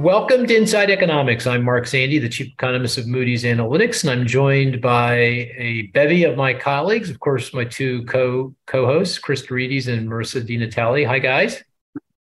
Welcome 0.00 0.46
to 0.46 0.56
Inside 0.56 0.90
Economics. 0.90 1.46
I'm 1.46 1.62
Mark 1.62 1.84
Zandi, 1.84 2.18
the 2.18 2.30
chief 2.30 2.54
economist 2.54 2.96
of 2.96 3.06
Moody's 3.06 3.44
Analytics, 3.44 4.02
and 4.02 4.10
I'm 4.10 4.26
joined 4.26 4.80
by 4.80 5.12
a 5.12 5.90
bevy 5.92 6.24
of 6.24 6.38
my 6.38 6.54
colleagues. 6.54 7.10
Of 7.10 7.20
course, 7.20 7.52
my 7.52 7.64
two 7.64 8.06
co 8.06 8.54
co-hosts, 8.66 9.18
Cris 9.18 9.46
deRitis 9.46 9.92
and 9.92 10.08
Marisa 10.08 10.40
DiNatale. 10.40 11.06
Hi, 11.06 11.18
guys. 11.18 11.62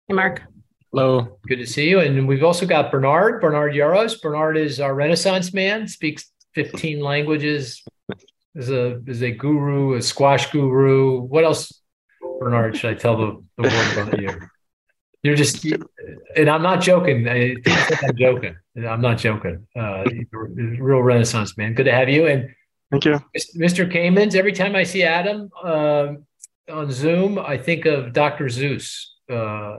Hey, 0.08 0.14
Mark. 0.14 0.40
Hello. 0.90 1.38
Good 1.46 1.58
to 1.58 1.66
see 1.66 1.90
you. 1.90 2.00
And 2.00 2.26
we've 2.26 2.42
also 2.42 2.64
got 2.64 2.90
Bernard, 2.90 3.42
Bernard 3.42 3.74
Yaros. 3.74 4.22
Bernard 4.22 4.56
is 4.56 4.80
our 4.80 4.94
Renaissance 4.94 5.52
man, 5.52 5.86
speaks 5.86 6.32
15 6.54 7.00
languages, 7.00 7.84
is 8.54 8.70
a 8.70 9.02
is 9.06 9.22
a 9.22 9.32
guru, 9.32 9.96
a 9.96 10.02
squash 10.02 10.50
guru. 10.50 11.20
What 11.20 11.44
else, 11.44 11.78
Bernard, 12.40 12.74
should 12.74 12.92
I 12.92 12.94
tell 12.94 13.18
the, 13.18 13.44
the 13.58 13.68
world 13.68 14.08
about 14.08 14.18
you? 14.18 14.48
You're 15.26 15.34
just, 15.34 15.64
and 16.36 16.48
I'm 16.48 16.62
not 16.62 16.80
joking. 16.80 17.28
I 17.28 17.56
am 17.66 18.16
joking. 18.16 18.54
I'm 18.76 19.00
not 19.00 19.18
joking. 19.18 19.66
Uh, 19.74 20.04
real 20.30 21.00
Renaissance 21.00 21.58
man. 21.58 21.74
Good 21.74 21.86
to 21.86 21.92
have 21.92 22.08
you. 22.08 22.28
And 22.28 22.54
thank 22.92 23.06
you, 23.06 23.20
Mr. 23.56 23.90
Kamins. 23.92 24.36
Every 24.36 24.52
time 24.52 24.76
I 24.76 24.84
see 24.84 25.02
Adam 25.02 25.50
uh, 25.64 26.12
on 26.70 26.92
Zoom, 26.92 27.40
I 27.40 27.58
think 27.58 27.86
of 27.86 28.12
Dr. 28.12 28.44
Seuss, 28.44 29.06
uh, 29.28 29.78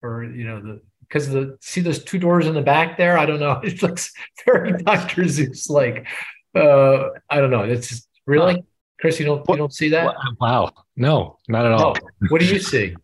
or 0.00 0.24
you 0.24 0.46
know 0.46 0.62
the 0.62 0.80
because 1.00 1.28
the 1.28 1.58
see 1.60 1.82
those 1.82 2.02
two 2.02 2.18
doors 2.18 2.46
in 2.46 2.54
the 2.54 2.62
back 2.62 2.96
there. 2.96 3.18
I 3.18 3.26
don't 3.26 3.40
know. 3.40 3.60
It 3.62 3.82
looks 3.82 4.14
very 4.46 4.72
Dr. 4.82 5.24
Seuss 5.24 5.68
like. 5.68 6.06
Uh, 6.54 7.10
I 7.28 7.36
don't 7.36 7.50
know. 7.50 7.64
It's 7.64 8.08
really 8.26 8.64
Cris. 8.98 9.20
You 9.20 9.26
don't 9.26 9.46
you 9.46 9.56
don't 9.56 9.74
see 9.74 9.90
that? 9.90 10.16
Wow. 10.40 10.72
No, 10.96 11.36
not 11.48 11.66
at 11.66 11.72
all. 11.72 11.96
No. 12.22 12.28
What 12.30 12.40
do 12.40 12.46
you 12.46 12.60
see? 12.60 12.96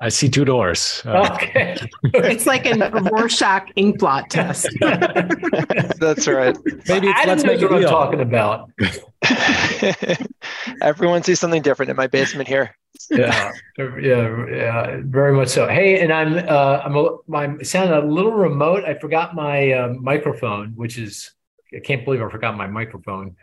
I 0.00 0.10
see 0.10 0.28
two 0.28 0.44
doors. 0.44 1.02
Uh, 1.04 1.28
okay. 1.32 1.76
it's 2.04 2.46
like 2.46 2.66
a 2.66 2.90
Rorschach 3.10 3.72
ink 3.74 3.98
blot 3.98 4.30
test. 4.30 4.68
That's 4.80 6.28
right. 6.28 6.56
Maybe 6.86 7.08
it's, 7.08 7.26
let's 7.26 7.44
make 7.44 7.60
what 7.60 7.74
I'm 7.74 7.82
talking 7.82 8.20
about. 8.20 8.70
Everyone 10.82 11.24
sees 11.24 11.40
something 11.40 11.62
different 11.62 11.90
in 11.90 11.96
my 11.96 12.06
basement 12.06 12.48
here. 12.48 12.76
yeah, 13.10 13.52
yeah, 13.78 14.46
yeah, 14.50 15.00
very 15.04 15.32
much 15.32 15.48
so. 15.48 15.66
Hey, 15.66 16.00
and 16.00 16.12
I'm 16.12 16.36
uh, 16.48 16.82
I'm 16.84 16.96
a, 16.96 17.16
I'm 17.34 17.64
sounding 17.64 17.96
a 17.96 18.06
little 18.06 18.32
remote. 18.32 18.84
I 18.84 18.94
forgot 18.94 19.34
my 19.34 19.72
uh, 19.72 19.88
microphone, 20.00 20.72
which 20.74 20.98
is 20.98 21.32
I 21.74 21.80
can't 21.80 22.04
believe 22.04 22.22
I 22.22 22.28
forgot 22.28 22.56
my 22.56 22.66
microphone. 22.66 23.36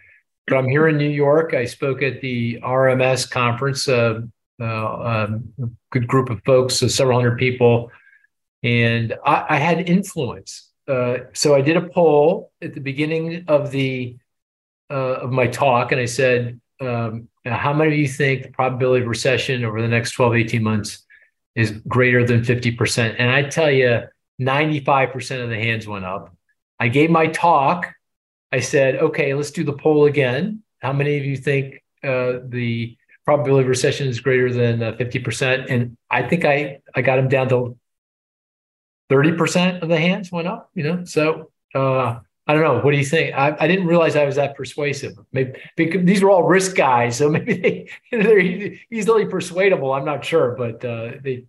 But 0.48 0.58
I'm 0.58 0.70
here 0.70 0.88
in 0.88 0.98
New 0.98 1.10
York. 1.10 1.54
I 1.54 1.66
spoke 1.66 2.02
at 2.02 2.22
the 2.22 2.60
RMS 2.62 3.30
conference. 3.30 3.88
Uh, 3.88 4.22
um, 4.60 5.54
a 5.62 5.68
good 5.92 6.08
group 6.08 6.30
of 6.30 6.42
folks, 6.46 6.76
so 6.76 6.88
several 6.88 7.20
hundred 7.20 7.38
people, 7.38 7.92
and 8.64 9.14
I, 9.26 9.46
I 9.50 9.58
had 9.58 9.90
influence. 9.90 10.72
Uh, 10.88 11.18
so 11.34 11.56
I 11.56 11.62
did 11.62 11.78
a 11.78 11.88
poll 11.90 12.52
at 12.62 12.74
the 12.74 12.80
beginning 12.80 13.46
of 13.48 13.72
the 13.72 14.18
uh, 14.90 15.24
of 15.24 15.32
my 15.32 15.48
talk, 15.48 15.92
and 15.92 16.00
I 16.00 16.06
said, 16.06 16.60
um, 16.80 17.28
"How 17.44 17.74
many 17.74 17.94
of 17.94 17.98
you 17.98 18.08
think 18.08 18.44
the 18.44 18.52
probability 18.52 19.04
of 19.04 19.10
recession 19.10 19.64
over 19.66 19.82
the 19.82 19.88
next 19.88 20.12
12, 20.12 20.36
18 20.36 20.64
months 20.64 21.04
is 21.56 21.72
greater 21.88 22.26
than 22.26 22.42
50%?" 22.42 23.16
And 23.18 23.30
I 23.30 23.44
tell 23.44 23.72
you, 23.72 24.04
95% 24.40 25.44
of 25.44 25.50
the 25.50 25.56
hands 25.56 25.88
went 25.88 26.06
up. 26.06 26.36
I 26.80 26.90
gave 26.90 27.10
my 27.10 27.28
talk. 27.28 27.94
I 28.52 28.60
said, 28.60 28.96
"Okay, 28.98 29.34
let's 29.34 29.52
do 29.52 29.64
the 29.64 29.74
poll 29.74 30.06
again. 30.06 30.64
How 30.80 30.94
many 30.94 31.18
of 31.18 31.26
you 31.26 31.36
think 31.36 31.84
uh, 32.04 32.40
the 32.48 32.96
probability 33.26 33.64
of 33.64 33.70
recession 33.70 34.08
is 34.08 34.20
greater 34.20 34.54
than 34.54 34.82
uh, 34.82 34.92
50%. 34.94 35.66
And 35.70 35.98
I 36.10 36.24
think 36.24 36.46
I, 36.46 36.80
I 36.96 37.02
got 37.02 37.20
him 37.20 37.28
down 37.28 37.50
to 37.50 37.78
30% 39.10 39.82
of 39.82 39.90
the 39.90 40.00
hands 40.00 40.32
went 40.32 40.48
up, 40.48 40.70
you 40.76 40.84
know? 40.84 41.04
So 41.06 41.52
uh, 41.74 42.20
I 42.48 42.54
don't 42.54 42.64
know. 42.64 42.80
What 42.80 42.92
do 42.92 42.98
you 42.98 43.06
think? 43.06 43.36
I, 43.36 43.56
I 43.60 43.68
didn't 43.68 43.88
realize 43.88 44.16
I 44.16 44.26
was 44.26 44.36
that 44.36 44.56
persuasive. 44.56 45.18
Maybe 45.32 45.60
because 45.76 46.06
these 46.06 46.22
are 46.22 46.30
all 46.30 46.44
risk 46.44 46.76
guys. 46.76 47.18
So 47.18 47.30
maybe 47.36 47.56
they, 47.56 47.90
they're 48.12 48.40
easily 48.92 49.26
persuadable. 49.26 49.92
I'm 49.92 50.06
not 50.06 50.24
sure, 50.24 50.56
but 50.56 50.86
uh, 50.86 51.12
they, 51.24 51.46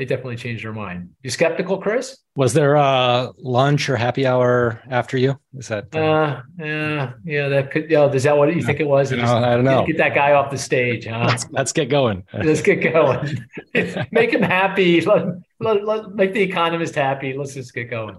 they 0.00 0.06
definitely 0.06 0.36
changed 0.36 0.64
their 0.64 0.72
mind. 0.72 1.10
You 1.22 1.28
skeptical, 1.28 1.76
Cris? 1.76 2.16
Was 2.34 2.54
there 2.54 2.78
uh, 2.78 3.32
lunch 3.36 3.90
or 3.90 3.96
happy 3.96 4.26
hour 4.26 4.80
after 4.88 5.18
you? 5.18 5.38
Is 5.52 5.68
that? 5.68 5.94
Uh, 5.94 5.98
uh 5.98 6.42
yeah, 6.58 7.12
yeah. 7.22 7.48
That 7.48 7.70
could. 7.70 7.90
Yeah, 7.90 8.06
is 8.06 8.22
that 8.22 8.34
what 8.34 8.56
you 8.56 8.62
think 8.62 8.80
it 8.80 8.88
was? 8.88 9.12
No, 9.12 9.22
I 9.22 9.56
don't 9.56 9.64
know. 9.64 9.84
Get 9.84 9.98
that 9.98 10.14
guy 10.14 10.32
off 10.32 10.50
the 10.50 10.56
stage, 10.56 11.04
huh? 11.04 11.26
Let's, 11.26 11.46
let's 11.50 11.72
get 11.74 11.90
going. 11.90 12.24
let's 12.32 12.62
get 12.62 12.76
going. 12.76 13.46
make 14.10 14.32
him 14.32 14.40
happy. 14.40 15.02
Let, 15.02 15.26
let, 15.60 15.84
let, 15.84 16.14
make 16.14 16.32
the 16.32 16.40
economist 16.40 16.94
happy. 16.94 17.34
Let's 17.36 17.52
just 17.52 17.74
get 17.74 17.90
going. 17.90 18.16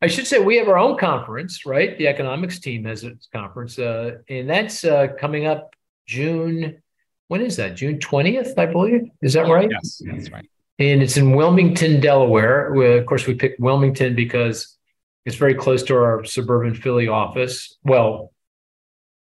I 0.00 0.06
should 0.06 0.26
say 0.26 0.38
we 0.38 0.56
have 0.56 0.68
our 0.68 0.78
own 0.78 0.96
conference, 0.96 1.66
right? 1.66 1.98
The 1.98 2.08
economics 2.08 2.60
team 2.60 2.86
has 2.86 3.04
its 3.04 3.28
conference, 3.30 3.78
uh, 3.78 4.20
and 4.30 4.48
that's 4.48 4.86
uh, 4.86 5.08
coming 5.18 5.44
up 5.44 5.76
June. 6.06 6.80
When 7.28 7.42
is 7.42 7.56
that? 7.56 7.76
June 7.76 7.98
twentieth, 7.98 8.58
I 8.58 8.64
believe. 8.64 9.10
Is 9.20 9.34
that 9.34 9.46
right? 9.48 9.68
Yes, 9.70 10.00
that's 10.06 10.30
right 10.30 10.48
and 10.80 11.02
it's 11.02 11.18
in 11.18 11.32
Wilmington, 11.32 12.00
Delaware. 12.00 12.72
We, 12.72 12.96
of 12.96 13.04
course, 13.04 13.26
we 13.26 13.34
picked 13.34 13.60
Wilmington 13.60 14.16
because 14.16 14.78
it's 15.26 15.36
very 15.36 15.54
close 15.54 15.82
to 15.84 15.94
our 15.94 16.24
suburban 16.24 16.74
Philly 16.74 17.06
office. 17.06 17.76
Well, 17.84 18.32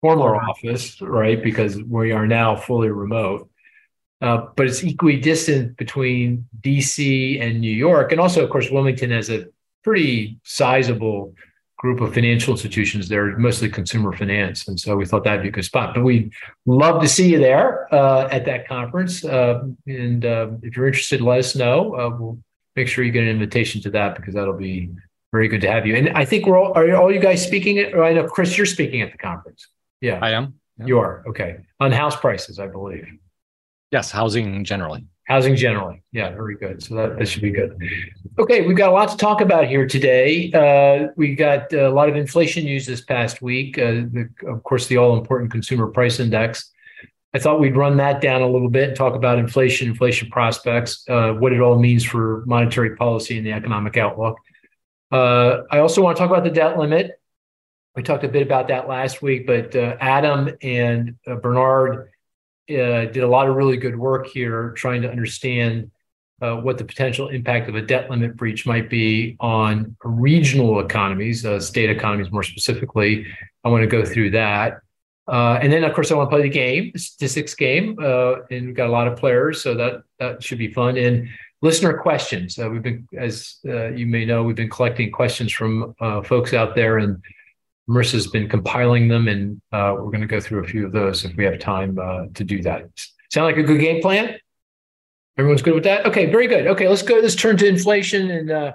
former 0.02 0.36
office, 0.36 1.02
right? 1.02 1.42
Because 1.44 1.82
we 1.82 2.12
are 2.12 2.28
now 2.28 2.56
fully 2.56 2.90
remote. 2.90 3.50
Uh, 4.22 4.46
but 4.56 4.68
it's 4.68 4.84
equidistant 4.84 5.76
between 5.76 6.48
DC 6.62 7.42
and 7.42 7.60
New 7.60 7.72
York. 7.72 8.12
And 8.12 8.22
also, 8.22 8.44
of 8.44 8.50
course, 8.52 8.70
Wilmington 8.70 9.10
has 9.10 9.32
a 9.32 9.48
pretty 9.84 10.40
sizable 10.44 11.34
group 11.80 12.02
of 12.02 12.14
financial 12.14 12.52
institutions 12.52 13.08
there, 13.08 13.38
mostly 13.38 13.70
consumer 13.70 14.12
finance. 14.12 14.68
And 14.68 14.78
so 14.78 14.98
we 14.98 15.06
thought 15.06 15.24
that'd 15.24 15.42
be 15.42 15.48
a 15.48 15.52
good 15.52 15.64
spot. 15.64 15.96
But 15.96 16.04
we'd 16.04 16.34
love 16.66 17.02
to 17.02 17.08
see 17.08 17.32
you 17.32 17.40
there 17.40 17.92
uh, 17.94 18.28
at 18.30 18.44
that 18.46 18.68
conference. 18.68 19.24
Uh, 19.24 19.64
and 19.88 20.26
uh, 20.26 20.50
if 20.62 20.76
you're 20.76 20.88
interested, 20.88 21.22
let 21.22 21.40
us 21.40 21.56
know. 21.56 21.96
Uh, 21.96 22.10
we'll 22.20 22.38
make 22.76 22.90
sure 22.90 23.06
you 23.06 23.14
get 23.14 23.24
an 23.24 23.30
invitation 23.30 23.82
to 23.84 23.90
that 23.92 24.18
because 24.18 24.34
that'll 24.34 24.58
be 24.58 24.90
very 25.32 25.48
good 25.48 25.62
to 25.62 25.72
have 25.72 25.88
you. 25.88 25.96
And 25.96 26.10
I 26.10 26.26
think 26.26 26.46
we're 26.46 26.58
all, 26.58 26.74
are 26.74 26.94
all 26.96 27.14
you 27.14 27.22
guys 27.22 27.42
speaking 27.42 27.80
at, 27.80 27.94
or 27.94 28.04
I 28.04 28.12
know, 28.12 28.28
Cris, 28.28 28.58
you're 28.58 28.66
speaking 28.66 29.02
at 29.02 29.14
the 29.14 29.18
conference. 29.18 29.66
Yeah. 30.02 30.20
I 30.22 30.32
am. 30.32 30.56
Yeah. 30.80 30.86
You 30.86 31.00
are. 31.00 31.24
Okay. 31.30 31.60
On 31.80 31.94
house 31.94 32.20
prices, 32.20 32.60
I 32.60 32.68
believe. 32.68 33.08
Yes, 33.92 34.12
housing 34.12 34.66
generally 34.66 35.06
housing 35.30 35.56
generally. 35.56 36.02
Yeah, 36.12 36.32
very 36.32 36.58
good. 36.58 36.82
So 36.82 36.96
that, 36.96 37.20
that 37.20 37.28
should 37.28 37.44
be 37.44 37.52
good. 37.52 37.78
Okay, 38.40 38.66
we've 38.66 38.76
got 38.76 38.90
a 38.90 38.92
lot 38.92 39.10
to 39.10 39.18
talk 39.18 39.42
about 39.42 39.68
here 39.68 39.88
today. 39.88 40.52
Uh, 40.52 41.12
we 41.16 41.36
got 41.36 41.72
a 41.72 41.90
lot 41.90 42.10
of 42.10 42.16
inflation 42.16 42.66
news 42.66 42.88
this 42.88 43.02
past 43.02 43.42
week. 43.42 43.78
Uh, 43.78 44.08
the, 44.12 44.30
of 44.48 44.64
course, 44.64 44.88
the 44.88 44.98
all 44.98 45.18
important 45.18 45.52
consumer 45.52 45.88
price 45.88 46.20
index. 46.20 46.72
I 47.32 47.38
thought 47.38 47.60
we'd 47.60 47.78
run 47.78 47.98
that 47.98 48.22
down 48.22 48.42
a 48.42 48.50
little 48.50 48.72
bit 48.72 48.90
and 48.90 48.98
talk 48.98 49.14
about 49.14 49.38
inflation, 49.38 49.88
inflation 49.88 50.32
prospects, 50.32 51.06
uh, 51.08 51.34
what 51.34 51.54
it 51.54 51.62
all 51.62 51.78
means 51.78 52.04
for 52.04 52.44
monetary 52.48 52.96
policy 52.96 53.38
and 53.38 53.46
the 53.46 53.52
economic 53.52 53.98
outlook. 53.98 54.36
Uh, 55.12 55.62
I 55.70 55.78
also 55.78 56.02
want 56.02 56.18
to 56.18 56.24
talk 56.24 56.32
about 56.32 56.44
the 56.44 56.50
debt 56.50 56.80
limit. 56.80 57.22
We 57.96 58.02
talked 58.02 58.24
a 58.24 58.30
bit 58.30 58.42
about 58.42 58.70
that 58.70 58.88
last 58.88 59.22
week, 59.22 59.46
but 59.46 59.76
uh, 59.76 59.96
Adam 60.00 60.50
and 60.64 61.18
uh, 61.28 61.36
Bernard 61.36 62.10
uh, 62.70 63.06
did 63.06 63.24
a 63.24 63.28
lot 63.28 63.50
of 63.50 63.56
really 63.56 63.78
good 63.78 63.98
work 63.98 64.28
here 64.28 64.72
trying 64.72 65.02
to 65.02 65.10
understand 65.10 65.92
uh, 66.42 66.56
what 66.56 66.78
the 66.78 66.86
potential 66.86 67.30
impact 67.30 67.68
of 67.68 67.76
a 67.76 67.82
debt 67.82 68.10
limit 68.10 68.38
breach 68.38 68.66
might 68.66 68.90
be 68.90 69.36
on 69.40 69.96
regional 70.04 70.80
economies, 70.80 71.46
uh, 71.46 71.60
state 71.60 71.90
economies 71.90 72.32
more 72.32 72.44
specifically. 72.44 73.26
I 73.64 73.70
want 73.70 73.82
to 73.82 73.88
go 73.88 74.06
through 74.06 74.32
that. 74.32 74.80
Uh, 75.28 75.60
and 75.62 75.72
then, 75.72 75.84
of 75.84 75.94
course, 75.94 76.12
I 76.12 76.16
want 76.16 76.30
to 76.30 76.36
play 76.36 76.44
the 76.44 76.50
game, 76.50 76.92
the 76.94 77.00
statistics 77.00 77.54
game, 77.54 77.98
uh, 78.02 78.42
and 78.50 78.68
we've 78.68 78.76
got 78.76 78.88
a 78.88 78.92
lot 78.92 79.08
of 79.08 79.18
players, 79.18 79.62
so 79.62 79.76
that 79.76 80.02
that 80.18 80.42
should 80.42 80.58
be 80.58 80.72
fun. 80.74 80.98
And 80.98 81.28
listener 81.62 81.94
questions. 81.98 82.58
Uh, 82.58 82.70
we've 82.70 82.82
been, 82.82 83.08
as 83.16 83.60
you 83.64 84.08
may 84.08 84.26
know, 84.26 84.44
we've 84.44 84.56
been 84.56 84.70
collecting 84.70 85.12
questions 85.12 85.52
from 85.52 85.94
folks 86.24 86.54
out 86.54 86.74
there, 86.74 86.98
and 86.98 87.22
Marisa's 87.90 88.28
been 88.28 88.48
compiling 88.48 89.08
them, 89.08 89.28
and 89.28 89.60
uh, 89.72 89.96
we're 89.98 90.12
going 90.12 90.22
to 90.22 90.28
go 90.28 90.40
through 90.40 90.64
a 90.64 90.68
few 90.68 90.86
of 90.86 90.92
those 90.92 91.26
if 91.26 91.36
we 91.36 91.44
have 91.44 91.58
time 91.60 91.98
uh, 92.00 92.26
to 92.36 92.44
do 92.44 92.62
that. 92.62 92.88
Sound 93.32 93.46
like 93.46 93.58
a 93.58 93.64
good 93.64 93.80
game 93.80 94.02
plan? 94.02 94.38
Everyone's 95.38 95.62
good 95.62 95.74
with 95.74 95.86
that? 95.86 96.06
Okay, 96.06 96.28
very 96.28 96.48
good. 96.48 96.68
Okay, 96.68 96.88
let's 96.88 97.02
go. 97.02 97.16
Let's 97.16 97.36
turn 97.36 97.58
to 97.58 97.68
inflation, 97.68 98.30
and 98.30 98.52
uh, 98.52 98.74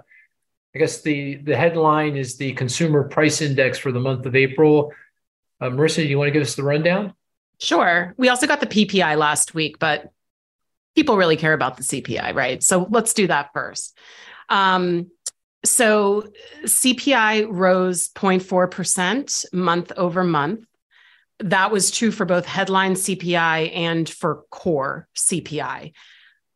I 0.75 0.79
guess 0.79 1.03
the 1.03 1.37
the 1.37 1.57
headline 1.57 2.17
is 2.17 2.37
the 2.37 2.53
consumer 2.55 3.05
price 3.05 3.41
index 3.41 3.79
for 3.79 3.93
the 3.93 4.01
month 4.01 4.27
of 4.27 4.35
April. 4.35 4.93
Uh, 5.61 5.67
Marisa, 5.67 5.97
do 5.97 6.09
you 6.09 6.19
want 6.19 6.29
to 6.29 6.33
give 6.33 6.43
us 6.43 6.57
the 6.57 6.65
rundown? 6.65 7.15
Sure. 7.61 8.15
We 8.17 8.29
also 8.29 8.47
got 8.47 8.61
the 8.61 8.67
PPI 8.67 9.17
last 9.17 9.55
week, 9.55 9.79
but 9.79 10.11
people 10.97 11.17
really 11.17 11.37
care 11.37 11.53
about 11.53 11.77
the 11.77 11.83
CPI, 11.85 12.35
right? 12.35 12.63
So 12.63 12.89
let's 12.91 13.15
do 13.15 13.27
that 13.29 13.51
first. 13.53 13.97
Um, 14.49 15.11
so 15.65 16.25
CPI 16.65 17.47
rose 17.49 18.09
0.4% 18.11 19.53
month 19.53 19.93
over 19.97 20.25
month. 20.25 20.67
That 21.41 21.71
was 21.71 21.91
true 21.91 22.11
for 22.11 22.25
both 22.25 22.47
headline 22.47 22.95
CPI 22.95 23.75
and 23.75 24.09
for 24.09 24.45
core 24.51 25.09
CPI. 25.17 25.93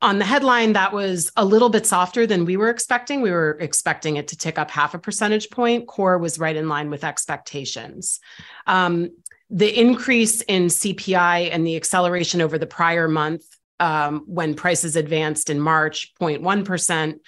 on 0.00 0.18
the 0.18 0.24
headline, 0.24 0.74
that 0.74 0.92
was 0.92 1.32
a 1.36 1.44
little 1.44 1.70
bit 1.70 1.84
softer 1.84 2.24
than 2.26 2.44
we 2.44 2.56
were 2.56 2.70
expecting. 2.70 3.20
We 3.20 3.32
were 3.32 3.58
expecting 3.60 4.16
it 4.16 4.28
to 4.28 4.36
tick 4.36 4.56
up 4.56 4.70
half 4.70 4.94
a 4.94 4.98
percentage 4.98 5.50
point. 5.50 5.88
Core 5.88 6.18
was 6.18 6.38
right 6.38 6.54
in 6.54 6.68
line 6.68 6.88
with 6.88 7.02
expectations. 7.02 8.20
Um, 8.68 9.10
the 9.50 9.80
increase 9.80 10.42
in 10.42 10.66
CPI 10.66 11.50
and 11.50 11.66
the 11.66 11.76
acceleration 11.76 12.40
over 12.40 12.58
the 12.58 12.66
prior 12.66 13.08
month 13.08 13.42
um, 13.80 14.24
when 14.26 14.54
prices 14.54 14.94
advanced 14.94 15.50
in 15.50 15.58
March, 15.58 16.12
0.1%, 16.20 17.18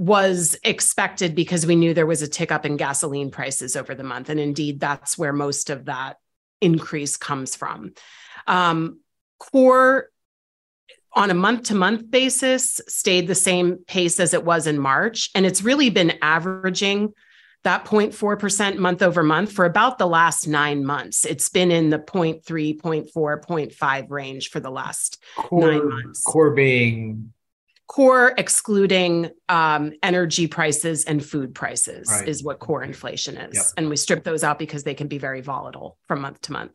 was 0.00 0.56
expected 0.64 1.34
because 1.34 1.66
we 1.66 1.76
knew 1.76 1.92
there 1.92 2.06
was 2.06 2.22
a 2.22 2.26
tick 2.26 2.50
up 2.50 2.64
in 2.64 2.78
gasoline 2.78 3.30
prices 3.30 3.76
over 3.76 3.94
the 3.94 4.02
month. 4.02 4.30
And 4.30 4.40
indeed, 4.40 4.80
that's 4.80 5.18
where 5.18 5.34
most 5.34 5.68
of 5.68 5.84
that 5.84 6.16
increase 6.62 7.18
comes 7.18 7.54
from. 7.54 7.92
Um, 8.46 9.00
core 9.38 10.08
on 11.12 11.30
a 11.30 11.34
month 11.34 11.64
to 11.64 11.74
month 11.74 12.10
basis 12.10 12.80
stayed 12.88 13.26
the 13.26 13.34
same 13.34 13.76
pace 13.86 14.18
as 14.18 14.32
it 14.32 14.42
was 14.42 14.66
in 14.66 14.78
March. 14.78 15.28
And 15.34 15.44
it's 15.44 15.60
really 15.60 15.90
been 15.90 16.14
averaging 16.22 17.12
that 17.64 17.84
0.4% 17.84 18.78
month 18.78 19.02
over 19.02 19.22
month 19.22 19.52
for 19.52 19.66
about 19.66 19.98
the 19.98 20.06
last 20.06 20.48
nine 20.48 20.82
months. 20.82 21.26
It's 21.26 21.50
been 21.50 21.70
in 21.70 21.90
the 21.90 21.98
0.3, 21.98 22.42
0.4, 22.80 23.12
0.5 23.12 24.06
range 24.10 24.48
for 24.48 24.60
the 24.60 24.70
last 24.70 25.22
core, 25.36 25.72
nine 25.72 25.90
months. 25.90 26.22
Core 26.22 26.52
being 26.52 27.34
core 27.90 28.32
excluding 28.38 29.28
um, 29.48 29.92
energy 30.00 30.46
prices 30.46 31.04
and 31.06 31.26
food 31.26 31.56
prices 31.56 32.08
right. 32.08 32.28
is 32.28 32.40
what 32.40 32.60
core 32.60 32.84
inflation 32.84 33.36
is. 33.36 33.56
Yep. 33.56 33.64
And 33.76 33.90
we 33.90 33.96
strip 33.96 34.22
those 34.22 34.44
out 34.44 34.60
because 34.60 34.84
they 34.84 34.94
can 34.94 35.08
be 35.08 35.18
very 35.18 35.40
volatile 35.40 35.98
from 36.06 36.20
month 36.20 36.40
to 36.42 36.52
month. 36.52 36.70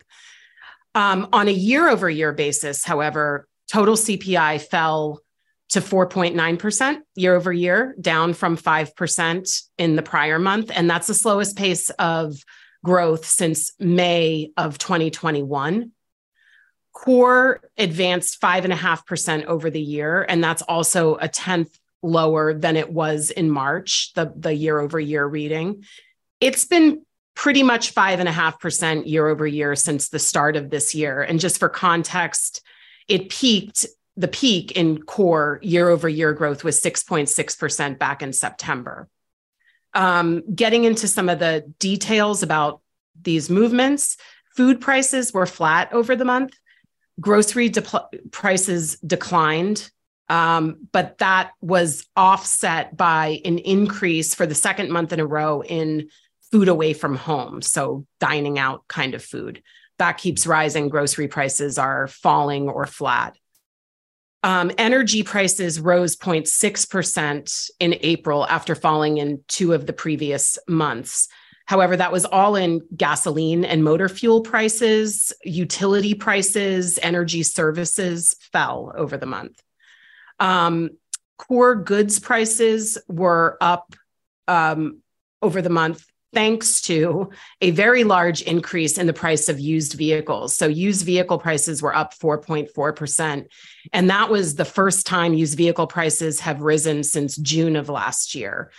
Um, 0.94 1.30
on 1.32 1.48
a 1.48 1.54
year 1.54 1.88
over 1.88 2.10
year 2.10 2.34
basis, 2.34 2.84
however, 2.84 3.48
total 3.72 3.96
CPI 3.96 4.64
fell 4.64 5.22
to 5.70 5.80
4.9% 5.80 6.98
year 7.16 7.34
over 7.34 7.54
year, 7.54 7.96
down 8.02 8.34
from 8.34 8.58
5% 8.58 9.62
in 9.78 9.96
the 9.96 10.02
prior 10.02 10.38
month. 10.38 10.70
And 10.76 10.90
that's 10.90 11.08
the 11.08 11.14
slowest 11.14 11.56
pace 11.56 11.92
of 11.92 12.36
growth 12.84 13.26
since 13.26 13.72
May 13.80 14.52
of 14.58 14.80
2021. 14.80 15.92
Core 16.96 17.60
advanced 17.78 18.42
5.5% 18.42 19.46
over 19.46 19.70
the 19.70 19.82
year. 19.82 20.26
And 20.28 20.42
that's 20.42 20.62
also 20.62 21.16
a 21.16 21.28
10th 21.28 21.78
lower 22.02 22.54
than 22.54 22.78
it 22.78 22.90
was 22.90 23.32
in 23.32 23.50
March, 23.52 24.14
the, 24.14 24.32
the 24.34 24.54
year 24.54 24.80
over 24.80 24.98
year 24.98 25.26
reading. 25.28 25.84
It's 26.40 26.64
been 26.64 27.06
pretty 27.36 27.64
much 27.64 27.94
5.5% 27.94 29.08
year 29.08 29.28
over 29.28 29.46
year 29.46 29.76
since 29.76 30.08
the 30.08 30.20
start 30.20 30.56
of 30.56 30.70
this 30.70 30.96
year. 30.96 31.22
And 31.22 31.38
just 31.38 31.60
for 31.60 31.68
context, 31.68 32.62
it 33.10 33.28
peaked 33.30 33.86
the 34.16 34.30
peak 34.30 34.72
in 34.72 35.02
core 35.02 35.60
year 35.62 35.90
over 35.90 36.08
year 36.08 36.32
growth 36.32 36.64
was 36.64 36.82
6.6% 36.82 38.00
back 38.00 38.24
in 38.24 38.32
September. 38.32 39.10
Um, 39.94 40.44
getting 40.56 40.86
into 40.86 41.10
some 41.10 41.28
of 41.28 41.40
the 41.40 41.70
details 41.78 42.42
about 42.42 42.80
these 43.22 43.50
movements, 43.50 44.16
food 44.56 44.80
prices 44.80 45.34
were 45.34 45.46
flat 45.46 45.92
over 45.92 46.16
the 46.16 46.24
month. 46.24 46.58
Grocery 47.20 47.70
de- 47.70 48.10
prices 48.32 48.98
declined, 49.00 49.90
um, 50.28 50.88
but 50.92 51.18
that 51.20 51.52
was 51.62 52.06
offset 52.16 52.98
by 52.98 53.42
an 53.46 53.60
increase 53.60 54.36
for 54.36 54.46
the 54.46 54.56
second 54.56 54.92
month 54.92 55.14
in 55.14 55.20
a 55.20 55.26
row 55.26 55.62
in 55.62 56.10
food 56.52 56.68
away 56.68 56.94
from 56.94 57.16
home. 57.16 57.62
So, 57.62 58.06
dining 58.20 58.60
out 58.60 58.88
kind 58.88 59.14
of 59.14 59.24
food. 59.24 59.62
That 59.98 60.18
keeps 60.18 60.46
rising. 60.46 60.90
Grocery 60.90 61.28
prices 61.28 61.78
are 61.78 62.08
falling 62.08 62.68
or 62.68 62.86
flat. 62.86 63.38
Um, 64.46 64.72
energy 64.78 65.24
prices 65.24 65.80
rose 65.80 66.16
0.6% 66.16 67.70
in 67.80 67.96
April 68.02 68.46
after 68.46 68.76
falling 68.76 69.18
in 69.18 69.44
two 69.48 69.74
of 69.74 69.88
the 69.88 69.94
previous 69.94 70.60
months. 70.68 71.30
However, 71.66 71.98
that 71.98 72.12
was 72.12 72.26
all 72.26 72.56
in 72.56 72.82
gasoline 72.96 73.66
and 73.66 73.84
motor 73.84 74.08
fuel 74.08 74.42
prices, 74.42 75.34
utility 75.44 76.14
prices, 76.14 77.00
energy 77.02 77.44
services 77.44 78.36
fell 78.52 78.94
over 78.96 79.18
the 79.18 79.26
month. 79.26 79.62
Um, 80.40 80.92
core 81.38 81.76
goods 81.76 82.20
prices 82.20 82.98
were 83.08 83.58
up 83.62 83.96
um, 84.48 85.02
over 85.42 85.62
the 85.62 85.70
month 85.70 86.06
thanks 86.36 86.82
to 86.82 87.30
a 87.62 87.72
very 87.72 88.04
large 88.04 88.42
increase 88.42 88.98
in 88.98 89.08
the 89.08 89.14
price 89.14 89.48
of 89.48 89.60
used 89.60 89.94
vehicles. 89.94 90.54
So, 90.56 90.68
used 90.68 91.06
vehicle 91.06 91.40
prices 91.40 91.82
were 91.82 91.96
up 91.96 92.14
4.4%. 92.14 93.48
And 93.94 94.10
that 94.10 94.30
was 94.30 94.56
the 94.56 94.66
first 94.66 95.08
time 95.08 95.34
used 95.34 95.58
vehicle 95.58 95.88
prices 95.88 96.42
have 96.42 96.62
risen 96.62 97.04
since 97.04 97.38
June 97.38 97.76
of 97.76 97.90
last 97.90 98.36
year. 98.36 98.72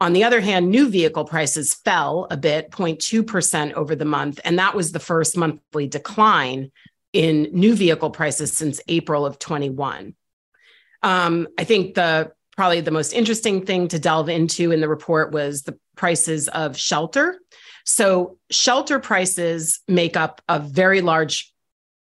On 0.00 0.12
the 0.12 0.24
other 0.24 0.40
hand, 0.40 0.70
new 0.70 0.88
vehicle 0.88 1.24
prices 1.24 1.74
fell 1.74 2.26
a 2.30 2.36
bit, 2.36 2.70
0.2% 2.70 3.72
over 3.74 3.94
the 3.94 4.04
month. 4.04 4.40
And 4.44 4.58
that 4.58 4.74
was 4.74 4.92
the 4.92 4.98
first 4.98 5.36
monthly 5.36 5.86
decline 5.86 6.72
in 7.12 7.48
new 7.52 7.74
vehicle 7.76 8.10
prices 8.10 8.56
since 8.56 8.80
April 8.88 9.24
of 9.24 9.38
21. 9.38 10.14
Um, 11.02 11.48
I 11.58 11.64
think 11.64 11.94
the 11.94 12.32
probably 12.56 12.80
the 12.80 12.90
most 12.90 13.12
interesting 13.12 13.64
thing 13.64 13.88
to 13.88 13.98
delve 13.98 14.28
into 14.28 14.72
in 14.72 14.80
the 14.80 14.88
report 14.88 15.32
was 15.32 15.62
the 15.62 15.78
prices 15.96 16.48
of 16.48 16.76
shelter. 16.76 17.38
So, 17.84 18.38
shelter 18.50 18.98
prices 18.98 19.80
make 19.86 20.16
up 20.16 20.40
a 20.48 20.58
very 20.58 21.00
large 21.00 21.53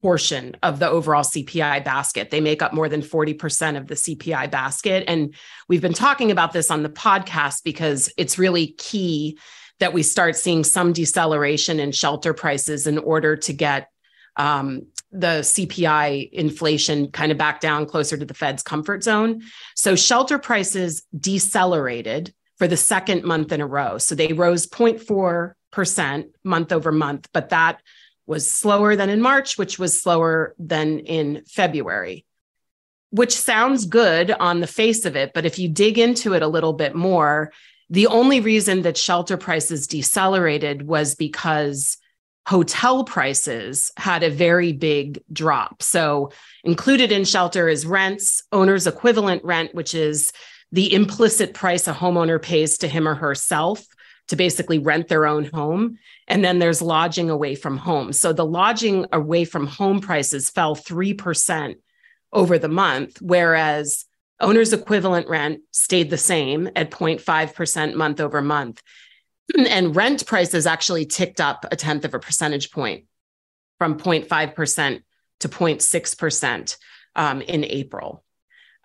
portion 0.03 0.53
of 0.63 0.79
the 0.79 0.89
overall 0.89 1.23
CPI 1.23 1.81
basket. 1.85 2.29
They 2.29 2.41
make 2.41 2.61
up 2.61 2.73
more 2.73 2.89
than 2.89 3.01
40% 3.01 3.77
of 3.77 3.87
the 3.87 3.95
CPI 3.95 4.51
basket. 4.51 5.05
And 5.07 5.33
we've 5.69 5.81
been 5.81 5.93
talking 5.93 6.29
about 6.29 6.51
this 6.51 6.69
on 6.69 6.83
the 6.83 6.89
podcast 6.89 7.63
because 7.63 8.11
it's 8.17 8.37
really 8.37 8.67
key 8.77 9.39
that 9.79 9.93
we 9.93 10.03
start 10.03 10.35
seeing 10.35 10.65
some 10.65 10.91
deceleration 10.91 11.79
in 11.79 11.93
shelter 11.93 12.33
prices 12.33 12.85
in 12.85 12.97
order 12.97 13.37
to 13.37 13.53
get 13.53 13.87
um, 14.35 14.87
the 15.13 15.39
CPI 15.39 16.29
inflation 16.33 17.09
kind 17.11 17.31
of 17.31 17.37
back 17.37 17.61
down 17.61 17.85
closer 17.85 18.17
to 18.17 18.25
the 18.25 18.33
Fed's 18.33 18.61
comfort 18.61 19.03
zone. 19.03 19.41
So 19.73 19.95
shelter 19.95 20.37
prices 20.37 21.03
decelerated 21.17 22.33
for 22.57 22.67
the 22.67 22.75
second 22.75 23.23
month 23.23 23.53
in 23.53 23.61
a 23.61 23.67
row. 23.67 23.99
So 23.99 24.15
they 24.15 24.33
rose 24.33 24.67
0.4% 24.67 26.25
month 26.43 26.71
over 26.73 26.91
month, 26.91 27.29
but 27.33 27.49
that 27.49 27.79
was 28.25 28.49
slower 28.49 28.95
than 28.95 29.09
in 29.09 29.21
March, 29.21 29.57
which 29.57 29.77
was 29.77 30.01
slower 30.01 30.55
than 30.57 30.99
in 30.99 31.43
February, 31.47 32.25
which 33.11 33.35
sounds 33.35 33.85
good 33.85 34.31
on 34.31 34.59
the 34.59 34.67
face 34.67 35.05
of 35.05 35.15
it. 35.15 35.31
But 35.33 35.45
if 35.45 35.59
you 35.59 35.69
dig 35.69 35.97
into 35.97 36.33
it 36.33 36.41
a 36.41 36.47
little 36.47 36.73
bit 36.73 36.95
more, 36.95 37.51
the 37.89 38.07
only 38.07 38.39
reason 38.39 38.83
that 38.83 38.97
shelter 38.97 39.37
prices 39.37 39.87
decelerated 39.87 40.83
was 40.87 41.15
because 41.15 41.97
hotel 42.47 43.03
prices 43.03 43.91
had 43.97 44.23
a 44.23 44.29
very 44.29 44.73
big 44.73 45.21
drop. 45.31 45.81
So, 45.81 46.31
included 46.63 47.11
in 47.11 47.23
shelter 47.23 47.69
is 47.69 47.85
rents, 47.85 48.43
owner's 48.51 48.87
equivalent 48.87 49.43
rent, 49.43 49.73
which 49.75 49.93
is 49.93 50.31
the 50.71 50.93
implicit 50.93 51.53
price 51.53 51.87
a 51.87 51.93
homeowner 51.93 52.41
pays 52.41 52.79
to 52.79 52.87
him 52.87 53.07
or 53.07 53.15
herself 53.15 53.85
to 54.29 54.35
basically 54.35 54.79
rent 54.79 55.07
their 55.07 55.25
own 55.25 55.45
home. 55.45 55.97
And 56.27 56.43
then 56.43 56.59
there's 56.59 56.81
lodging 56.81 57.29
away 57.29 57.55
from 57.55 57.77
home. 57.77 58.13
So, 58.13 58.33
the 58.33 58.45
lodging 58.45 59.05
away 59.11 59.45
from 59.45 59.67
home 59.67 59.99
prices 59.99 60.49
fell 60.49 60.75
3% 60.75 61.75
over 62.31 62.57
the 62.57 62.69
month, 62.69 63.21
whereas 63.21 64.05
owner's 64.39 64.73
equivalent 64.73 65.27
rent 65.27 65.61
stayed 65.71 66.09
the 66.09 66.17
same 66.17 66.67
at 66.75 66.91
0.5% 66.91 67.93
month 67.95 68.19
over 68.19 68.41
month. 68.41 68.81
and 69.57 69.95
rent 69.95 70.25
prices 70.25 70.65
actually 70.65 71.05
ticked 71.05 71.41
up 71.41 71.65
a 71.71 71.75
tenth 71.75 72.05
of 72.05 72.13
a 72.13 72.19
percentage 72.19 72.71
point 72.71 73.05
from 73.77 73.99
0.5% 73.99 75.03
to 75.41 75.49
0.6% 75.49 76.77
um, 77.15 77.41
in 77.41 77.65
April. 77.65 78.23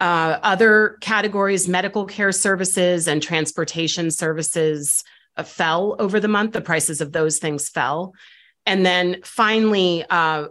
Uh, 0.01 0.39
other 0.43 0.97
categories, 1.01 1.69
medical 1.69 2.05
care 2.05 2.33
services 2.33 3.09
and 3.09 3.23
transportation 3.23 4.11
services 4.11 5.03
fell 5.45 5.97
over 5.99 6.21
the 6.21 6.29
month. 6.29 6.53
The 6.53 6.61
prices 6.61 7.01
of 7.01 7.13
those 7.13 7.39
things 7.39 7.69
fell. 7.69 8.15
And 8.67 8.85
then 8.85 9.23
finally, 9.25 10.05
uh, 10.09 10.49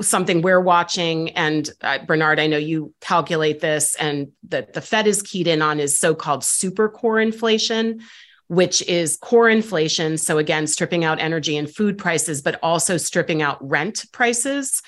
something 0.00 0.42
we're 0.42 0.60
watching, 0.60 1.30
and 1.30 1.68
uh, 1.80 1.98
Bernard, 2.04 2.38
I 2.38 2.46
know 2.46 2.58
you 2.58 2.92
calculate 3.00 3.60
this, 3.60 3.94
and 3.96 4.28
that 4.48 4.74
the 4.74 4.80
Fed 4.80 5.06
is 5.06 5.22
keyed 5.22 5.46
in 5.46 5.62
on 5.62 5.80
is 5.80 5.98
so 5.98 6.14
called 6.14 6.44
super 6.44 6.88
core 6.88 7.20
inflation 7.20 8.00
which 8.48 8.82
is 8.82 9.16
core 9.16 9.48
inflation. 9.48 10.16
So, 10.16 10.38
again, 10.38 10.66
stripping 10.66 11.04
out 11.04 11.20
energy 11.20 11.56
and 11.56 11.72
food 11.72 11.98
prices, 11.98 12.42
but 12.42 12.58
also 12.62 12.96
stripping 12.96 13.42
out 13.42 13.58
rent 13.66 14.04
prices. 14.12 14.82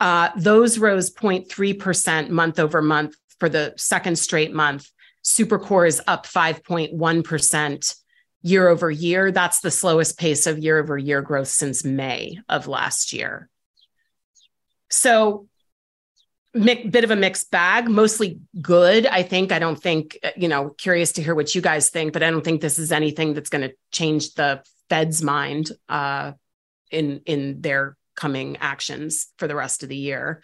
Uh, 0.00 0.30
those 0.36 0.78
rose 0.78 1.12
0.3% 1.12 2.28
month 2.30 2.58
over 2.58 2.82
month 2.82 3.16
for 3.38 3.48
the 3.48 3.74
second 3.76 4.18
straight 4.18 4.52
month. 4.52 4.88
Super 5.22 5.58
core 5.58 5.86
is 5.86 6.00
up 6.06 6.26
5.1% 6.26 7.94
year 8.42 8.68
over 8.68 8.90
year. 8.90 9.32
That's 9.32 9.60
the 9.60 9.70
slowest 9.70 10.18
pace 10.18 10.46
of 10.46 10.58
year 10.58 10.78
over 10.78 10.98
year 10.98 11.22
growth 11.22 11.48
since 11.48 11.84
May 11.84 12.38
of 12.48 12.68
last 12.68 13.12
year. 13.12 13.48
So, 14.90 15.48
bit 16.52 17.04
of 17.04 17.10
a 17.10 17.16
mixed 17.16 17.50
bag, 17.50 17.88
mostly 17.88 18.40
good. 18.60 19.06
I 19.06 19.22
think. 19.22 19.52
I 19.52 19.58
don't 19.58 19.80
think, 19.80 20.18
uh, 20.22 20.30
you 20.36 20.48
know, 20.48 20.70
curious 20.70 21.12
to 21.12 21.22
hear 21.22 21.34
what 21.34 21.54
you 21.54 21.62
guys 21.62 21.88
think, 21.88 22.12
but 22.12 22.22
I 22.22 22.30
don't 22.30 22.44
think 22.44 22.60
this 22.60 22.78
is 22.78 22.92
anything 22.92 23.32
that's 23.32 23.48
going 23.48 23.68
to 23.68 23.74
change 23.90 24.34
the 24.34 24.62
Fed's 24.90 25.22
mind 25.22 25.70
uh, 25.88 26.32
in 26.90 27.22
in 27.24 27.62
their 27.62 27.96
coming 28.14 28.58
actions 28.58 29.28
for 29.38 29.48
the 29.48 29.54
rest 29.54 29.82
of 29.82 29.88
the 29.88 29.96
year. 29.96 30.42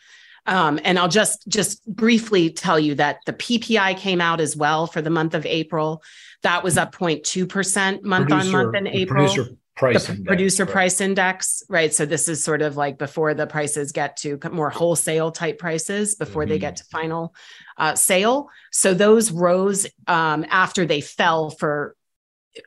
Um, 0.48 0.80
and 0.82 0.98
I'll 0.98 1.08
just 1.08 1.46
just 1.48 1.84
briefly 1.86 2.50
tell 2.50 2.80
you 2.80 2.94
that 2.96 3.18
the 3.26 3.34
PPI 3.34 3.98
came 3.98 4.20
out 4.20 4.40
as 4.40 4.56
well 4.56 4.86
for 4.86 5.02
the 5.02 5.10
month 5.10 5.34
of 5.34 5.44
April. 5.46 6.02
That 6.42 6.64
was 6.64 6.78
up 6.78 6.94
0.2 6.94 7.48
percent 7.48 8.02
month 8.02 8.32
on 8.32 8.50
month 8.50 8.74
in 8.74 8.86
April. 8.86 9.26
Producer 9.26 9.56
price 9.76 10.06
the 10.06 10.12
index, 10.12 10.26
producer 10.26 10.64
right. 10.64 10.72
price 10.72 11.00
index, 11.00 11.62
right? 11.68 11.94
So 11.94 12.04
this 12.04 12.28
is 12.28 12.42
sort 12.42 12.62
of 12.62 12.76
like 12.76 12.98
before 12.98 13.34
the 13.34 13.46
prices 13.46 13.92
get 13.92 14.16
to 14.18 14.38
more 14.50 14.70
wholesale 14.70 15.30
type 15.30 15.58
prices 15.58 16.16
before 16.16 16.46
they 16.46 16.58
Mhm. 16.58 16.62
get 16.62 16.76
to 16.76 16.84
final 16.84 17.34
uh, 17.76 17.94
sale. 17.94 18.48
So 18.72 18.92
those 18.94 19.30
rose 19.30 19.86
um, 20.06 20.44
after 20.50 20.84
they 20.84 21.00
fell 21.00 21.50
for 21.50 21.94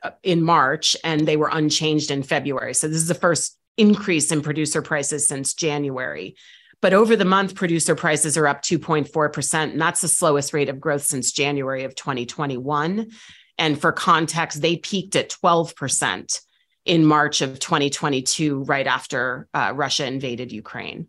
uh, 0.02 0.12
in 0.22 0.42
March 0.42 0.96
and 1.04 1.26
they 1.26 1.36
were 1.36 1.50
unchanged 1.52 2.10
in 2.10 2.22
February. 2.22 2.74
So 2.74 2.88
this 2.88 2.96
is 2.96 3.08
the 3.08 3.14
first 3.14 3.58
increase 3.76 4.32
in 4.32 4.40
producer 4.40 4.80
prices 4.82 5.26
since 5.26 5.54
January. 5.54 6.36
But 6.82 6.92
over 6.92 7.14
the 7.14 7.24
month, 7.24 7.54
producer 7.54 7.94
prices 7.94 8.36
are 8.36 8.48
up 8.48 8.60
2.4%. 8.60 9.54
And 9.54 9.80
that's 9.80 10.02
the 10.02 10.08
slowest 10.08 10.52
rate 10.52 10.68
of 10.68 10.80
growth 10.80 11.04
since 11.04 11.32
January 11.32 11.84
of 11.84 11.94
2021. 11.94 13.10
And 13.56 13.80
for 13.80 13.92
context, 13.92 14.60
they 14.60 14.76
peaked 14.76 15.14
at 15.14 15.30
12% 15.30 16.40
in 16.84 17.04
March 17.04 17.40
of 17.40 17.60
2022, 17.60 18.64
right 18.64 18.88
after 18.88 19.46
uh, 19.54 19.72
Russia 19.74 20.04
invaded 20.04 20.50
Ukraine. 20.50 21.06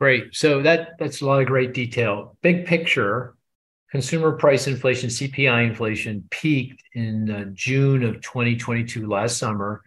Great. 0.00 0.36
So 0.36 0.62
that 0.62 0.90
that's 1.00 1.20
a 1.20 1.26
lot 1.26 1.40
of 1.40 1.48
great 1.48 1.74
detail. 1.74 2.36
Big 2.40 2.64
picture, 2.66 3.34
consumer 3.90 4.30
price 4.32 4.68
inflation, 4.68 5.10
CPI 5.10 5.66
inflation 5.66 6.24
peaked 6.30 6.84
in 6.92 7.28
uh, 7.28 7.44
June 7.52 8.04
of 8.04 8.20
2022 8.20 9.08
last 9.08 9.38
summer, 9.38 9.82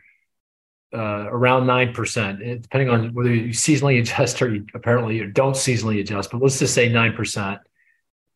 uh, 0.94 1.28
around 1.30 1.68
nine 1.68 1.94
percent. 1.94 2.40
Depending 2.40 2.90
on 2.90 3.14
whether 3.14 3.34
you 3.34 3.54
seasonally 3.54 4.00
adjust 4.00 4.42
or 4.42 4.54
you 4.54 4.66
apparently 4.74 5.18
you 5.18 5.28
don't 5.28 5.56
seasonally 5.56 6.00
adjust, 6.00 6.32
but 6.32 6.42
let's 6.42 6.60
just 6.60 6.74
say 6.74 6.90
nine 6.90 7.14
percent. 7.14 7.60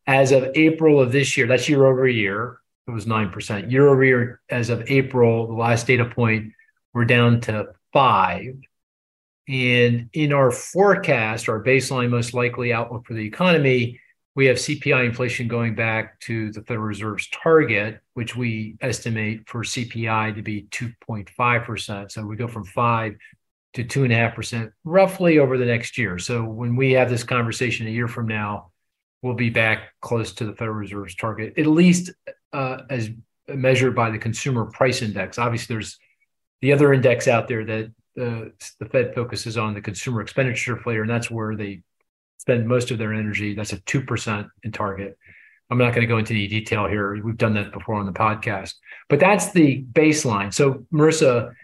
As 0.06 0.32
of 0.32 0.48
April 0.54 1.00
of 1.00 1.12
this 1.12 1.36
year, 1.36 1.46
that's 1.46 1.68
year 1.68 1.84
over 1.84 2.06
year. 2.06 2.60
It 2.86 2.92
was 2.92 3.06
nine 3.06 3.30
percent. 3.30 3.70
Year 3.70 3.88
over 3.88 4.04
year, 4.04 4.40
as 4.48 4.70
of 4.70 4.90
April, 4.90 5.48
the 5.48 5.54
last 5.54 5.86
data 5.86 6.04
point, 6.04 6.52
we're 6.92 7.04
down 7.04 7.40
to 7.42 7.74
five. 7.92 8.54
And 9.48 10.08
in 10.12 10.32
our 10.32 10.50
forecast, 10.50 11.48
our 11.48 11.62
baseline 11.62 12.10
most 12.10 12.34
likely 12.34 12.72
outlook 12.72 13.06
for 13.06 13.14
the 13.14 13.26
economy, 13.26 14.00
we 14.36 14.44
have 14.46 14.58
CPI 14.58 15.06
inflation 15.06 15.48
going 15.48 15.74
back 15.74 16.20
to 16.20 16.52
the 16.52 16.60
Federal 16.60 16.86
Reserve's 16.86 17.26
target, 17.30 18.00
which 18.12 18.36
we 18.36 18.76
estimate 18.82 19.48
for 19.48 19.64
CPI 19.64 20.34
to 20.34 20.42
be 20.42 20.68
2.5%. 20.70 22.12
So 22.12 22.24
we 22.24 22.36
go 22.36 22.46
from 22.46 22.64
five 22.64 23.16
to 23.72 23.82
two 23.82 24.04
and 24.04 24.12
a 24.12 24.16
half 24.16 24.34
percent 24.34 24.72
roughly 24.84 25.38
over 25.38 25.56
the 25.56 25.64
next 25.64 25.96
year. 25.96 26.18
So 26.18 26.44
when 26.44 26.76
we 26.76 26.92
have 26.92 27.08
this 27.08 27.24
conversation 27.24 27.86
a 27.86 27.90
year 27.90 28.08
from 28.08 28.28
now, 28.28 28.72
we'll 29.22 29.34
be 29.34 29.50
back 29.50 29.94
close 30.02 30.34
to 30.34 30.44
the 30.44 30.52
Federal 30.52 30.76
Reserve's 30.76 31.14
target, 31.14 31.54
at 31.56 31.66
least 31.66 32.12
uh, 32.52 32.82
as 32.90 33.08
measured 33.48 33.96
by 33.96 34.10
the 34.10 34.18
consumer 34.18 34.66
price 34.66 35.00
index. 35.00 35.38
Obviously, 35.38 35.74
there's 35.74 35.98
the 36.60 36.74
other 36.74 36.92
index 36.92 37.26
out 37.26 37.48
there 37.48 37.64
that 37.64 37.84
uh, 38.20 38.50
the 38.80 38.88
Fed 38.90 39.14
focuses 39.14 39.56
on 39.56 39.72
the 39.72 39.80
consumer 39.80 40.20
expenditure 40.20 40.76
inflator, 40.76 41.00
and 41.00 41.10
that's 41.10 41.30
where 41.30 41.56
they 41.56 41.82
spend 42.46 42.68
most 42.68 42.92
of 42.92 42.98
their 42.98 43.12
energy. 43.12 43.54
That's 43.54 43.72
a 43.72 43.78
2% 43.78 44.48
in 44.62 44.70
target. 44.72 45.18
I'm 45.68 45.78
not 45.78 45.90
going 45.90 46.02
to 46.02 46.06
go 46.06 46.18
into 46.18 46.32
any 46.32 46.46
detail 46.46 46.86
here. 46.86 47.20
We've 47.20 47.36
done 47.36 47.54
that 47.54 47.72
before 47.72 47.96
on 47.96 48.06
the 48.06 48.12
podcast, 48.12 48.74
but 49.08 49.18
that's 49.18 49.50
the 49.50 49.84
baseline. 49.92 50.54
So, 50.54 50.86
Marisa, 50.92 51.54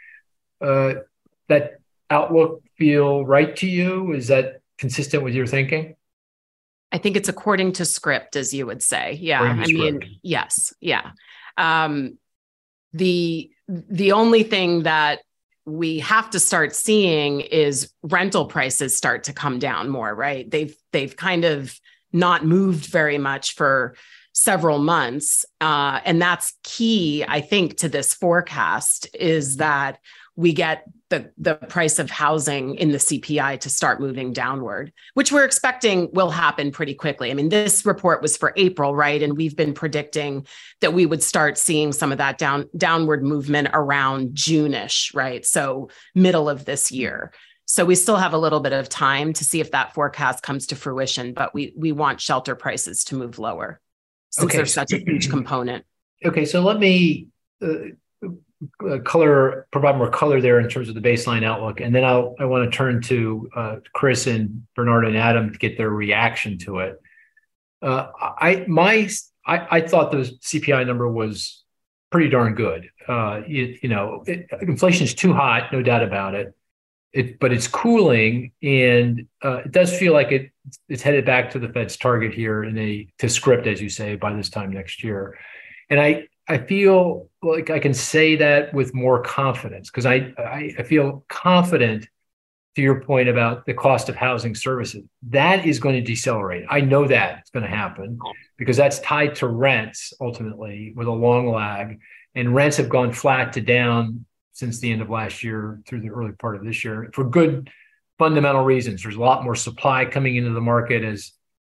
uh, 0.61 0.95
that 1.49 1.79
outlook 2.11 2.65
feel 2.77 3.25
right 3.25 3.55
to 3.57 3.69
you? 3.69 4.13
Is 4.13 4.27
that 4.27 4.61
consistent 4.77 5.23
with 5.23 5.35
your 5.35 5.47
thinking? 5.47 5.95
I 6.91 6.99
think 6.99 7.17
it's 7.17 7.29
according 7.29 7.75
to 7.75 7.85
script, 7.85 8.35
as 8.35 8.53
you 8.53 8.67
would 8.67 8.83
say. 8.83 9.19
Yeah. 9.21 9.41
I 9.41 9.55
mean, 9.55 10.01
script. 10.01 10.07
yes. 10.23 10.75
Yeah. 10.81 11.13
Um, 11.57 12.19
the 12.93 13.51
the 13.69 14.13
only 14.13 14.43
thing 14.43 14.83
that 14.83 15.21
we 15.65 16.01
have 16.01 16.31
to 16.31 16.41
start 16.41 16.75
seeing 16.75 17.41
is 17.41 17.93
rental 18.03 18.47
prices 18.47 18.97
start 18.97 19.25
to 19.25 19.33
come 19.33 19.59
down 19.59 19.89
more, 19.89 20.15
right? 20.15 20.51
They've 20.51 20.75
they've 20.93 21.17
kind 21.17 21.45
of 21.45 21.79
not 22.13 22.45
moved 22.45 22.87
very 22.87 23.19
much 23.19 23.55
for 23.55 23.95
several 24.33 24.79
months. 24.79 25.45
Uh, 25.61 26.01
and 26.05 26.21
that's 26.21 26.55
key, 26.63 27.25
I 27.27 27.41
think, 27.41 27.79
to 27.79 27.89
this 27.89 28.15
forecast 28.15 29.09
is 29.15 29.59
that 29.59 29.99
we 30.37 30.53
get 30.53 30.85
the, 31.11 31.31
the 31.37 31.55
price 31.57 31.99
of 31.99 32.11
housing 32.11 32.77
in 32.77 32.91
the 32.91 32.99
CPI 32.99 33.61
to 33.61 33.69
start 33.69 34.01
moving 34.01 34.33
downward, 34.33 34.93
which 35.13 35.31
we're 35.31 35.45
expecting 35.45 36.09
will 36.13 36.31
happen 36.31 36.71
pretty 36.71 36.95
quickly. 36.95 37.31
I 37.31 37.35
mean, 37.35 37.51
this 37.51 37.85
report 37.85 38.23
was 38.23 38.37
for 38.37 38.55
April, 38.57 38.95
right? 38.97 39.23
And 39.23 39.37
we've 39.37 39.55
been 39.55 39.75
predicting 39.75 40.47
that 40.81 40.95
we 40.95 41.05
would 41.05 41.23
start 41.23 41.59
seeing 41.59 41.93
some 41.93 42.13
of 42.13 42.19
that 42.19 42.39
down 42.39 42.69
downward 42.77 43.23
movement 43.23 43.69
around 43.75 44.35
June-ish, 44.35 45.13
right? 45.13 45.45
So 45.45 45.91
middle 46.15 46.49
of 46.49 46.65
this 46.65 46.91
year. 46.91 47.33
So 47.67 47.85
we 47.85 47.95
still 47.95 48.17
have 48.17 48.33
a 48.33 48.39
little 48.39 48.61
bit 48.61 48.73
of 48.73 48.89
time 48.89 49.33
to 49.35 49.45
see 49.45 49.61
if 49.61 49.71
that 49.73 49.95
forecast 49.95 50.43
comes 50.43 50.67
to 50.69 50.77
fruition, 50.77 51.33
but 51.35 51.55
we 51.55 51.75
we 51.77 51.93
want 51.93 52.21
shelter 52.21 52.55
prices 52.55 53.05
to 53.05 53.17
move 53.17 53.39
lower 53.39 53.81
since 54.31 54.47
Okay. 54.47 54.57
they're 54.59 54.67
such 54.67 54.93
a 54.93 54.99
huge 54.99 55.31
component. 55.37 55.85
Okay, 56.25 56.45
so 56.45 56.61
let 56.63 56.79
me 56.79 57.29
uh, 57.63 57.67
uh, 57.67 57.79
color 59.05 59.67
provide 59.71 59.97
more 59.97 60.11
color 60.11 60.41
there 60.41 60.61
in 60.61 60.69
terms 60.69 60.89
of 60.89 60.95
the 60.95 61.01
baseline 61.01 61.45
outlook, 61.45 61.81
and 61.81 61.95
then 61.95 62.05
I'll 62.05 62.35
I 62.39 62.45
want 62.45 62.71
to 62.71 62.77
turn 62.77 63.03
to 63.03 63.51
uh, 63.55 63.77
Cris 63.93 64.27
and 64.27 64.67
Bernard 64.75 65.07
and 65.07 65.17
Adam 65.17 65.53
to 65.53 65.59
get 65.59 65.77
their 65.77 65.91
reaction 65.91 66.59
to 66.59 66.79
it. 66.81 67.01
Uh, 67.81 68.09
I 68.21 68.65
my 68.69 69.09
I, 69.47 69.79
I 69.79 69.81
thought 69.81 70.13
the 70.13 70.19
CPI 70.19 70.87
number 70.87 71.09
was 71.09 71.63
pretty 72.11 72.29
darn 72.29 72.55
good. 72.55 72.91
Uh, 73.09 73.41
you, 73.47 73.79
you 73.83 73.89
know, 73.89 74.25
inflation 74.61 75.05
is 75.05 75.15
too 75.15 75.33
hot, 75.33 75.73
no 75.73 75.83
doubt 75.83 76.05
about 76.05 76.35
it. 76.35 76.55
It, 77.13 77.39
but 77.41 77.53
it's 77.53 77.69
cooling, 77.69 78.53
and 78.63 79.27
uh, 79.45 79.63
it 79.65 79.73
does 79.73 79.95
feel 79.95 80.15
like 80.15 80.33
it 80.33 80.51
it's 80.89 81.03
headed 81.03 81.27
back 81.27 81.51
to 81.51 81.59
the 81.59 81.69
Fed's 81.69 81.97
target 81.97 82.33
here 82.33 82.65
in 82.65 82.79
a 82.79 83.07
to 83.19 83.29
script, 83.29 83.67
as 83.67 83.83
you 83.83 83.91
say, 83.91 84.17
by 84.17 84.33
this 84.33 84.49
time 84.49 84.73
next 84.73 85.05
year. 85.05 85.39
And 85.91 86.01
I 86.01 86.29
I 86.49 86.59
feel 86.59 87.31
like 87.43 87.71
I 87.71 87.79
can 87.79 87.95
say 87.95 88.37
that 88.37 88.75
with 88.75 88.95
more 88.95 89.23
confidence 89.23 89.91
because 89.91 90.07
I, 90.07 90.33
I 90.39 90.75
I 90.79 90.83
feel 90.83 91.25
confident 91.29 92.07
to 92.75 92.83
your 92.83 93.03
point 93.03 93.29
about 93.29 93.67
the 93.67 93.75
cost 93.75 94.09
of 94.09 94.17
housing 94.17 94.55
services. 94.55 95.05
That 95.29 95.67
is 95.67 95.79
going 95.79 95.95
to 95.97 96.01
decelerate. 96.01 96.65
I 96.71 96.81
know 96.81 97.07
that 97.07 97.41
it's 97.41 97.51
going 97.51 97.65
to 97.65 97.69
happen 97.69 98.19
because 98.57 98.77
that's 98.77 98.99
tied 99.01 99.35
to 99.37 99.49
rents 99.49 100.13
ultimately 100.21 100.93
with 100.97 101.07
a 101.07 101.13
long 101.13 101.49
lag. 101.49 102.01
And 102.35 102.55
rents 102.55 102.79
have 102.79 102.89
gone 102.89 103.13
flat 103.13 103.53
to 103.55 103.61
down 103.61 104.25
since 104.53 104.81
the 104.81 104.91
end 104.91 105.03
of 105.03 105.11
last 105.11 105.43
year 105.43 105.83
through 105.87 106.01
the 106.01 106.11
early 106.11 106.33
part 106.33 106.57
of 106.57 106.65
this 106.65 106.83
year 106.83 107.11
for 107.13 107.25
good 107.25 107.71
fundamental 108.19 108.65
reasons. 108.65 109.03
There's 109.03 109.17
a 109.17 109.21
lot 109.21 109.45
more 109.45 109.55
supply 109.55 110.07
coming 110.07 110.37
into 110.37 110.51
the 110.51 110.61
market 110.61 111.05
as 111.05 111.33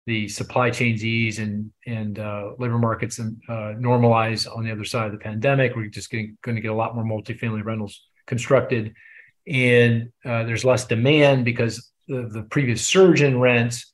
the 0.05 0.27
supply 0.27 0.69
chains 0.69 1.03
ease 1.03 1.39
and 1.39 1.71
and 1.87 2.19
uh, 2.19 2.51
labor 2.59 2.77
markets 2.77 3.19
uh, 3.19 3.23
normalize 3.49 4.47
on 4.53 4.63
the 4.63 4.71
other 4.71 4.85
side 4.85 5.07
of 5.07 5.11
the 5.11 5.17
pandemic. 5.17 5.75
We're 5.75 5.87
just 5.87 6.11
going 6.11 6.37
to 6.43 6.61
get 6.61 6.71
a 6.71 6.75
lot 6.75 6.95
more 6.95 7.03
multifamily 7.03 7.63
rentals 7.63 8.01
constructed, 8.27 8.93
and 9.47 10.11
uh, 10.23 10.43
there's 10.43 10.65
less 10.65 10.85
demand 10.85 11.45
because 11.45 11.91
of 12.09 12.33
the 12.33 12.43
previous 12.43 12.85
surge 12.85 13.21
in 13.21 13.39
rents. 13.39 13.91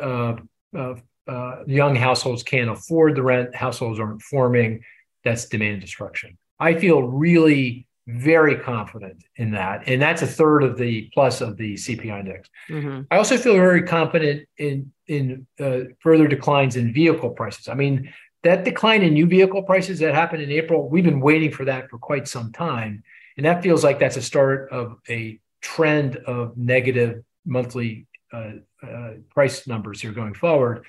Uh, 0.00 0.36
uh, 0.76 0.94
uh, 1.28 1.62
young 1.66 1.94
households 1.94 2.42
can't 2.42 2.70
afford 2.70 3.14
the 3.14 3.22
rent. 3.22 3.54
Households 3.54 4.00
aren't 4.00 4.22
forming. 4.22 4.82
That's 5.24 5.46
demand 5.46 5.82
destruction. 5.82 6.38
I 6.58 6.74
feel 6.74 7.02
really 7.02 7.86
very 8.08 8.56
confident 8.56 9.22
in 9.36 9.52
that, 9.52 9.84
and 9.86 10.00
that's 10.00 10.22
a 10.22 10.26
third 10.26 10.64
of 10.64 10.76
the 10.76 11.10
plus 11.14 11.40
of 11.40 11.56
the 11.56 11.74
CPI 11.74 12.20
index. 12.20 12.48
Mhm. 12.68 13.06
I 13.10 13.16
also 13.16 13.36
feel 13.36 13.54
very 13.54 13.82
confident 13.82 14.48
in 14.58 14.91
in 15.08 15.46
uh, 15.60 15.80
further 16.00 16.26
declines 16.26 16.76
in 16.76 16.92
vehicle 16.92 17.30
prices. 17.30 17.68
I 17.68 17.74
mean, 17.74 18.12
that 18.42 18.64
decline 18.64 19.02
in 19.02 19.14
new 19.14 19.26
vehicle 19.26 19.62
prices 19.62 19.98
that 20.00 20.14
happened 20.14 20.42
in 20.42 20.50
April, 20.50 20.88
we've 20.88 21.04
been 21.04 21.20
waiting 21.20 21.52
for 21.52 21.64
that 21.64 21.88
for 21.90 21.98
quite 21.98 22.26
some 22.26 22.52
time, 22.52 23.02
and 23.36 23.46
that 23.46 23.62
feels 23.62 23.84
like 23.84 23.98
that's 23.98 24.16
a 24.16 24.22
start 24.22 24.70
of 24.70 24.98
a 25.08 25.38
trend 25.60 26.16
of 26.16 26.56
negative 26.56 27.22
monthly 27.44 28.06
uh, 28.32 28.52
uh, 28.82 29.12
price 29.30 29.66
numbers 29.66 30.00
here 30.00 30.12
going 30.12 30.34
forward, 30.34 30.84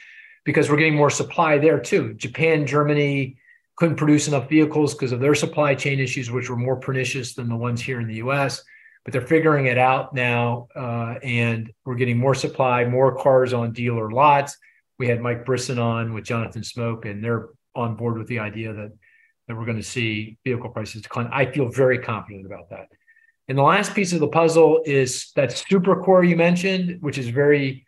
because 0.45 0.69
we're 0.69 0.77
getting 0.77 0.95
more 0.95 1.09
supply 1.09 1.57
there 1.57 1.79
too. 1.79 2.13
Japan, 2.15 2.65
Germany 2.65 3.37
couldn't 3.75 3.97
produce 3.97 4.27
enough 4.27 4.49
vehicles 4.49 4.93
because 4.93 5.11
of 5.11 5.19
their 5.19 5.35
supply 5.35 5.75
chain 5.75 5.99
issues, 5.99 6.31
which 6.31 6.49
were 6.49 6.55
more 6.55 6.75
pernicious 6.75 7.33
than 7.33 7.49
the 7.49 7.55
ones 7.55 7.81
here 7.81 7.99
in 7.99 8.07
the 8.07 8.15
U.S 8.15 8.63
but 9.03 9.11
they're 9.11 9.21
figuring 9.21 9.65
it 9.65 9.77
out 9.77 10.13
now, 10.13 10.67
uh, 10.75 11.15
and 11.23 11.71
we're 11.85 11.95
getting 11.95 12.17
more 12.17 12.35
supply, 12.35 12.85
more 12.85 13.15
cars 13.15 13.53
on 13.53 13.73
dealer 13.73 14.11
lots. 14.11 14.57
We 14.97 15.07
had 15.07 15.21
Mike 15.21 15.45
Brisson 15.45 15.79
on 15.79 16.13
with 16.13 16.23
Jonathan 16.23 16.63
Smoke, 16.63 17.05
and 17.05 17.23
they're 17.23 17.49
on 17.75 17.95
board 17.95 18.17
with 18.17 18.27
the 18.27 18.39
idea 18.39 18.73
that 18.73 18.91
that 19.47 19.55
we're 19.57 19.65
going 19.65 19.77
to 19.77 19.83
see 19.83 20.37
vehicle 20.45 20.69
prices 20.69 21.01
decline. 21.01 21.29
I 21.31 21.51
feel 21.51 21.67
very 21.67 21.99
confident 21.99 22.45
about 22.45 22.69
that. 22.69 22.87
And 23.49 23.57
the 23.57 23.63
last 23.63 23.93
piece 23.93 24.13
of 24.13 24.21
the 24.21 24.27
puzzle 24.27 24.81
is 24.85 25.31
that 25.35 25.51
super 25.51 26.01
core 26.01 26.23
you 26.23 26.37
mentioned, 26.37 27.01
which 27.01 27.17
is 27.17 27.27
very 27.27 27.85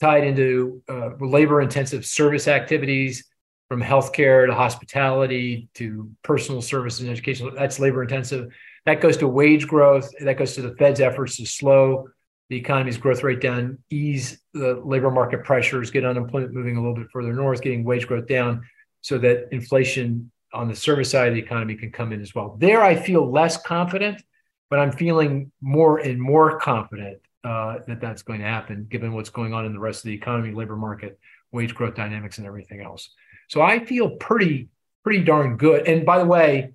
tied 0.00 0.24
into 0.24 0.82
uh, 0.88 1.10
labor 1.20 1.60
intensive 1.60 2.06
service 2.06 2.48
activities 2.48 3.24
from 3.68 3.82
healthcare 3.82 4.46
to 4.46 4.54
hospitality 4.54 5.68
to 5.74 6.10
personal 6.22 6.62
services 6.62 7.00
and 7.00 7.10
education. 7.10 7.50
That's 7.54 7.78
labor 7.78 8.02
intensive. 8.02 8.48
That 8.86 9.00
goes 9.00 9.16
to 9.18 9.28
wage 9.28 9.66
growth. 9.66 10.10
That 10.20 10.38
goes 10.38 10.54
to 10.54 10.62
the 10.62 10.74
Fed's 10.76 11.00
efforts 11.00 11.36
to 11.36 11.46
slow 11.46 12.08
the 12.48 12.56
economy's 12.56 12.96
growth 12.96 13.22
rate 13.24 13.40
down, 13.40 13.78
ease 13.90 14.40
the 14.54 14.80
labor 14.84 15.10
market 15.10 15.42
pressures, 15.42 15.90
get 15.90 16.04
unemployment 16.04 16.54
moving 16.54 16.76
a 16.76 16.80
little 16.80 16.94
bit 16.94 17.08
further 17.12 17.32
north, 17.32 17.60
getting 17.60 17.82
wage 17.82 18.06
growth 18.06 18.28
down 18.28 18.62
so 19.00 19.18
that 19.18 19.48
inflation 19.50 20.30
on 20.52 20.68
the 20.68 20.74
service 20.74 21.10
side 21.10 21.28
of 21.28 21.34
the 21.34 21.40
economy 21.40 21.74
can 21.74 21.90
come 21.90 22.12
in 22.12 22.20
as 22.20 22.34
well. 22.34 22.56
There, 22.58 22.82
I 22.82 22.94
feel 22.94 23.28
less 23.30 23.60
confident, 23.60 24.22
but 24.70 24.78
I'm 24.78 24.92
feeling 24.92 25.50
more 25.60 25.98
and 25.98 26.20
more 26.20 26.58
confident 26.60 27.18
uh, 27.42 27.78
that 27.88 28.00
that's 28.00 28.22
going 28.22 28.40
to 28.40 28.46
happen 28.46 28.86
given 28.88 29.12
what's 29.12 29.30
going 29.30 29.52
on 29.52 29.66
in 29.66 29.72
the 29.72 29.80
rest 29.80 30.04
of 30.04 30.08
the 30.08 30.14
economy, 30.14 30.52
labor 30.52 30.76
market, 30.76 31.18
wage 31.50 31.74
growth 31.74 31.96
dynamics, 31.96 32.38
and 32.38 32.46
everything 32.46 32.80
else. 32.80 33.10
So 33.48 33.60
I 33.60 33.84
feel 33.84 34.10
pretty, 34.10 34.68
pretty 35.02 35.24
darn 35.24 35.56
good. 35.56 35.86
And 35.86 36.06
by 36.06 36.18
the 36.18 36.24
way, 36.24 36.72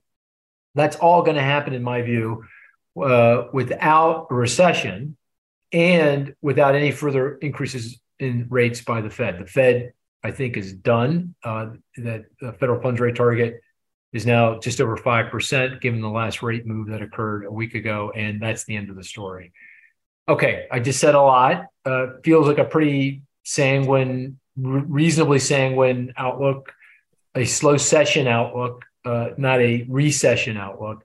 that's 0.75 0.95
all 0.97 1.23
going 1.23 1.35
to 1.35 1.43
happen, 1.43 1.73
in 1.73 1.83
my 1.83 2.01
view, 2.01 2.43
uh, 3.01 3.43
without 3.53 4.27
a 4.29 4.33
recession 4.33 5.17
and 5.71 6.35
without 6.41 6.75
any 6.75 6.91
further 6.91 7.35
increases 7.35 7.99
in 8.19 8.47
rates 8.49 8.81
by 8.81 9.01
the 9.01 9.09
Fed. 9.09 9.39
The 9.39 9.45
Fed, 9.45 9.93
I 10.23 10.31
think, 10.31 10.57
is 10.57 10.73
done. 10.73 11.35
Uh, 11.43 11.71
that 11.97 12.25
the 12.39 12.53
federal 12.53 12.81
funds 12.81 12.99
rate 12.99 13.15
target 13.15 13.61
is 14.13 14.25
now 14.25 14.59
just 14.59 14.81
over 14.81 14.97
5%, 14.97 15.81
given 15.81 16.01
the 16.01 16.09
last 16.09 16.43
rate 16.43 16.65
move 16.65 16.89
that 16.89 17.01
occurred 17.01 17.45
a 17.45 17.51
week 17.51 17.75
ago. 17.75 18.11
And 18.15 18.41
that's 18.41 18.65
the 18.65 18.75
end 18.75 18.89
of 18.89 18.95
the 18.95 19.03
story. 19.03 19.53
Okay, 20.27 20.67
I 20.71 20.79
just 20.79 20.99
said 20.99 21.15
a 21.15 21.21
lot. 21.21 21.65
Uh, 21.85 22.07
feels 22.23 22.47
like 22.47 22.57
a 22.57 22.65
pretty 22.65 23.23
sanguine, 23.43 24.39
reasonably 24.55 25.39
sanguine 25.39 26.13
outlook, 26.17 26.73
a 27.35 27.41
slowcession 27.41 28.27
outlook 28.27 28.85
uh, 29.05 29.29
not 29.37 29.59
a 29.61 29.85
recession 29.89 30.57
outlook. 30.57 31.03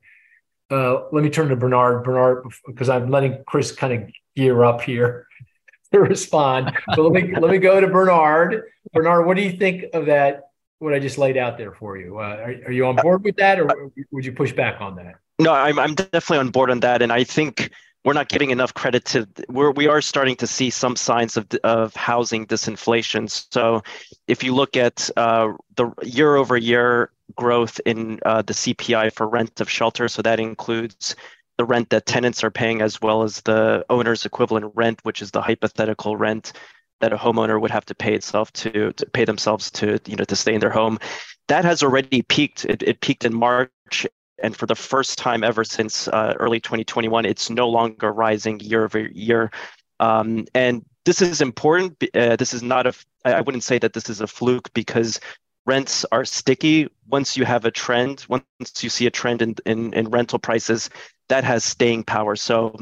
Uh, 0.70 1.04
let 1.12 1.22
me 1.22 1.30
turn 1.30 1.48
to 1.48 1.56
Bernard. 1.56 2.04
Bernard, 2.04 2.46
because 2.66 2.88
I'm 2.88 3.10
letting 3.10 3.42
Cris 3.46 3.72
kind 3.72 3.92
of 3.92 4.10
gear 4.34 4.64
up 4.64 4.80
here 4.80 5.26
to 5.92 6.00
respond. 6.00 6.72
But 6.88 6.98
let 6.98 7.12
me 7.12 7.34
let 7.40 7.50
me 7.50 7.58
go 7.58 7.80
to 7.80 7.86
Bernard. 7.86 8.64
Bernard, 8.92 9.26
what 9.26 9.36
do 9.36 9.42
you 9.42 9.52
think 9.52 9.84
of 9.94 10.06
that? 10.06 10.50
What 10.78 10.92
I 10.92 10.98
just 10.98 11.16
laid 11.16 11.38
out 11.38 11.56
there 11.56 11.72
for 11.72 11.96
you. 11.96 12.18
Uh, 12.18 12.22
are, 12.22 12.54
are 12.66 12.72
you 12.72 12.86
on 12.86 12.96
board 12.96 13.24
with 13.24 13.36
that, 13.36 13.58
or 13.58 13.90
would 14.10 14.24
you 14.26 14.32
push 14.32 14.52
back 14.52 14.80
on 14.80 14.96
that? 14.96 15.14
No, 15.38 15.52
I'm 15.52 15.78
I'm 15.78 15.94
definitely 15.94 16.38
on 16.38 16.50
board 16.50 16.70
on 16.70 16.80
that, 16.80 17.00
and 17.00 17.12
I 17.12 17.24
think 17.24 17.70
we're 18.04 18.12
not 18.12 18.28
giving 18.28 18.50
enough 18.50 18.72
credit 18.74 19.04
to 19.06 19.28
we're 19.48 19.72
we 19.72 19.88
are 19.88 20.00
starting 20.00 20.36
to 20.36 20.46
see 20.46 20.70
some 20.70 20.96
signs 20.96 21.36
of 21.36 21.46
of 21.64 21.94
housing 21.94 22.46
disinflation. 22.46 23.28
So 23.52 23.82
if 24.28 24.44
you 24.44 24.54
look 24.54 24.76
at 24.76 25.10
uh, 25.16 25.52
the 25.76 25.90
year 26.02 26.36
over 26.36 26.56
year 26.56 27.10
growth 27.35 27.80
in 27.85 28.21
uh, 28.25 28.42
the 28.42 28.52
CPI 28.52 29.12
for 29.12 29.28
rent 29.28 29.61
of 29.61 29.71
shelter, 29.71 30.09
so 30.09 30.23
that 30.23 30.40
includes 30.40 31.16
the 31.59 31.64
rent 31.64 31.90
that 31.90 32.06
tenants 32.06 32.45
are 32.45 32.50
paying 32.50 32.83
as 32.83 33.00
well 33.00 33.23
as 33.23 33.40
the 33.42 33.85
owner's 33.88 34.25
equivalent 34.26 34.72
rent, 34.74 35.00
which 35.05 35.22
is 35.22 35.31
the 35.31 35.40
hypothetical 35.40 36.16
rent 36.16 36.53
that 37.00 37.12
a 37.12 37.16
homeowner 37.16 37.61
would 37.61 37.70
have 37.70 37.85
to 37.87 37.94
pay 37.94 38.14
itself 38.14 38.53
to, 38.53 38.92
to 38.92 39.07
pay 39.07 39.24
themselves 39.24 39.70
to 39.70 39.98
you 40.07 40.16
know 40.16 40.24
to 40.24 40.37
stay 40.37 40.55
in 40.55 40.61
their 40.61 40.70
home 40.70 40.98
that 41.46 41.62
has 41.62 41.83
already 41.83 42.22
peaked 42.22 42.64
it, 42.64 42.83
it 42.83 43.03
peaked 43.03 43.27
in 43.27 43.35
march 43.35 44.07
and 44.42 44.57
for 44.57 44.66
the 44.66 44.74
first 44.74 45.18
time 45.18 45.42
ever 45.42 45.64
since 45.64 46.09
uh, 46.09 46.35
early 46.38 46.61
2021, 46.61 47.24
it's 47.24 47.50
no 47.50 47.68
longer 47.68 48.12
rising 48.12 48.61
year 48.61 48.85
over 48.85 49.00
year. 49.00 49.50
Um, 49.98 50.44
and 50.55 50.85
this 51.05 51.22
is 51.22 51.40
important. 51.40 52.03
Uh, 52.14 52.37
this 52.37 52.53
is 52.53 52.62
not 52.62 52.87
a, 52.87 52.94
I 53.24 53.40
wouldn't 53.40 53.64
say 53.64 53.79
that 53.79 53.92
this 53.92 54.11
is 54.11 54.20
a 54.20 54.27
fluke 54.27 54.72
because 54.74 55.20
rents 55.66 56.05
are 56.12 56.24
sticky. 56.24 56.88
Once 57.09 57.37
you 57.37 57.44
have 57.44 57.64
a 57.64 57.70
trend, 57.70 58.24
once 58.29 58.44
you 58.81 58.88
see 58.88 59.07
a 59.07 59.11
trend 59.11 59.42
in, 59.42 59.55
in, 59.66 59.92
in 59.92 60.09
rental 60.09 60.38
prices, 60.38 60.88
that 61.29 61.44
has 61.44 61.64
staying 61.64 62.05
power. 62.05 62.37
So, 62.37 62.79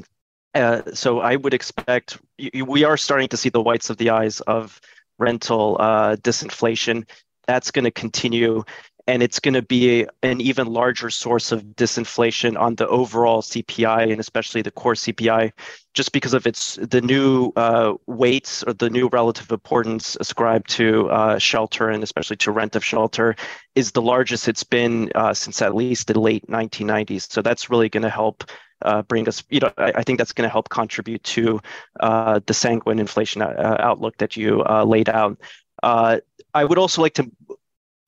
uh, 0.54 0.82
so 0.92 1.20
I 1.20 1.36
would 1.36 1.54
expect 1.54 2.18
we 2.66 2.84
are 2.84 2.96
starting 2.96 3.28
to 3.28 3.36
see 3.36 3.48
the 3.48 3.62
whites 3.62 3.90
of 3.90 3.96
the 3.96 4.10
eyes 4.10 4.40
of 4.40 4.80
rental 5.18 5.76
uh, 5.80 6.16
disinflation. 6.16 7.08
That's 7.46 7.70
going 7.70 7.84
to 7.84 7.90
continue 7.90 8.64
and 9.06 9.22
it's 9.22 9.38
going 9.38 9.54
to 9.54 9.62
be 9.62 10.06
an 10.22 10.40
even 10.40 10.66
larger 10.66 11.10
source 11.10 11.52
of 11.52 11.62
disinflation 11.62 12.58
on 12.58 12.74
the 12.76 12.88
overall 12.88 13.42
CPI 13.42 14.10
and 14.10 14.18
especially 14.18 14.62
the 14.62 14.70
core 14.70 14.94
CPI, 14.94 15.52
just 15.92 16.12
because 16.12 16.32
of 16.32 16.46
its 16.46 16.76
the 16.76 17.02
new 17.02 17.52
uh, 17.56 17.94
weights 18.06 18.62
or 18.62 18.72
the 18.72 18.88
new 18.88 19.08
relative 19.08 19.50
importance 19.50 20.16
ascribed 20.20 20.70
to 20.70 21.10
uh, 21.10 21.38
shelter 21.38 21.90
and 21.90 22.02
especially 22.02 22.36
to 22.36 22.50
rent 22.50 22.76
of 22.76 22.84
shelter 22.84 23.36
is 23.74 23.92
the 23.92 24.02
largest 24.02 24.48
it's 24.48 24.64
been 24.64 25.10
uh, 25.14 25.34
since 25.34 25.60
at 25.60 25.74
least 25.74 26.06
the 26.06 26.18
late 26.18 26.46
1990s. 26.46 27.30
So 27.30 27.42
that's 27.42 27.68
really 27.70 27.88
going 27.88 28.04
to 28.04 28.10
help. 28.10 28.44
Uh, 28.82 29.00
bring 29.02 29.26
us, 29.26 29.42
you 29.48 29.60
know, 29.60 29.72
I, 29.78 29.92
I 29.96 30.02
think 30.02 30.18
that's 30.18 30.32
going 30.32 30.46
to 30.46 30.52
help 30.52 30.68
contribute 30.68 31.22
to 31.22 31.58
uh, 32.00 32.40
the 32.44 32.52
sanguine 32.52 32.98
inflation 32.98 33.40
uh, 33.40 33.76
outlook 33.78 34.18
that 34.18 34.36
you 34.36 34.62
laid 34.84 35.08
out. 35.08 35.38
I 35.82 36.64
would 36.64 36.76
also 36.76 37.00
like 37.00 37.14
to 37.14 37.30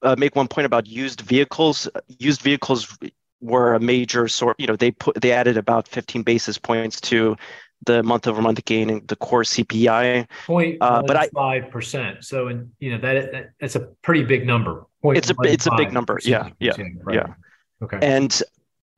uh, 0.03 0.17
make 0.19 0.37
one 0.37 0.49
point 0.49 0.67
about 0.67 0.87
used 0.87 1.21
vehicles. 1.21 1.89
Used 2.19 2.43
vehicles 2.43 2.97
were 3.41 3.75
a 3.75 3.81
major 3.81 4.29
sort. 4.29 4.59
You 4.59 4.67
know, 4.67 4.77
they 4.77 4.91
put 4.91 5.21
they 5.21 5.33
added 5.33 5.57
about 5.57 5.89
15 5.89 6.23
basis 6.23 6.59
points 6.59 7.01
to 7.03 7.37
the 7.85 8.03
month 8.03 8.27
over 8.27 8.41
month 8.41 8.65
gain 8.65 8.91
in 8.91 9.03
the 9.07 9.17
core 9.17 9.43
CPI. 9.43 10.27
Point 10.47 10.79
uh, 10.81 11.03
but 11.07 11.31
five 11.33 11.71
percent. 11.71 12.25
So, 12.25 12.49
and 12.49 12.71
you 12.79 12.93
know 12.93 12.99
that, 12.99 13.33
that, 13.33 13.51
that's 13.61 13.77
a 13.77 13.81
pretty 14.03 14.25
big 14.25 14.47
number. 14.47 14.87
Point 15.03 15.19
it's 15.19 15.31
a 15.31 15.35
it's 15.43 15.67
a 15.67 15.77
big 15.77 15.93
number. 15.93 16.19
Yeah, 16.23 16.51
yeah, 16.59 16.73
right. 17.03 17.15
yeah. 17.15 17.35
Okay. 17.83 17.99
And 18.01 18.43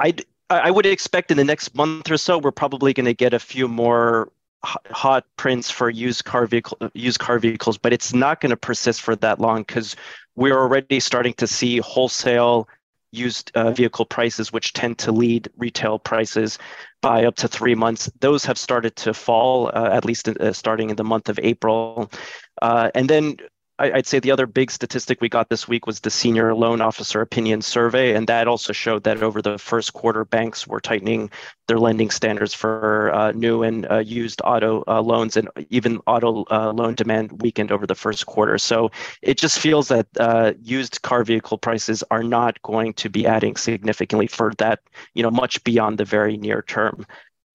I 0.01 0.15
I 0.51 0.71
would 0.71 0.87
expect 0.87 1.31
in 1.31 1.37
the 1.37 1.45
next 1.45 1.75
month 1.75 2.11
or 2.11 2.17
so 2.17 2.39
we're 2.39 2.53
probably 2.53 2.95
going 2.95 3.07
to 3.07 3.15
get 3.15 3.35
a 3.35 3.39
few 3.39 3.69
more 3.69 4.33
hot 4.65 5.25
prints 5.37 5.71
for 5.71 5.89
used 5.89 6.25
car 6.25 6.47
vehicle 6.47 6.79
used 6.95 7.19
car 7.19 7.39
vehicles, 7.39 7.79
but 7.79 7.93
it's 7.93 8.13
not 8.13 8.41
going 8.41 8.51
to 8.51 8.57
persist 8.57 9.03
for 9.03 9.15
that 9.17 9.41
long 9.41 9.63
because 9.63 9.95
we're 10.35 10.59
already 10.59 11.01
starting 11.01 11.35
to 11.35 11.47
see 11.47 11.79
wholesale 11.79 12.69
used 13.11 13.51
uh, 13.55 13.71
vehicle 13.71 14.05
prices, 14.05 14.53
which 14.53 14.73
tend 14.73 14.99
to 14.99 15.13
lead 15.13 15.49
retail 15.57 15.99
prices 15.99 16.59
by 17.01 17.25
up 17.25 17.37
to 17.37 17.49
three 17.49 17.75
months. 17.75 18.11
Those 18.21 18.45
have 18.45 18.59
started 18.59 18.97
to 18.97 19.15
fall, 19.15 19.69
uh, 19.69 19.91
at 19.93 20.05
least 20.05 20.29
uh, 20.29 20.53
starting 20.53 20.91
in 20.91 20.97
the 20.97 21.05
month 21.05 21.29
of 21.29 21.39
April. 21.39 22.11
Uh, 22.61 22.91
and 22.95 23.09
then 23.09 23.37
I'd 23.81 24.07
say 24.07 24.19
the 24.19 24.33
other 24.33 24.47
big 24.47 24.73
statistic 24.73 25.21
we 25.21 25.29
got 25.29 25.49
this 25.49 25.69
week 25.69 25.87
was 25.87 26.01
the 26.01 26.11
senior 26.11 26.53
loan 26.53 26.81
officer 26.81 27.21
opinion 27.21 27.63
survey, 27.63 28.15
and 28.15 28.27
that 28.27 28.49
also 28.49 28.73
showed 28.73 29.05
that 29.05 29.23
over 29.23 29.41
the 29.41 29.57
first 29.57 29.93
quarter, 29.93 30.25
banks 30.25 30.67
were 30.67 30.81
tightening 30.81 31.31
their 31.69 31.79
lending 31.79 32.11
standards 32.11 32.53
for 32.53 33.15
uh, 33.15 33.31
new 33.33 33.63
and 33.63 33.89
uh, 33.89 33.99
used 33.99 34.41
auto 34.43 34.83
uh, 34.89 35.01
loans, 35.01 35.37
and 35.37 35.49
even 35.71 36.01
auto 36.07 36.45
uh, 36.51 36.73
loan 36.73 36.95
demand 36.95 37.41
weakened 37.41 37.71
over 37.71 37.87
the 37.87 37.95
first 37.95 38.27
quarter. 38.27 38.59
So 38.59 38.91
it 39.23 39.39
just 39.39 39.61
feels 39.61 39.87
that 39.89 40.09
uh, 40.19 40.55
used 40.61 41.03
car 41.03 41.23
vehicle 41.23 41.59
prices 41.59 42.03
are 42.11 42.25
not 42.25 42.61
going 42.63 42.95
to 42.95 43.09
be 43.09 43.27
adding 43.27 43.57
significantly 43.57 44.27
for 44.27 44.53
that, 44.59 44.81
you 45.15 45.23
know, 45.23 45.31
much 45.31 45.63
beyond 45.63 45.99
the 45.99 46.05
very 46.05 46.37
near 46.37 46.63
term. 46.63 47.07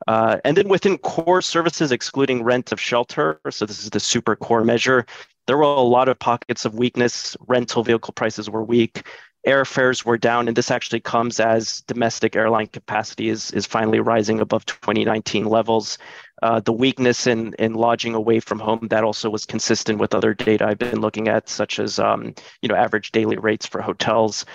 Uh, 0.06 0.38
and 0.44 0.58
then 0.58 0.68
within 0.68 0.98
core 0.98 1.42
services, 1.42 1.92
excluding 1.92 2.44
rent 2.44 2.72
of 2.72 2.80
shelter, 2.80 3.40
so 3.50 3.66
this 3.66 3.84
is 3.84 3.90
the 3.90 4.00
super 4.00 4.36
core 4.36 4.64
measure, 4.64 5.06
there 5.48 5.58
were 5.58 5.64
a 5.64 5.82
lot 5.82 6.10
of 6.10 6.20
pockets 6.20 6.66
of 6.66 6.76
weakness. 6.76 7.36
Rental 7.48 7.84
vehicle 7.84 8.14
prices 8.14 8.50
were 8.50 8.64
weak. 8.64 9.06
Airfares 9.46 10.06
were 10.06 10.18
down, 10.18 10.48
and 10.48 10.56
this 10.56 10.72
actually 10.72 11.02
comes 11.02 11.40
as 11.40 11.82
domestic 11.82 12.36
airline 12.36 12.68
capacity 12.68 13.28
is, 13.28 13.52
is 13.52 13.66
finally 13.66 14.00
rising 14.00 14.40
above 14.40 14.66
2019 14.66 15.46
levels. 15.46 15.98
Uh, 16.42 16.62
the 16.62 16.72
weakness 16.72 17.28
in, 17.28 17.54
in 17.60 17.74
lodging 17.74 18.16
away 18.16 18.40
from 18.40 18.60
home 18.60 18.88
that 18.90 19.04
also 19.04 19.30
was 19.30 19.46
consistent 19.46 20.00
with 20.00 20.16
other 20.16 20.34
data 20.34 20.66
I've 20.66 20.78
been 20.78 21.02
looking 21.02 21.28
at, 21.28 21.50
such 21.50 21.80
as 21.80 22.00
um, 22.00 22.34
you 22.62 22.70
know 22.70 22.76
average 22.76 23.12
daily 23.12 23.38
rates 23.38 23.66
for 23.66 23.82
hotels. 23.82 24.46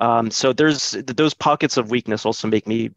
Um, 0.00 0.30
so 0.30 0.52
there's 0.52 0.90
those 0.90 1.34
pockets 1.34 1.76
of 1.76 1.90
weakness 1.90 2.26
also 2.26 2.48
make 2.48 2.66
me 2.66 2.90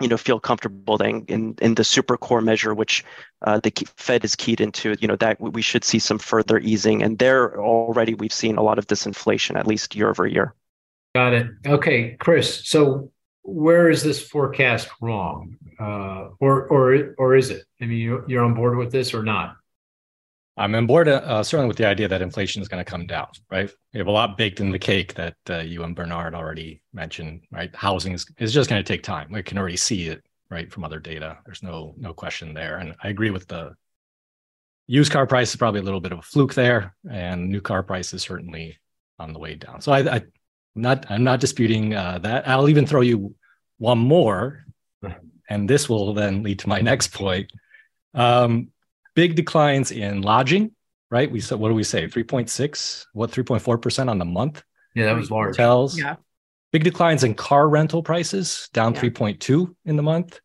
you 0.00 0.08
know 0.08 0.16
feel 0.16 0.40
comfortable 0.40 0.96
then 0.96 1.24
in 1.28 1.54
in 1.60 1.74
the 1.74 1.84
super 1.84 2.16
core 2.16 2.40
measure 2.40 2.74
which 2.74 3.04
uh, 3.46 3.60
the 3.60 3.72
fed 3.96 4.24
is 4.24 4.34
keyed 4.34 4.60
into 4.60 4.96
you 5.00 5.08
know 5.08 5.16
that 5.16 5.40
we 5.40 5.62
should 5.62 5.84
see 5.84 5.98
some 5.98 6.18
further 6.18 6.58
easing 6.58 7.02
and 7.02 7.18
there 7.18 7.60
already 7.60 8.14
we've 8.14 8.32
seen 8.32 8.56
a 8.56 8.62
lot 8.62 8.78
of 8.78 8.86
disinflation 8.86 9.58
at 9.58 9.66
least 9.66 9.94
year 9.94 10.08
over 10.08 10.26
year 10.26 10.54
got 11.14 11.32
it 11.32 11.46
okay 11.66 12.16
cris 12.18 12.68
so 12.68 13.10
where 13.42 13.90
is 13.90 14.02
this 14.02 14.26
forecast 14.26 14.88
wrong, 15.00 15.56
uh, 15.78 16.28
or 16.40 16.66
or 16.68 17.14
or 17.18 17.36
is 17.36 17.50
it? 17.50 17.64
I 17.80 17.86
mean, 17.86 17.98
you, 17.98 18.24
you're 18.28 18.44
on 18.44 18.54
board 18.54 18.76
with 18.76 18.92
this 18.92 19.14
or 19.14 19.22
not? 19.22 19.56
I'm 20.60 20.74
on 20.74 20.86
board 20.86 21.08
uh, 21.08 21.42
certainly 21.42 21.68
with 21.68 21.78
the 21.78 21.86
idea 21.86 22.06
that 22.06 22.20
inflation 22.20 22.60
is 22.60 22.68
going 22.68 22.84
to 22.84 22.90
come 22.90 23.06
down, 23.06 23.28
right? 23.50 23.70
We 23.94 23.98
have 23.98 24.08
a 24.08 24.12
lot 24.12 24.36
baked 24.36 24.60
in 24.60 24.70
the 24.70 24.78
cake 24.78 25.14
that 25.14 25.36
uh, 25.48 25.60
you 25.60 25.84
and 25.84 25.96
Bernard 25.96 26.34
already 26.34 26.82
mentioned, 26.92 27.44
right? 27.50 27.74
Housing 27.74 28.12
is, 28.12 28.26
is 28.38 28.52
just 28.52 28.68
going 28.68 28.78
to 28.78 28.86
take 28.86 29.02
time. 29.02 29.28
We 29.32 29.42
can 29.42 29.56
already 29.56 29.78
see 29.78 30.08
it, 30.08 30.22
right, 30.50 30.70
from 30.70 30.84
other 30.84 31.00
data. 31.00 31.38
There's 31.46 31.62
no 31.62 31.94
no 31.96 32.12
question 32.12 32.52
there, 32.52 32.76
and 32.76 32.94
I 33.02 33.08
agree 33.08 33.30
with 33.30 33.48
the 33.48 33.74
used 34.86 35.10
car 35.10 35.26
price 35.26 35.48
is 35.48 35.56
probably 35.56 35.80
a 35.80 35.82
little 35.82 36.00
bit 36.00 36.12
of 36.12 36.18
a 36.18 36.22
fluke 36.22 36.52
there, 36.52 36.94
and 37.10 37.48
new 37.48 37.62
car 37.62 37.82
price 37.82 38.12
is 38.12 38.20
certainly 38.20 38.76
on 39.18 39.32
the 39.32 39.38
way 39.38 39.54
down. 39.54 39.80
So 39.80 39.92
I, 39.92 40.00
I 40.00 40.16
am 40.16 40.32
not 40.74 41.06
I'm 41.10 41.24
not 41.24 41.40
disputing 41.40 41.94
uh, 41.94 42.18
that. 42.18 42.46
I'll 42.46 42.68
even 42.68 42.86
throw 42.86 43.00
you 43.00 43.34
one 43.78 43.98
more, 43.98 44.66
and 45.48 45.70
this 45.70 45.88
will 45.88 46.12
then 46.12 46.42
lead 46.42 46.58
to 46.58 46.68
my 46.68 46.82
next 46.82 47.14
point. 47.14 47.50
Um, 48.12 48.72
big 49.14 49.34
declines 49.36 49.90
in 49.90 50.22
lodging, 50.22 50.72
right? 51.10 51.30
We 51.30 51.40
said, 51.40 51.58
what 51.58 51.68
do 51.68 51.74
we 51.74 51.84
say? 51.84 52.06
3.6, 52.06 53.06
what, 53.12 53.30
3.4% 53.30 54.08
on 54.08 54.18
the 54.18 54.24
month? 54.24 54.62
Yeah, 54.94 55.06
that 55.06 55.16
was 55.16 55.30
large. 55.30 55.56
Hotels. 55.56 55.98
Yeah. 55.98 56.16
Big 56.72 56.84
declines 56.84 57.24
in 57.24 57.34
car 57.34 57.68
rental 57.68 58.02
prices, 58.02 58.68
down 58.72 58.94
Yeah. 58.94 59.00
3.2 59.02 59.74
in 59.84 59.96
the 59.96 60.02
month. 60.02 60.40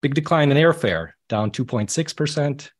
Big 0.00 0.14
decline 0.14 0.50
in 0.50 0.56
airfare, 0.56 1.10
down 1.28 1.50
2.6% 1.50 2.70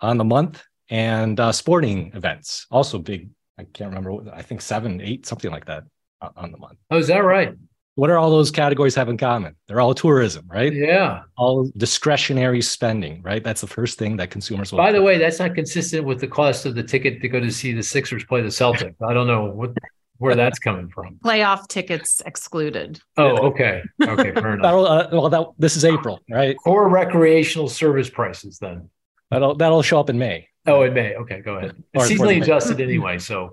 on 0.00 0.16
the 0.18 0.24
month. 0.24 0.62
And 0.90 1.38
uh, 1.38 1.52
sporting 1.52 2.12
events, 2.14 2.66
also 2.70 2.98
big. 2.98 3.28
I 3.58 3.64
can't 3.64 3.90
remember. 3.90 4.12
what- 4.12 4.32
I 4.32 4.40
think 4.40 4.62
seven, 4.62 5.00
eight, 5.02 5.26
something 5.26 5.50
like 5.50 5.66
that 5.66 5.84
uh, 6.22 6.30
on 6.34 6.50
the 6.50 6.56
month. 6.56 6.78
Oh, 6.90 6.96
is 6.96 7.08
that 7.08 7.18
right? 7.18 7.54
What 7.98 8.10
are 8.10 8.16
all 8.16 8.30
those 8.30 8.52
categories 8.52 8.94
have 8.94 9.08
in 9.08 9.16
common? 9.16 9.56
They're 9.66 9.80
all 9.80 9.92
tourism, 9.92 10.44
right? 10.48 10.72
Yeah. 10.72 11.22
All 11.36 11.68
discretionary 11.76 12.62
spending, 12.62 13.20
right? 13.22 13.42
That's 13.42 13.60
the 13.60 13.66
first 13.66 13.98
thing 13.98 14.18
that 14.18 14.30
consumers 14.30 14.70
will. 14.70 14.76
By 14.76 14.92
the 14.92 15.02
way, 15.02 15.18
that's 15.18 15.40
not 15.40 15.56
consistent 15.56 16.04
with 16.04 16.20
the 16.20 16.28
cost 16.28 16.64
of 16.64 16.76
the 16.76 16.82
ticket 16.84 17.20
to 17.22 17.28
go 17.28 17.40
to 17.40 17.50
see 17.50 17.72
the 17.72 17.82
Sixers 17.82 18.24
play 18.24 18.40
the 18.40 18.50
Celtics. 18.50 18.94
I 19.04 19.12
don't 19.12 19.26
know 19.26 19.46
what 19.46 19.72
where 20.18 20.36
that's 20.36 20.60
coming 20.60 20.88
from. 20.88 21.16
Playoff 21.24 21.66
tickets 21.66 22.22
excluded. 22.24 23.00
Oh, 23.16 23.36
okay. 23.48 23.82
Okay, 24.00 24.32
fair 24.32 24.52
enough. 24.52 24.62
That'll, 24.62 24.86
uh, 24.86 25.08
well, 25.10 25.28
that, 25.28 25.46
this 25.58 25.76
is 25.76 25.84
April, 25.84 26.20
right? 26.30 26.56
Or 26.66 26.88
recreational 26.88 27.68
service 27.68 28.08
prices 28.08 28.60
then. 28.60 28.88
That'll 29.32 29.56
that'll 29.56 29.82
show 29.82 29.98
up 29.98 30.08
in 30.08 30.18
May. 30.18 30.46
Oh, 30.68 30.82
in 30.82 30.94
May. 30.94 31.16
Okay, 31.16 31.40
go 31.40 31.56
ahead. 31.56 31.82
It's 31.94 32.08
seasonally 32.08 32.40
adjusted 32.40 32.80
anyway, 32.80 33.18
so 33.18 33.52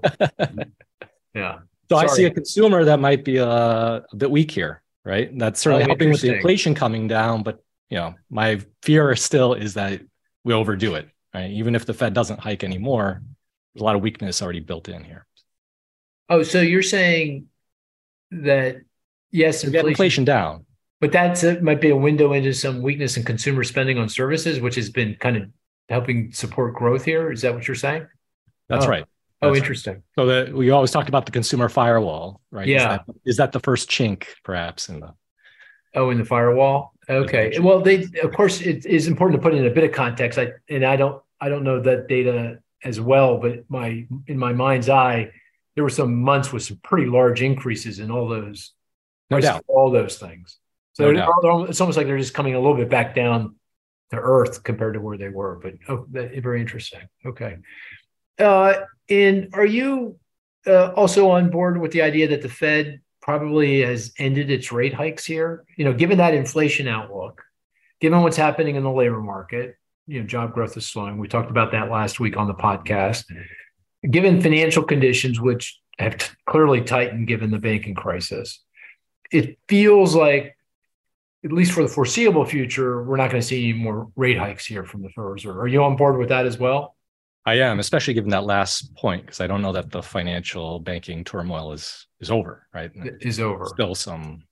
yeah. 1.34 1.58
So 1.90 1.98
I 1.98 2.08
see 2.08 2.26
a 2.26 2.32
consumer 2.32 2.84
that 2.86 3.00
might 3.00 3.24
be 3.24 3.40
uh, 3.40 4.02
a 4.12 4.16
bit 4.16 4.32
weak 4.32 4.50
here, 4.52 4.82
right? 5.04 5.30
That's 5.38 5.60
certainly 5.62 5.84
Oh, 5.84 5.88
helping 5.88 6.10
with 6.12 6.22
the 6.22 6.34
inflation 6.36 6.74
coming 6.76 7.08
down, 7.08 7.44
but 7.44 7.64
you 7.90 7.98
know, 7.98 8.16
my 8.30 8.60
fear 8.82 9.16
still 9.16 9.54
is 9.54 9.76
that 9.76 10.02
we 10.44 10.54
overdo 10.54 10.96
it, 10.96 11.08
right? 11.34 11.52
Even 11.52 11.76
if 11.76 11.86
the 11.86 11.94
Fed 11.94 12.14
doesn't 12.14 12.40
hike 12.40 12.64
anymore, 12.64 13.22
there's 13.74 13.82
a 13.82 13.86
lot 13.86 13.96
of 13.96 14.02
weakness 14.02 14.42
already 14.42 14.62
built 14.62 14.90
in 14.90 15.04
here. 15.04 15.28
Oh, 16.30 16.42
so 16.42 16.60
you're 16.62 16.82
saying 16.82 17.48
that 18.32 18.78
yes, 19.32 19.62
get 19.62 19.68
inflation, 19.68 19.88
inflation 19.90 20.26
down. 20.26 20.66
but 21.00 21.12
that's 21.12 21.44
it 21.44 21.62
might 21.62 21.80
be 21.82 21.90
a 21.92 21.96
window 21.96 22.34
into 22.34 22.54
some 22.54 22.82
weakness 22.82 23.16
in 23.18 23.24
consumer 23.24 23.64
spending 23.64 24.00
on 24.00 24.10
services, 24.10 24.60
which 24.60 24.76
has 24.76 24.90
been 24.90 25.16
kind 25.20 25.38
of 25.38 25.44
helping 25.90 26.32
support 26.32 26.74
growth 26.74 27.06
here. 27.06 27.32
Is 27.32 27.42
that 27.42 27.54
what 27.54 27.68
you're 27.68 27.76
saying? 27.76 28.08
That's 28.70 28.86
Oh. 28.86 28.90
right. 28.90 29.06
Oh, 29.42 29.48
That's 29.48 29.60
right. 29.60 29.64
interesting. 29.64 30.04
So 30.18 30.26
that 30.28 30.54
we 30.54 30.70
always 30.72 30.92
talked 30.92 31.10
about 31.10 31.26
the 31.26 31.32
consumer 31.32 31.70
firewall, 31.70 32.42
right? 32.52 32.68
Is 32.68 32.74
Yeah. 32.82 32.88
that, 32.90 33.06
is 33.26 33.38
that 33.38 33.52
the 33.52 33.60
first 33.60 33.90
chink, 33.90 34.26
perhaps, 34.44 34.90
in 34.90 35.02
the 35.02 35.14
Oh, 35.94 36.10
in 36.10 36.18
the 36.18 36.26
firewall. 36.26 36.94
Okay. 37.10 37.58
Well, 37.60 37.80
they 37.82 38.06
of 38.24 38.34
course 38.34 38.62
it 38.62 38.86
is 38.86 39.08
important 39.08 39.42
to 39.42 39.44
put 39.48 39.56
in 39.56 39.66
a 39.66 39.70
bit 39.70 39.84
of 39.84 39.92
context. 39.92 40.38
I 40.40 40.54
and 40.70 40.86
I 40.86 40.96
don't 40.96 41.22
I 41.40 41.50
don't 41.50 41.64
know 41.64 41.80
that 41.82 42.08
data 42.08 42.60
as 42.84 43.00
well, 43.00 43.38
but 43.38 43.64
my 43.70 44.06
in 44.28 44.38
my 44.38 44.52
mind's 44.54 44.90
eye, 44.90 45.32
there 45.76 45.84
were 45.84 45.90
some 45.90 46.16
months 46.22 46.52
with 46.52 46.64
some 46.64 46.80
pretty 46.84 47.06
large 47.08 47.42
increases 47.42 48.00
in 48.00 48.12
all 48.12 48.28
those 48.28 48.72
no 49.30 49.40
doubt. 49.40 49.64
all 49.68 49.90
those 49.92 50.18
things. 50.18 50.58
So 50.94 51.12
No 51.12 51.66
it's 51.70 51.82
almost 51.82 51.98
like 51.98 52.08
they're 52.08 52.18
just 52.18 52.34
coming 52.34 52.56
a 52.56 52.60
little 52.60 52.76
bit 52.78 52.90
back 52.90 53.16
down 53.16 53.56
to 54.12 54.18
earth 54.18 54.64
compared 54.64 54.94
to 54.96 55.02
where 55.02 55.18
they 55.18 55.30
were. 55.30 55.60
But 55.62 55.74
oh, 55.90 56.06
that, 56.12 56.32
very 56.42 56.62
interesting. 56.62 57.02
Okay. 57.26 57.58
Uh, 58.40 58.74
and 59.10 59.50
are 59.54 59.66
you 59.66 60.18
uh, 60.68 60.92
also 60.94 61.30
on 61.32 61.50
board 61.50 61.80
with 61.80 61.92
the 61.92 62.02
idea 62.02 62.28
that 62.30 62.42
the 62.42 62.50
Fed 62.50 63.02
probably 63.22 63.82
has 63.82 64.14
ended 64.18 64.50
its 64.50 64.72
rate 64.72 64.94
hikes 64.94 65.26
here? 65.26 65.66
You 65.78 65.86
know, 65.86 65.94
given 65.94 66.18
that 66.18 66.34
inflation 66.34 66.88
outlook, 66.88 67.44
given 68.02 68.22
what's 68.22 68.38
happening 68.38 68.76
in 68.76 68.84
the 68.84 68.92
labor 68.92 69.22
market, 69.22 69.76
you 70.08 70.20
know, 70.20 70.28
job 70.28 70.54
growth 70.54 70.78
is 70.78 70.86
slowing. 70.86 71.18
We 71.18 71.28
talked 71.28 71.50
about 71.50 71.72
that 71.72 71.90
last 71.90 72.20
week 72.20 72.38
on 72.38 72.48
the 72.48 72.54
podcast. 72.54 73.24
Given 74.10 74.42
financial 74.42 74.84
conditions, 74.84 75.40
which 75.40 75.80
have 75.98 76.18
t- 76.18 76.28
clearly 76.46 76.82
tightened 76.82 77.28
given 77.28 77.50
the 77.50 77.58
banking 77.58 77.96
crisis, 77.96 78.62
it 79.32 79.58
feels 79.68 80.14
like, 80.14 80.56
at 81.44 81.52
least 81.52 81.72
for 81.72 81.82
the 81.82 81.90
foreseeable 81.90 82.46
future, 82.46 83.04
we're 83.04 83.18
not 83.18 83.32
going 83.32 83.42
to 83.42 83.48
see 83.48 83.70
any 83.70 83.74
more 83.74 84.12
rate 84.16 84.38
hikes 84.38 84.66
here 84.66 84.84
from 84.84 85.02
the 85.02 85.10
Reserve. 85.16 85.58
Are 85.58 85.68
you 85.68 85.84
on 85.84 85.96
board 85.96 86.18
with 86.18 86.30
that 86.30 86.46
as 86.46 86.58
well? 86.60 86.95
I 87.46 87.56
am, 87.56 87.80
especially 87.80 88.16
given 88.16 88.32
that 88.32 88.46
last 88.46 88.96
point, 88.96 89.24
because 89.26 89.40
I 89.40 89.48
don't 89.48 89.62
know 89.62 89.74
that 89.74 89.92
the 89.92 90.02
financial 90.02 90.80
banking 90.80 91.24
turmoil 91.24 91.74
is 91.74 92.08
is 92.20 92.32
over, 92.32 92.68
right? 92.74 92.92
It 92.96 93.18
Is 93.22 93.40
over. 93.40 93.66
Still 93.66 93.94
some 93.96 94.44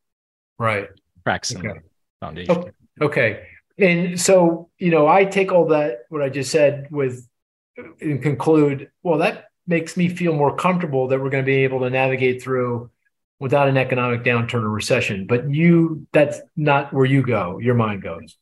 Right. 0.59 0.87
cracks 1.25 1.51
in 1.51 1.57
Okay. 1.65 1.79
the 1.79 2.25
foundation. 2.25 2.55
Okay. 2.55 2.71
Okay. 3.01 3.43
And 3.79 4.21
so, 4.21 4.69
you 4.77 4.91
know, 4.91 5.07
I 5.07 5.25
take 5.25 5.51
all 5.51 5.67
that, 5.69 6.01
what 6.09 6.21
I 6.21 6.29
just 6.29 6.51
said, 6.51 6.87
with 6.91 7.27
and 7.99 8.21
conclude, 8.21 8.91
well, 9.01 9.17
that 9.17 9.45
makes 9.65 9.97
me 9.97 10.09
feel 10.09 10.33
more 10.33 10.55
comfortable 10.55 11.07
that 11.07 11.19
we're 11.19 11.31
going 11.31 11.43
to 11.43 11.45
be 11.45 11.63
able 11.63 11.79
to 11.79 11.89
navigate 11.89 12.43
through 12.43 12.91
without 13.39 13.67
an 13.67 13.77
economic 13.77 14.23
downturn 14.23 14.61
or 14.61 14.69
recession. 14.69 15.25
But 15.25 15.49
you, 15.49 16.05
that's 16.13 16.39
not 16.55 16.93
where 16.93 17.05
you 17.05 17.23
go, 17.23 17.57
your 17.57 17.73
mind 17.73 18.03
goes. 18.03 18.37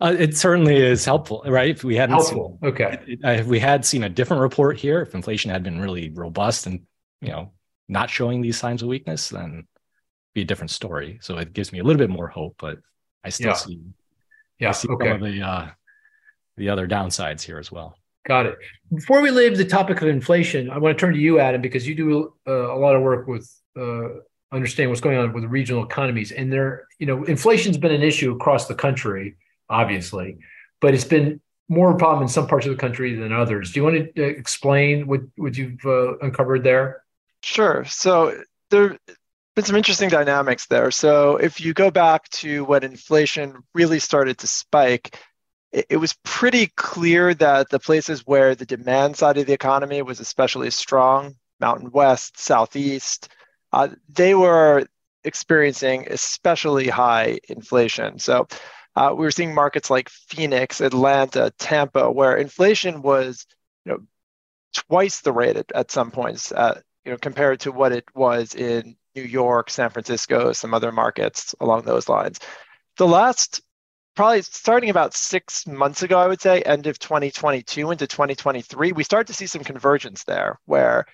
Uh, 0.00 0.16
it 0.18 0.36
certainly 0.36 0.76
is 0.76 1.04
helpful, 1.04 1.42
right? 1.46 1.70
If 1.70 1.84
we 1.84 1.94
hadn't 1.94 2.16
Helpful. 2.16 2.58
Okay. 2.62 2.98
seen, 3.06 3.24
uh, 3.24 3.30
if 3.32 3.46
we 3.46 3.58
had 3.58 3.84
seen 3.84 4.04
a 4.04 4.08
different 4.08 4.40
report 4.40 4.78
here, 4.78 5.02
if 5.02 5.14
inflation 5.14 5.50
had 5.50 5.62
been 5.62 5.78
really 5.78 6.10
robust 6.10 6.66
and 6.66 6.80
you 7.20 7.28
know 7.28 7.52
not 7.88 8.08
showing 8.08 8.40
these 8.40 8.56
signs 8.56 8.82
of 8.82 8.88
weakness, 8.88 9.28
then 9.28 9.50
it'd 9.52 9.66
be 10.34 10.42
a 10.42 10.44
different 10.44 10.70
story. 10.70 11.18
So 11.20 11.36
it 11.36 11.52
gives 11.52 11.72
me 11.72 11.80
a 11.80 11.84
little 11.84 11.98
bit 11.98 12.08
more 12.08 12.28
hope, 12.28 12.54
but 12.58 12.78
I 13.24 13.28
still 13.28 13.48
Yeah. 13.48 13.54
see, 13.54 13.80
I 13.82 13.92
Yeah. 14.58 14.70
see 14.72 14.88
Okay. 14.88 15.06
some 15.08 15.22
of 15.22 15.32
the 15.32 15.42
uh, 15.42 15.68
the 16.56 16.68
other 16.70 16.88
downsides 16.88 17.42
here 17.42 17.58
as 17.58 17.70
well. 17.70 17.96
Got 18.26 18.46
it. 18.46 18.56
Before 18.94 19.20
we 19.20 19.30
leave 19.30 19.56
the 19.58 19.64
topic 19.64 20.00
of 20.02 20.08
inflation, 20.08 20.70
I 20.70 20.78
want 20.78 20.96
to 20.96 21.00
turn 21.00 21.14
to 21.14 21.20
you, 21.20 21.40
Adam, 21.40 21.60
because 21.60 21.86
you 21.86 21.94
do 21.94 22.34
uh, 22.46 22.74
a 22.74 22.78
lot 22.78 22.94
of 22.96 23.02
work 23.02 23.26
with 23.26 23.50
uh, 23.78 24.08
understanding 24.52 24.88
what's 24.90 25.00
going 25.00 25.16
on 25.18 25.32
with 25.32 25.44
regional 25.44 25.84
economies. 25.84 26.32
And 26.32 26.52
there, 26.52 26.86
you 26.98 27.06
know, 27.06 27.24
inflation's 27.24 27.78
been 27.78 27.92
an 27.92 28.02
issue 28.02 28.32
across 28.32 28.66
the 28.66 28.74
country, 28.74 29.36
obviously, 29.70 30.38
but 30.80 30.92
it's 30.92 31.04
been 31.04 31.40
more 31.68 31.90
of 31.90 31.94
a 31.94 31.98
problem 31.98 32.22
in 32.22 32.28
some 32.28 32.48
parts 32.48 32.66
of 32.66 32.72
the 32.72 32.78
country 32.78 33.14
than 33.14 33.32
others. 33.32 33.72
Do 33.72 33.80
you 33.80 33.84
want 33.84 34.14
to 34.16 34.24
uh, 34.24 34.26
explain 34.26 35.06
what 35.06 35.20
what 35.36 35.56
you've 35.56 35.84
uh, 35.86 36.18
uncovered 36.18 36.64
there? 36.64 37.04
Sure. 37.42 37.84
So 37.86 38.42
there 38.70 38.88
have 38.90 38.98
been 39.54 39.64
some 39.64 39.76
interesting 39.76 40.10
dynamics 40.10 40.66
there. 40.66 40.90
So 40.90 41.36
if 41.36 41.60
you 41.60 41.72
go 41.72 41.90
back 41.90 42.28
to 42.30 42.64
when 42.64 42.82
inflation 42.82 43.62
really 43.72 44.00
started 44.00 44.38
to 44.38 44.46
spike, 44.46 45.16
it, 45.72 45.86
it 45.90 45.96
was 45.96 46.14
pretty 46.24 46.66
clear 46.76 47.34
that 47.34 47.70
the 47.70 47.78
places 47.78 48.26
where 48.26 48.54
the 48.54 48.66
demand 48.66 49.16
side 49.16 49.38
of 49.38 49.46
the 49.46 49.52
economy 49.52 50.02
was 50.02 50.20
especially 50.20 50.70
strong, 50.70 51.36
Mountain 51.60 51.92
West, 51.92 52.38
Southeast, 52.38 53.28
uh, 53.72 53.88
they 54.08 54.34
were 54.34 54.86
experiencing 55.22 56.06
especially 56.10 56.88
high 56.88 57.38
inflation. 57.48 58.18
So 58.18 58.48
uh, 58.96 59.14
we 59.16 59.24
were 59.24 59.30
seeing 59.30 59.54
markets 59.54 59.90
like 59.90 60.08
Phoenix, 60.08 60.80
Atlanta, 60.80 61.52
Tampa, 61.58 62.10
where 62.10 62.36
inflation 62.36 63.02
was, 63.02 63.46
you 63.84 63.92
know, 63.92 63.98
twice 64.88 65.20
the 65.20 65.32
rate 65.32 65.56
at, 65.56 65.72
at 65.72 65.90
some 65.90 66.10
points. 66.10 66.52
Uh, 66.52 66.80
you 67.04 67.12
know, 67.12 67.18
compared 67.18 67.60
to 67.60 67.72
what 67.72 67.92
it 67.92 68.04
was 68.14 68.54
in 68.54 68.96
New 69.14 69.22
York, 69.22 69.70
San 69.70 69.90
Francisco, 69.90 70.52
some 70.52 70.74
other 70.74 70.92
markets 70.92 71.54
along 71.60 71.82
those 71.82 72.08
lines. 72.08 72.38
The 72.96 73.06
last, 73.06 73.62
probably 74.14 74.42
starting 74.42 74.90
about 74.90 75.14
six 75.14 75.66
months 75.66 76.02
ago, 76.02 76.18
I 76.18 76.26
would 76.26 76.40
say, 76.40 76.62
end 76.62 76.86
of 76.86 76.98
2022 76.98 77.90
into 77.90 78.06
2023, 78.06 78.92
we 78.92 79.04
start 79.04 79.28
to 79.28 79.32
see 79.32 79.46
some 79.46 79.64
convergence 79.64 80.24
there, 80.24 80.58
where, 80.66 81.06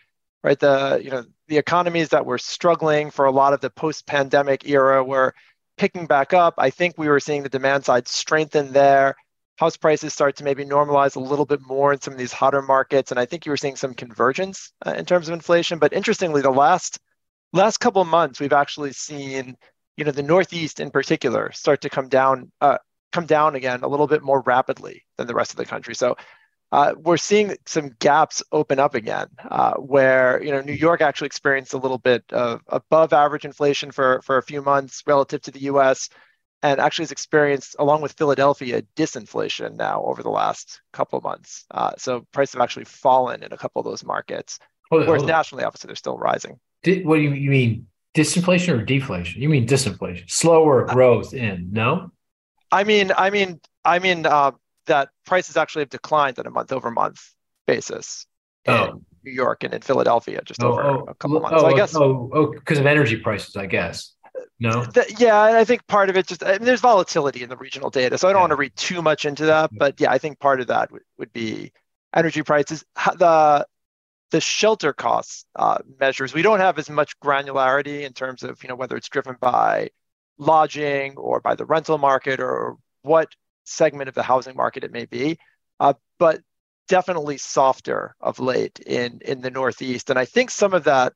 right, 0.43 0.59
the 0.59 1.01
you 1.03 1.11
know 1.11 1.25
the 1.47 1.59
economies 1.59 2.09
that 2.09 2.27
were 2.27 2.39
struggling 2.39 3.11
for 3.11 3.25
a 3.27 3.31
lot 3.31 3.53
of 3.53 3.61
the 3.61 3.71
post-pandemic 3.71 4.69
era 4.69 5.05
were 5.05 5.35
picking 5.77 6.07
back 6.07 6.33
up. 6.33 6.55
I 6.59 6.71
think 6.71 6.97
we 6.97 7.09
were 7.09 7.21
seeing 7.21 7.43
the 7.43 7.49
demand 7.49 7.85
side 7.85 8.09
strengthen 8.09 8.73
there 8.73 9.15
house 9.59 9.77
prices 9.79 10.13
start 10.13 10.37
to 10.37 10.45
maybe 10.45 10.67
normalize 10.67 11.17
a 11.17 11.21
little 11.21 11.47
bit 11.47 11.63
more 11.67 11.91
in 11.91 11.99
some 11.99 12.13
of 12.13 12.19
these 12.19 12.31
hotter 12.31 12.61
markets 12.61 13.11
and 13.11 13.19
i 13.19 13.25
think 13.25 13.47
you 13.47 13.51
were 13.51 13.57
seeing 13.57 13.75
some 13.75 13.95
convergence 13.95 14.71
uh, 14.87 14.91
in 14.91 15.07
terms 15.07 15.29
of 15.29 15.33
inflation 15.33 15.79
but 15.79 15.95
interestingly 15.95 16.43
the 16.43 16.51
last 16.51 17.01
last 17.55 17.79
couple 17.79 18.03
of 18.03 18.07
months 18.07 18.39
we've 18.39 18.53
actually 18.53 18.93
seen 18.93 19.57
you 19.97 20.05
know 20.05 20.11
the 20.11 20.23
Northeast 20.23 20.81
in 20.81 20.91
particular 20.91 21.51
start 21.53 21.81
to 21.81 21.91
come 21.91 22.09
down 22.09 22.51
uh, 22.61 22.79
come 23.13 23.27
down 23.27 23.55
again 23.55 23.83
a 23.83 23.89
little 23.89 24.07
bit 24.07 24.23
more 24.23 24.43
rapidly 24.43 25.05
than 25.17 25.27
the 25.27 25.35
rest 25.35 25.53
of 25.53 25.57
the 25.57 25.65
country. 25.65 25.95
So 25.95 26.17
uh, 26.73 26.95
we're 26.99 27.17
seeing 27.17 27.57
some 27.65 27.91
gaps 28.01 28.43
open 28.51 28.79
up 28.79 28.95
again, 28.95 29.29
uh, 29.51 29.75
where 29.75 30.43
you 30.43 30.51
know 30.51 30.61
New 30.61 30.73
York 30.73 31.01
actually 31.01 31.27
experienced 31.27 31.75
a 31.75 31.79
little 31.79 31.99
bit 31.99 32.25
of 32.33 32.61
above 32.69 33.13
average 33.13 33.45
inflation 33.45 33.93
for 33.93 34.21
for 34.23 34.37
a 34.37 34.43
few 34.43 34.63
months 34.63 35.03
relative 35.07 35.41
to 35.43 35.51
the 35.53 35.61
U.S. 35.61 36.09
and 36.63 36.81
actually 36.81 37.05
has 37.05 37.13
experienced, 37.13 37.77
along 37.79 38.03
with 38.03 38.13
Philadelphia, 38.13 38.83
disinflation 38.97 39.77
now 39.77 40.03
over 40.03 40.23
the 40.23 40.31
last 40.31 40.81
couple 40.93 41.17
of 41.19 41.23
months. 41.23 41.65
Uh, 41.71 41.93
so 41.99 42.27
prices 42.33 42.55
have 42.55 42.63
actually 42.63 42.85
fallen 42.85 43.45
in 43.45 43.53
a 43.53 43.57
couple 43.57 43.79
of 43.79 43.87
those 43.87 44.05
markets, 44.05 44.59
hold 44.91 45.07
whereas 45.07 45.23
hold 45.23 45.29
nationally, 45.29 45.63
obviously, 45.63 45.89
they're 45.89 45.97
still 45.97 46.19
rising. 46.19 46.59
Did, 46.83 47.07
what 47.07 47.17
do 47.17 47.23
you, 47.23 47.33
you 47.33 47.51
mean? 47.51 47.87
Disinflation 48.15 48.79
or 48.79 48.83
deflation? 48.83 49.43
You 49.43 49.51
mean 49.51 49.69
disinflation? 49.69 50.29
Slower 50.31 50.89
uh, 50.89 50.95
growth 50.95 51.35
in 51.35 51.69
no? 51.71 52.11
I 52.73 52.83
mean, 52.83 53.13
I 53.17 53.31
mean, 53.31 53.61
I 53.85 53.99
mean 53.99 54.25
uh, 54.25 54.53
that 54.87 55.11
prices 55.25 55.57
actually 55.57 55.83
have 55.83 55.91
declined 55.91 56.39
on 56.39 56.47
a 56.47 56.51
month 56.51 56.73
over 56.73 56.91
month 56.91 57.35
basis 57.67 58.27
in 58.65 58.75
oh. 58.75 59.03
New 59.25 59.33
York 59.33 59.65
and 59.65 59.75
in 59.75 59.81
Philadelphia 59.81 60.41
just 60.45 60.63
oh, 60.63 60.73
over 60.73 60.83
oh, 60.83 61.05
a 61.09 61.15
couple 61.15 61.41
months. 61.41 61.57
Oh, 61.57 61.61
so 61.61 61.67
I 61.67 61.75
guess. 61.75 61.97
Oh, 61.97 62.31
oh, 62.33 62.53
because 62.53 62.79
of 62.79 62.87
energy 62.87 63.17
prices, 63.17 63.57
I 63.57 63.67
guess. 63.67 64.13
No. 64.59 64.85
The, 64.85 65.15
yeah, 65.19 65.41
I 65.41 65.65
think 65.65 65.87
part 65.87 66.11
of 66.11 66.17
it 66.17 66.27
just 66.27 66.43
I 66.43 66.53
mean, 66.53 66.65
there's 66.65 66.81
volatility 66.81 67.43
in 67.43 67.49
the 67.49 67.57
regional 67.57 67.91
data, 67.91 68.19
so 68.19 68.29
I 68.29 68.33
don't 68.33 68.39
yeah. 68.39 68.43
want 68.43 68.51
to 68.53 68.57
read 68.57 68.77
too 68.77 69.03
much 69.03 69.25
into 69.25 69.47
that. 69.47 69.71
But 69.73 70.01
yeah, 70.01 70.11
I 70.11 70.19
think 70.19 70.39
part 70.39 70.61
of 70.61 70.69
that 70.69 70.91
would, 70.93 71.03
would 71.19 71.33
be 71.33 71.73
energy 72.15 72.43
prices. 72.43 72.85
The 73.19 73.67
the 74.31 74.41
shelter 74.41 74.93
costs 74.93 75.45
uh, 75.55 75.79
measures 76.01 76.35
we 76.35 76.43
don't 76.43 76.59
have 76.59 76.79
as 76.79 76.91
much 76.91 77.19
granularity 77.21 78.03
in 78.03 78.13
terms 78.13 78.43
of 78.43 78.63
you 78.63 78.69
know 78.69 78.75
whether 78.75 78.97
it's 78.97 79.09
driven 79.09 79.37
by 79.41 79.91
lodging 80.39 81.17
or 81.17 81.41
by 81.41 81.55
the 81.55 81.65
rental 81.65 81.99
market 81.99 82.41
or 82.41 82.77
what 83.03 83.29
segment 83.67 84.09
of 84.09 84.15
the 84.15 84.23
housing 84.23 84.57
market 84.57 84.85
it 84.85 84.93
may 84.93 85.05
be, 85.05 85.39
uh, 85.81 85.95
but 86.19 86.41
definitely 86.89 87.37
softer 87.37 88.15
of 88.21 88.39
late 88.39 88.79
in, 88.81 89.21
in 89.25 89.41
the 89.41 89.51
Northeast. 89.51 90.11
And 90.11 90.19
I 90.19 90.25
think 90.25 90.51
some 90.51 90.73
of 90.73 90.85
that 90.85 91.13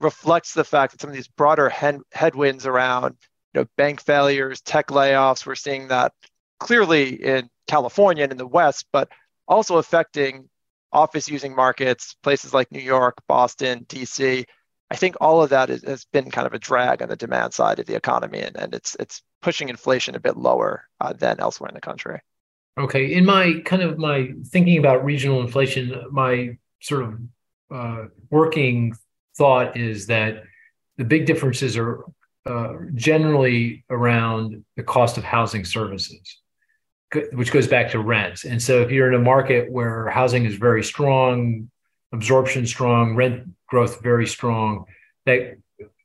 reflects 0.00 0.54
the 0.54 0.64
fact 0.64 0.92
that 0.92 1.00
some 1.00 1.10
of 1.10 1.16
these 1.16 1.28
broader 1.28 1.68
head, 1.68 2.00
headwinds 2.12 2.66
around 2.66 3.16
you 3.52 3.60
know, 3.60 3.66
bank 3.76 4.00
failures, 4.00 4.60
tech 4.60 4.88
layoffs, 4.88 5.44
we're 5.44 5.54
seeing 5.54 5.88
that 5.88 6.12
clearly 6.58 7.22
in 7.22 7.48
California 7.66 8.22
and 8.22 8.32
in 8.32 8.38
the 8.38 8.46
West, 8.46 8.86
but 8.92 9.08
also 9.48 9.76
affecting 9.76 10.48
office 10.92 11.28
using 11.28 11.54
markets, 11.54 12.16
places 12.22 12.54
like 12.54 12.70
New 12.70 12.80
York, 12.80 13.18
Boston, 13.28 13.84
DC. 13.88 14.44
I 14.90 14.96
think 14.96 15.16
all 15.20 15.42
of 15.42 15.50
that 15.50 15.70
is, 15.70 15.84
has 15.84 16.04
been 16.04 16.30
kind 16.30 16.46
of 16.46 16.52
a 16.52 16.58
drag 16.58 17.00
on 17.00 17.08
the 17.08 17.16
demand 17.16 17.54
side 17.54 17.78
of 17.78 17.86
the 17.86 17.94
economy, 17.94 18.40
and, 18.40 18.56
and 18.56 18.74
it's 18.74 18.96
it's 18.98 19.22
pushing 19.40 19.68
inflation 19.68 20.16
a 20.16 20.20
bit 20.20 20.36
lower 20.36 20.88
uh, 21.00 21.12
than 21.12 21.38
elsewhere 21.38 21.68
in 21.68 21.74
the 21.74 21.80
country. 21.80 22.20
Okay, 22.78 23.12
in 23.12 23.24
my 23.24 23.60
kind 23.64 23.82
of 23.82 23.98
my 23.98 24.32
thinking 24.46 24.78
about 24.78 25.04
regional 25.04 25.40
inflation, 25.40 25.94
my 26.10 26.58
sort 26.80 27.04
of 27.04 27.20
uh, 27.70 28.04
working 28.30 28.94
thought 29.36 29.76
is 29.76 30.06
that 30.06 30.42
the 30.96 31.04
big 31.04 31.24
differences 31.24 31.76
are 31.76 32.04
uh, 32.46 32.74
generally 32.94 33.84
around 33.90 34.64
the 34.76 34.82
cost 34.82 35.18
of 35.18 35.24
housing 35.24 35.64
services, 35.64 36.20
which 37.32 37.52
goes 37.52 37.68
back 37.68 37.90
to 37.92 38.00
rents. 38.00 38.44
And 38.44 38.60
so, 38.60 38.82
if 38.82 38.90
you're 38.90 39.08
in 39.08 39.14
a 39.14 39.24
market 39.24 39.70
where 39.70 40.08
housing 40.08 40.46
is 40.46 40.56
very 40.56 40.82
strong, 40.82 41.70
absorption 42.12 42.66
strong, 42.66 43.14
rent 43.14 43.46
growth 43.70 44.02
very 44.02 44.26
strong, 44.26 44.84
that 45.26 45.56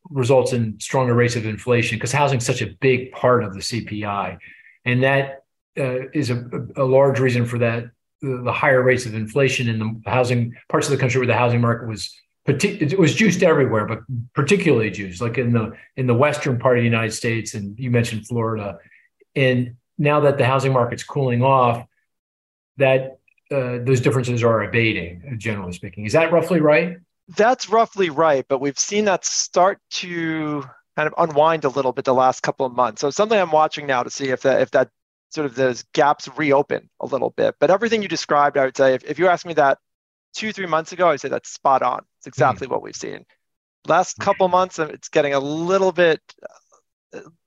results 0.10 0.54
in 0.54 0.80
stronger 0.80 1.14
rates 1.14 1.36
of 1.36 1.46
inflation 1.46 1.98
because 1.98 2.12
housing 2.12 2.38
is 2.38 2.46
such 2.46 2.62
a 2.62 2.68
big 2.80 3.12
part 3.12 3.44
of 3.44 3.54
the 3.54 3.60
CPI. 3.60 4.38
And 4.86 5.04
that 5.04 5.44
uh, 5.78 6.08
is 6.14 6.30
a, 6.30 6.48
a, 6.76 6.84
large 6.84 7.20
reason 7.20 7.46
for 7.46 7.58
that 7.58 7.86
the, 8.22 8.52
higher 8.52 8.82
rates 8.82 9.06
of 9.06 9.16
inflation 9.16 9.68
in 9.68 9.80
the 9.80 10.10
housing 10.10 10.54
parts 10.70 10.88
of 10.88 10.92
the 10.92 10.98
country 10.98 11.20
where 11.20 11.28
the 11.28 11.34
housing 11.34 11.60
market 11.60 11.88
was 11.88 12.16
it 12.48 13.00
was 13.00 13.16
juiced 13.16 13.42
everywhere, 13.42 13.88
but 13.88 14.02
particularly 14.36 14.92
juiced, 14.92 15.20
like 15.20 15.40
in 15.40 15.52
the 15.52 15.74
in 15.98 16.06
the 16.06 16.14
western 16.14 16.60
part 16.60 16.78
of 16.78 16.82
the 16.84 16.86
United 16.86 17.12
States, 17.12 17.56
and 17.56 17.78
you 17.80 17.90
mentioned 17.90 18.28
Florida. 18.28 18.78
And 19.36 19.78
now 19.98 20.20
that 20.20 20.38
the 20.38 20.46
housing 20.46 20.72
market's 20.72 21.04
cooling 21.04 21.42
off, 21.42 21.88
that 22.78 23.18
uh, 23.52 23.80
those 23.84 24.00
differences 24.00 24.44
are 24.44 24.62
abating, 24.62 25.38
generally 25.40 25.74
speaking. 25.74 26.06
Is 26.06 26.14
that 26.14 26.32
roughly 26.32 26.60
right? 26.60 26.98
That's 27.30 27.70
roughly 27.70 28.10
right, 28.10 28.46
but 28.48 28.60
we've 28.60 28.78
seen 28.78 29.06
that 29.06 29.26
start 29.26 29.80
to 29.92 30.64
kind 30.96 31.08
of 31.08 31.14
unwind 31.18 31.66
a 31.66 31.70
little 31.70 31.92
bit 31.92 32.06
the 32.06 32.14
last 32.14 32.42
couple 32.42 32.66
of 32.66 32.74
months. 32.74 33.02
So 33.02 33.10
something 33.10 33.38
I'm 33.38 33.52
watching 33.52 33.88
now 33.88 34.04
to 34.04 34.10
see 34.10 34.30
if 34.30 34.42
that 34.42 34.62
if 34.62 34.72
that 34.72 34.90
sort 35.32 35.46
of 35.46 35.56
those 35.56 35.84
gaps 35.94 36.30
reopen 36.38 36.90
a 37.00 37.06
little 37.06 37.32
bit. 37.32 37.56
But 37.60 37.72
everything 37.72 38.02
you 38.02 38.08
described, 38.08 38.58
I 38.58 38.66
would 38.66 38.78
say, 38.78 38.94
if, 38.94 39.04
if 39.04 39.20
you 39.20 39.28
asked 39.28 39.46
me 39.46 39.54
that 39.56 39.80
two 40.34 40.54
three 40.54 40.68
months 40.68 40.92
ago, 40.92 41.10
I'd 41.10 41.20
say 41.20 41.30
that's 41.30 41.50
spot 41.50 41.82
on. 41.82 42.06
It's 42.20 42.28
exactly 42.28 42.68
mm. 42.68 42.72
what 42.72 42.82
we've 42.82 42.96
seen. 42.96 43.26
Last 43.88 44.18
couple 44.18 44.48
months, 44.48 44.80
it's 44.80 45.10
getting 45.10 45.34
a 45.34 45.40
little 45.40 45.92
bit. 45.92 46.20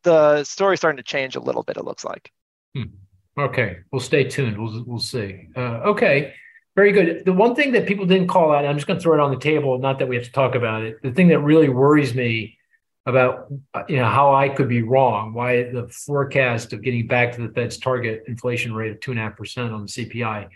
The 0.03 0.45
story's 0.45 0.81
starting 0.81 0.99
to 0.99 1.03
change 1.03 1.37
a 1.37 1.41
little 1.41 1.63
bit. 1.63 1.77
It 1.77 1.85
looks 1.85 2.05
like. 2.05 2.31
Hmm. 2.77 2.85
Okay, 3.39 3.79
we'll 3.93 4.01
stay 4.01 4.25
tuned. 4.25 4.59
We'll 4.59 4.85
we'll 4.85 4.99
see. 4.99 5.49
Uh, 5.57 5.81
okay. 5.87 6.35
Very 6.79 6.93
good. 6.93 7.25
The 7.25 7.33
one 7.33 7.57
thing 7.57 7.73
that 7.73 7.89
people 7.89 8.07
didn't 8.07 8.29
call 8.29 8.53
out, 8.53 8.65
I'm 8.65 8.77
just 8.77 8.87
going 8.87 9.01
to 9.01 9.03
throw 9.03 9.15
it 9.15 9.21
on 9.21 9.33
the 9.33 9.41
table, 9.41 9.81
not 9.81 9.99
that 9.99 10.07
we 10.07 10.15
have 10.15 10.27
to 10.27 10.31
talk 10.31 10.55
about 10.55 10.85
it. 10.85 11.03
The 11.03 11.11
thing 11.11 11.27
that 11.27 11.41
really 11.41 11.69
worries 11.69 12.15
me 12.15 12.57
about 13.05 13.49
uh, 13.75 13.83
you 13.89 13.97
know 13.97 14.05
how 14.05 14.33
I 14.33 14.49
could 14.49 14.69
be 14.69 14.83
wrong, 14.83 15.35
why 15.35 15.65
the 15.73 15.89
forecast 15.89 16.73
of 16.73 16.81
getting 16.81 17.09
back 17.09 17.33
to 17.33 17.43
the 17.43 17.53
Fed's 17.53 17.79
target 17.79 18.23
inflation 18.29 18.73
rate 18.73 18.93
of 18.93 19.01
two 19.01 19.11
and 19.11 19.19
a 19.19 19.25
half 19.25 19.37
percent 19.37 19.73
on 19.73 19.87
the 19.87 19.89
CPI 19.89 20.51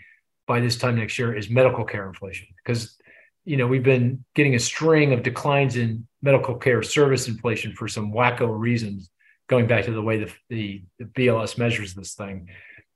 by 0.47 0.61
this 0.61 0.77
time 0.77 0.95
next 0.95 1.19
year 1.19 1.35
is 1.35 1.49
medical 1.49 1.83
care 1.83 2.07
inflation. 2.07 2.47
Because 2.63 2.97
you 3.43 3.57
know 3.57 3.67
we've 3.67 3.83
been 3.83 4.23
getting 4.33 4.55
a 4.55 4.59
string 4.59 5.11
of 5.11 5.23
declines 5.23 5.75
in 5.75 6.07
medical 6.21 6.55
care 6.55 6.83
service 6.83 7.27
inflation 7.27 7.73
for 7.73 7.89
some 7.89 8.13
wacko 8.13 8.47
reasons, 8.57 9.09
going 9.49 9.67
back 9.67 9.83
to 9.83 9.91
the 9.91 10.01
way 10.01 10.23
the, 10.23 10.31
the, 10.47 10.83
the 10.99 11.05
BLS 11.05 11.57
measures 11.57 11.93
this 11.93 12.13
thing 12.13 12.47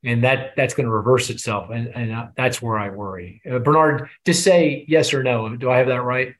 and 0.07 0.23
that 0.23 0.53
that's 0.55 0.73
going 0.73 0.85
to 0.85 0.91
reverse 0.91 1.29
itself 1.29 1.69
and 1.69 1.87
and 1.95 2.29
that's 2.35 2.61
where 2.61 2.77
i 2.77 2.89
worry. 2.89 3.41
Uh, 3.49 3.59
bernard 3.59 4.09
just 4.25 4.43
say 4.43 4.85
yes 4.87 5.13
or 5.13 5.23
no. 5.23 5.55
Do 5.55 5.69
i 5.69 5.77
have 5.77 5.87
that 5.87 6.03
right? 6.03 6.33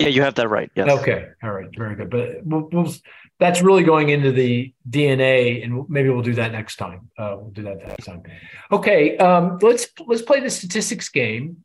Yeah 0.00 0.08
you 0.08 0.22
have 0.22 0.34
that 0.34 0.48
right 0.48 0.70
yes. 0.74 0.88
Okay 0.88 1.28
all 1.42 1.52
right 1.52 1.68
very 1.76 1.94
good. 1.94 2.10
But 2.10 2.44
we'll, 2.44 2.68
we'll, 2.72 2.92
that's 3.38 3.62
really 3.62 3.82
going 3.84 4.08
into 4.08 4.32
the 4.32 4.72
dna 4.88 5.62
and 5.64 5.88
maybe 5.88 6.08
we'll 6.08 6.22
do 6.22 6.34
that 6.34 6.52
next 6.52 6.76
time. 6.76 7.10
Uh, 7.18 7.36
we'll 7.38 7.50
do 7.50 7.62
that 7.62 7.78
next 7.78 8.04
time. 8.04 8.22
Okay 8.72 9.16
um, 9.18 9.58
let's 9.62 9.88
let's 10.06 10.22
play 10.22 10.40
the 10.40 10.50
statistics 10.50 11.08
game. 11.08 11.62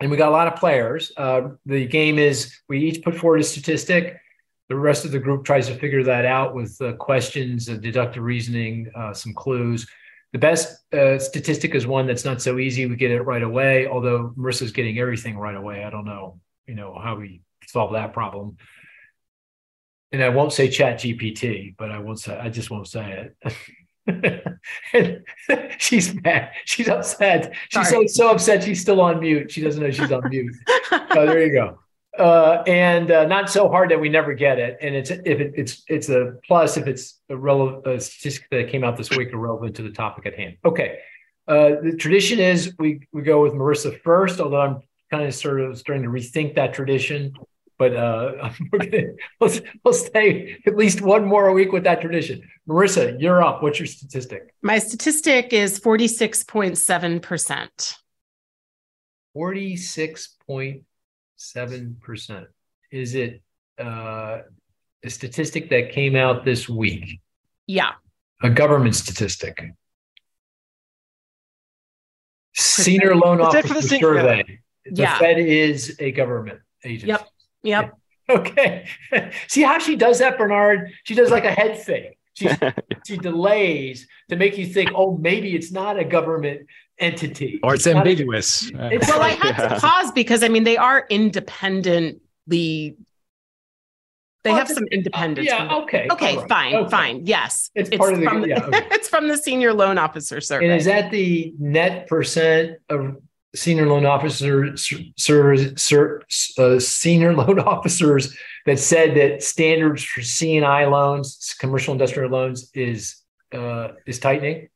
And 0.00 0.10
we 0.10 0.16
got 0.16 0.28
a 0.28 0.32
lot 0.32 0.48
of 0.48 0.56
players. 0.56 1.12
Uh, 1.16 1.50
the 1.64 1.86
game 1.86 2.18
is 2.18 2.58
we 2.68 2.80
each 2.80 3.02
put 3.02 3.16
forward 3.16 3.40
a 3.40 3.44
statistic. 3.44 4.20
The 4.68 4.76
rest 4.76 5.04
of 5.04 5.12
the 5.12 5.18
group 5.18 5.44
tries 5.44 5.68
to 5.68 5.74
figure 5.76 6.02
that 6.04 6.24
out 6.24 6.54
with 6.54 6.80
uh, 6.80 6.94
questions 6.94 7.66
deductive 7.66 8.22
reasoning 8.22 8.90
uh, 8.94 9.12
some 9.12 9.34
clues 9.34 9.86
the 10.34 10.38
best 10.40 10.82
uh, 10.92 11.16
statistic 11.16 11.76
is 11.76 11.86
one 11.86 12.08
that's 12.08 12.24
not 12.24 12.42
so 12.42 12.58
easy. 12.58 12.86
We 12.86 12.96
get 12.96 13.12
it 13.12 13.22
right 13.22 13.42
away. 13.42 13.86
Although 13.86 14.34
Marisa's 14.36 14.72
getting 14.72 14.98
everything 14.98 15.38
right 15.38 15.54
away. 15.54 15.84
I 15.84 15.90
don't 15.90 16.04
know, 16.04 16.40
you 16.66 16.74
know, 16.74 16.98
how 17.00 17.14
we 17.14 17.40
solve 17.68 17.92
that 17.92 18.12
problem. 18.12 18.56
And 20.10 20.24
I 20.24 20.30
won't 20.30 20.52
say 20.52 20.68
Chat 20.68 20.98
GPT, 20.98 21.76
but 21.78 21.92
I 21.92 22.00
won't 22.00 22.18
say. 22.18 22.36
I 22.36 22.48
just 22.48 22.68
won't 22.68 22.88
say 22.88 23.30
it. 24.10 25.22
she's 25.78 26.20
mad. 26.20 26.50
She's 26.64 26.88
upset. 26.88 27.54
She's 27.68 27.88
so 27.88 28.04
so 28.06 28.30
upset. 28.32 28.64
She's 28.64 28.80
still 28.80 29.00
on 29.00 29.20
mute. 29.20 29.52
She 29.52 29.60
doesn't 29.60 29.80
know 29.80 29.92
she's 29.92 30.10
on 30.10 30.28
mute. 30.28 30.52
oh, 30.90 31.26
there 31.26 31.46
you 31.46 31.52
go 31.52 31.78
uh, 32.18 32.62
and 32.66 33.10
uh, 33.10 33.24
not 33.24 33.50
so 33.50 33.68
hard 33.68 33.90
that 33.90 34.00
we 34.00 34.08
never 34.08 34.34
get 34.34 34.58
it. 34.58 34.78
And 34.80 34.94
it's 34.94 35.10
if 35.10 35.40
it, 35.40 35.52
it's 35.56 35.82
it's 35.88 36.08
a 36.08 36.34
plus 36.46 36.76
if 36.76 36.86
it's 36.86 37.20
a 37.28 37.36
relevant 37.36 37.86
a 37.86 38.00
statistic 38.00 38.48
that 38.50 38.68
came 38.68 38.84
out 38.84 38.96
this 38.96 39.10
week 39.10 39.32
or 39.32 39.38
relevant 39.38 39.76
to 39.76 39.82
the 39.82 39.90
topic 39.90 40.26
at 40.26 40.34
hand. 40.34 40.56
Okay, 40.64 40.98
uh, 41.48 41.80
the 41.82 41.96
tradition 41.98 42.38
is 42.38 42.74
we 42.78 43.00
we 43.12 43.22
go 43.22 43.42
with 43.42 43.52
Marisa 43.52 44.00
first, 44.02 44.40
although 44.40 44.60
I'm 44.60 44.80
kind 45.10 45.24
of 45.24 45.34
sort 45.34 45.60
of 45.60 45.76
starting 45.78 46.04
to 46.04 46.10
rethink 46.10 46.54
that 46.54 46.72
tradition. 46.72 47.32
But 47.76 47.96
uh, 47.96 48.50
we're 48.72 48.78
gonna 48.78 49.14
let's, 49.40 49.60
we'll 49.84 49.94
stay 49.94 50.58
at 50.66 50.76
least 50.76 51.02
one 51.02 51.24
more 51.24 51.48
a 51.48 51.52
week 51.52 51.72
with 51.72 51.84
that 51.84 52.00
tradition. 52.00 52.48
Marisa, 52.68 53.20
you're 53.20 53.42
up. 53.42 53.62
What's 53.62 53.80
your 53.80 53.86
statistic? 53.86 54.54
My 54.62 54.78
statistic 54.78 55.52
is 55.52 55.80
forty 55.80 56.06
six 56.06 56.44
point 56.44 56.78
seven 56.78 57.18
percent. 57.18 57.96
Forty 59.32 59.76
six 59.76 60.36
point 60.46 60.84
7%. 61.52 62.46
Is 62.90 63.14
it 63.14 63.42
uh, 63.78 64.38
a 65.02 65.10
statistic 65.10 65.70
that 65.70 65.92
came 65.92 66.16
out 66.16 66.44
this 66.44 66.68
week? 66.68 67.20
Yeah. 67.66 67.92
A 68.42 68.50
government 68.50 68.94
statistic. 68.94 69.62
Senior 72.54 73.16
loan 73.16 73.40
officer 73.40 73.82
survey. 73.82 74.60
The 74.84 75.02
yeah. 75.02 75.18
Fed 75.18 75.38
is 75.38 75.96
a 75.98 76.12
government 76.12 76.60
agency. 76.84 77.08
Yep. 77.08 77.28
Yep. 77.62 77.94
Okay. 78.26 78.86
See 79.48 79.60
how 79.60 79.78
she 79.78 79.96
does 79.96 80.20
that, 80.20 80.38
Bernard? 80.38 80.92
She 81.02 81.14
does 81.14 81.30
like 81.30 81.44
a 81.44 81.50
head 81.50 81.78
fake. 81.78 82.18
She, 82.32 82.48
she 83.06 83.18
delays 83.18 84.08
to 84.30 84.36
make 84.36 84.56
you 84.56 84.64
think, 84.64 84.92
oh, 84.94 85.14
maybe 85.18 85.54
it's 85.54 85.70
not 85.70 85.98
a 85.98 86.04
government 86.04 86.66
entity. 86.98 87.60
Or 87.62 87.74
it's, 87.74 87.86
not 87.86 87.96
ambiguous. 87.96 88.70
Uh, 88.72 88.90
It's 88.92 89.08
well, 89.08 89.20
I 89.20 89.28
like- 89.30 89.38
had 89.38 89.68
to 89.68 89.80
pause 89.80 90.12
because 90.12 90.42
I 90.42 90.48
mean 90.48 90.64
they 90.64 90.76
are 90.76 91.06
independently. 91.10 92.96
They 94.44 94.50
Oh, 94.50 94.54
have 94.56 94.68
some 94.68 94.84
independence. 94.92 95.48
from 95.48 95.58
Yeah, 95.58 95.68
the- 95.68 95.74
okay. 95.84 96.06
Okay, 96.10 96.34
all 96.34 96.40
right, 96.40 96.48
fine, 96.48 96.74
okay. 96.74 96.90
fine. 96.90 97.26
Yes, 97.26 97.70
It's 97.74 97.88
part 97.96 98.12
of 98.12 98.20
the- 98.20 98.26
from 98.26 98.44
yeah, 98.46 98.62
okay. 98.64 98.86
it's 98.90 99.08
from 99.08 99.26
the 99.28 99.38
senior 99.38 99.72
loan 99.72 99.96
officer 99.96 100.40
survey. 100.42 100.66
And 100.66 100.74
is 100.74 100.84
that 100.84 101.10
the 101.10 101.54
net 101.58 102.06
percent 102.08 102.78
of 102.90 103.16
senior 103.54 103.86
loan 103.86 104.04
officers, 104.04 104.90
sir, 105.16 105.56
sir, 105.76 106.20
uh, 106.58 106.78
senior 106.78 107.32
loan 107.40 107.58
officers 107.58 108.36
that 108.66 108.78
said 108.78 109.16
that 109.16 109.42
standards 109.42 110.04
for 110.04 110.20
C 110.20 110.56
and 110.58 110.66
I 110.66 110.84
loans, 110.86 111.54
commercial 111.58 111.92
industrial 111.92 112.30
loans, 112.30 112.70
is 112.74 113.22
uh, 113.52 113.92
is 114.06 114.18
tightening? 114.18 114.68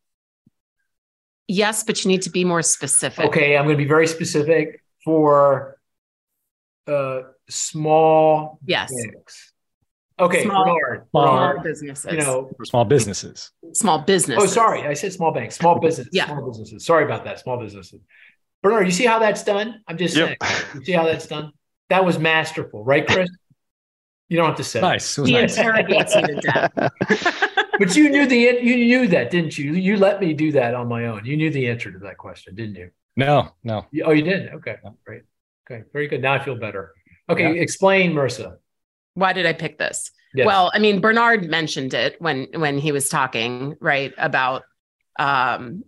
Yes, 1.48 1.82
but 1.82 2.04
you 2.04 2.08
need 2.08 2.22
to 2.22 2.30
be 2.30 2.44
more 2.44 2.62
specific. 2.62 3.24
Okay, 3.26 3.56
I'm 3.56 3.64
going 3.64 3.76
to 3.76 3.82
be 3.82 3.88
very 3.88 4.06
specific 4.06 4.82
for 5.04 5.78
uh, 6.86 7.22
small 7.48 8.58
Yes. 8.66 8.92
banks. 8.94 9.52
Okay, 10.20 10.42
Small- 10.44 10.64
Bernard, 10.64 11.06
Small 11.10 11.26
Bernard, 11.26 11.62
businesses. 11.62 12.12
you 12.12 12.18
know, 12.18 12.50
for 12.56 12.64
small 12.64 12.84
businesses. 12.84 13.52
small 13.72 14.00
business. 14.00 14.38
Oh, 14.42 14.46
sorry. 14.46 14.82
I 14.86 14.92
said 14.94 15.12
small 15.12 15.32
banks, 15.32 15.56
small 15.56 15.78
business, 15.80 16.08
Yeah. 16.12 16.26
small 16.26 16.46
businesses. 16.48 16.84
Sorry 16.84 17.04
about 17.04 17.24
that. 17.24 17.38
Small 17.38 17.56
businesses. 17.58 18.00
Bernard, 18.62 18.86
you 18.86 18.90
see 18.92 19.06
how 19.06 19.20
that's 19.20 19.44
done? 19.44 19.80
I'm 19.86 19.96
just 19.96 20.16
Yep. 20.16 20.36
saying. 20.42 20.62
You 20.74 20.84
see 20.84 20.92
how 20.92 21.04
that's 21.04 21.26
done? 21.28 21.52
That 21.88 22.04
was 22.04 22.18
masterful, 22.18 22.84
right, 22.84 23.06
Cris? 23.06 23.30
You 24.28 24.36
don't 24.38 24.46
have 24.48 24.56
to 24.56 24.64
say. 24.64 24.80
it. 24.80 24.82
Nice. 24.82 25.16
It 25.16 25.20
was 25.22 25.30
He 25.30 25.36
nice. 25.36 25.56
interrogates 25.56 26.14
you 26.16 26.22
to 26.22 26.34
death. 26.34 27.54
But 27.78 27.96
you 27.96 28.08
knew 28.10 28.26
the 28.26 28.36
you 28.36 28.76
knew 28.76 29.08
that, 29.08 29.30
didn't 29.30 29.56
you? 29.58 29.72
You 29.72 29.96
let 29.96 30.20
me 30.20 30.32
do 30.34 30.52
that 30.52 30.74
on 30.74 30.88
my 30.88 31.06
own. 31.06 31.24
You 31.24 31.36
knew 31.36 31.50
the 31.50 31.68
answer 31.68 31.90
to 31.92 31.98
that 32.00 32.18
question, 32.18 32.54
didn't 32.54 32.76
you? 32.76 32.90
No, 33.16 33.50
no. 33.64 33.86
You- 33.90 34.04
Oh, 34.04 34.12
you 34.12 34.22
did. 34.22 34.48
Okay, 34.54 34.76
great. 35.04 35.22
Okay, 35.70 35.84
very 35.92 36.06
good. 36.08 36.22
Now 36.22 36.34
I 36.34 36.44
feel 36.44 36.56
better. 36.56 36.94
Okay, 37.28 37.58
explain, 37.58 38.12
Marisa. 38.14 38.56
Why 39.14 39.32
did 39.32 39.44
I 39.46 39.52
pick 39.52 39.78
this? 39.78 40.10
Yes. 40.34 40.46
Well, 40.46 40.70
I 40.74 40.78
mean, 40.78 41.00
Bernard 41.00 41.48
mentioned 41.48 41.94
it 41.94 42.20
when 42.20 42.48
when 42.54 42.78
he 42.78 42.92
was 42.92 43.08
talking, 43.08 43.76
right, 43.80 44.12
about 44.18 44.62
um, 45.18 45.84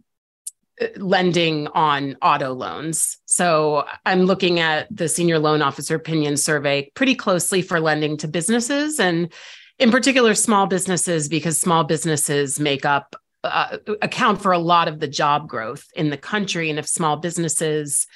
lending 0.96 1.66
on 1.68 2.16
auto 2.22 2.52
loans. 2.52 3.18
So 3.26 3.84
I'm 4.06 4.22
looking 4.22 4.58
at 4.60 4.88
the 4.94 5.08
senior 5.08 5.38
loan 5.38 5.62
officer 5.62 5.94
opinion 5.94 6.36
survey 6.36 6.90
pretty 6.94 7.14
closely 7.14 7.62
for 7.62 7.80
lending 7.80 8.16
to 8.18 8.28
businesses 8.28 8.98
and 8.98 9.32
in 9.80 9.90
particular 9.90 10.34
small 10.34 10.66
businesses 10.66 11.28
because 11.28 11.58
small 11.58 11.82
businesses 11.84 12.60
make 12.60 12.84
up 12.84 13.16
uh, 13.42 13.78
account 14.02 14.42
for 14.42 14.52
a 14.52 14.58
lot 14.58 14.86
of 14.86 15.00
the 15.00 15.08
job 15.08 15.48
growth 15.48 15.86
in 15.96 16.10
the 16.10 16.16
country 16.16 16.68
and 16.68 16.78
if 16.78 16.86
small 16.86 17.16
businesses 17.16 18.06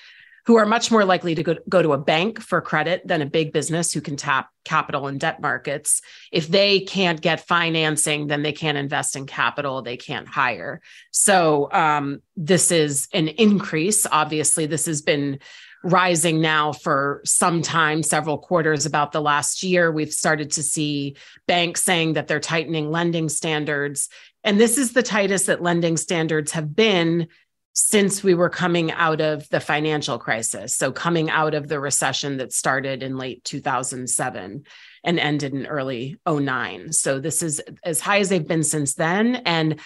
who 0.46 0.56
are 0.56 0.66
much 0.66 0.90
more 0.90 1.06
likely 1.06 1.34
to 1.34 1.42
go, 1.42 1.56
go 1.70 1.80
to 1.80 1.94
a 1.94 1.98
bank 1.98 2.38
for 2.38 2.60
credit 2.60 3.06
than 3.06 3.22
a 3.22 3.26
big 3.26 3.50
business 3.50 3.92
who 3.92 4.02
can 4.02 4.16
tap 4.16 4.50
capital 4.64 5.06
and 5.06 5.18
debt 5.18 5.40
markets. 5.40 6.02
If 6.30 6.48
they 6.48 6.80
can't 6.80 7.20
get 7.20 7.46
financing, 7.46 8.26
then 8.26 8.42
they 8.42 8.52
can't 8.52 8.76
invest 8.76 9.16
in 9.16 9.24
capital, 9.24 9.80
they 9.80 9.96
can't 9.96 10.28
hire. 10.28 10.82
So, 11.12 11.72
um, 11.72 12.20
this 12.36 12.70
is 12.70 13.08
an 13.14 13.28
increase. 13.28 14.06
Obviously, 14.10 14.66
this 14.66 14.84
has 14.84 15.00
been 15.00 15.38
rising 15.84 16.40
now 16.40 16.72
for 16.72 17.20
some 17.24 17.62
time, 17.62 18.02
several 18.02 18.38
quarters. 18.38 18.86
About 18.86 19.12
the 19.12 19.20
last 19.20 19.62
year, 19.62 19.92
we've 19.92 20.12
started 20.12 20.52
to 20.52 20.62
see 20.62 21.16
banks 21.46 21.84
saying 21.84 22.14
that 22.14 22.26
they're 22.26 22.40
tightening 22.40 22.90
lending 22.90 23.28
standards. 23.28 24.08
And 24.42 24.58
this 24.58 24.78
is 24.78 24.92
the 24.92 25.02
tightest 25.02 25.46
that 25.46 25.62
lending 25.62 25.96
standards 25.96 26.52
have 26.52 26.74
been 26.74 27.28
since 27.74 28.22
we 28.22 28.34
were 28.34 28.48
coming 28.48 28.92
out 28.92 29.20
of 29.20 29.48
the 29.48 29.60
financial 29.60 30.18
crisis. 30.18 30.74
So, 30.74 30.92
coming 30.92 31.28
out 31.28 31.54
of 31.54 31.68
the 31.68 31.80
recession 31.80 32.38
that 32.38 32.52
started 32.52 33.02
in 33.02 33.18
late 33.18 33.44
2007 33.44 34.64
and 35.02 35.18
ended 35.18 35.52
in 35.52 35.66
early 35.66 36.16
09. 36.26 36.92
So, 36.92 37.18
this 37.18 37.42
is 37.42 37.60
as 37.82 38.00
high 38.00 38.20
as 38.20 38.28
they've 38.28 38.46
been 38.46 38.62
since 38.62 38.94
then 38.94 39.36
and 39.44 39.80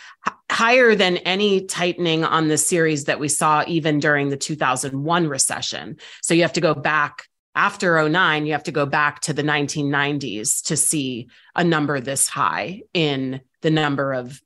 higher 0.50 0.94
than 0.94 1.18
any 1.18 1.66
tightening 1.66 2.24
on 2.24 2.48
the 2.48 2.58
series 2.58 3.04
that 3.04 3.20
we 3.20 3.28
saw 3.28 3.64
even 3.66 4.00
during 4.00 4.28
the 4.28 4.36
2001 4.36 5.28
recession. 5.28 5.96
So, 6.22 6.34
you 6.34 6.42
have 6.42 6.54
to 6.54 6.60
go 6.60 6.74
back 6.74 7.24
after 7.54 8.08
09, 8.08 8.46
you 8.46 8.52
have 8.52 8.62
to 8.64 8.72
go 8.72 8.86
back 8.86 9.20
to 9.22 9.32
the 9.32 9.42
1990s 9.42 10.66
to 10.66 10.76
see 10.76 11.28
a 11.56 11.64
number 11.64 11.98
this 11.98 12.28
high 12.28 12.82
in 12.94 13.40
the 13.62 13.70
number 13.70 14.12
of 14.12 14.40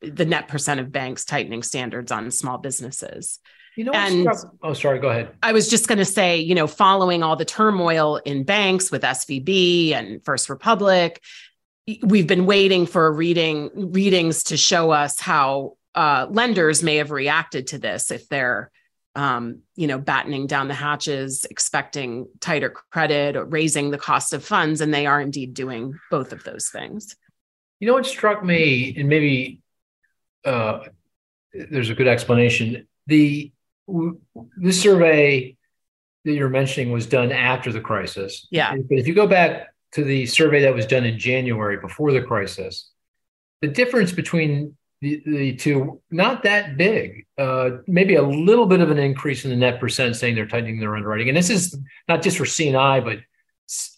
the 0.00 0.24
net 0.24 0.48
percent 0.48 0.80
of 0.80 0.90
banks 0.90 1.26
tightening 1.26 1.62
standards 1.62 2.10
on 2.10 2.30
small 2.30 2.56
businesses. 2.56 3.38
You 3.76 3.84
know, 3.84 3.92
And- 3.92 4.26
oh, 4.62 4.72
sorry. 4.72 4.98
Go 4.98 5.08
ahead. 5.08 5.34
I 5.42 5.52
was 5.52 5.68
just 5.68 5.88
going 5.88 5.98
to 5.98 6.04
say, 6.04 6.38
you 6.38 6.54
know, 6.54 6.66
following 6.66 7.22
all 7.22 7.36
the 7.36 7.44
turmoil 7.44 8.16
in 8.16 8.44
banks 8.44 8.90
with 8.90 9.02
SVB 9.02 9.92
and 9.92 10.24
First 10.24 10.48
Republic, 10.48 11.22
we've 12.02 12.26
been 12.26 12.46
waiting 12.46 12.86
for 12.86 13.10
reading 13.12 13.92
readings 13.92 14.44
to 14.44 14.56
show 14.56 14.90
us 14.90 15.20
how 15.20 15.76
uh, 15.94 16.26
lenders 16.30 16.82
may 16.82 16.96
have 16.96 17.10
reacted 17.10 17.68
to 17.68 17.78
this 17.78 18.10
if 18.10 18.28
they're, 18.28 18.70
um, 19.14 19.60
you 19.74 19.86
know, 19.86 19.98
battening 19.98 20.46
down 20.46 20.68
the 20.68 20.74
hatches, 20.74 21.44
expecting 21.44 22.28
tighter 22.40 22.70
credit 22.70 23.36
or 23.36 23.44
raising 23.44 23.90
the 23.90 23.98
cost 23.98 24.32
of 24.32 24.44
funds, 24.44 24.80
and 24.80 24.92
they 24.92 25.06
are 25.06 25.20
indeed 25.20 25.54
doing 25.54 25.94
both 26.10 26.32
of 26.32 26.44
those 26.44 26.68
things. 26.68 27.16
You 27.80 27.86
know 27.86 27.94
what 27.94 28.06
struck 28.06 28.44
me, 28.44 28.94
and 28.96 29.08
maybe 29.08 29.60
uh, 30.44 30.80
there's 31.52 31.90
a 31.90 31.94
good 31.94 32.08
explanation. 32.08 32.86
The 33.06 33.52
this 34.56 34.82
survey 34.82 35.56
that 36.24 36.32
you're 36.32 36.50
mentioning 36.50 36.92
was 36.92 37.06
done 37.06 37.32
after 37.32 37.72
the 37.72 37.80
crisis. 37.80 38.46
Yeah. 38.50 38.74
But 38.74 38.98
if 38.98 39.06
you 39.06 39.14
go 39.14 39.26
back 39.26 39.68
to 39.92 40.04
the 40.04 40.26
survey 40.26 40.62
that 40.62 40.74
was 40.74 40.86
done 40.86 41.04
in 41.04 41.18
January 41.18 41.78
before 41.78 42.12
the 42.12 42.22
crisis, 42.22 42.90
the 43.62 43.68
difference 43.68 44.12
between 44.12 44.76
the, 45.00 45.22
the 45.26 45.56
two 45.56 46.00
not 46.10 46.42
that 46.42 46.76
big. 46.76 47.26
Uh, 47.36 47.78
maybe 47.86 48.16
a 48.16 48.22
little 48.22 48.66
bit 48.66 48.80
of 48.80 48.90
an 48.90 48.98
increase 48.98 49.44
in 49.44 49.50
the 49.50 49.56
net 49.56 49.78
percent 49.80 50.16
saying 50.16 50.34
they're 50.34 50.46
tightening 50.46 50.80
their 50.80 50.96
underwriting, 50.96 51.28
and 51.28 51.36
this 51.36 51.50
is 51.50 51.78
not 52.08 52.22
just 52.22 52.36
for 52.36 52.46
C 52.46 52.68
and 52.68 52.76
I, 52.76 53.00
but 53.00 53.18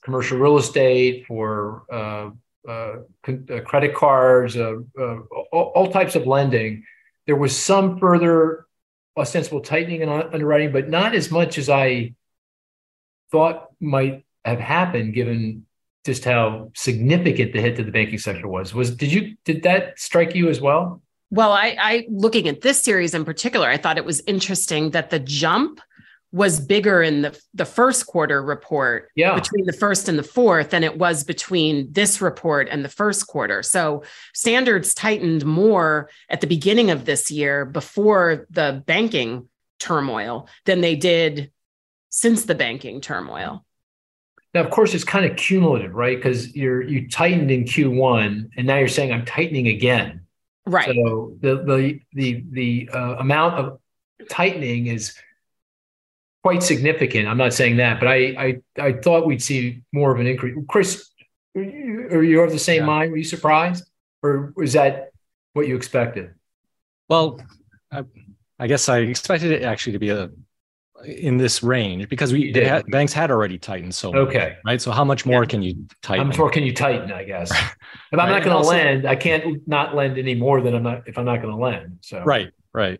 commercial 0.02 0.38
real 0.38 0.58
estate 0.58 1.26
for. 1.26 1.84
Uh, 1.92 2.30
uh, 2.68 2.96
uh, 3.26 3.60
credit 3.64 3.94
cards, 3.94 4.54
uh, 4.54 4.74
uh, 4.98 5.16
all, 5.50 5.72
all 5.74 5.90
types 5.90 6.14
of 6.14 6.26
lending. 6.26 6.84
There 7.26 7.36
was 7.36 7.56
some 7.56 7.98
further 7.98 8.66
ostensible 9.16 9.62
tightening 9.62 10.02
in 10.02 10.10
underwriting, 10.10 10.70
but 10.70 10.88
not 10.88 11.14
as 11.14 11.30
much 11.30 11.56
as 11.56 11.70
I 11.70 12.14
thought 13.32 13.68
might 13.80 14.26
have 14.44 14.58
happened, 14.58 15.14
given 15.14 15.66
just 16.04 16.24
how 16.24 16.70
significant 16.74 17.52
the 17.52 17.60
hit 17.60 17.76
to 17.76 17.84
the 17.84 17.92
banking 17.92 18.18
sector 18.18 18.48
was. 18.48 18.74
Was 18.74 18.94
did 18.94 19.12
you 19.12 19.36
did 19.44 19.62
that 19.64 19.98
strike 19.98 20.34
you 20.34 20.48
as 20.48 20.60
well? 20.60 21.02
Well, 21.30 21.52
I, 21.52 21.76
I 21.78 22.06
looking 22.08 22.48
at 22.48 22.60
this 22.62 22.82
series 22.82 23.14
in 23.14 23.24
particular, 23.24 23.68
I 23.68 23.76
thought 23.76 23.98
it 23.98 24.04
was 24.04 24.20
interesting 24.26 24.90
that 24.90 25.10
the 25.10 25.20
jump 25.20 25.80
was 26.32 26.60
bigger 26.60 27.02
in 27.02 27.22
the 27.22 27.40
the 27.54 27.64
first 27.64 28.06
quarter 28.06 28.40
report 28.42 29.10
Yeah. 29.16 29.34
between 29.34 29.66
the 29.66 29.72
first 29.72 30.08
and 30.08 30.18
the 30.18 30.22
fourth 30.22 30.70
than 30.70 30.84
it 30.84 30.96
was 30.96 31.24
between 31.24 31.92
this 31.92 32.20
report 32.20 32.68
and 32.70 32.84
the 32.84 32.88
first 32.88 33.26
quarter. 33.26 33.62
So 33.62 34.04
standards 34.32 34.94
tightened 34.94 35.44
more 35.44 36.08
at 36.28 36.40
the 36.40 36.46
beginning 36.46 36.90
of 36.90 37.04
this 37.04 37.30
year 37.30 37.64
before 37.64 38.46
the 38.50 38.82
banking 38.86 39.48
turmoil 39.80 40.48
than 40.66 40.80
they 40.82 40.94
did 40.94 41.50
since 42.10 42.44
the 42.44 42.54
banking 42.54 43.00
turmoil. 43.00 43.64
Now, 44.52 44.62
of 44.62 44.70
course, 44.70 44.94
it's 44.94 45.04
kind 45.04 45.24
of 45.24 45.36
cumulative, 45.36 45.94
right? 45.94 46.16
Because 46.16 46.54
you're 46.56 46.82
you 46.82 47.08
tightened 47.08 47.50
in 47.50 47.64
Q1, 47.64 48.50
and 48.56 48.66
now 48.66 48.78
you're 48.78 48.88
saying 48.88 49.12
I'm 49.12 49.24
tightening 49.24 49.68
again. 49.68 50.22
Right. 50.66 50.86
So 50.86 51.36
the 51.40 51.56
the 51.62 52.00
the 52.12 52.44
the 52.50 52.90
uh, 52.92 53.16
amount 53.18 53.54
of 53.54 53.78
tightening 54.28 54.88
is 54.88 55.16
quite 56.42 56.62
significant. 56.62 57.28
I'm 57.28 57.36
not 57.36 57.52
saying 57.52 57.76
that, 57.76 58.00
but 58.00 58.08
I 58.08 58.16
I 58.76 58.82
I 58.82 58.92
thought 58.94 59.26
we'd 59.26 59.42
see 59.42 59.82
more 59.92 60.12
of 60.12 60.20
an 60.20 60.26
increase. 60.26 60.56
Cris, 60.68 61.08
are 61.56 61.62
you, 61.62 62.08
are 62.10 62.22
you 62.22 62.40
of 62.40 62.50
the 62.50 62.58
same 62.58 62.80
Yeah. 62.80 62.86
mind? 62.86 63.12
Were 63.12 63.18
you 63.18 63.24
surprised, 63.24 63.84
or 64.22 64.52
was 64.56 64.72
that 64.72 65.10
what 65.52 65.68
you 65.68 65.76
expected? 65.76 66.34
Well, 67.08 67.40
I, 67.90 68.04
I 68.58 68.66
guess 68.66 68.88
I 68.88 68.98
expected 68.98 69.52
it 69.52 69.62
actually 69.62 69.92
to 69.92 69.98
be 69.98 70.10
a 70.10 70.30
in 71.04 71.36
this 71.38 71.62
range 71.62 72.08
because 72.08 72.32
we 72.32 72.52
they 72.52 72.64
had, 72.64 72.84
banks 72.86 73.12
had 73.12 73.30
already 73.30 73.58
tightened 73.58 73.94
so 73.94 74.12
much, 74.12 74.28
Okay. 74.28 74.56
right? 74.64 74.80
So 74.80 74.90
how 74.90 75.04
much 75.04 75.24
more 75.24 75.46
can 75.46 75.62
you 75.62 75.86
tighten 76.02 76.24
How 76.24 76.28
much 76.28 76.38
more 76.38 76.50
can 76.50 76.62
you 76.62 76.74
tighten? 76.74 77.12
I 77.12 77.24
guess. 77.24 77.50
If 78.12 78.18
I'm 78.18 78.28
Right, 78.28 78.30
not 78.40 78.44
going 78.44 78.60
to 78.62 78.68
lend, 78.68 79.06
I 79.06 79.14
can't 79.16 79.66
not 79.68 79.94
lend 79.94 80.18
any 80.18 80.34
more 80.34 80.60
than 80.60 80.74
I'm 80.74 80.82
not 80.82 81.08
if 81.08 81.16
I'm 81.16 81.24
not 81.24 81.40
going 81.42 81.54
to 81.54 81.60
lend. 81.60 81.98
So 82.02 82.22
Right, 82.24 82.50
right. 82.74 82.98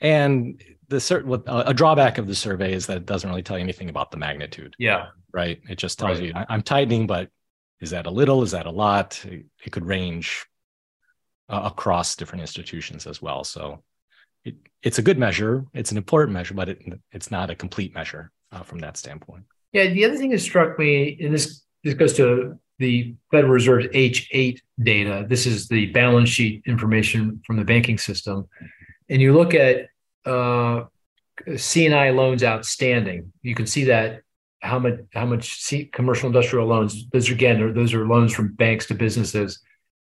And 0.00 0.62
the 0.88 1.00
certain 1.00 1.32
a 1.46 1.58
a 1.66 1.74
drawback 1.74 2.18
of 2.18 2.26
the 2.26 2.34
survey 2.34 2.72
is 2.72 2.86
that 2.86 2.98
it 2.98 3.06
doesn't 3.06 3.28
really 3.28 3.42
tell 3.42 3.58
you 3.58 3.64
anything 3.64 3.88
about 3.88 4.10
the 4.10 4.16
magnitude, 4.16 4.76
Yeah. 4.78 5.06
right? 5.32 5.60
It 5.68 5.76
just 5.76 5.98
tells 5.98 6.18
Right. 6.20 6.28
you 6.28 6.32
I- 6.36 6.46
I'm 6.48 6.62
tightening, 6.62 7.06
but 7.06 7.30
is 7.80 7.90
that 7.90 8.06
a 8.06 8.10
little? 8.10 8.42
Is 8.42 8.52
that 8.52 8.66
a 8.66 8.70
lot? 8.70 9.24
It, 9.24 9.46
it 9.64 9.70
could 9.70 9.84
range 9.86 10.46
uh, 11.48 11.62
across 11.64 12.16
different 12.16 12.40
institutions 12.42 13.06
as 13.06 13.20
well. 13.20 13.44
So 13.44 13.82
it, 14.44 14.56
it's 14.82 14.98
a 14.98 15.02
good 15.02 15.18
measure. 15.18 15.64
It's 15.74 15.90
an 15.90 15.96
important 15.96 16.32
measure, 16.34 16.54
but 16.54 16.68
it, 16.68 16.82
it's 17.12 17.30
not 17.30 17.50
a 17.50 17.54
complete 17.54 17.94
measure 17.94 18.30
uh, 18.52 18.62
from 18.62 18.78
that 18.80 18.96
standpoint. 18.96 19.44
Yeah, 19.72 19.86
the 19.86 20.04
other 20.04 20.16
thing 20.16 20.30
that 20.30 20.40
struck 20.40 20.78
me, 20.78 21.18
and 21.20 21.34
this 21.34 21.62
this 21.82 21.94
goes 21.94 22.14
to 22.14 22.58
the 22.78 23.14
Federal 23.30 23.52
Reserve's 23.52 23.88
H8 23.88 24.60
data. 24.82 25.26
This 25.28 25.46
is 25.46 25.68
the 25.68 25.86
balance 25.86 26.28
sheet 26.28 26.62
information 26.66 27.42
from 27.46 27.56
the 27.56 27.64
banking 27.64 27.98
system, 27.98 28.48
and 29.08 29.20
you 29.20 29.34
look 29.34 29.54
at 29.54 29.88
uh, 30.24 30.84
C&I 31.56 32.10
loans 32.10 32.42
outstanding. 32.42 33.32
You 33.42 33.54
can 33.54 33.66
see 33.66 33.84
that 33.84 34.22
how 34.60 34.78
much 34.78 35.00
how 35.12 35.26
much 35.26 35.60
C, 35.60 35.86
commercial 35.86 36.26
industrial 36.26 36.66
loans. 36.66 37.08
Those 37.10 37.30
are, 37.30 37.34
again, 37.34 37.74
those 37.74 37.92
are 37.94 38.06
loans 38.06 38.32
from 38.32 38.54
banks 38.54 38.86
to 38.86 38.94
businesses 38.94 39.60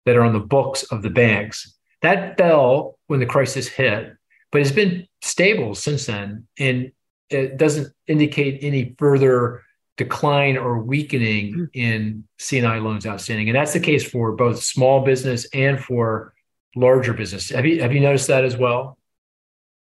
that 0.06 0.16
are 0.16 0.22
on 0.22 0.32
the 0.32 0.40
books 0.40 0.82
of 0.84 1.02
the 1.02 1.10
banks. 1.10 1.76
That 2.02 2.38
fell 2.38 2.98
when 3.06 3.20
the 3.20 3.26
crisis 3.26 3.68
hit, 3.68 4.14
but 4.52 4.60
it's 4.60 4.72
been 4.72 5.06
stable 5.22 5.74
since 5.74 6.06
then, 6.06 6.46
and 6.58 6.92
it 7.28 7.56
doesn't 7.56 7.92
indicate 8.06 8.58
any 8.62 8.94
further 8.98 9.62
decline 9.96 10.56
or 10.56 10.78
weakening 10.78 11.52
hmm. 11.52 11.64
in 11.74 12.24
C&I 12.38 12.78
loans 12.78 13.06
outstanding, 13.06 13.48
and 13.48 13.56
that's 13.56 13.72
the 13.72 13.80
case 13.80 14.08
for 14.08 14.32
both 14.32 14.62
small 14.62 15.04
business 15.04 15.46
and 15.52 15.78
for 15.78 16.32
larger 16.74 17.12
business. 17.12 17.50
Have 17.50 17.66
you 17.66 17.82
have 17.82 17.92
you 17.92 18.00
noticed 18.00 18.28
that 18.28 18.44
as 18.44 18.56
well? 18.56 18.98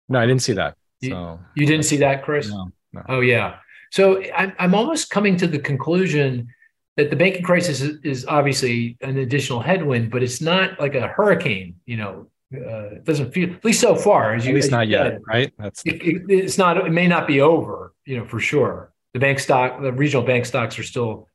No, 0.09 0.19
I 0.19 0.27
didn't 0.27 0.43
see 0.43 0.55
that. 0.55 0.77
You- 1.01 1.11
So 1.11 1.41
You 1.55 1.67
didn't 1.67 1.85
see 1.85 1.99
that, 1.99 2.25
Cris? 2.25 2.51
no, 2.51 2.71
no. 2.93 3.03
Oh 3.09 3.21
yeah. 3.21 3.57
So 3.91 4.23
I'm 4.35 4.53
I'm 4.59 4.75
almost 4.75 5.11
coming 5.11 5.37
to 5.39 5.47
the 5.47 5.59
conclusion 5.59 6.49
that 6.97 7.11
the 7.11 7.17
banking 7.17 7.43
crisis 7.43 7.81
is, 7.81 7.99
is 8.03 8.27
obviously 8.27 8.97
an 9.03 9.19
additional 9.19 9.61
headwind, 9.61 10.11
but 10.11 10.23
it's 10.23 10.41
not 10.41 10.81
like 10.81 10.95
a 10.95 11.07
hurricane. 11.07 11.77
You 11.87 11.99
know, 11.99 12.27
uh, 12.55 12.97
it 12.97 13.05
doesn't 13.05 13.33
feel 13.33 13.53
at 13.53 13.65
least 13.65 13.81
so 13.81 13.95
far 13.95 14.35
as 14.35 14.45
you 14.47 14.51
At 14.53 14.55
least 14.57 14.71
not 14.71 14.89
yet, 14.89 15.05
said. 15.05 15.21
right? 15.27 15.53
That's 15.59 15.83
It, 15.85 16.03
it- 16.03 16.23
it's 16.31 16.59
not. 16.59 16.77
It 16.79 16.93
may 16.93 17.07
not 17.07 17.27
be 17.27 17.41
over. 17.41 17.93
You 18.07 18.19
know, 18.19 18.25
for 18.27 18.41
sure. 18.41 18.93
The 19.13 19.21
bank 19.21 19.39
stock, 19.39 19.83
the 19.83 19.93
regional 19.93 20.25
bank 20.25 20.47
stocks 20.47 20.79
are 20.79 20.83
still 20.83 21.29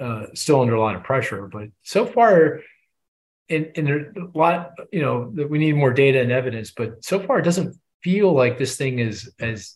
uh, 0.00 0.26
still 0.34 0.60
under 0.60 0.74
a 0.74 0.80
lot 0.80 0.96
of 0.96 1.02
pressure, 1.04 1.46
but 1.52 1.68
so 1.82 2.06
far. 2.06 2.60
And, 3.50 3.70
and 3.76 3.86
there's 3.86 4.16
a 4.16 4.38
lot, 4.38 4.72
you 4.90 5.02
know, 5.02 5.30
that 5.34 5.50
we 5.50 5.58
need 5.58 5.76
more 5.76 5.92
data 5.92 6.18
and 6.20 6.32
evidence, 6.32 6.70
but 6.70 7.04
so 7.04 7.20
far 7.20 7.38
it 7.40 7.42
doesn't 7.42 7.76
feel 8.02 8.32
like 8.32 8.56
this 8.56 8.76
thing 8.78 9.00
is 9.00 9.30
as 9.38 9.74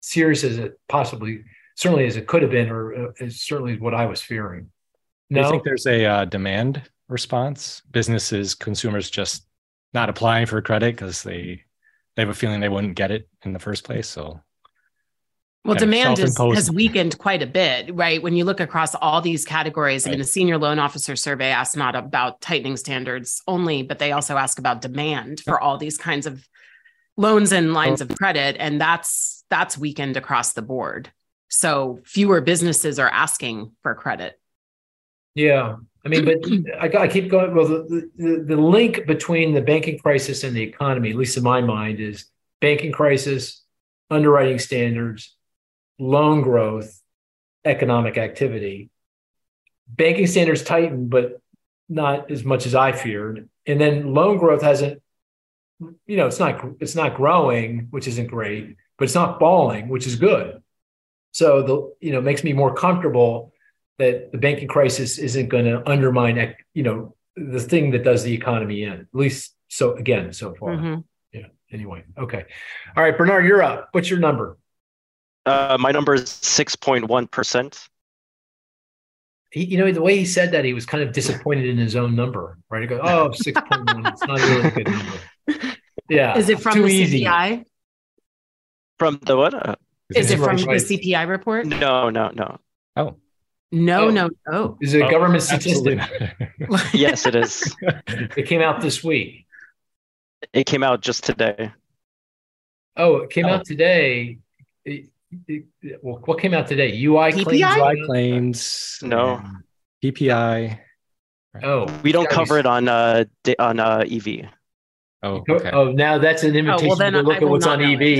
serious 0.00 0.42
as 0.42 0.56
it 0.56 0.80
possibly, 0.88 1.42
certainly 1.76 2.06
as 2.06 2.16
it 2.16 2.26
could 2.26 2.40
have 2.40 2.50
been, 2.50 2.70
or 2.70 3.08
uh, 3.08 3.12
is 3.20 3.42
certainly 3.42 3.78
what 3.78 3.92
I 3.92 4.06
was 4.06 4.22
fearing. 4.22 4.70
Do 5.30 5.38
you 5.40 5.50
think 5.50 5.64
there's 5.64 5.86
a 5.86 6.06
uh, 6.06 6.24
demand 6.24 6.80
response? 7.08 7.82
Businesses, 7.90 8.54
consumers 8.54 9.10
just 9.10 9.46
not 9.92 10.08
applying 10.08 10.46
for 10.46 10.60
credit 10.62 10.94
because 10.94 11.22
they 11.22 11.62
they 12.16 12.22
have 12.22 12.28
a 12.28 12.34
feeling 12.34 12.60
they 12.60 12.68
wouldn't 12.68 12.96
get 12.96 13.10
it 13.10 13.28
in 13.44 13.52
the 13.52 13.58
first 13.58 13.84
place. 13.84 14.08
So 14.08 14.40
Well, 15.64 15.76
kind 15.76 15.90
demand 15.90 16.18
is, 16.18 16.36
has 16.36 16.70
weakened 16.70 17.16
quite 17.18 17.42
a 17.42 17.46
bit, 17.46 17.94
right? 17.94 18.22
When 18.22 18.34
you 18.34 18.44
look 18.44 18.60
across 18.60 18.94
all 18.94 19.20
these 19.20 19.44
categories, 19.44 20.06
I 20.06 20.10
mean, 20.10 20.18
the 20.18 20.24
senior 20.24 20.58
loan 20.58 20.78
officer 20.78 21.16
survey 21.16 21.50
asked 21.50 21.76
not 21.76 21.94
about 21.94 22.40
tightening 22.40 22.76
standards 22.76 23.42
only, 23.46 23.82
but 23.82 23.98
they 23.98 24.12
also 24.12 24.36
ask 24.36 24.58
about 24.58 24.80
demand 24.80 25.40
for 25.40 25.60
all 25.60 25.78
these 25.78 25.96
kinds 25.96 26.26
of 26.26 26.46
loans 27.16 27.52
and 27.52 27.74
lines 27.74 28.00
of 28.00 28.08
credit, 28.16 28.56
and 28.58 28.80
that's 28.80 29.44
that's 29.50 29.78
weakened 29.78 30.16
across 30.16 30.52
the 30.52 30.62
board. 30.62 31.10
So 31.48 32.00
fewer 32.04 32.40
businesses 32.40 32.98
are 32.98 33.08
asking 33.08 33.72
for 33.82 33.94
credit. 33.94 34.38
Yeah, 35.34 35.76
I 36.08 36.10
mean, 36.10 36.24
but 36.24 36.98
I, 36.98 37.02
I 37.02 37.08
keep 37.08 37.28
going. 37.28 37.54
Well, 37.54 37.68
the, 37.68 38.10
the 38.16 38.44
the 38.48 38.56
link 38.56 39.06
between 39.06 39.52
the 39.52 39.60
banking 39.60 39.98
crisis 39.98 40.42
and 40.42 40.56
the 40.56 40.62
economy, 40.62 41.10
at 41.10 41.16
least 41.16 41.36
in 41.36 41.42
my 41.42 41.60
mind, 41.60 42.00
is 42.00 42.24
banking 42.60 42.92
crisis, 42.92 43.62
underwriting 44.10 44.58
standards, 44.58 45.36
loan 45.98 46.40
growth, 46.40 47.02
economic 47.64 48.16
activity. 48.16 48.88
Banking 49.86 50.26
standards 50.26 50.62
tightened, 50.62 51.10
but 51.10 51.42
not 51.90 52.30
as 52.30 52.42
much 52.42 52.64
as 52.64 52.74
I 52.74 52.92
feared. 52.92 53.48
And 53.66 53.78
then 53.78 54.14
loan 54.14 54.38
growth 54.38 54.62
hasn't, 54.62 55.02
you 56.06 56.16
know, 56.16 56.26
it's 56.26 56.38
not 56.38 56.64
it's 56.80 56.94
not 56.94 57.16
growing, 57.16 57.88
which 57.90 58.08
isn't 58.08 58.28
great, 58.28 58.76
but 58.96 59.04
it's 59.04 59.14
not 59.14 59.38
falling, 59.38 59.88
which 59.88 60.06
is 60.06 60.16
good. 60.16 60.62
So 61.32 61.62
the 61.62 62.06
you 62.06 62.12
know 62.12 62.22
makes 62.22 62.42
me 62.44 62.54
more 62.54 62.74
comfortable 62.74 63.52
that 63.98 64.30
the 64.32 64.38
banking 64.38 64.68
crisis 64.68 65.18
isn't 65.18 65.48
going 65.48 65.64
to 65.64 65.88
undermine, 65.88 66.54
you 66.74 66.82
know, 66.82 67.14
the 67.36 67.60
thing 67.60 67.90
that 67.92 68.04
does 68.04 68.22
the 68.22 68.32
economy 68.34 68.82
in. 68.84 68.92
At 68.92 69.06
least 69.12 69.54
so 69.68 69.94
again 69.94 70.32
so 70.32 70.54
far. 70.54 70.70
Mhm. 70.76 71.04
Yeah. 71.32 71.46
Anyway. 71.72 72.04
Okay. 72.16 72.44
All 72.96 73.02
right, 73.02 73.16
Bernard, 73.16 73.44
you're 73.44 73.62
up. 73.62 73.88
What's 73.92 74.08
your 74.10 74.18
number? 74.18 74.56
Uh, 75.46 75.76
my 75.80 75.90
number 75.92 76.14
is 76.14 76.24
6.1%. 76.28 77.88
You 79.54 79.78
know, 79.78 79.90
the 79.92 80.02
way 80.02 80.18
he 80.18 80.26
said 80.26 80.52
that, 80.52 80.64
he 80.66 80.74
was 80.74 80.84
kind 80.84 81.02
of 81.02 81.12
disappointed 81.12 81.64
in 81.66 81.78
his 81.78 81.96
own 81.96 82.14
number, 82.14 82.58
right? 82.68 82.82
He 82.82 82.86
goes, 82.86 83.00
"Oh, 83.02 83.30
6.1. 83.34 84.06
It's 84.12 84.22
not 84.26 84.38
a 84.40 84.46
really 84.46 84.70
good 84.70 84.88
number." 84.88 85.74
Yeah. 86.10 86.36
Is 86.36 86.50
it 86.50 86.60
from 86.60 86.74
too 86.74 86.82
the 86.82 86.88
easy. 86.92 87.24
CPI? 87.24 87.64
From 88.98 89.20
the 89.24 89.36
what? 89.38 89.54
Uh, 89.54 89.76
Is 90.14 90.30
it 90.30 90.38
Right, 90.38 90.58
from 90.60 90.68
right. 90.68 90.80
the 90.80 90.84
CPI 90.98 91.26
report? 91.28 91.66
no, 91.66 92.10
no, 92.10 92.30
no. 92.34 92.58
oh, 92.96 93.16
No, 93.70 94.06
Oh. 94.06 94.10
no, 94.10 94.30
no. 94.50 94.78
Is 94.80 94.94
it 94.94 95.02
a 95.02 95.06
Oh, 95.06 95.10
government 95.10 95.42
statistic? 95.42 96.00
Yes, 96.94 97.26
it 97.26 97.34
is. 97.34 97.74
It 98.36 98.46
came 98.46 98.62
out 98.62 98.80
this 98.80 99.04
week. 99.04 99.46
It 100.52 100.64
came 100.64 100.82
out 100.82 101.00
just 101.02 101.24
today. 101.24 101.72
Oh, 102.96 103.16
it 103.18 103.30
came 103.30 103.46
Oh. 103.46 103.50
out 103.50 103.64
today. 103.66 104.38
It- 104.84 105.10
it- 105.46 105.66
well, 106.02 106.22
what 106.24 106.40
came 106.40 106.54
out 106.54 106.66
today? 106.66 106.98
UI 107.04 107.32
claims. 107.32 107.62
UI 107.76 108.06
claims. 108.06 108.98
No. 109.02 109.36
and 109.36 109.56
PPI. 110.02 110.78
Oh, 111.62 111.86
We 112.02 112.12
don't 112.12 112.24
gotta 112.24 112.34
be- 112.34 112.34
cover 112.36 112.58
it 112.58 112.66
on 112.66 112.88
uh 112.88 113.24
on 113.58 113.80
uh 113.80 114.04
EV. 114.08 114.48
Oh, 115.22 115.44
okay. 115.48 115.70
Oh, 115.72 115.90
now 115.92 116.16
that's 116.18 116.44
an 116.44 116.54
invitation 116.56 116.96
then 116.98 117.12
to 117.14 117.22
look 117.22 117.34
I 117.34 117.36
at 117.38 117.42
will 117.42 117.50
what's 117.50 117.66
on 117.66 117.82
EV. 117.82 118.18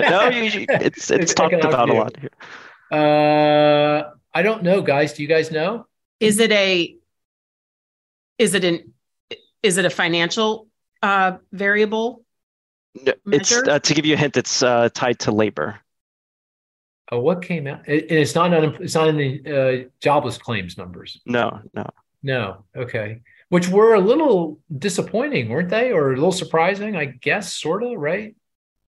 no, 0.10 0.28
you, 0.28 0.42
you- 0.42 0.66
it's 0.68 1.10
it's 1.10 1.10
It's 1.10 1.34
talked 1.34 1.54
economic 1.54 1.74
about 1.74 1.88
a 1.88 1.92
lot 1.94 2.16
here. 2.20 2.30
Uh, 2.90 4.10
I 4.32 4.42
don't 4.42 4.62
know, 4.62 4.80
guys. 4.82 5.12
Do 5.14 5.22
you 5.22 5.28
guys 5.28 5.50
know? 5.50 5.86
Is 6.20 6.38
it 6.38 6.52
a 6.52 6.96
is 8.38 8.54
it 8.54 8.64
an 8.64 8.92
is 9.62 9.76
it 9.76 9.84
a 9.84 9.90
financial 9.90 10.68
uh 11.02 11.38
variable? 11.52 12.24
No, 12.94 13.12
It's 13.26 13.52
uh, 13.52 13.78
to 13.78 13.94
give 13.94 14.04
you 14.04 14.14
a 14.14 14.16
hint. 14.16 14.36
It's 14.36 14.62
uh, 14.62 14.88
tied 14.92 15.20
to 15.20 15.32
labor. 15.32 15.78
Oh, 17.12 17.20
what 17.20 17.42
came 17.42 17.66
out? 17.66 17.88
It, 17.88 18.10
it's 18.10 18.34
not. 18.34 18.52
On, 18.52 18.76
it's 18.82 18.94
not 18.94 19.08
in 19.08 19.16
the 19.16 19.84
uh, 19.84 19.88
jobless 20.00 20.38
claims 20.38 20.76
numbers. 20.76 21.20
No, 21.26 21.60
no. 21.74 21.88
No. 22.22 22.64
Okay. 22.76 23.20
Which 23.48 23.68
were 23.68 23.94
a 23.94 24.00
little 24.00 24.60
disappointing, 24.76 25.48
weren't 25.48 25.70
they, 25.70 25.92
or 25.92 26.12
a 26.12 26.14
little 26.14 26.32
surprising? 26.32 26.96
I 26.96 27.06
guess, 27.06 27.54
sort 27.54 27.82
of, 27.82 27.98
right? 27.98 28.36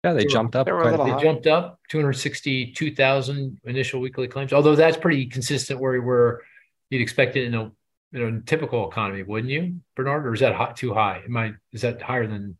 Yeah, 0.07 0.13
they 0.13 0.23
Sure. 0.23 0.31
jumped 0.31 0.55
up 0.55 0.67
They 0.67 0.73
were 0.73 0.79
a 0.79 0.83
quite 0.83 0.89
a 0.95 0.97
little. 0.99 1.07
They 1.07 1.13
high. 1.13 1.23
jumped 1.23 1.47
up 1.49 1.81
262,000 1.89 3.61
initial 3.65 4.01
weekly 4.01 4.29
claims. 4.29 4.53
Although 4.53 4.77
that's 4.77 4.97
pretty 4.97 5.27
consistent 5.27 5.81
where 5.81 6.01
where 6.01 6.43
you'd 6.91 7.03
expect 7.03 7.37
it 7.37 7.45
in 7.45 7.55
a 7.55 7.73
you 8.13 8.31
know 8.31 8.41
typical 8.47 8.89
economy, 8.89 9.25
wouldn't 9.25 9.51
you, 9.53 9.81
Bernard? 9.97 10.27
Or 10.27 10.33
is 10.33 10.41
that 10.41 10.55
hot, 10.55 10.77
too 10.77 10.95
high? 10.95 11.23
Am 11.25 11.37
I 11.37 11.55
is 11.73 11.81
that 11.83 12.01
higher 12.01 12.27
than 12.27 12.57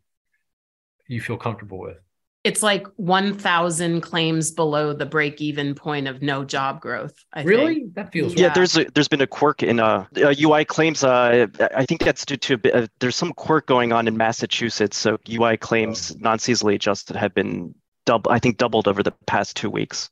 you 1.07 1.21
feel 1.21 1.37
comfortable 1.37 1.79
with? 1.79 1.99
It's 2.47 2.63
like 2.63 2.87
1,000 2.97 4.01
claims 4.03 4.53
below 4.53 4.93
the 4.93 5.05
break 5.05 5.41
even 5.41 5.75
point 5.75 6.07
of 6.07 6.23
no 6.23 6.45
job 6.45 6.81
growth. 6.81 7.13
I 7.33 7.43
really? 7.43 7.75
think. 7.75 7.95
That 7.95 8.13
feels 8.13 8.35
Yeah, 8.35 8.47
Yeah. 8.47 8.53
there's 8.55 8.77
a, 8.77 8.85
there's 8.95 9.09
been 9.09 9.21
a 9.21 9.27
quirk 9.27 9.65
in 9.65 9.81
uh, 9.81 10.07
uh, 10.17 10.33
UI 10.41 10.65
claims. 10.65 11.03
Uh, 11.03 11.49
I 11.75 11.85
think 11.85 12.03
that's 12.03 12.25
due 12.25 12.37
to 12.37 12.55
a 12.55 12.59
bit, 12.59 12.75
uh, 12.75 12.87
there's 13.01 13.17
some 13.17 13.33
quirk 13.33 13.67
going 13.67 13.93
on 13.93 14.07
in 14.07 14.17
Massachusetts. 14.17 14.97
So 14.97 15.19
UI 15.29 15.57
claims 15.57 16.17
non-seasonally 16.19 16.77
adjusted 16.77 17.17
have 17.17 17.35
been 17.35 17.75
double. 18.05 18.31
I 18.31 18.39
think 18.39 18.59
doubled 18.59 18.87
over 18.87 19.03
the 19.03 19.13
past 19.27 19.57
two 19.57 19.69
weeks. 19.69 20.09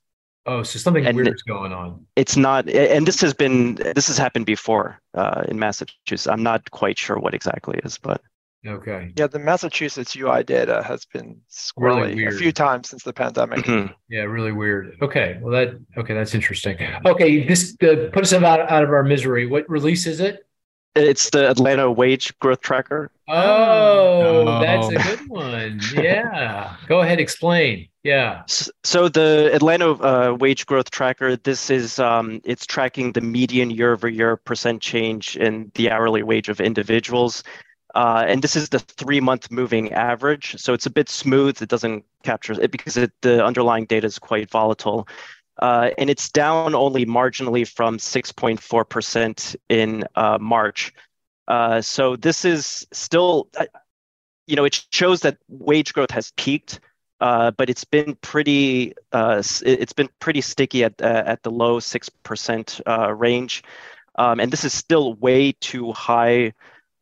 Oh, 0.46 0.62
so 0.64 0.78
something 0.80 1.06
And- 1.06 1.16
weird's 1.16 1.42
going 1.42 1.72
on. 1.72 2.04
It's 2.16 2.36
not, 2.36 2.68
and 2.68 3.06
this 3.06 3.20
has 3.20 3.32
been 3.32 3.76
this 3.76 4.08
has 4.08 4.18
happened 4.18 4.44
before 4.46 5.00
uh, 5.14 5.44
in 5.48 5.58
Massachusetts. 5.60 6.26
I'm 6.26 6.42
not 6.42 6.70
quite 6.72 6.98
sure 6.98 7.16
what 7.18 7.32
exactly 7.32 7.78
is, 7.84 7.96
but 7.96 8.20
Okay. 8.66 9.12
Yeah, 9.16 9.26
the 9.26 9.38
Massachusetts 9.38 10.16
UI 10.16 10.42
data 10.42 10.82
has 10.82 11.04
been 11.04 11.40
squirrely 11.50 12.26
a 12.26 12.32
few 12.36 12.52
times 12.52 12.88
since 12.88 13.02
the 13.02 13.12
pandemic. 13.12 13.66
Yeah, 14.08 14.22
really 14.22 14.52
weird. 14.52 14.96
Okay. 15.02 15.38
Well, 15.42 15.50
that 15.52 15.74
okay. 15.98 16.14
That's 16.14 16.34
interesting. 16.34 16.76
Okay, 17.04 17.44
this 17.48 17.76
uh, 17.82 18.10
put 18.12 18.22
us 18.22 18.32
out 18.32 18.44
out 18.44 18.84
of 18.84 18.90
our 18.90 19.02
misery. 19.02 19.46
What 19.46 19.68
release 19.68 20.06
is 20.06 20.20
it? 20.20 20.46
it's 20.96 21.30
the 21.30 21.50
Atlanta 21.50 21.90
wage 21.90 22.38
growth 22.38 22.60
tracker. 22.60 23.10
Oh, 23.28 24.46
Oh, 24.46 24.60
That's 24.60 24.88
a 24.88 25.16
good 25.16 25.28
one. 25.28 25.80
Yeah. 25.94 26.76
Go 26.86 27.00
ahead, 27.00 27.18
explain. 27.18 27.88
Yeah. 28.02 28.42
So 28.46 29.08
the 29.08 29.50
Atlanta 29.52 29.92
uh, 29.92 30.34
wage 30.34 30.66
growth 30.66 30.90
tracker, 30.90 31.36
this 31.36 31.70
is 31.70 31.98
um, 31.98 32.40
it's 32.44 32.66
tracking 32.66 33.12
the 33.12 33.20
median 33.20 33.70
year-over-year 33.70 34.36
percent 34.36 34.82
change 34.82 35.36
in 35.36 35.72
the 35.74 35.90
hourly 35.90 36.22
wage 36.22 36.48
of 36.48 36.60
individuals. 36.60 37.42
Uh, 37.94 38.24
and 38.26 38.42
this 38.42 38.56
is 38.56 38.68
the 38.68 38.80
three-month 38.80 39.50
moving 39.50 39.92
average. 39.92 40.56
So 40.58 40.74
it's 40.74 40.86
a 40.86 40.90
bit 40.90 41.08
smooth. 41.08 41.62
It 41.62 41.68
doesn't 41.68 42.04
capture 42.24 42.60
it 42.60 42.70
because 42.72 42.96
it, 42.96 43.12
the 43.20 43.44
underlying 43.44 43.86
data 43.86 44.06
is 44.06 44.18
quite 44.18 44.50
volatile. 44.50 45.06
Uh, 45.62 45.90
and 45.98 46.10
it's 46.10 46.30
down 46.30 46.74
only 46.74 47.06
marginally 47.06 47.66
from 47.66 47.98
6.4% 47.98 49.56
in 49.68 50.04
uh, 50.16 50.38
March. 50.40 50.92
Uh, 51.46 51.80
so 51.80 52.16
this 52.16 52.44
is 52.44 52.86
still, 52.92 53.48
uh, 53.56 53.66
you 54.46 54.56
know, 54.56 54.64
it 54.64 54.84
shows 54.90 55.20
that 55.20 55.38
wage 55.48 55.92
growth 55.92 56.10
has 56.10 56.32
peaked, 56.36 56.80
uh, 57.20 57.52
but 57.52 57.70
it's 57.70 57.84
been 57.84 58.16
pretty, 58.16 58.94
it's 59.12 59.92
been 59.92 60.08
pretty 60.18 60.40
sticky 60.40 60.84
at 60.84 61.00
at 61.00 61.42
the 61.42 61.50
low 61.50 61.78
six 61.78 62.08
percent 62.08 62.80
range, 62.86 63.62
um, 64.16 64.40
and 64.40 64.52
this 64.52 64.64
is 64.64 64.74
still 64.74 65.14
way 65.14 65.52
too 65.52 65.92
high 65.92 66.52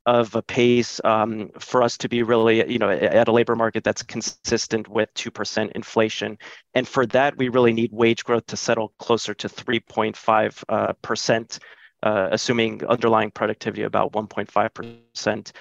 of 0.07 0.35
a 0.35 0.43
pace 0.43 1.01
um, 1.05 1.51
for 1.59 1.83
us 1.83 1.97
to 1.99 2.09
be 2.09 2.23
really, 2.23 2.69
you 2.71 2.79
know, 2.79 2.91
at 2.91 3.29
a 3.29 3.33
labor 3.33 3.55
market 3.55 3.85
that's 3.85 4.03
consistent 4.03 4.89
with 4.89 5.13
2% 5.15 5.71
inflation. 5.73 6.39
And 6.75 6.89
for 6.89 7.07
that, 7.07 7.37
we 7.37 7.49
really 7.49 7.73
need 7.73 7.93
wage 7.93 8.25
growth 8.25 8.47
to 8.47 8.57
settle 8.57 8.93
closer 8.99 9.33
to 9.35 9.49
3.5, 9.49 10.65
uh, 10.69 10.93
percent, 11.03 11.61
uh, 12.03 12.29
assuming 12.33 12.85
underlying 12.87 13.31
productivity 13.31 13.83
about 13.83 14.13
1.5%. 14.13 15.53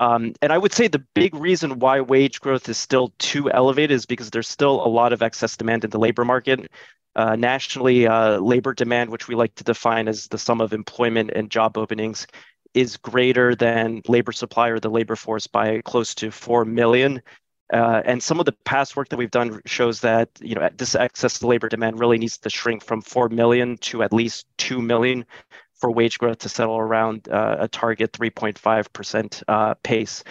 Um, 0.00 0.32
and 0.42 0.52
I 0.52 0.58
would 0.58 0.72
say 0.72 0.88
the 0.88 1.04
big 1.14 1.34
reason 1.36 1.78
why 1.78 2.00
wage 2.00 2.40
growth 2.40 2.68
is 2.68 2.78
still 2.78 3.12
too 3.18 3.50
elevated 3.50 3.92
is 3.92 4.06
because 4.06 4.30
there's 4.30 4.48
still 4.48 4.84
a 4.84 4.88
lot 4.88 5.12
of 5.12 5.22
excess 5.22 5.56
demand 5.56 5.84
in 5.84 5.90
the 5.90 6.00
labor 6.00 6.24
market. 6.24 6.68
Uh, 7.14 7.36
nationally, 7.36 8.06
uh, 8.06 8.38
labor 8.38 8.74
demand, 8.74 9.10
which 9.10 9.28
we 9.28 9.34
like 9.34 9.54
to 9.54 9.64
define 9.64 10.08
as 10.08 10.28
the 10.28 10.38
sum 10.38 10.60
of 10.60 10.72
employment 10.72 11.30
and 11.34 11.50
job 11.50 11.76
openings, 11.76 12.26
is 12.74 12.96
greater 12.96 13.54
than 13.54 14.02
labor 14.08 14.32
supply 14.32 14.68
or 14.68 14.78
the 14.78 14.90
labor 14.90 15.16
force 15.16 15.46
by 15.46 15.80
close 15.82 16.14
to 16.16 16.30
4 16.30 16.64
million. 16.64 17.22
Uh, 17.72 18.00
and 18.04 18.22
some 18.22 18.40
of 18.40 18.46
the 18.46 18.52
past 18.64 18.96
work 18.96 19.10
that 19.10 19.18
we've 19.18 19.30
done 19.30 19.60
shows 19.66 20.00
that 20.00 20.30
you 20.40 20.54
know 20.54 20.68
this 20.76 20.94
excess 20.94 21.42
labor 21.42 21.68
demand 21.68 22.00
really 22.00 22.16
needs 22.16 22.38
to 22.38 22.48
shrink 22.48 22.82
from 22.82 23.02
4 23.02 23.28
million 23.28 23.76
to 23.78 24.02
at 24.02 24.12
least 24.12 24.46
2 24.56 24.80
million 24.80 25.24
for 25.74 25.90
wage 25.90 26.18
growth 26.18 26.38
to 26.38 26.48
settle 26.48 26.78
around 26.78 27.28
uh, 27.28 27.56
a 27.60 27.68
target 27.68 28.12
3.5% 28.12 29.42
uh, 29.48 29.74
pace. 29.82 30.24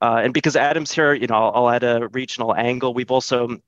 Uh, 0.00 0.20
and 0.22 0.32
because 0.34 0.56
Adam's 0.56 0.92
here, 0.92 1.14
you 1.14 1.26
know, 1.26 1.34
I'll, 1.34 1.52
I'll, 1.54 1.70
add 1.70 1.84
a 1.84 2.08
regional 2.08 2.54
angle. 2.54 2.94
We've 2.94 3.10
also 3.10 3.58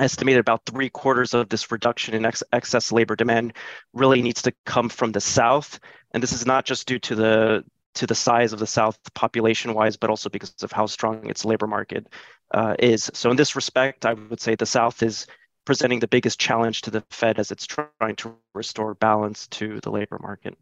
estimated 0.00 0.40
about 0.40 0.66
three 0.66 0.88
quarters 0.88 1.34
of 1.34 1.48
this 1.48 1.70
reduction 1.70 2.14
in 2.14 2.24
ex- 2.24 2.42
excess 2.52 2.90
labor 2.90 3.14
demand 3.14 3.52
really 3.92 4.22
needs 4.22 4.42
to 4.42 4.52
come 4.66 4.88
from 4.88 5.12
the 5.12 5.20
South. 5.20 5.78
And 6.12 6.22
this 6.22 6.32
is 6.32 6.46
not 6.46 6.64
just 6.64 6.86
due 6.86 6.98
to 7.00 7.14
the 7.14 7.64
to 7.94 8.06
the 8.06 8.14
size 8.14 8.52
of 8.52 8.60
the 8.60 8.66
South 8.66 8.98
population 9.14 9.74
wise, 9.74 9.96
but 9.96 10.10
also 10.10 10.28
because 10.28 10.54
of 10.62 10.70
how 10.70 10.86
strong 10.86 11.28
its 11.28 11.44
labor 11.44 11.66
market 11.66 12.06
uh, 12.52 12.76
is. 12.78 13.10
So 13.14 13.30
in 13.30 13.36
this 13.36 13.56
respect, 13.56 14.06
I 14.06 14.14
would 14.14 14.40
say 14.40 14.54
the 14.54 14.64
South 14.64 15.02
is 15.02 15.26
presenting 15.64 15.98
the 15.98 16.08
biggest 16.08 16.38
challenge 16.38 16.82
to 16.82 16.90
the 16.90 17.04
Fed 17.10 17.38
as 17.38 17.50
it's 17.50 17.66
trying 17.66 18.16
to 18.16 18.34
restore 18.54 18.94
balance 18.94 19.48
to 19.48 19.80
the 19.80 19.90
labor 19.90 20.18
market. 20.22 20.56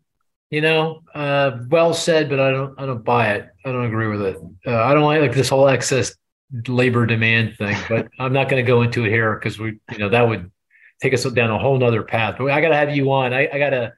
You 0.51 0.63
know, 0.63 1.03
uh, 1.15 1.59
well 1.69 1.93
said, 1.93 2.31
but 2.31 2.41
I 2.41 2.51
don't. 2.51 2.81
I 2.81 2.87
don't 2.87 3.05
buy 3.05 3.33
it. 3.33 3.49
I 3.67 3.73
don't 3.73 3.85
agree 3.85 4.09
with 4.09 4.23
it. 4.23 4.39
Uh, 4.67 4.83
I 4.83 4.95
don't 4.95 5.05
like, 5.05 5.21
like 5.21 5.35
this 5.35 5.51
whole 5.51 5.69
excess 5.69 6.17
labor 6.67 7.07
demand 7.07 7.57
thing, 7.57 7.77
but 7.89 8.09
I'm 8.19 8.33
not 8.33 8.49
going 8.49 8.65
to 8.65 8.67
go 8.67 8.83
into 8.83 9.05
it 9.05 9.11
here 9.11 9.35
because 9.35 9.59
we, 9.59 9.79
you 9.93 9.99
know, 9.99 10.09
that 10.09 10.29
would 10.29 10.51
take 11.01 11.15
us 11.15 11.25
down 11.25 11.51
a 11.51 11.59
whole 11.59 11.79
nother 11.79 12.03
path. 12.03 12.37
But 12.39 12.51
I 12.51 12.61
got 12.61 12.69
to 12.69 12.77
have 12.77 12.95
you 12.95 13.13
on. 13.13 13.33
I, 13.33 13.49
I, 13.53 13.59
gotta, 13.59 13.93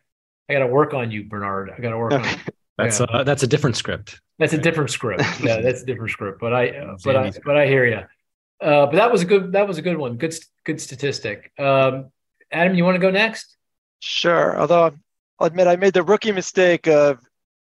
I 0.49 0.53
gotta 0.53 0.67
work 0.67 0.95
on 0.95 1.11
you, 1.11 1.25
Bernard. 1.25 1.71
I 1.77 1.81
gotta 1.81 1.99
work 1.99 2.13
on. 2.13 2.25
You. 2.25 2.31
That's 2.77 3.01
yeah. 3.01 3.07
a 3.11 3.25
that's 3.25 3.43
a 3.43 3.47
different 3.47 3.77
script. 3.77 4.21
That's 4.39 4.53
a 4.53 4.59
different 4.59 4.91
script. 4.91 5.23
Yeah, 5.41 5.61
that's 5.61 5.83
a 5.83 5.87
different 5.87 6.11
script. 6.11 6.41
But 6.41 6.53
I, 6.55 6.71
uh, 6.71 6.97
but 7.05 7.17
I, 7.17 7.33
but 7.45 7.57
I 7.57 7.67
hear 7.67 7.85
you. 7.85 8.01
Uh, 8.61 8.87
but 8.87 8.93
that 8.93 9.13
was 9.13 9.23
a 9.23 9.25
good. 9.25 9.53
That 9.53 9.69
was 9.69 9.79
a 9.79 9.83
good 9.83 9.97
one. 9.97 10.17
Good, 10.17 10.35
good 10.65 10.81
statistic. 10.81 11.53
Um, 11.59 12.11
Adam, 12.51 12.75
you 12.75 12.85
want 12.85 12.97
to 12.97 13.01
go 13.01 13.11
next? 13.11 13.57
Sure. 14.01 14.59
Although 14.59 14.95
I'll 15.39 15.47
admit 15.47 15.67
I 15.67 15.77
made 15.77 15.95
the 15.95 16.03
rookie 16.03 16.33
mistake 16.33 16.89
of 16.89 17.19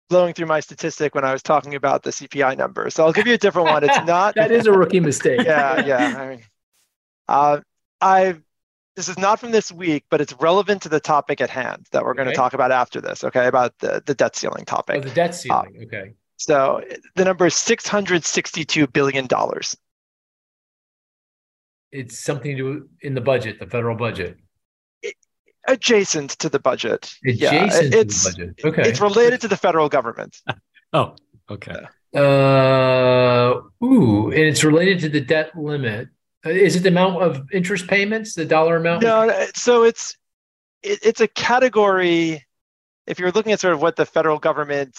blowing 0.09 0.33
through 0.33 0.47
my 0.47 0.59
statistic 0.59 1.15
when 1.15 1.23
I 1.23 1.31
was 1.31 1.41
talking 1.41 1.75
about 1.75 2.03
the 2.03 2.09
CPI 2.09 2.57
number. 2.57 2.89
So 2.89 3.05
I'll 3.05 3.13
give 3.13 3.27
you 3.27 3.35
a 3.35 3.37
different 3.37 3.69
one. 3.69 3.83
It's 3.83 3.97
not. 4.05 4.35
that 4.35 4.51
is 4.51 4.67
a 4.67 4.71
rookie 4.71 4.99
mistake. 4.99 5.41
yeah, 5.43 5.85
yeah. 5.85 6.15
I 6.17 6.29
mean, 6.29 6.43
uh, 7.27 7.59
I 8.01 8.35
this 8.95 9.07
is 9.07 9.17
not 9.17 9.39
from 9.39 9.51
this 9.51 9.71
week, 9.71 10.03
but 10.09 10.19
it's 10.19 10.33
relevant 10.41 10.81
to 10.81 10.89
the 10.89 10.99
topic 10.99 11.39
at 11.39 11.49
hand 11.49 11.87
that 11.91 12.03
we're 12.03 12.11
okay. 12.11 12.23
going 12.23 12.29
to 12.29 12.35
talk 12.35 12.53
about 12.53 12.71
after 12.71 12.99
this. 12.99 13.23
Okay, 13.23 13.47
about 13.47 13.77
the 13.79 14.03
the 14.05 14.13
debt 14.13 14.35
ceiling 14.35 14.65
topic. 14.65 14.97
Oh, 14.97 15.01
the 15.01 15.15
debt 15.15 15.35
ceiling. 15.35 15.77
Uh, 15.79 15.83
okay. 15.83 16.13
So 16.37 16.81
the 17.15 17.25
number 17.25 17.45
is 17.45 17.55
six 17.55 17.87
hundred 17.87 18.25
sixty-two 18.25 18.87
billion 18.87 19.27
dollars. 19.27 19.77
It's 21.91 22.19
something 22.19 22.55
to 22.55 22.57
do 22.57 22.89
in 23.01 23.15
the 23.15 23.21
budget, 23.21 23.59
the 23.59 23.65
federal 23.65 23.95
budget 23.95 24.37
adjacent 25.69 26.31
to 26.31 26.49
the 26.49 26.59
budget. 26.59 27.11
Adjacent 27.25 27.93
yeah, 27.93 27.99
it's, 27.99 28.23
to 28.23 28.31
the 28.31 28.47
budget. 28.47 28.65
Okay. 28.65 28.89
It's 28.89 28.99
related 28.99 29.41
to 29.41 29.47
the 29.47 29.57
federal 29.57 29.89
government. 29.89 30.37
oh, 30.93 31.15
okay. 31.49 31.85
Uh, 32.15 33.61
ooh, 33.83 34.31
and 34.31 34.41
it's 34.41 34.63
related 34.63 34.99
to 34.99 35.09
the 35.09 35.21
debt 35.21 35.55
limit. 35.55 36.09
Uh, 36.45 36.49
is 36.49 36.75
it 36.75 36.79
the 36.79 36.89
amount 36.89 37.21
of 37.21 37.47
interest 37.51 37.87
payments, 37.87 38.33
the 38.33 38.45
dollar 38.45 38.77
amount? 38.77 39.03
No, 39.03 39.47
so 39.53 39.83
it's 39.83 40.15
it, 40.81 40.99
it's 41.03 41.21
a 41.21 41.27
category. 41.27 42.45
If 43.05 43.19
you're 43.19 43.31
looking 43.31 43.51
at 43.51 43.59
sort 43.59 43.73
of 43.73 43.81
what 43.81 43.95
the 43.95 44.05
federal 44.05 44.39
government 44.39 44.97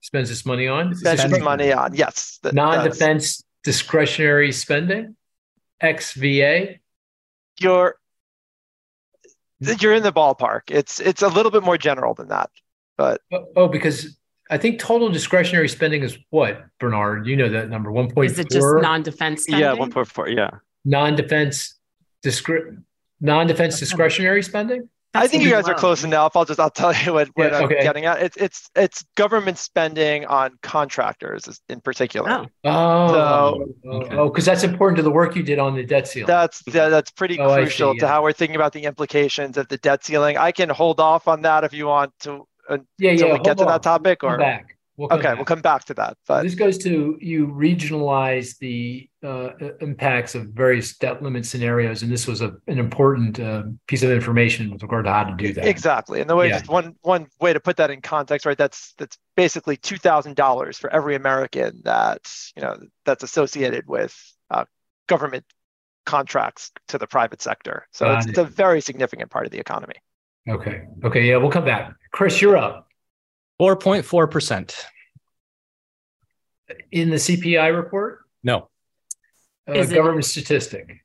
spends 0.00 0.30
its 0.30 0.44
money 0.44 0.66
on, 0.66 0.94
spends 0.94 1.24
its 1.24 1.40
money 1.40 1.72
on, 1.72 1.94
yes, 1.94 2.38
that, 2.42 2.54
non-defense 2.54 3.42
discretionary 3.62 4.52
spending, 4.52 5.16
XVA. 5.82 6.78
You're 7.60 7.96
you're 9.60 9.94
in 9.94 10.02
the 10.02 10.12
ballpark. 10.12 10.62
It's 10.68 11.00
it's 11.00 11.22
a 11.22 11.28
little 11.28 11.50
bit 11.50 11.62
more 11.62 11.78
general 11.78 12.14
than 12.14 12.28
that, 12.28 12.50
but 12.96 13.20
oh, 13.32 13.46
oh 13.56 13.68
because 13.68 14.18
I 14.50 14.58
think 14.58 14.80
total 14.80 15.10
discretionary 15.10 15.68
spending 15.68 16.02
is 16.02 16.18
what 16.30 16.64
Bernard. 16.78 17.26
You 17.26 17.36
know 17.36 17.48
that 17.48 17.68
number 17.68 17.92
one 17.92 18.10
point. 18.10 18.30
Is 18.30 18.38
it 18.38 18.50
just 18.50 18.66
non-defense? 18.66 19.44
Spending? 19.44 19.60
Yeah, 19.60 19.72
one 19.74 19.90
point 19.90 20.08
four. 20.08 20.28
Yeah, 20.28 20.50
non-defense 20.84 21.78
discre- 22.24 22.82
non-defense 23.20 23.78
discretionary 23.78 24.42
spending. 24.42 24.88
That's 25.12 25.24
I 25.24 25.28
think 25.28 25.42
you 25.42 25.50
guys 25.50 25.66
are 25.66 25.74
close 25.74 26.04
enough. 26.04 26.36
I'll 26.36 26.44
just 26.44 26.60
I'll 26.60 26.70
tell 26.70 26.94
you 26.94 27.12
what, 27.12 27.28
what 27.34 27.50
yeah, 27.50 27.58
I'm 27.58 27.64
okay. 27.64 27.82
getting 27.82 28.04
at. 28.04 28.22
It's 28.22 28.36
it's 28.36 28.70
it's 28.76 29.04
government 29.16 29.58
spending 29.58 30.24
on 30.26 30.56
contractors 30.62 31.60
in 31.68 31.80
particular. 31.80 32.30
Oh, 32.30 32.46
oh, 32.64 33.08
so, 33.08 33.74
oh, 33.90 34.28
because 34.28 34.46
oh, 34.46 34.52
that's 34.52 34.62
important 34.62 34.98
to 34.98 35.02
the 35.02 35.10
work 35.10 35.34
you 35.34 35.42
did 35.42 35.58
on 35.58 35.74
the 35.74 35.84
debt 35.84 36.06
ceiling. 36.06 36.28
That's 36.28 36.62
that's 36.62 37.10
pretty 37.10 37.40
oh, 37.40 37.52
crucial 37.54 37.92
see, 37.92 37.96
yeah. 37.96 38.00
to 38.02 38.08
how 38.08 38.22
we're 38.22 38.32
thinking 38.32 38.54
about 38.54 38.72
the 38.72 38.84
implications 38.84 39.56
of 39.56 39.66
the 39.66 39.78
debt 39.78 40.04
ceiling. 40.04 40.36
I 40.36 40.52
can 40.52 40.68
hold 40.68 41.00
off 41.00 41.26
on 41.26 41.42
that 41.42 41.64
if 41.64 41.72
you 41.72 41.86
want 41.86 42.12
to. 42.20 42.46
Uh, 42.68 42.78
yeah, 42.98 43.10
yeah. 43.10 43.32
we 43.32 43.40
get 43.40 43.58
to 43.58 43.64
that 43.64 43.82
topic, 43.82 44.22
or 44.22 44.38
back. 44.38 44.76
We'll 45.00 45.10
okay, 45.14 45.22
back. 45.22 45.36
we'll 45.36 45.46
come 45.46 45.62
back 45.62 45.86
to 45.86 45.94
that. 45.94 46.18
But 46.28 46.42
this 46.42 46.54
goes 46.54 46.76
to 46.78 47.16
you 47.22 47.46
regionalize 47.46 48.58
the 48.58 49.08
uh, 49.24 49.52
impacts 49.80 50.34
of 50.34 50.48
various 50.48 50.98
debt 50.98 51.22
limit 51.22 51.46
scenarios, 51.46 52.02
and 52.02 52.12
this 52.12 52.26
was 52.26 52.42
a, 52.42 52.52
an 52.66 52.78
important 52.78 53.40
uh, 53.40 53.62
piece 53.86 54.02
of 54.02 54.10
information 54.10 54.70
with 54.70 54.82
regard 54.82 55.06
to 55.06 55.10
how 55.10 55.24
to 55.24 55.34
do 55.36 55.54
that. 55.54 55.66
Exactly, 55.66 56.20
and 56.20 56.28
the 56.28 56.36
way 56.36 56.48
yeah. 56.48 56.58
just 56.58 56.70
one 56.70 56.96
one 57.00 57.28
way 57.40 57.54
to 57.54 57.60
put 57.60 57.78
that 57.78 57.90
in 57.90 58.02
context, 58.02 58.44
right? 58.44 58.58
That's 58.58 58.92
that's 58.98 59.16
basically 59.36 59.78
two 59.78 59.96
thousand 59.96 60.36
dollars 60.36 60.76
for 60.76 60.92
every 60.92 61.14
American 61.14 61.80
that 61.84 62.30
you 62.54 62.60
know 62.60 62.76
that's 63.06 63.22
associated 63.22 63.86
with 63.88 64.14
uh, 64.50 64.66
government 65.06 65.46
contracts 66.04 66.72
to 66.88 66.98
the 66.98 67.06
private 67.06 67.40
sector. 67.40 67.86
So 67.92 68.12
it's, 68.12 68.26
it. 68.26 68.30
it's 68.30 68.38
a 68.38 68.44
very 68.44 68.82
significant 68.82 69.30
part 69.30 69.46
of 69.46 69.50
the 69.50 69.60
economy. 69.60 69.94
Okay. 70.46 70.82
Okay. 71.02 71.26
Yeah, 71.26 71.38
we'll 71.38 71.50
come 71.50 71.64
back. 71.64 71.90
Cris, 72.12 72.42
you're 72.42 72.58
up. 72.58 72.86
4.4%. 73.60 74.74
In 76.92 77.10
the 77.10 77.16
CPI 77.16 77.76
report? 77.76 78.20
No. 78.42 78.70
Uh, 79.68 79.84
government 79.84 80.24
it- 80.24 80.28
statistic. 80.28 81.04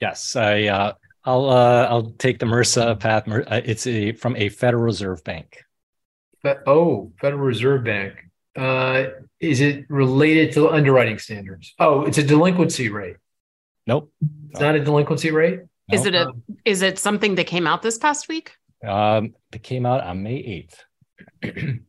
Yes, 0.00 0.34
I 0.34 0.64
uh, 0.64 0.92
I'll 1.24 1.48
uh, 1.48 1.86
I'll 1.88 2.10
take 2.18 2.38
the 2.38 2.46
Marisa 2.46 2.98
path. 2.98 3.28
Uh, 3.28 3.60
it's 3.64 3.86
a 3.86 4.12
from 4.12 4.36
a 4.36 4.48
Federal 4.48 4.82
Reserve 4.82 5.22
Bank. 5.24 5.62
But, 6.42 6.64
oh, 6.66 7.12
Federal 7.20 7.42
Reserve 7.42 7.84
Bank. 7.84 8.14
Uh, 8.56 9.04
is 9.40 9.60
it 9.60 9.86
related 9.88 10.52
to 10.54 10.68
underwriting 10.68 11.18
standards? 11.18 11.74
Oh, 11.78 12.02
it's 12.02 12.18
a 12.18 12.22
delinquency 12.22 12.88
rate. 12.90 13.16
Nope. 13.86 14.12
It's 14.50 14.60
not 14.60 14.74
a 14.74 14.84
delinquency 14.84 15.30
rate. 15.30 15.60
Nope. 15.60 15.68
Is 15.92 16.06
it 16.06 16.14
a? 16.14 16.32
Is 16.64 16.82
it 16.82 16.98
something 16.98 17.36
that 17.36 17.46
came 17.46 17.66
out 17.66 17.82
this 17.82 17.96
past 17.96 18.28
week? 18.28 18.52
Um, 18.86 19.34
it 19.52 19.62
came 19.62 19.86
out 19.86 20.02
on 20.02 20.22
May 20.22 20.36
eighth. 20.36 20.84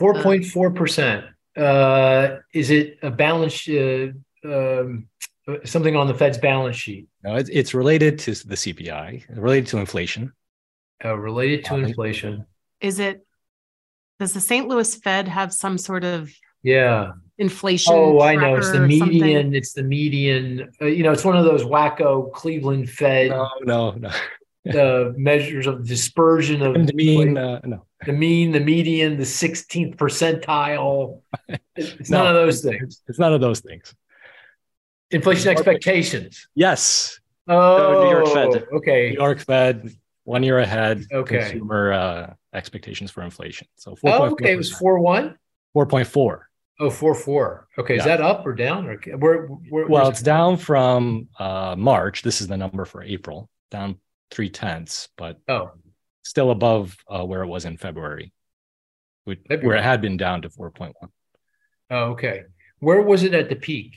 4.4%. 0.00 1.28
Uh, 1.56 2.36
is 2.54 2.70
it 2.70 2.98
a 3.02 3.10
balance? 3.10 3.68
Uh, 3.68 4.08
um, 4.44 5.08
something 5.64 5.96
on 5.96 6.06
the 6.06 6.14
Fed's 6.14 6.38
balance 6.38 6.76
sheet? 6.76 7.08
No, 7.24 7.34
it's, 7.36 7.48
it's 7.50 7.74
related 7.74 8.18
to 8.20 8.34
the 8.46 8.54
CPI, 8.54 9.24
related 9.36 9.66
to 9.68 9.78
inflation. 9.78 10.32
Uh, 11.04 11.16
related 11.16 11.64
to 11.66 11.74
inflation. 11.76 12.46
Is 12.80 12.98
it? 13.00 13.26
Does 14.20 14.32
the 14.32 14.40
St. 14.40 14.68
Louis 14.68 14.94
Fed 14.96 15.28
have 15.28 15.52
some 15.52 15.78
sort 15.78 16.04
of 16.04 16.30
Yeah. 16.62 17.12
inflation? 17.38 17.94
Oh, 17.96 18.20
I 18.20 18.34
know. 18.34 18.56
It's 18.56 18.70
the 18.70 18.82
or 18.84 18.90
something? 18.90 19.20
median. 19.20 19.54
It's 19.54 19.72
the 19.72 19.82
median. 19.84 20.70
Uh, 20.80 20.86
you 20.86 21.02
know, 21.04 21.12
it's 21.12 21.24
one 21.24 21.36
of 21.36 21.44
those 21.44 21.64
wacko 21.64 22.32
Cleveland 22.32 22.90
Fed 22.90 23.30
No, 23.30 23.48
no, 23.62 23.90
no. 23.92 24.10
Uh, 24.74 25.12
measures 25.16 25.66
of 25.66 25.86
dispersion 25.86 26.62
of 26.62 26.76
I 26.76 26.78
mean, 26.94 27.36
uh, 27.36 27.60
no. 27.64 27.84
the 28.06 28.12
mean, 28.12 28.52
the 28.52 28.60
median, 28.60 29.16
the 29.16 29.24
16th 29.24 29.96
percentile. 29.96 31.20
It's 31.76 32.10
No. 32.10 32.24
none 32.24 32.34
of 32.36 32.42
those 32.42 32.60
things. 32.62 33.02
It's 33.06 33.18
none 33.20 33.32
of 33.32 33.40
those 33.40 33.60
things. 33.60 33.94
Inflation 35.10 35.48
expectations. 35.50 36.48
Yes, 36.54 37.18
Oh, 37.50 38.04
New 38.04 38.10
York 38.10 38.26
Fed. 38.28 38.66
Okay. 38.74 39.10
New 39.10 39.16
York 39.16 39.38
Fed 39.40 39.90
one 40.24 40.42
year 40.42 40.58
ahead. 40.58 41.06
Okay. 41.10 41.38
Consumer 41.50 41.92
uh, 41.92 42.34
expectations 42.52 43.10
for 43.10 43.22
inflation. 43.22 43.66
So 43.76 43.96
Oh, 44.04 44.32
okay. 44.32 44.52
It 44.52 44.56
was 44.56 44.70
4 44.70 44.98
1. 44.98 45.34
four 45.72 45.86
point 45.86 46.06
four. 46.08 46.48
Oh, 46.80 46.90
4 46.90 47.14
4. 47.14 47.68
Okay. 47.78 47.96
Is 47.96 48.04
that 48.04 48.20
up 48.20 48.46
or 48.46 48.54
down? 48.54 48.86
Or 48.86 48.96
where, 49.16 49.46
where, 49.46 49.86
Well, 49.86 50.08
it's 50.08 50.20
down 50.22 50.58
from 50.58 51.28
uh, 51.38 51.74
March. 51.78 52.22
This 52.22 52.40
is 52.42 52.46
the 52.48 52.56
number 52.58 52.84
for 52.84 53.02
April, 53.02 53.48
down 53.70 53.96
three 54.30 54.50
tenths, 54.50 55.08
but 55.16 55.38
oh, 55.48 55.72
still 56.22 56.50
above 56.50 56.96
uh, 57.08 57.24
where 57.24 57.42
it 57.42 57.48
was 57.48 57.64
in 57.64 57.76
February, 57.76 58.32
which, 59.24 59.40
where 59.48 59.76
it 59.76 59.82
had 59.82 60.00
been 60.00 60.16
down 60.16 60.42
to 60.42 60.48
4.1. 60.48 60.92
oh, 61.90 61.96
okay. 62.10 62.44
Where 62.80 63.02
was 63.02 63.24
it 63.24 63.34
at 63.34 63.48
the 63.48 63.56
peak? 63.56 63.96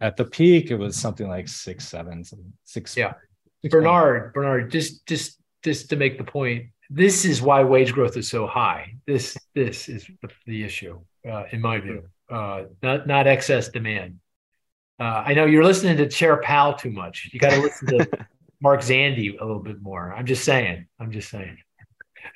At 0.00 0.16
the 0.16 0.24
peak, 0.24 0.70
it 0.70 0.76
was 0.76 0.96
something 0.96 1.28
like 1.28 1.48
six, 1.48 1.86
seven, 1.86 2.24
six. 2.64 2.96
Yeah. 2.96 3.14
six 3.62 3.72
Bernard, 3.72 4.32
Bernard, 4.32 4.70
just 4.70 5.06
just 5.06 5.38
just 5.62 5.90
to 5.90 5.96
make 5.96 6.18
the 6.18 6.24
point, 6.24 6.66
this 6.90 7.24
is 7.24 7.40
why 7.40 7.62
wage 7.62 7.92
growth 7.92 8.16
is 8.16 8.28
so 8.28 8.46
high. 8.46 8.94
This 9.06 9.36
this 9.54 9.88
is 9.88 10.06
the, 10.22 10.28
the 10.46 10.64
issue, 10.64 11.00
uh, 11.28 11.44
in 11.52 11.60
my 11.60 11.78
view, 11.78 12.04
uh, 12.30 12.64
not 12.82 13.06
not 13.06 13.26
excess 13.26 13.68
demand. 13.68 14.18
Uh, 15.00 15.24
I 15.26 15.34
know 15.34 15.46
you're 15.46 15.64
listening 15.64 15.96
to 15.96 16.08
Chair 16.08 16.36
Powell 16.42 16.74
too 16.74 16.90
much. 16.90 17.30
You 17.32 17.40
got 17.40 17.50
to 17.50 17.60
listen 17.60 17.88
to 17.88 18.08
Mark 18.64 18.80
Zandi 18.80 19.38
a 19.38 19.44
little 19.44 19.62
bit 19.62 19.82
more. 19.82 20.10
I'm 20.14 20.24
just 20.24 20.42
saying. 20.42 20.86
I'm 20.98 21.12
just 21.12 21.28
saying. 21.28 21.58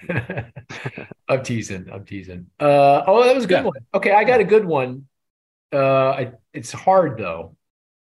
I'm 1.29 1.43
teasing. 1.43 1.87
I'm 1.91 2.05
teasing. 2.05 2.49
Uh, 2.61 3.03
oh, 3.07 3.25
that 3.25 3.35
was 3.35 3.45
a 3.45 3.49
good 3.49 3.55
Yeah. 3.55 3.63
one. 3.63 3.79
Okay, 3.95 4.13
I 4.13 4.25
got 4.25 4.39
a 4.39 4.45
good 4.45 4.67
one. 4.67 5.09
Uh, 5.73 6.11
I, 6.11 6.33
it's 6.53 6.71
hard 6.71 7.17
though. 7.17 7.57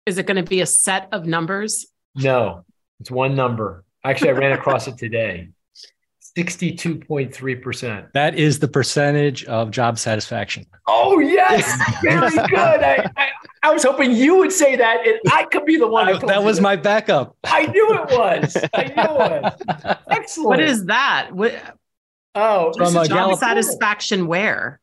Is 0.06 0.18
it 0.18 0.26
going 0.26 0.44
to 0.44 0.48
be 0.48 0.60
a 0.60 0.66
set 0.66 1.08
of 1.12 1.24
numbers? 1.24 1.86
No, 2.16 2.64
it's 2.98 3.12
one 3.12 3.36
number. 3.36 3.84
Actually, 4.02 4.30
I 4.30 4.32
ran 4.32 4.52
across 4.52 4.88
it 4.88 4.98
today. 4.98 5.50
62.3%. 6.36 8.12
That 8.12 8.34
is 8.38 8.58
the 8.58 8.68
percentage 8.68 9.44
of 9.44 9.70
job 9.70 9.98
satisfaction. 9.98 10.66
Oh, 10.86 11.18
yes. 11.18 11.64
Very 12.02 12.30
good. 12.30 12.54
I, 12.82 13.10
I, 13.16 13.28
I 13.62 13.72
was 13.72 13.82
hoping 13.82 14.12
you 14.12 14.36
would 14.36 14.52
say 14.52 14.76
that 14.76 15.06
and 15.06 15.18
I 15.32 15.44
could 15.44 15.64
be 15.64 15.76
the 15.76 15.88
one. 15.88 16.08
I- 16.08 16.14
who 16.18 16.26
that 16.26 16.40
you 16.40 16.44
was 16.44 16.60
my 16.60 16.76
backup. 16.76 17.36
I 17.44 17.66
knew 17.66 17.88
it 17.94 18.10
was. 18.16 18.56
I 18.74 18.84
knew 18.84 18.92
it 18.96 19.42
was. 19.82 19.96
Excellent. 20.10 20.48
What 20.48 20.60
is 20.60 20.84
that? 20.86 21.28
What 21.32 21.54
Oh, 22.38 22.70
From, 22.76 22.86
this 22.92 22.96
uh, 22.96 23.00
is 23.00 23.08
job 23.08 23.16
Gallup- 23.16 23.38
satisfaction 23.38 24.26
where? 24.26 24.80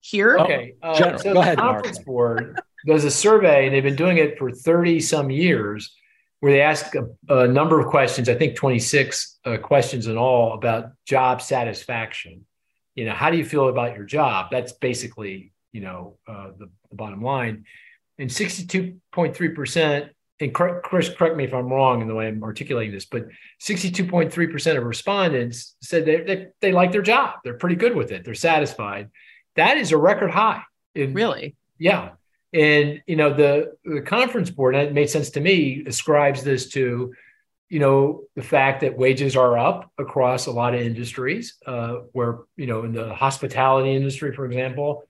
Here? 0.00 0.38
Okay. 0.38 0.74
Uh, 0.82 0.94
General. 0.98 1.18
so 1.18 1.24
Go 1.24 1.34
the 1.34 1.40
ahead, 1.40 1.58
Mark. 1.58 1.74
Conference 1.84 1.98
Board 1.98 2.60
does 2.86 3.04
a 3.04 3.10
survey, 3.10 3.66
and 3.66 3.74
they've 3.74 3.82
been 3.82 3.94
doing 3.96 4.16
it 4.18 4.38
for 4.38 4.50
30 4.50 5.00
some 5.00 5.30
years, 5.30 5.94
where 6.44 6.52
they 6.52 6.60
ask 6.60 6.94
a, 6.94 7.06
a 7.34 7.48
number 7.48 7.80
of 7.80 7.86
questions, 7.86 8.28
I 8.28 8.34
think 8.34 8.54
26 8.54 9.38
uh, 9.46 9.56
questions 9.56 10.08
in 10.08 10.18
all, 10.18 10.52
about 10.52 10.90
job 11.06 11.40
satisfaction. 11.40 12.44
You 12.94 13.06
know, 13.06 13.14
how 13.14 13.30
do 13.30 13.38
you 13.38 13.46
feel 13.46 13.70
about 13.70 13.96
your 13.96 14.04
job? 14.04 14.48
That's 14.50 14.72
basically, 14.72 15.54
you 15.72 15.80
know, 15.80 16.18
uh, 16.28 16.48
the, 16.58 16.68
the 16.90 16.96
bottom 16.96 17.22
line. 17.22 17.64
And 18.18 18.28
62.3%, 18.28 20.10
and 20.40 20.54
cor- 20.54 20.82
Cris, 20.82 21.08
correct 21.08 21.34
me 21.34 21.44
if 21.44 21.54
I'm 21.54 21.72
wrong 21.72 22.02
in 22.02 22.08
the 22.08 22.14
way 22.14 22.28
I'm 22.28 22.42
articulating 22.42 22.92
this, 22.92 23.06
but 23.06 23.26
62.3% 23.62 24.76
of 24.76 24.84
respondents 24.84 25.76
said 25.80 26.04
they, 26.04 26.20
they, 26.20 26.48
they 26.60 26.72
like 26.72 26.92
their 26.92 27.00
job. 27.00 27.36
They're 27.42 27.54
pretty 27.54 27.76
good 27.76 27.96
with 27.96 28.12
it. 28.12 28.22
They're 28.22 28.34
satisfied. 28.34 29.08
That 29.56 29.78
is 29.78 29.92
a 29.92 29.96
record 29.96 30.30
high. 30.30 30.60
In, 30.94 31.14
Really? 31.14 31.56
Yeah. 31.78 32.10
And, 32.54 33.02
you 33.06 33.16
know, 33.16 33.34
the, 33.34 33.74
the 33.84 34.00
conference 34.00 34.48
board, 34.48 34.76
and 34.76 34.86
it 34.86 34.94
made 34.94 35.10
sense 35.10 35.30
to 35.30 35.40
me, 35.40 35.82
ascribes 35.86 36.44
this 36.44 36.68
to, 36.70 37.12
you 37.68 37.78
know, 37.80 38.22
the 38.36 38.42
fact 38.42 38.82
that 38.82 38.96
wages 38.96 39.34
are 39.36 39.58
up 39.58 39.90
across 39.98 40.46
a 40.46 40.52
lot 40.52 40.74
of 40.74 40.80
industries, 40.80 41.56
uh, 41.66 41.94
where, 42.12 42.38
you 42.56 42.66
know, 42.66 42.84
in 42.84 42.92
the 42.92 43.12
hospitality 43.12 43.94
industry, 43.96 44.32
for 44.32 44.46
example, 44.46 45.02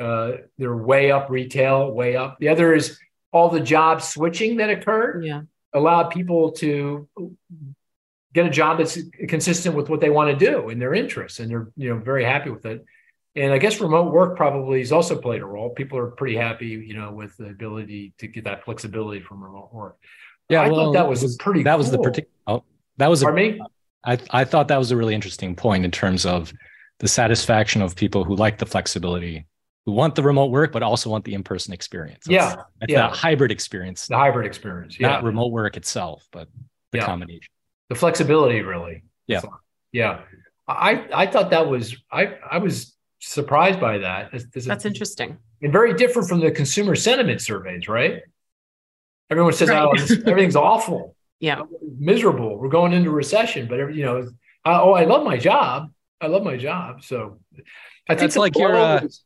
uh, 0.00 0.32
they're 0.58 0.76
way 0.76 1.10
up 1.12 1.30
retail, 1.30 1.92
way 1.92 2.16
up. 2.16 2.38
The 2.40 2.48
other 2.48 2.74
is 2.74 2.98
all 3.32 3.48
the 3.48 3.60
job 3.60 4.02
switching 4.02 4.56
that 4.56 4.70
occurred 4.70 5.24
Yeah. 5.24 5.42
allowed 5.72 6.10
people 6.10 6.52
to 6.52 7.08
get 8.34 8.46
a 8.46 8.50
job 8.50 8.78
that's 8.78 8.98
consistent 9.28 9.74
with 9.76 9.88
what 9.88 10.00
they 10.00 10.10
want 10.10 10.36
to 10.36 10.44
do 10.46 10.68
and 10.68 10.80
their 10.80 10.94
interests 10.94 11.40
and 11.40 11.50
they're 11.50 11.68
you 11.76 11.88
know 11.90 11.98
very 11.98 12.24
happy 12.24 12.50
with 12.50 12.64
it 12.66 12.84
and 13.38 13.52
i 13.52 13.58
guess 13.58 13.80
remote 13.80 14.12
work 14.12 14.36
probably 14.36 14.78
has 14.80 14.92
also 14.92 15.14
played 15.26 15.40
a 15.42 15.44
role 15.44 15.70
people 15.70 15.96
are 15.98 16.10
pretty 16.20 16.36
happy 16.36 16.66
you 16.66 16.94
know 16.98 17.10
with 17.12 17.36
the 17.36 17.46
ability 17.46 18.12
to 18.18 18.26
get 18.26 18.44
that 18.44 18.64
flexibility 18.64 19.20
from 19.20 19.42
remote 19.42 19.70
work 19.72 19.96
Yeah, 20.48 20.62
I 20.62 20.68
well, 20.68 20.76
thought 20.86 20.92
that 20.94 21.08
was, 21.08 21.22
was- 21.22 21.36
pretty 21.36 21.62
That 21.62 21.78
was 21.78 21.90
the 21.90 21.98
particular. 21.98 22.30
Oh, 22.46 22.64
that 22.96 23.08
was 23.08 23.22
a, 23.22 23.32
me 23.32 23.60
I, 24.04 24.18
I 24.30 24.44
thought 24.44 24.68
that 24.68 24.78
was 24.78 24.90
a 24.92 24.96
really 24.96 25.14
interesting 25.14 25.54
point 25.54 25.84
in 25.84 25.90
terms 25.90 26.24
of 26.24 26.52
the 27.00 27.08
satisfaction 27.08 27.82
of 27.82 27.94
people 27.94 28.24
who 28.24 28.34
like 28.34 28.56
the 28.58 28.66
flexibility, 28.66 29.46
who 29.84 29.92
want 29.92 30.14
the 30.14 30.22
remote 30.22 30.50
work, 30.50 30.72
but 30.72 30.82
also 30.82 31.10
want 31.10 31.24
the 31.24 31.34
in-person 31.34 31.72
experience. 31.74 32.26
It's- 32.28 32.56
Yeah, 32.56 32.62
yeah. 32.88 33.08
that 33.08 33.16
hybrid 33.16 33.50
experience, 33.52 34.06
the 34.08 34.16
hybrid 34.16 34.46
experience 34.46 34.98
yeah 34.98 35.08
not 35.08 35.24
remote 35.24 35.52
work 35.52 35.76
itself, 35.76 36.26
but 36.32 36.48
the 36.92 36.98
Yeah. 36.98 37.06
combination. 37.06 37.50
the 37.90 37.94
flexibility 37.94 38.62
really 38.62 39.02
Yeah. 39.26 39.42
yeah 39.92 40.20
i 40.66 40.90
i 41.22 41.26
thought 41.26 41.48
that 41.50 41.66
was 41.68 41.96
i 42.10 42.22
i 42.50 42.58
was 42.58 42.94
surprised 43.20 43.80
by 43.80 43.98
that 43.98 44.32
This- 44.32 44.44
this 44.44 44.62
is- 44.64 44.66
That's 44.66 44.84
interesting. 44.84 45.38
and 45.62 45.72
very 45.72 45.94
different 45.94 46.28
from 46.28 46.40
the 46.40 46.50
consumer 46.50 46.94
sentiment 46.94 47.40
surveys, 47.40 47.88
right? 47.88 48.22
Everyone 49.30 49.52
says, 49.52 49.68
Right. 49.68 49.82
"Oh, 49.82 49.92
this- 49.96 50.10
everything's 50.26 50.56
awful, 50.56 51.14
Yeah. 51.40 51.62
miserable. 51.98 52.58
We're 52.58 52.68
going 52.70 52.92
into 52.92 53.10
recession." 53.10 53.66
But 53.68 53.80
every- 53.80 53.96
you 53.96 54.04
know, 54.04 54.18
uh, 54.64 54.80
oh, 54.82 54.92
I 54.94 55.04
love 55.04 55.24
my 55.24 55.36
job. 55.36 55.92
I 56.20 56.26
love 56.28 56.42
my 56.42 56.56
job. 56.56 57.02
So, 57.04 57.38
I 58.08 58.14
think 58.14 58.20
That's 58.20 58.36
like 58.36 58.56
your, 58.56 58.70
blow 58.72 58.80
uh, 58.96 59.00
was- 59.02 59.24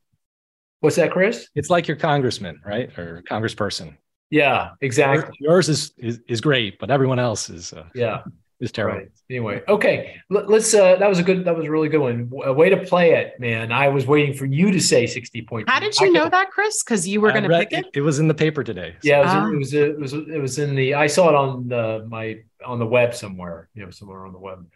What's 0.81 0.97
that, 0.97 1.13
Cris? 1.13 1.49
It's 1.55 1.71
like 1.71 1.87
your 1.87 1.97
congressman, 1.97 2.61
right? 2.67 2.91
Or 2.99 3.23
congressperson. 3.31 3.97
Yeah, 4.31 4.71
exactly. 4.81 5.33
Yours 5.39 5.69
is, 5.69 5.93
is 5.97 6.19
is 6.27 6.41
great, 6.41 6.81
but 6.81 6.91
everyone 6.91 7.19
else 7.21 7.49
is 7.51 7.73
uh, 7.73 7.85
Yeah, 7.95 8.23
is 8.63 8.73
terrible. 8.73 8.99
right. 9.01 9.09
Anyway, 9.29 9.63
okay. 9.69 10.17
Let, 10.31 10.49
us 10.51 10.73
Uh, 10.73 10.97
that 10.97 11.09
was 11.09 11.19
a 11.19 11.23
good. 11.23 11.45
That 11.45 11.57
was 11.57 11.67
a 11.67 11.71
really 11.71 11.89
good 11.89 12.01
one. 12.01 12.31
A 12.45 12.53
way 12.53 12.71
to 12.71 12.79
play 12.79 13.13
it, 13.15 13.39
man. 13.39 13.73
I 13.73 13.89
was 13.89 14.07
waiting 14.07 14.35
for 14.35 14.47
you 14.47 14.71
to 14.71 14.81
say 14.81 15.07
sixty 15.07 15.43
point. 15.43 15.69
How 15.69 15.81
did 15.81 15.95
you 16.01 16.13
know 16.13 16.29
that, 16.29 16.51
Cris? 16.51 16.83
Because 16.83 17.07
you 17.07 17.21
were 17.21 17.31
going 17.33 17.45
to 17.45 17.49
pick 17.51 17.73
it? 17.73 17.87
It 17.95 18.01
was 18.03 18.19
in 18.19 18.29
the 18.29 18.35
paper 18.35 18.63
today. 18.65 18.93
so- 19.03 19.09
Yeah, 19.09 19.21
it 19.21 19.25
was, 19.25 19.33
Ah. 19.35 19.49
it 19.51 19.59
was 19.59 19.75
it 19.75 19.99
was 19.99 20.13
it 20.37 20.41
was 20.41 20.59
in 20.59 20.75
the 20.75 20.95
I 20.95 21.07
saw 21.09 21.29
it 21.29 21.35
on 21.35 21.69
the 21.69 22.07
my 22.09 22.41
on 22.65 22.79
the 22.79 22.87
web 22.87 23.15
somewhere, 23.15 23.69
you 23.75 23.85
know, 23.85 23.91
somewhere 23.91 24.25
on 24.27 24.33
the 24.33 24.39
web. 24.39 24.67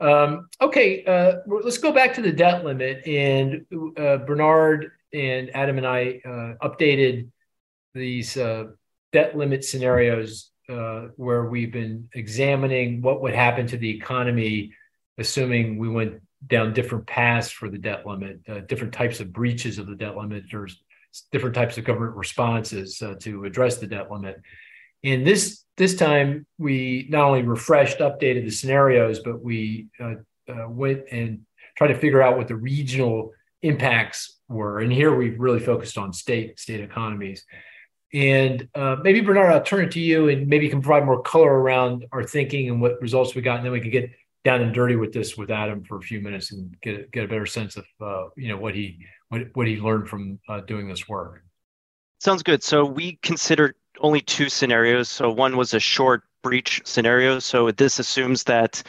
Um, 0.00 0.48
okay, 0.60 1.04
uh, 1.04 1.40
let's 1.46 1.78
go 1.78 1.92
back 1.92 2.14
to 2.14 2.22
the 2.22 2.32
debt 2.32 2.64
limit. 2.64 3.06
And 3.06 3.64
uh, 3.96 4.16
Bernard 4.18 4.90
and 5.12 5.50
Adam 5.54 5.78
and 5.78 5.86
I 5.86 6.20
uh, 6.24 6.54
updated 6.66 7.28
these 7.94 8.36
uh, 8.36 8.68
debt 9.12 9.36
limit 9.36 9.64
scenarios 9.64 10.50
uh, 10.72 11.08
where 11.16 11.44
we've 11.44 11.72
been 11.72 12.08
examining 12.14 13.02
what 13.02 13.20
would 13.22 13.34
happen 13.34 13.66
to 13.68 13.76
the 13.76 13.90
economy, 13.90 14.72
assuming 15.18 15.78
we 15.78 15.88
went 15.88 16.22
down 16.46 16.72
different 16.72 17.06
paths 17.06 17.50
for 17.50 17.68
the 17.68 17.78
debt 17.78 18.06
limit, 18.06 18.40
uh, 18.48 18.60
different 18.60 18.92
types 18.92 19.20
of 19.20 19.32
breaches 19.32 19.78
of 19.78 19.86
the 19.86 19.94
debt 19.94 20.16
limit. 20.16 20.44
There's 20.50 20.82
different 21.30 21.54
types 21.54 21.78
of 21.78 21.84
government 21.84 22.16
responses 22.16 23.00
uh, 23.02 23.14
to 23.20 23.44
address 23.44 23.78
the 23.78 23.86
debt 23.86 24.10
limit. 24.10 24.40
And 25.04 25.26
this 25.26 25.64
this 25.76 25.96
time 25.96 26.46
we 26.58 27.06
not 27.10 27.24
only 27.24 27.42
refreshed, 27.42 27.98
updated 27.98 28.44
the 28.44 28.50
scenarios, 28.50 29.20
but 29.20 29.42
we 29.42 29.88
uh, 30.00 30.14
uh, 30.48 30.68
went 30.68 31.04
and 31.10 31.40
tried 31.76 31.88
to 31.88 31.98
figure 31.98 32.22
out 32.22 32.36
what 32.36 32.48
the 32.48 32.56
regional 32.56 33.32
impacts 33.62 34.38
were. 34.48 34.80
And 34.80 34.92
here 34.92 35.14
we've 35.14 35.38
really 35.38 35.60
focused 35.60 35.98
on 35.98 36.12
state 36.12 36.58
state 36.58 36.80
economies. 36.80 37.44
And 38.14 38.68
uh, 38.74 38.96
maybe 39.02 39.20
Bernard, 39.20 39.52
I'll 39.52 39.62
turn 39.62 39.84
it 39.84 39.92
to 39.92 40.00
you, 40.00 40.28
and 40.28 40.46
maybe 40.46 40.66
you 40.66 40.70
can 40.70 40.82
provide 40.82 41.06
more 41.06 41.22
color 41.22 41.50
around 41.50 42.06
our 42.12 42.22
thinking 42.22 42.68
and 42.68 42.80
what 42.80 43.00
results 43.00 43.34
we 43.34 43.40
got, 43.40 43.56
and 43.56 43.64
then 43.64 43.72
we 43.72 43.80
can 43.80 43.90
get 43.90 44.10
down 44.44 44.60
and 44.60 44.74
dirty 44.74 44.96
with 44.96 45.12
this 45.12 45.36
with 45.36 45.50
Adam 45.50 45.84
for 45.84 45.96
a 45.96 46.02
few 46.02 46.20
minutes 46.20 46.52
and 46.52 46.76
get 46.82 47.10
get 47.12 47.24
a 47.24 47.28
better 47.28 47.46
sense 47.46 47.76
of 47.76 47.84
uh, 48.00 48.24
you 48.36 48.48
know 48.48 48.56
what 48.56 48.74
he 48.74 48.98
what 49.28 49.42
what 49.54 49.66
he 49.66 49.76
learned 49.76 50.08
from 50.08 50.38
uh, 50.48 50.60
doing 50.60 50.88
this 50.88 51.08
work. 51.08 51.42
Sounds 52.20 52.42
good. 52.42 52.62
So 52.62 52.84
we 52.84 53.18
considered 53.22 53.74
only 54.00 54.20
two 54.20 54.48
scenarios. 54.48 55.08
So 55.08 55.30
one 55.30 55.56
was 55.56 55.74
a 55.74 55.80
short 55.80 56.22
breach 56.42 56.82
scenario. 56.84 57.38
So 57.38 57.70
this 57.70 57.98
assumes 57.98 58.44
that 58.44 58.82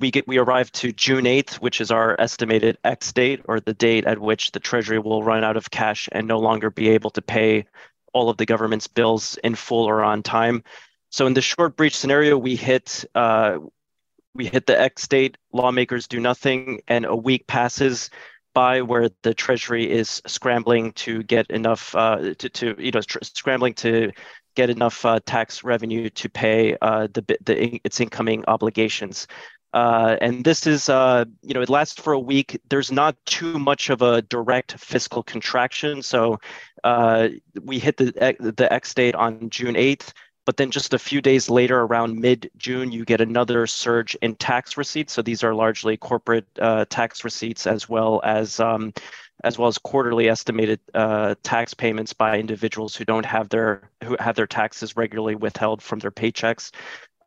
we 0.00 0.10
get 0.10 0.26
we 0.26 0.38
arrive 0.38 0.72
to 0.72 0.92
June 0.92 1.24
8th, 1.24 1.54
which 1.54 1.80
is 1.80 1.90
our 1.90 2.20
estimated 2.20 2.78
X 2.84 3.12
date 3.12 3.42
or 3.46 3.60
the 3.60 3.74
date 3.74 4.06
at 4.06 4.18
which 4.18 4.50
the 4.50 4.60
Treasury 4.60 4.98
will 4.98 5.22
run 5.22 5.44
out 5.44 5.56
of 5.56 5.70
cash 5.70 6.08
and 6.12 6.26
no 6.26 6.38
longer 6.38 6.70
be 6.70 6.88
able 6.88 7.10
to 7.10 7.22
pay 7.22 7.64
all 8.12 8.30
of 8.30 8.36
the 8.36 8.46
government's 8.46 8.86
bills 8.86 9.38
in 9.44 9.54
full 9.54 9.84
or 9.84 10.02
on 10.02 10.22
time. 10.22 10.62
So 11.10 11.26
in 11.26 11.34
the 11.34 11.42
short 11.42 11.76
breach 11.76 11.96
scenario, 11.96 12.36
we 12.36 12.56
hit 12.56 13.04
uh, 13.14 13.58
we 14.34 14.46
hit 14.46 14.66
the 14.66 14.80
X 14.80 15.08
date, 15.08 15.36
lawmakers 15.52 16.06
do 16.06 16.20
nothing, 16.20 16.80
and 16.86 17.04
a 17.04 17.16
week 17.16 17.46
passes 17.46 18.10
by 18.54 18.82
where 18.82 19.08
the 19.22 19.34
Treasury 19.34 19.90
is 19.90 20.22
scrambling 20.26 20.92
to 20.92 21.22
get 21.22 21.50
enough 21.50 21.94
uh, 21.94 22.34
to, 22.38 22.48
to 22.48 22.74
you 22.78 22.90
know 22.90 23.00
tr- 23.00 23.18
scrambling 23.22 23.74
to 23.74 24.12
get 24.54 24.70
enough 24.70 25.04
uh, 25.04 25.20
tax 25.24 25.62
revenue 25.62 26.10
to 26.10 26.28
pay 26.28 26.76
uh, 26.82 27.06
the, 27.12 27.24
the 27.44 27.80
its 27.84 28.00
incoming 28.00 28.44
obligations. 28.48 29.26
Uh, 29.74 30.16
and 30.20 30.44
this 30.44 30.66
is, 30.66 30.88
uh, 30.88 31.24
you 31.42 31.54
know, 31.54 31.60
it 31.60 31.68
lasts 31.68 32.00
for 32.00 32.12
a 32.12 32.18
week. 32.18 32.60
There's 32.68 32.90
not 32.90 33.16
too 33.26 33.58
much 33.58 33.90
of 33.90 34.02
a 34.02 34.22
direct 34.22 34.72
fiscal 34.78 35.22
contraction. 35.22 36.02
So 36.02 36.40
uh, 36.84 37.28
we 37.62 37.78
hit 37.78 37.96
the 37.96 38.36
the 38.40 38.72
X 38.72 38.94
date 38.94 39.14
on 39.14 39.50
June 39.50 39.74
8th, 39.74 40.12
but 40.46 40.56
then 40.56 40.70
just 40.70 40.94
a 40.94 40.98
few 40.98 41.20
days 41.20 41.50
later, 41.50 41.80
around 41.80 42.18
mid 42.18 42.50
June, 42.56 42.90
you 42.90 43.04
get 43.04 43.20
another 43.20 43.66
surge 43.66 44.14
in 44.22 44.34
tax 44.36 44.78
receipts. 44.78 45.12
So 45.12 45.20
these 45.20 45.44
are 45.44 45.54
largely 45.54 45.98
corporate 45.98 46.46
uh, 46.58 46.86
tax 46.88 47.22
receipts 47.22 47.66
as 47.66 47.88
well 47.88 48.22
as 48.24 48.58
um, 48.58 48.94
as 49.44 49.58
well 49.58 49.68
as 49.68 49.78
quarterly 49.78 50.28
estimated 50.28 50.80
uh, 50.94 51.34
tax 51.42 51.74
payments 51.74 52.12
by 52.12 52.38
individuals 52.38 52.96
who 52.96 53.04
don't 53.04 53.26
have 53.26 53.48
their 53.50 53.90
who 54.02 54.16
have 54.18 54.36
their 54.36 54.46
taxes 54.46 54.96
regularly 54.96 55.34
withheld 55.34 55.82
from 55.82 55.98
their 55.98 56.10
paychecks. 56.10 56.72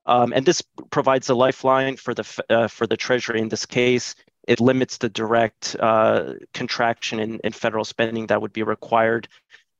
Um, 0.05 0.33
and 0.33 0.45
this 0.45 0.61
provides 0.89 1.29
a 1.29 1.35
lifeline 1.35 1.97
for 1.97 2.13
the 2.13 2.43
uh, 2.49 2.67
for 2.67 2.87
the 2.87 2.97
Treasury 2.97 3.39
in 3.39 3.49
this 3.49 3.65
case. 3.65 4.15
It 4.47 4.59
limits 4.59 4.97
the 4.97 5.09
direct 5.09 5.75
uh, 5.79 6.33
contraction 6.53 7.19
in, 7.19 7.39
in 7.43 7.51
federal 7.51 7.85
spending 7.85 8.27
that 8.27 8.41
would 8.41 8.53
be 8.53 8.63
required. 8.63 9.27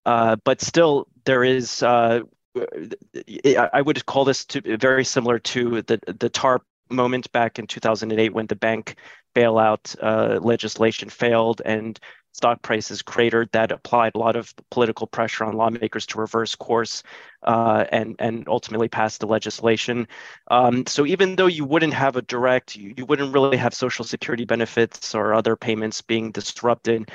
Uh, 0.05 0.35
but 0.43 0.61
still, 0.61 1.07
there 1.25 1.43
is. 1.43 1.81
Uh, 1.81 2.21
I 2.55 3.81
would 3.81 4.05
call 4.05 4.25
this 4.25 4.45
to, 4.45 4.77
very 4.77 5.05
similar 5.05 5.39
to 5.39 5.81
the 5.83 5.99
the 6.05 6.29
TARP 6.29 6.63
moment 6.89 7.31
back 7.31 7.57
in 7.57 7.67
2008 7.67 8.33
when 8.33 8.47
the 8.47 8.55
bank 8.55 8.95
bailout 9.33 9.95
uh, 10.01 10.39
legislation 10.41 11.09
failed 11.09 11.61
and 11.63 11.99
stock 12.31 12.61
prices 12.61 13.01
cratered. 13.01 13.49
That 13.51 13.71
applied 13.71 14.13
a 14.15 14.19
lot 14.19 14.35
of 14.35 14.53
political 14.69 15.07
pressure 15.07 15.43
on 15.43 15.55
lawmakers 15.55 16.05
to 16.07 16.19
reverse 16.19 16.55
course 16.55 17.03
uh, 17.43 17.85
and 17.91 18.15
and 18.19 18.47
ultimately 18.47 18.87
pass 18.87 19.17
the 19.17 19.27
legislation. 19.27 20.07
Um, 20.49 20.85
so 20.87 21.05
even 21.05 21.35
though 21.35 21.47
you 21.47 21.65
wouldn't 21.65 21.93
have 21.93 22.15
a 22.15 22.21
direct, 22.21 22.75
you, 22.75 22.93
you 22.97 23.05
wouldn't 23.05 23.33
really 23.33 23.57
have 23.57 23.73
social 23.73 24.05
security 24.05 24.45
benefits 24.45 25.13
or 25.15 25.33
other 25.33 25.55
payments 25.55 26.01
being 26.01 26.31
disrupted. 26.31 27.11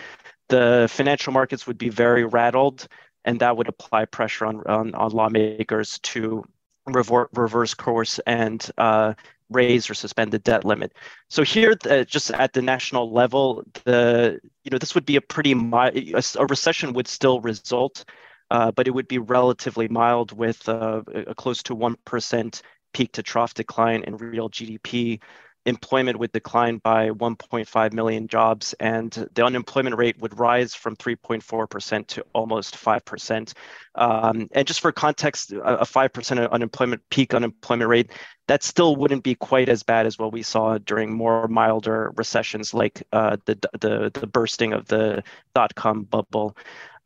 The 0.48 0.88
financial 0.90 1.32
markets 1.32 1.66
would 1.66 1.78
be 1.78 1.88
very 1.88 2.24
rattled, 2.24 2.86
and 3.24 3.40
that 3.40 3.56
would 3.56 3.68
apply 3.68 4.04
pressure 4.06 4.46
on 4.46 4.62
on, 4.66 4.94
on 4.94 5.10
lawmakers 5.10 5.98
to 6.00 6.44
reverse 6.86 7.74
course 7.74 8.20
and 8.26 8.70
uh, 8.78 9.14
raise 9.50 9.88
or 9.88 9.94
suspend 9.94 10.32
the 10.32 10.38
debt 10.38 10.64
limit. 10.64 10.92
So 11.28 11.42
here, 11.42 11.74
just 12.04 12.30
at 12.30 12.52
the 12.52 12.62
national 12.62 13.12
level, 13.12 13.64
the 13.84 14.40
you 14.64 14.70
know 14.70 14.78
this 14.78 14.94
would 14.94 15.06
be 15.06 15.16
a 15.16 15.20
pretty 15.20 15.54
mild, 15.54 15.96
a, 15.96 16.22
a 16.38 16.46
recession 16.46 16.92
would 16.94 17.08
still 17.08 17.40
result, 17.40 18.04
uh, 18.50 18.72
but 18.72 18.88
it 18.88 18.92
would 18.92 19.08
be 19.08 19.18
relatively 19.18 19.88
mild 19.88 20.32
with 20.32 20.68
uh, 20.68 21.02
a 21.26 21.34
close 21.34 21.62
to 21.64 21.74
one 21.74 21.96
percent 22.04 22.62
peak 22.92 23.12
to 23.12 23.22
trough 23.22 23.54
decline 23.54 24.02
in 24.04 24.16
real 24.16 24.48
GDP 24.48 25.20
employment 25.66 26.18
would 26.18 26.32
decline 26.32 26.78
by 26.78 27.10
1.5 27.10 27.92
million 27.92 28.28
jobs, 28.28 28.72
and 28.80 29.28
the 29.34 29.44
unemployment 29.44 29.96
rate 29.96 30.18
would 30.20 30.38
rise 30.38 30.74
from 30.74 30.96
3.4% 30.96 32.06
to 32.06 32.24
almost 32.32 32.76
5%. 32.76 33.52
Um, 33.96 34.48
and 34.52 34.66
just 34.66 34.80
for 34.80 34.92
context, 34.92 35.52
a 35.52 35.84
5% 35.84 36.50
unemployment 36.50 37.02
peak 37.10 37.34
unemployment 37.34 37.90
rate, 37.90 38.12
that 38.46 38.62
still 38.62 38.94
wouldn't 38.96 39.24
be 39.24 39.34
quite 39.34 39.68
as 39.68 39.82
bad 39.82 40.06
as 40.06 40.18
what 40.18 40.32
we 40.32 40.42
saw 40.42 40.78
during 40.78 41.12
more 41.12 41.48
milder 41.48 42.12
recessions 42.16 42.72
like 42.72 43.02
uh, 43.12 43.36
the, 43.44 43.58
the, 43.80 44.10
the 44.14 44.26
bursting 44.26 44.72
of 44.72 44.86
the 44.86 45.22
dot-com 45.54 46.04
bubble. 46.04 46.56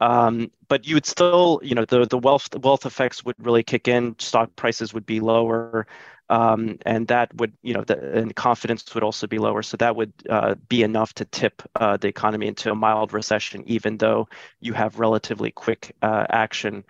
Um, 0.00 0.50
but 0.68 0.86
you 0.86 0.94
would 0.94 1.06
still, 1.06 1.60
you 1.62 1.74
know, 1.74 1.84
the, 1.84 2.06
the 2.06 2.18
wealth 2.18 2.48
wealth 2.56 2.86
effects 2.86 3.24
would 3.24 3.36
really 3.38 3.62
kick 3.62 3.86
in. 3.86 4.16
Stock 4.18 4.54
prices 4.56 4.94
would 4.94 5.04
be 5.04 5.20
lower 5.20 5.86
um, 6.30 6.78
and 6.86 7.08
that 7.08 7.34
would 7.34 7.52
you 7.62 7.74
know 7.74 7.82
the, 7.82 8.18
and 8.18 8.34
confidence 8.34 8.94
would 8.94 9.02
also 9.02 9.26
be 9.26 9.38
lower. 9.38 9.62
So 9.62 9.76
that 9.78 9.96
would 9.96 10.12
uh, 10.30 10.54
be 10.68 10.82
enough 10.82 11.12
to 11.14 11.24
tip 11.26 11.60
uh, 11.74 11.96
the 11.96 12.08
economy 12.08 12.46
into 12.46 12.70
a 12.70 12.74
mild 12.74 13.12
recession 13.12 13.64
even 13.66 13.98
though 13.98 14.28
you 14.60 14.72
have 14.72 14.98
relatively 14.98 15.50
quick 15.50 15.94
uh, 16.00 16.26
action. 16.30 16.84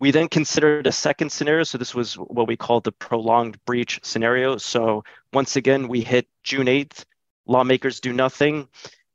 We 0.00 0.10
then 0.10 0.28
considered 0.28 0.86
a 0.86 0.92
second 0.92 1.30
scenario. 1.30 1.64
So 1.64 1.76
this 1.76 1.94
was 1.94 2.14
what 2.14 2.48
we 2.48 2.56
call 2.56 2.80
the 2.80 2.92
prolonged 2.92 3.62
breach 3.66 4.00
scenario. 4.02 4.56
So 4.56 5.04
once 5.32 5.56
again 5.56 5.88
we 5.88 6.00
hit 6.00 6.26
june 6.42 6.66
8th 6.66 7.04
lawmakers 7.46 8.00
do 8.00 8.12
nothing. 8.12 8.68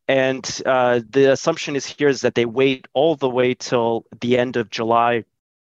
And 0.08 0.62
uh, 0.66 1.00
the 1.10 1.32
assumption 1.32 1.76
is 1.76 1.86
here 1.86 2.10
is 2.10 2.22
that 2.22 2.36
they 2.36 2.46
wait 2.46 2.88
all 2.94 3.16
the 3.16 3.30
way 3.30 3.54
till 3.54 4.06
the 4.20 4.38
end 4.38 4.58
of 4.58 4.70
july 4.70 5.24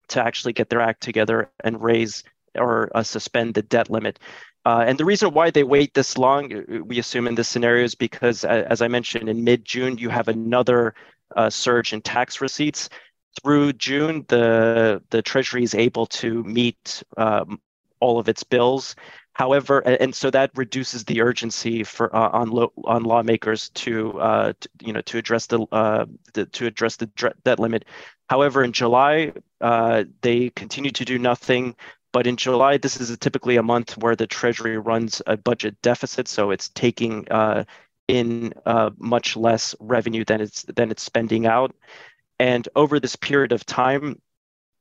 to 0.10 0.24
actually 0.24 0.54
get 0.54 0.70
their 0.70 0.82
act 0.82 1.02
together 1.02 1.50
and 1.64 1.82
raise 1.82 2.24
or 2.58 2.92
uh, 2.96 3.04
suspend 3.04 3.54
the 3.54 3.62
debt 3.62 3.90
limit. 3.90 4.20
Uh, 4.66 4.84
and 4.86 4.98
the 4.98 5.06
reason 5.06 5.34
why 5.34 5.50
they 5.50 5.64
wait 5.64 5.94
this 5.94 6.18
long, 6.18 6.54
uh, 6.54 6.84
we 6.84 7.00
assume 7.00 7.28
in 7.28 7.36
this 7.36 7.48
scenario, 7.48 7.86
is 7.86 7.96
because, 7.96 8.44
as 8.44 8.82
I 8.82 8.88
mentioned, 8.88 9.30
in 9.30 9.44
mid 9.44 9.64
June, 9.64 9.98
you 9.98 10.10
have 10.10 10.28
another 10.28 10.94
uh, 11.36 11.50
surge 11.50 11.94
in 11.94 12.02
tax 12.02 12.42
receipts. 12.42 12.90
Through 13.42 13.74
June, 13.74 14.26
the, 14.28 15.02
the 15.10 15.22
Treasury 15.22 15.64
is 15.64 15.76
able 15.76 16.06
to 16.08 16.44
meet 16.44 17.04
um, 17.16 17.62
all 18.00 18.20
of 18.20 18.28
its 18.28 18.44
bills. 18.44 18.96
However, 19.34 19.82
and 19.82 20.16
so 20.16 20.32
that 20.32 20.50
reduces 20.56 21.06
the 21.06 21.22
urgency 21.22 21.84
for 21.84 22.14
uh, 22.16 22.30
on 22.30 22.50
lo- 22.50 22.74
on 22.86 23.04
lawmakers 23.04 23.70
to, 23.70 24.20
uh, 24.20 24.54
to, 24.60 24.70
you 24.82 24.94
know 24.94 25.02
to 25.02 25.20
address 25.20 25.46
the, 25.46 25.62
uh, 25.72 26.06
the 26.34 26.48
to 26.48 26.66
address 26.66 26.96
the 26.96 27.06
debt 27.46 27.60
limit. 27.60 27.86
However, 28.32 28.64
in 28.64 28.72
July, 28.72 29.34
uh, 29.62 30.06
they 30.22 30.50
continue 30.50 30.90
to 30.90 31.06
do 31.06 31.20
nothing. 31.20 31.76
But 32.18 32.26
in 32.26 32.36
July, 32.36 32.78
this 32.78 33.00
is 33.00 33.12
a 33.12 33.16
typically 33.16 33.58
a 33.58 33.62
month 33.62 33.96
where 33.96 34.16
the 34.16 34.26
Treasury 34.26 34.80
runs 34.80 35.22
a 35.28 35.38
budget 35.38 35.80
deficit, 35.84 36.28
so 36.28 36.50
it's 36.50 36.70
taking 36.70 37.30
uh, 37.30 37.66
in 38.08 38.56
uh, 38.66 38.90
much 38.98 39.38
less 39.38 39.76
revenue 39.80 40.26
than 40.26 40.42
it's 40.42 40.64
than 40.64 40.90
it's 40.90 41.04
spending 41.04 41.46
out. 41.46 41.76
And 42.40 42.68
over 42.76 43.00
this 43.00 43.16
period 43.16 43.52
of 43.52 43.68
time, 43.68 44.20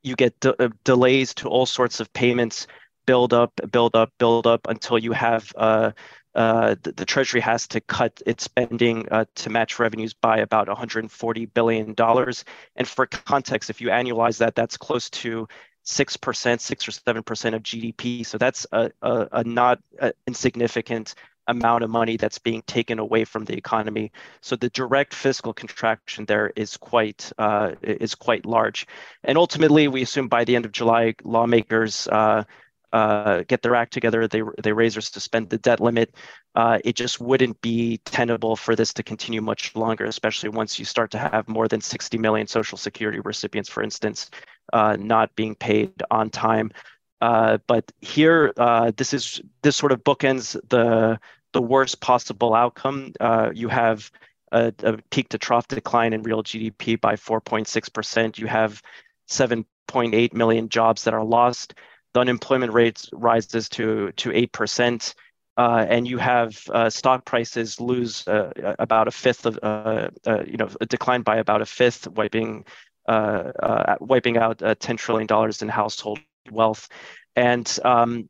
you 0.02 0.16
get 0.16 0.40
de- 0.40 0.64
uh, 0.64 0.70
delays 0.84 1.34
to 1.34 1.48
all 1.50 1.66
sorts 1.66 2.00
of 2.00 2.10
payments, 2.14 2.68
build 3.04 3.34
up, 3.34 3.60
build 3.70 3.94
up, 3.96 4.14
build 4.16 4.46
up 4.46 4.66
until 4.66 4.98
you 4.98 5.12
have 5.12 5.52
uh, 5.56 5.92
uh, 6.36 6.76
the, 6.82 6.92
the, 6.92 7.04
Treasury 7.06 7.40
has 7.40 7.66
to 7.68 7.80
cut 7.80 8.22
its 8.26 8.44
spending 8.44 9.08
uh, 9.10 9.24
to 9.36 9.48
match 9.48 9.78
revenues 9.78 10.12
by 10.12 10.38
about 10.38 10.68
140 10.68 11.46
billion 11.46 11.94
dollars. 11.94 12.44
And 12.76 12.86
for 12.86 13.06
context, 13.06 13.70
if 13.70 13.80
you 13.80 13.88
annualize 13.88 14.36
that, 14.38 14.54
that's 14.54 14.76
close 14.76 15.08
to 15.10 15.48
6%, 15.86 16.60
6 16.60 16.88
or 16.88 16.90
7% 16.90 17.54
of 17.54 17.62
GDP. 17.62 18.26
So 18.26 18.38
that's 18.38 18.66
a, 18.72 18.90
a, 19.02 19.28
a 19.32 19.44
not 19.44 19.80
a 19.98 20.12
insignificant 20.26 21.14
amount 21.48 21.84
of 21.84 21.90
money 21.90 22.16
that's 22.16 22.38
being 22.38 22.62
taken 22.62 22.98
away 22.98 23.24
from 23.24 23.44
the 23.44 23.54
economy. 23.54 24.10
So 24.40 24.56
the 24.56 24.68
direct 24.70 25.14
fiscal 25.14 25.52
contraction 25.52 26.24
there 26.24 26.52
is 26.56 26.76
quite 26.76 27.32
uh, 27.38 27.72
is 27.82 28.14
quite 28.14 28.44
large. 28.44 28.86
And 29.22 29.38
ultimately, 29.38 29.88
we 29.88 30.02
assume 30.02 30.28
by 30.28 30.44
the 30.44 30.56
end 30.56 30.64
of 30.64 30.72
July, 30.72 31.14
lawmakers 31.22 32.08
uh, 32.08 32.44
uh, 32.92 33.42
get 33.48 33.62
their 33.62 33.74
act 33.74 33.92
together. 33.92 34.28
They 34.28 34.42
they 34.62 34.72
raise 34.72 34.96
or 34.96 35.00
suspend 35.00 35.50
the 35.50 35.58
debt 35.58 35.80
limit. 35.80 36.14
Uh, 36.54 36.78
it 36.84 36.96
just 36.96 37.20
wouldn't 37.20 37.60
be 37.60 37.98
tenable 38.04 38.56
for 38.56 38.74
this 38.74 38.92
to 38.94 39.02
continue 39.02 39.40
much 39.40 39.74
longer, 39.74 40.04
especially 40.04 40.48
once 40.48 40.78
you 40.78 40.84
start 40.84 41.10
to 41.10 41.18
have 41.18 41.48
more 41.48 41.68
than 41.68 41.80
60 41.80 42.16
million 42.18 42.46
Social 42.46 42.78
Security 42.78 43.20
recipients, 43.20 43.68
for 43.68 43.82
instance, 43.82 44.30
uh, 44.72 44.96
not 44.98 45.34
being 45.36 45.54
paid 45.54 45.92
on 46.10 46.30
time. 46.30 46.72
Uh, 47.20 47.58
but 47.66 47.90
here, 48.00 48.52
uh, 48.56 48.92
this 48.96 49.14
is 49.14 49.40
this 49.62 49.76
sort 49.76 49.92
of 49.92 50.04
bookends 50.04 50.58
the 50.68 51.18
the 51.52 51.62
worst 51.62 52.00
possible 52.00 52.54
outcome. 52.54 53.12
Uh, 53.18 53.50
you 53.54 53.68
have 53.68 54.10
a, 54.52 54.72
a, 54.82 54.98
peak 55.10 55.28
to 55.30 55.38
trough 55.38 55.66
decline 55.68 56.12
in 56.12 56.22
real 56.22 56.42
GDP 56.42 57.00
by 57.00 57.14
4.6 57.16 57.92
percent. 57.92 58.38
You 58.38 58.46
have 58.46 58.82
7.8 59.28 60.34
million 60.34 60.68
jobs 60.68 61.04
that 61.04 61.14
are 61.14 61.24
lost. 61.24 61.74
The 62.14 62.20
unemployment 62.20 62.72
rate 62.72 63.08
rises 63.12 63.68
to 63.70 64.12
to 64.12 64.32
eight 64.32 64.52
percent. 64.52 65.14
uh, 65.56 65.86
and 65.88 66.06
you 66.06 66.18
have 66.18 66.58
uh, 66.70 66.90
stock 66.90 67.24
prices 67.24 67.80
lose 67.80 68.26
uh, 68.28 68.52
about 68.78 69.08
a 69.08 69.10
fifth 69.10 69.46
of, 69.46 69.58
uh, 69.62 70.08
you 70.46 70.56
know, 70.58 70.68
decline 70.88 71.22
by 71.22 71.36
about 71.36 71.62
a 71.62 71.66
fifth, 71.66 72.06
wiping, 72.08 72.64
wiping 73.08 74.36
out 74.36 74.58
$10 74.58 74.98
trillion 74.98 75.26
in 75.62 75.68
household 75.68 76.18
wealth. 76.50 76.88
And 77.34 77.78
um, 77.84 78.28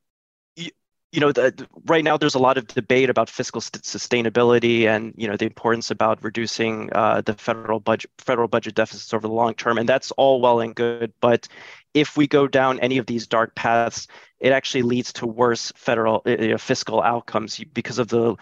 you 1.17 1.21
know, 1.21 1.33
the, 1.33 1.67
right 1.87 2.05
now 2.05 2.19
there's 2.19 2.35
a 2.35 2.39
lot 2.39 2.59
of 2.59 2.67
debate 2.67 3.09
about 3.09 3.31
fiscal 3.31 3.63
st- 3.63 3.83
sustainability 3.83 4.85
and 4.85 5.15
you 5.17 5.27
know 5.27 5.35
the 5.35 5.47
importance 5.47 5.91
about 5.91 6.23
reducing 6.23 6.91
uh, 6.93 7.23
the 7.23 7.33
federal 7.33 7.81
budget 7.81 8.11
federal 8.19 8.49
budget 8.49 8.75
deficits 8.75 9.15
over 9.15 9.27
the 9.27 9.33
long 9.33 9.55
term, 9.55 9.79
and 9.79 9.89
that's 9.89 10.11
all 10.13 10.43
well 10.43 10.61
and 10.61 10.75
good. 10.75 11.15
But 11.23 11.49
if 11.95 12.19
we 12.19 12.27
go 12.27 12.47
down 12.47 12.79
any 12.81 12.99
of 12.99 13.07
these 13.07 13.27
dark 13.27 13.55
paths, 13.55 14.09
it 14.41 14.53
actually 14.53 14.83
leads 14.83 15.11
to 15.15 15.27
worse 15.27 15.73
federal 15.75 16.23
uh, 16.27 16.59
fiscal 16.59 17.01
outcomes 17.01 17.65
because 17.73 17.99
of 17.99 18.09
the 18.09 18.37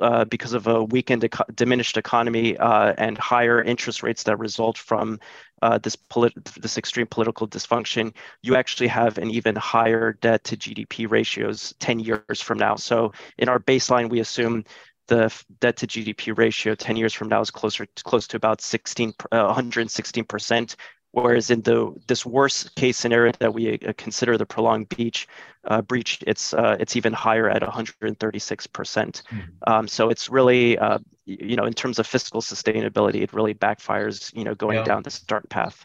uh, 0.00 0.24
because 0.24 0.52
of 0.52 0.68
a 0.68 0.84
weakened, 0.84 1.28
diminished 1.54 1.96
economy 1.96 2.56
uh, 2.56 2.94
and 2.96 3.18
higher 3.18 3.60
interest 3.60 4.04
rates 4.04 4.22
that 4.22 4.38
result 4.38 4.78
from 4.78 5.18
uh, 5.62 5.78
this 5.78 5.96
polit- 5.96 6.44
this 6.60 6.78
extreme 6.78 7.06
political 7.06 7.46
dysfunction, 7.48 8.12
you 8.42 8.56
actually 8.56 8.88
have 8.88 9.18
an 9.18 9.30
even 9.30 9.56
higher 9.56 10.14
debt 10.20 10.44
to 10.44 10.56
GDP 10.56 11.10
ratios 11.10 11.74
10 11.80 12.00
years 12.00 12.40
from 12.40 12.58
now. 12.58 12.76
So 12.76 13.12
in 13.38 13.48
our 13.48 13.58
baseline, 13.58 14.08
we 14.10 14.20
assume 14.20 14.64
the 15.08 15.32
debt 15.60 15.76
to 15.78 15.86
GDP 15.86 16.36
ratio 16.36 16.74
10 16.74 16.96
years 16.96 17.12
from 17.12 17.28
now 17.28 17.40
is 17.40 17.50
closer 17.50 17.84
to, 17.84 18.04
close 18.04 18.28
to 18.28 18.36
about 18.36 18.60
16, 18.60 19.12
116 19.30 20.24
percent, 20.24 20.76
Whereas 21.12 21.50
in 21.50 21.62
the 21.62 21.92
this 22.06 22.24
worst 22.24 22.74
case 22.76 22.96
scenario 22.96 23.32
that 23.40 23.52
we 23.52 23.78
uh, 23.78 23.92
consider 23.96 24.38
the 24.38 24.46
prolonged 24.46 24.88
beach 24.90 25.26
uh, 25.64 25.82
breach, 25.82 26.22
it's 26.24 26.54
uh, 26.54 26.76
it's 26.78 26.94
even 26.94 27.12
higher 27.12 27.50
at 27.50 27.62
136 27.62 28.66
percent. 28.68 29.22
Mm-hmm. 29.28 29.72
Um, 29.72 29.88
so 29.88 30.08
it's 30.08 30.28
really 30.28 30.78
uh, 30.78 30.98
you 31.40 31.56
know 31.56 31.64
in 31.64 31.72
terms 31.72 31.98
of 31.98 32.06
fiscal 32.06 32.40
sustainability, 32.40 33.22
it 33.22 33.32
really 33.32 33.54
backfires 33.54 34.34
you 34.34 34.44
know 34.44 34.54
going 34.54 34.78
yeah. 34.78 34.84
down 34.84 35.02
this 35.02 35.20
dark 35.20 35.48
path. 35.48 35.84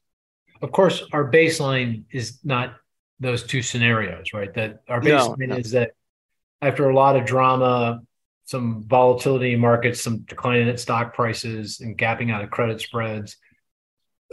Of 0.61 0.71
course, 0.71 1.03
our 1.11 1.29
baseline 1.29 2.03
is 2.11 2.39
not 2.43 2.75
those 3.19 3.43
two 3.43 3.61
scenarios, 3.61 4.33
right? 4.33 4.53
That 4.53 4.81
our 4.87 5.01
baseline 5.01 5.37
no, 5.39 5.45
no. 5.47 5.55
is 5.57 5.71
that 5.71 5.91
after 6.61 6.89
a 6.89 6.95
lot 6.95 7.15
of 7.15 7.25
drama, 7.25 8.01
some 8.45 8.83
volatility 8.87 9.53
in 9.53 9.59
markets, 9.59 10.01
some 10.01 10.19
decline 10.19 10.61
in 10.61 10.77
stock 10.77 11.13
prices, 11.13 11.79
and 11.81 11.97
gapping 11.97 12.31
out 12.31 12.43
of 12.43 12.49
credit 12.51 12.81
spreads 12.81 13.37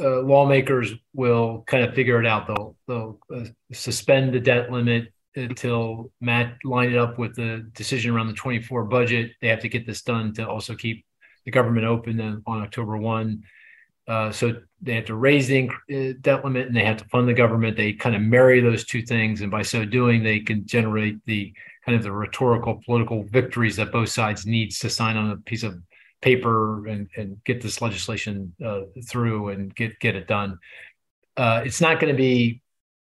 uh, 0.00 0.20
lawmakers 0.22 0.92
will 1.12 1.64
kind 1.66 1.84
of 1.84 1.94
figure 1.94 2.20
it 2.20 2.26
out. 2.26 2.46
They'll 2.46 2.76
they'll 2.88 3.18
uh, 3.34 3.44
suspend 3.72 4.32
the 4.32 4.40
debt 4.40 4.70
limit 4.70 5.11
until 5.34 6.12
Matt 6.20 6.56
lined 6.64 6.92
it 6.92 6.98
up 6.98 7.18
with 7.18 7.34
the 7.34 7.68
decision 7.74 8.14
around 8.14 8.28
the 8.28 8.34
24 8.34 8.84
budget. 8.84 9.32
They 9.40 9.48
have 9.48 9.60
to 9.60 9.68
get 9.68 9.86
this 9.86 10.02
done 10.02 10.32
to 10.34 10.48
also 10.48 10.74
keep 10.74 11.04
the 11.44 11.50
government 11.50 11.86
open 11.86 12.42
on 12.46 12.62
October 12.62 12.96
1. 12.96 13.42
Uh, 14.08 14.32
so 14.32 14.54
they 14.80 14.94
have 14.94 15.04
to 15.06 15.14
raise 15.14 15.46
the 15.46 15.68
uh, 15.68 16.12
debt 16.20 16.44
limit 16.44 16.66
and 16.66 16.76
they 16.76 16.84
have 16.84 16.96
to 16.96 17.04
fund 17.06 17.28
the 17.28 17.34
government. 17.34 17.76
They 17.76 17.92
kind 17.92 18.16
of 18.16 18.22
marry 18.22 18.60
those 18.60 18.84
two 18.84 19.02
things, 19.02 19.42
and 19.42 19.50
by 19.50 19.62
so 19.62 19.84
doing, 19.84 20.22
they 20.22 20.40
can 20.40 20.66
generate 20.66 21.24
the 21.24 21.52
kind 21.84 21.96
of 21.96 22.02
the 22.02 22.12
rhetorical 22.12 22.80
political 22.84 23.24
victories 23.24 23.76
that 23.76 23.92
both 23.92 24.08
sides 24.08 24.46
needs 24.46 24.78
to 24.80 24.90
sign 24.90 25.16
on 25.16 25.30
a 25.30 25.36
piece 25.36 25.62
of 25.62 25.78
paper 26.20 26.86
and, 26.86 27.08
and 27.16 27.42
get 27.44 27.60
this 27.60 27.82
legislation 27.82 28.54
uh, 28.64 28.82
through 29.06 29.50
and 29.50 29.74
get 29.74 29.98
get 30.00 30.16
it 30.16 30.26
done. 30.26 30.58
Uh, 31.36 31.62
it's 31.64 31.80
not 31.80 32.00
going 32.00 32.12
to 32.12 32.16
be 32.16 32.61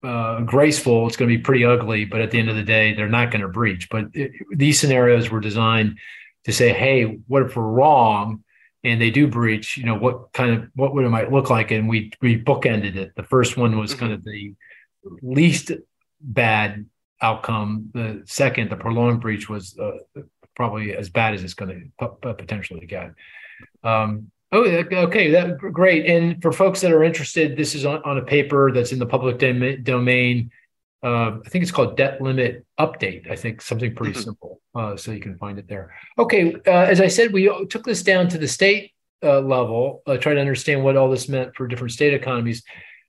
uh, 0.03 0.41
graceful. 0.41 1.07
It's 1.07 1.17
going 1.17 1.31
to 1.31 1.37
be 1.37 1.43
pretty 1.43 1.65
ugly, 1.65 2.05
but 2.05 2.21
at 2.21 2.31
the 2.31 2.39
end 2.39 2.49
of 2.49 2.57
the 2.57 2.63
day, 2.63 2.95
they're 2.95 3.09
not 3.09 3.31
going 3.31 3.43
to 3.43 3.49
breach. 3.49 3.89
But 3.91 4.07
it, 4.15 4.33
these 4.55 4.81
scenarios 4.81 5.31
were 5.31 5.41
designed 5.41 5.99
to 6.45 6.53
say, 6.53 6.73
"Hey, 6.73 7.05
what 7.27 7.43
if 7.43 7.57
we're 7.57 7.63
wrong?" 7.63 8.43
and 8.85 9.01
they 9.01 9.11
do 9.11 9.29
breach, 9.29 9.77
you 9.77 9.85
know, 9.85 9.95
what 9.95 10.33
kind 10.33 10.51
of 10.51 10.69
what 10.75 10.95
would 10.95 11.05
it 11.05 11.11
might 11.11 11.33
look 11.33 11.51
like? 11.51 11.71
And 11.71 11.89
we 11.89 12.13
we 12.21 12.43
bookended 12.43 12.97
it. 12.97 13.15
The 13.15 13.23
first 13.23 13.57
one 13.57 13.79
was 13.79 13.95
kind 13.95 14.13
of 14.13 14.25
the 14.25 14.55
least 15.23 15.71
bad 16.21 16.87
outcome. 17.21 17.91
The 17.95 18.23
second, 18.27 18.71
the 18.71 18.77
prolonged 18.77 19.21
breach, 19.21 19.49
was 19.49 19.79
uh, 19.79 20.23
probably 20.57 20.97
as 20.97 21.11
bad 21.11 21.35
as 21.35 21.45
it's 21.45 21.55
going 21.55 21.93
to 22.01 22.35
potentially 22.35 22.87
get. 22.87 23.13
Um, 23.85 24.31
oh, 24.53 24.65
okay, 24.65 25.31
that 25.31 25.59
great. 25.59 26.07
And 26.07 26.41
for 26.43 26.53
folks 26.53 26.81
that 26.83 26.93
are 26.93 27.05
interested, 27.05 27.57
this 27.57 27.75
is 27.75 27.85
on, 27.85 28.03
on 28.05 28.19
a 28.19 28.23
paper 28.23 28.71
that's 28.73 28.93
in 28.93 28.99
the 28.99 29.07
public 29.07 29.39
dom- 29.39 29.83
domain. 29.83 30.51
Uh, 31.03 31.39
I 31.45 31.49
think 31.49 31.63
it's 31.63 31.73
called 31.73 31.97
Debt 31.97 32.21
Limit 32.21 32.65
Update. 32.79 33.29
I 33.29 33.35
think 33.35 33.61
something 33.61 33.95
pretty 33.95 34.13
mm-hmm. 34.13 34.23
simple, 34.23 34.61
uh, 34.75 34.97
so 34.97 35.11
you 35.11 35.21
can 35.21 35.37
find 35.37 35.59
it 35.59 35.67
there. 35.67 35.95
Okay, 36.17 36.55
uh, 36.67 36.71
as 36.71 37.01
I 37.01 37.09
said, 37.09 37.33
we 37.33 37.51
took 37.69 37.85
this 37.85 38.05
down 38.05 38.29
to 38.29 38.39
the 38.39 38.47
state 38.47 38.93
uh, 39.23 39.41
level, 39.41 40.03
uh, 40.07 40.17
try 40.17 40.35
to 40.35 40.41
understand 40.41 40.85
what 40.85 40.97
all 40.97 41.11
this 41.11 41.29
meant 41.29 41.55
for 41.57 41.67
different 41.67 41.93
state 41.93 42.15
economies. 42.15 42.63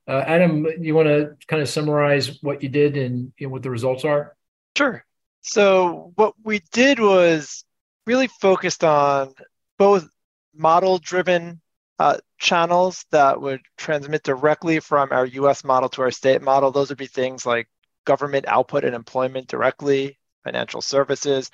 Uh, 0.08 0.24
Adam, 0.26 0.66
you 0.80 0.96
want 0.96 1.08
to 1.08 1.36
kind 1.48 1.62
of 1.62 1.70
summarize 1.70 2.42
what 2.42 2.62
you 2.62 2.70
did 2.70 2.98
and 2.98 3.32
you 3.38 3.48
know, 3.48 3.52
what 3.52 3.64
the 3.64 3.70
results 3.70 4.04
are? 4.04 4.36
Sure. 4.78 5.06
So 5.42 6.12
what 6.16 6.34
we 6.44 6.62
did 6.72 7.00
was 7.00 7.64
really 8.06 8.28
focused 8.28 8.84
on 8.84 9.34
both 9.78 10.08
model 10.54 10.98
driven 10.98 11.62
uh, 12.00 12.18
channels 12.38 13.06
that 13.12 13.40
would 13.40 13.62
transmit 13.78 14.24
directly 14.24 14.80
from 14.80 15.12
our 15.12 15.26
US 15.26 15.64
model 15.64 15.90
to 15.90 16.02
our 16.02 16.12
state 16.12 16.42
model. 16.42 16.72
Those 16.72 16.90
would 16.90 16.98
be 16.98 17.08
things 17.08 17.46
like 17.46 17.68
government 18.06 18.46
output 18.48 18.84
and 18.84 18.96
employment 18.96 19.48
directly, 19.48 20.20
financial 20.44 20.82
services, 20.82 21.50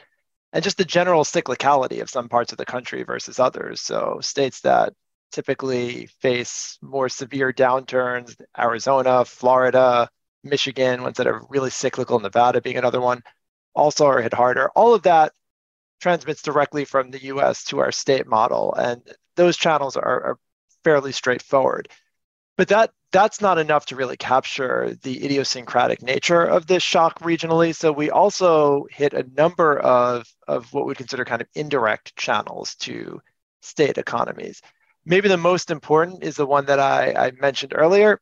and 0.53 0.63
just 0.63 0.77
the 0.77 0.85
general 0.85 1.23
cyclicality 1.23 2.01
of 2.01 2.09
some 2.09 2.29
parts 2.29 2.51
of 2.51 2.57
the 2.57 2.65
country 2.65 3.03
versus 3.03 3.39
others. 3.39 3.81
So 3.81 4.19
states 4.21 4.61
that 4.61 4.93
typically 5.31 6.07
face 6.21 6.77
more 6.81 7.09
severe 7.09 7.53
downturns, 7.53 8.35
Arizona, 8.57 9.25
Florida, 9.25 10.09
Michigan, 10.43 11.03
ones 11.03 11.17
that 11.17 11.27
are 11.27 11.45
really 11.49 11.69
cyclical, 11.69 12.19
Nevada 12.19 12.61
being 12.61 12.77
another 12.77 13.01
one 13.01 13.21
also 13.75 14.05
are 14.05 14.21
hit 14.21 14.33
harder. 14.33 14.69
All 14.69 14.93
of 14.93 15.03
that 15.03 15.33
transmits 15.99 16.41
directly 16.41 16.85
from 16.85 17.11
the 17.11 17.25
US 17.25 17.63
to 17.65 17.79
our 17.79 17.91
state 17.91 18.27
model. 18.27 18.73
And 18.73 19.01
those 19.35 19.57
channels 19.57 19.95
are, 19.97 20.03
are 20.23 20.39
fairly 20.83 21.11
straightforward. 21.11 21.89
But 22.57 22.69
that 22.69 22.91
that's 23.11 23.41
not 23.41 23.57
enough 23.57 23.87
to 23.87 23.95
really 23.95 24.17
capture 24.17 24.95
the 25.01 25.23
idiosyncratic 25.23 26.01
nature 26.01 26.43
of 26.43 26.67
this 26.67 26.83
shock 26.83 27.19
regionally. 27.19 27.75
So 27.75 27.91
we 27.91 28.11
also 28.11 28.85
hit 28.91 29.13
a 29.13 29.25
number 29.35 29.79
of, 29.79 30.27
of 30.47 30.71
what 30.73 30.85
we 30.85 30.93
consider 30.93 31.25
kind 31.25 31.41
of 31.41 31.47
indirect 31.55 32.15
channels 32.15 32.75
to 32.81 33.21
state 33.61 33.97
economies. 33.97 34.61
Maybe 35.05 35.27
the 35.27 35.37
most 35.37 35.71
important 35.71 36.23
is 36.23 36.35
the 36.35 36.45
one 36.45 36.65
that 36.65 36.79
I, 36.79 37.13
I 37.13 37.31
mentioned 37.31 37.73
earlier, 37.75 38.19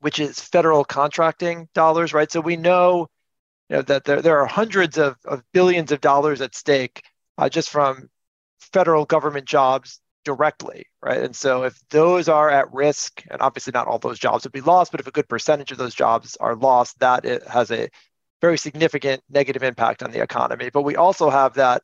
which 0.00 0.20
is 0.20 0.38
federal 0.38 0.84
contracting 0.84 1.68
dollars, 1.74 2.12
right? 2.12 2.30
So 2.30 2.40
we 2.40 2.56
know 2.56 3.08
you 3.68 3.76
know 3.76 3.82
that 3.82 4.04
there, 4.04 4.22
there 4.22 4.38
are 4.40 4.46
hundreds 4.46 4.98
of, 4.98 5.16
of 5.24 5.42
billions 5.52 5.92
of 5.92 6.00
dollars 6.00 6.40
at 6.40 6.54
stake 6.54 7.02
uh, 7.38 7.48
just 7.48 7.70
from 7.70 8.08
federal 8.60 9.04
government 9.04 9.46
jobs 9.46 10.00
directly 10.24 10.86
right? 11.02 11.22
And 11.22 11.34
so 11.34 11.64
if 11.64 11.80
those 11.90 12.28
are 12.28 12.50
at 12.50 12.72
risk 12.72 13.22
and 13.30 13.40
obviously 13.40 13.70
not 13.72 13.86
all 13.86 13.98
those 13.98 14.18
jobs 14.18 14.44
would 14.44 14.52
be 14.52 14.60
lost 14.60 14.90
but 14.90 15.00
if 15.00 15.06
a 15.06 15.12
good 15.12 15.28
percentage 15.28 15.72
of 15.72 15.78
those 15.78 15.94
jobs 15.94 16.36
are 16.36 16.56
lost 16.56 16.98
that 17.00 17.24
it 17.24 17.46
has 17.46 17.70
a 17.70 17.88
very 18.40 18.58
significant 18.58 19.22
negative 19.30 19.62
impact 19.62 20.02
on 20.02 20.10
the 20.10 20.22
economy. 20.22 20.70
But 20.70 20.82
we 20.82 20.96
also 20.96 21.30
have 21.30 21.54
that 21.54 21.82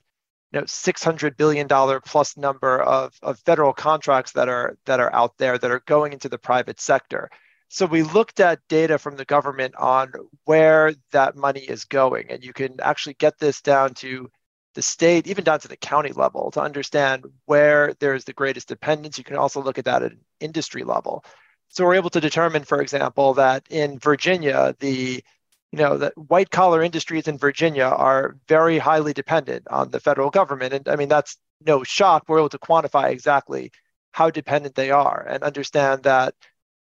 you 0.52 0.60
know 0.60 0.66
600 0.66 1.36
billion 1.36 1.66
dollar 1.66 2.00
plus 2.00 2.36
number 2.36 2.80
of, 2.80 3.14
of 3.22 3.38
federal 3.40 3.72
contracts 3.72 4.32
that 4.32 4.48
are 4.48 4.76
that 4.86 5.00
are 5.00 5.12
out 5.12 5.36
there 5.38 5.58
that 5.58 5.70
are 5.70 5.82
going 5.86 6.12
into 6.12 6.28
the 6.28 6.38
private 6.38 6.80
sector 6.80 7.30
so 7.74 7.86
we 7.86 8.04
looked 8.04 8.38
at 8.38 8.60
data 8.68 8.98
from 8.98 9.16
the 9.16 9.24
government 9.24 9.74
on 9.74 10.12
where 10.44 10.94
that 11.10 11.34
money 11.34 11.62
is 11.62 11.86
going, 11.86 12.30
and 12.30 12.44
you 12.44 12.52
can 12.52 12.80
actually 12.80 13.14
get 13.14 13.36
this 13.36 13.60
down 13.62 13.94
to 13.94 14.30
the 14.76 14.82
state, 14.82 15.26
even 15.26 15.42
down 15.42 15.58
to 15.58 15.66
the 15.66 15.76
county 15.76 16.12
level, 16.12 16.52
to 16.52 16.60
understand 16.60 17.24
where 17.46 17.92
there's 17.98 18.22
the 18.22 18.32
greatest 18.32 18.68
dependence. 18.68 19.18
You 19.18 19.24
can 19.24 19.34
also 19.34 19.60
look 19.60 19.76
at 19.76 19.86
that 19.86 20.04
at 20.04 20.12
an 20.12 20.20
industry 20.38 20.84
level. 20.84 21.24
So 21.66 21.84
we're 21.84 21.96
able 21.96 22.10
to 22.10 22.20
determine, 22.20 22.62
for 22.62 22.80
example, 22.80 23.34
that 23.34 23.64
in 23.70 23.98
Virginia, 23.98 24.76
the 24.78 25.24
you 25.72 25.78
know 25.78 25.98
the 25.98 26.12
white 26.14 26.52
collar 26.52 26.80
industries 26.80 27.26
in 27.26 27.38
Virginia 27.38 27.86
are 27.86 28.36
very 28.46 28.78
highly 28.78 29.12
dependent 29.12 29.66
on 29.68 29.90
the 29.90 29.98
federal 29.98 30.30
government, 30.30 30.74
and 30.74 30.88
I 30.88 30.94
mean 30.94 31.08
that's 31.08 31.38
no 31.60 31.82
shock. 31.82 32.26
We're 32.28 32.38
able 32.38 32.50
to 32.50 32.58
quantify 32.58 33.10
exactly 33.10 33.72
how 34.12 34.30
dependent 34.30 34.76
they 34.76 34.92
are 34.92 35.26
and 35.28 35.42
understand 35.42 36.04
that 36.04 36.36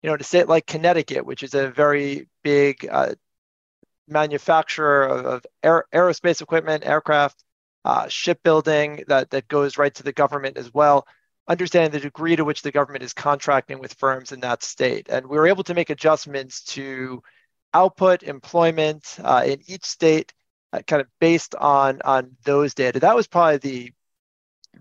you 0.03 0.11
know, 0.11 0.17
to 0.17 0.25
state 0.25 0.49
like 0.49 0.67
Connecticut, 0.67 1.27
which 1.27 1.43
is 1.43 1.55
a 1.55 1.71
very 1.71 2.29
big 2.43 2.89
uh, 2.91 3.15
manufacturer 4.09 5.05
of, 5.05 5.27
of 5.27 5.47
aer- 5.63 5.87
aerospace 5.93 6.41
equipment, 6.41 6.87
aircraft, 6.87 7.43
uh, 7.85 8.09
shipbuilding 8.09 9.05
that, 9.09 9.31
that 9.31 9.49
goes 9.49 9.79
right 9.79 9.95
to 9.95 10.03
the 10.03 10.13
government 10.13 10.57
as 10.57 10.73
well, 10.73 11.07
understanding 11.49 11.91
the 11.91 12.01
degree 12.01 12.37
to 12.37 12.45
which 12.45 12.63
the 12.63 12.73
government 12.73 13.03
is 13.03 13.13
contracting 13.13 13.79
with 13.79 13.95
firms 13.95 14.33
in 14.33 14.41
that 14.41 14.63
state. 14.63 15.09
And 15.09 15.27
we 15.27 15.37
were 15.37 15.47
able 15.47 15.65
to 15.65 15.75
make 15.75 15.91
adjustments 15.91 16.63
to 16.65 17.23
output, 17.73 18.23
employment 18.23 19.17
uh, 19.23 19.45
in 19.47 19.61
each 19.67 19.85
state 19.85 20.33
uh, 20.73 20.83
kind 20.87 21.01
of 21.01 21.09
based 21.21 21.55
on 21.55 22.01
on 22.05 22.37
those 22.45 22.75
data. 22.75 23.01
That 23.01 23.17
was 23.17 23.27
probably 23.27 23.59
the 23.59 23.93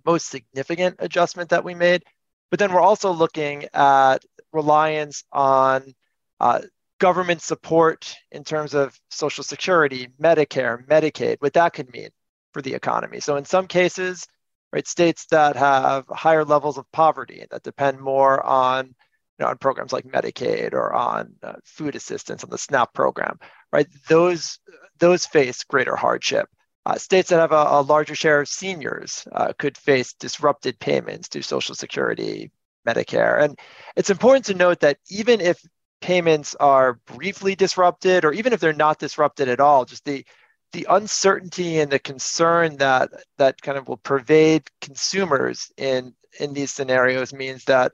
most 0.06 0.28
significant 0.28 0.98
adjustment 1.00 1.50
that 1.50 1.64
we 1.64 1.74
made. 1.74 2.04
But 2.50 2.60
then 2.60 2.74
we're 2.74 2.82
also 2.82 3.12
looking 3.12 3.66
at 3.74 4.20
reliance 4.52 5.24
on 5.32 5.94
uh, 6.40 6.62
government 7.00 7.42
support 7.42 8.16
in 8.32 8.44
terms 8.44 8.74
of 8.74 8.98
Social 9.10 9.44
Security, 9.44 10.10
Medicare, 10.22 10.86
Medicaid, 10.88 11.38
what 11.40 11.54
that 11.54 11.74
could 11.74 11.92
mean 11.92 12.10
for 12.54 12.62
the 12.62 12.74
economy. 12.74 13.20
So 13.20 13.38
in 13.38 13.46
some 13.46 13.68
cases, 13.68 14.28
right, 14.72 14.88
states 14.88 15.26
that 15.32 15.56
have 15.56 16.06
higher 16.10 16.46
levels 16.46 16.78
of 16.78 16.92
poverty 16.92 17.46
that 17.50 17.64
depend 17.64 18.00
more 18.00 18.44
on 18.46 18.88
you 18.88 19.46
know, 19.46 19.48
on 19.48 19.58
programs 19.58 19.94
like 19.94 20.06
Medicaid 20.06 20.74
or 20.74 20.94
on 20.94 21.34
uh, 21.42 21.54
food 21.64 21.96
assistance 21.96 22.44
on 22.44 22.50
the 22.50 22.58
SNAP 22.58 22.94
program, 22.94 23.40
right? 23.72 23.88
Those 24.10 24.60
those 25.00 25.26
face 25.26 25.64
greater 25.64 25.96
hardship. 25.96 26.50
Uh, 26.86 26.98
states 26.98 27.30
that 27.30 27.40
have 27.40 27.52
a, 27.52 27.56
a, 27.56 27.82
larger 27.82 28.16
share 28.16 28.42
of 28.42 28.48
seniors 28.48 29.28
uh, 29.34 29.54
could 29.58 29.78
face 29.78 30.14
disrupted 30.14 30.80
payments 30.80 31.30
to 31.30 31.42
Social 31.42 31.76
Security, 31.76 32.52
Medicare, 32.88 33.44
and 33.44 33.58
it's 33.96 34.10
important 34.10 34.46
to 34.46 34.54
note 34.54 34.80
that 34.82 34.98
even 35.10 35.42
if 35.42 35.62
payments 36.02 36.56
are 36.56 37.00
briefly 37.06 37.56
disrupted, 37.56 38.26
or 38.26 38.34
even 38.34 38.54
if 38.54 38.60
they're 38.60 38.74
not 38.74 39.00
disrupted 39.00 39.50
at 39.50 39.60
all, 39.60 39.86
just 39.86 40.06
the 40.06 40.26
the 40.72 40.86
uncertainty 40.90 41.80
and 41.80 41.92
the 41.92 42.00
concern 42.00 42.78
that 42.78 43.10
that 43.38 43.62
kind 43.62 43.78
of 43.78 43.88
will 43.88 43.98
pervade 43.98 44.68
consumers 44.82 45.72
in 45.78 46.14
in 46.40 46.54
these 46.54 46.72
scenarios 46.72 47.34
means 47.34 47.64
that 47.66 47.92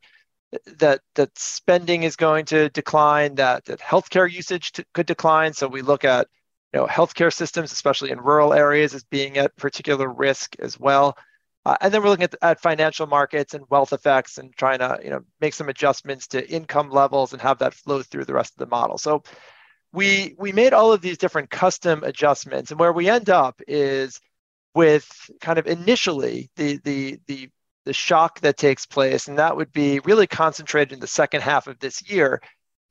that 0.78 1.02
that 1.16 1.38
spending 1.38 2.04
is 2.04 2.16
going 2.16 2.46
to 2.46 2.70
decline, 2.70 3.36
that 3.36 3.66
that 3.66 3.80
healthcare 3.80 4.32
usage 4.32 4.72
to, 4.74 4.86
could 4.94 5.06
decline. 5.06 5.54
So 5.54 5.68
we 5.68 5.82
look 5.82 6.04
at 6.04 6.28
you 6.74 6.80
know 6.80 6.88
healthcare 6.88 7.34
systems, 7.34 7.72
especially 7.72 8.12
in 8.12 8.20
rural 8.20 8.54
areas, 8.54 8.94
as 8.94 9.04
being 9.04 9.38
at 9.38 9.56
particular 9.58 10.12
risk 10.12 10.56
as 10.60 10.80
well. 10.80 11.18
Uh, 11.66 11.76
and 11.82 11.94
then 11.94 12.04
we're 12.04 12.10
looking 12.10 12.26
at, 12.26 12.36
at 12.42 12.60
financial 12.62 13.08
markets 13.08 13.54
and 13.54 13.66
wealth 13.70 13.92
effects 13.92 14.38
and 14.38 14.56
trying 14.56 14.80
to 14.80 15.00
you 15.04 15.10
know 15.10 15.22
make 15.42 15.54
some 15.54 15.70
adjustments 15.70 16.28
to 16.28 16.48
income 16.50 16.90
levels 16.92 17.34
and 17.34 17.42
have 17.42 17.58
that 17.60 17.74
flow 17.74 18.02
through 18.04 18.26
the 18.26 18.34
rest 18.34 18.54
of 18.54 18.60
the 18.60 18.68
model. 18.68 18.98
So 18.98 19.24
we 19.92 20.36
we 20.38 20.52
made 20.52 20.74
all 20.74 20.92
of 20.94 21.02
these 21.02 21.18
different 21.18 21.50
custom 21.50 22.04
adjustments, 22.04 22.72
and 22.72 22.80
where 22.80 22.94
we 22.94 23.10
end 23.10 23.30
up 23.30 23.62
is 23.68 24.20
with 24.76 25.10
kind 25.42 25.58
of 25.58 25.68
initially 25.68 26.52
the 26.56 26.78
the 26.84 27.20
the 27.28 27.50
the 27.86 27.94
shock 27.94 28.42
that 28.42 28.58
takes 28.58 28.86
place, 28.86 29.28
and 29.28 29.40
that 29.40 29.56
would 29.56 29.72
be 29.72 30.00
really 30.00 30.28
concentrated 30.28 30.94
in 30.94 31.00
the 31.00 31.08
second 31.08 31.42
half 31.42 31.68
of 31.68 31.80
this 31.80 32.08
year, 32.10 32.42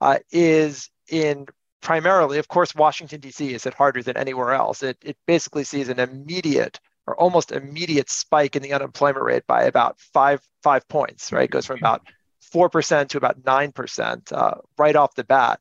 uh, 0.00 0.18
is 0.30 0.88
in 1.08 1.46
primarily, 1.80 2.38
of 2.38 2.48
course, 2.48 2.74
Washington 2.74 3.20
D.C. 3.20 3.52
is 3.52 3.64
hit 3.64 3.74
harder 3.74 4.02
than 4.02 4.16
anywhere 4.16 4.52
else. 4.52 4.82
It 4.82 4.96
it 5.02 5.16
basically 5.26 5.64
sees 5.64 5.88
an 5.88 6.00
immediate 6.00 6.80
or 7.06 7.16
almost 7.16 7.52
immediate 7.52 8.10
spike 8.10 8.56
in 8.56 8.62
the 8.62 8.72
unemployment 8.72 9.24
rate 9.24 9.46
by 9.46 9.64
about 9.64 9.98
five 10.00 10.40
five 10.62 10.86
points. 10.88 11.32
Right, 11.32 11.44
it 11.44 11.50
goes 11.50 11.66
from 11.66 11.78
about 11.78 12.02
four 12.40 12.68
percent 12.68 13.10
to 13.10 13.18
about 13.18 13.44
nine 13.44 13.72
percent 13.72 14.32
uh, 14.32 14.54
right 14.78 14.96
off 14.96 15.14
the 15.14 15.24
bat. 15.24 15.60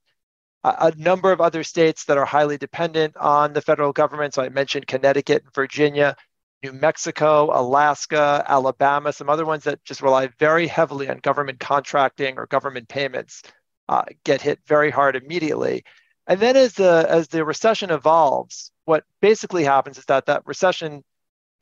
a 0.64 0.94
number 0.98 1.32
of 1.32 1.42
other 1.42 1.64
states 1.64 2.06
that 2.06 2.18
are 2.18 2.26
highly 2.26 2.58
dependent 2.58 3.18
on 3.18 3.54
the 3.54 3.62
federal 3.62 3.92
government. 3.92 4.34
So 4.34 4.42
I 4.42 4.50
mentioned 4.50 4.88
Connecticut 4.88 5.44
and 5.44 5.54
Virginia, 5.54 6.16
New 6.64 6.72
Mexico, 6.72 7.50
Alaska, 7.52 8.46
Alabama, 8.48 9.12
some 9.12 9.30
other 9.30 9.46
ones 9.46 9.66
that 9.66 9.84
just 9.84 10.02
rely 10.02 10.28
very 10.40 10.68
heavily 10.68 11.10
on 11.10 11.18
government 11.18 11.60
contracting 11.60 12.38
or 12.38 12.46
government 12.48 12.88
payments 12.88 13.44
uh, 13.90 14.04
get 14.24 14.42
hit 14.42 14.60
very 14.66 14.90
hard 14.90 15.18
immediately. 15.18 15.84
And 16.28 16.40
then 16.40 16.56
as 16.56 16.74
the 16.74 17.06
as 17.10 17.28
the 17.28 17.44
recession 17.44 17.92
evolves, 17.92 18.72
what 18.86 19.04
basically 19.20 19.66
happens 19.66 19.98
is 19.98 20.06
that 20.06 20.28
that 20.28 20.48
recession 20.48 21.04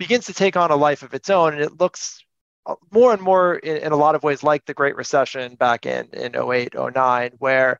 begins 0.01 0.25
to 0.25 0.33
take 0.33 0.57
on 0.57 0.71
a 0.71 0.75
life 0.75 1.03
of 1.03 1.13
its 1.13 1.29
own, 1.29 1.53
and 1.53 1.61
it 1.61 1.79
looks 1.79 2.25
uh, 2.65 2.73
more 2.91 3.13
and 3.13 3.21
more 3.21 3.53
in, 3.53 3.77
in 3.77 3.91
a 3.91 3.95
lot 3.95 4.15
of 4.15 4.23
ways 4.23 4.41
like 4.41 4.65
the 4.65 4.73
Great 4.73 4.95
Recession 4.95 5.53
back 5.53 5.85
in 5.85 6.07
in 6.13 6.35
08, 6.35 6.73
09, 6.73 7.33
where 7.37 7.77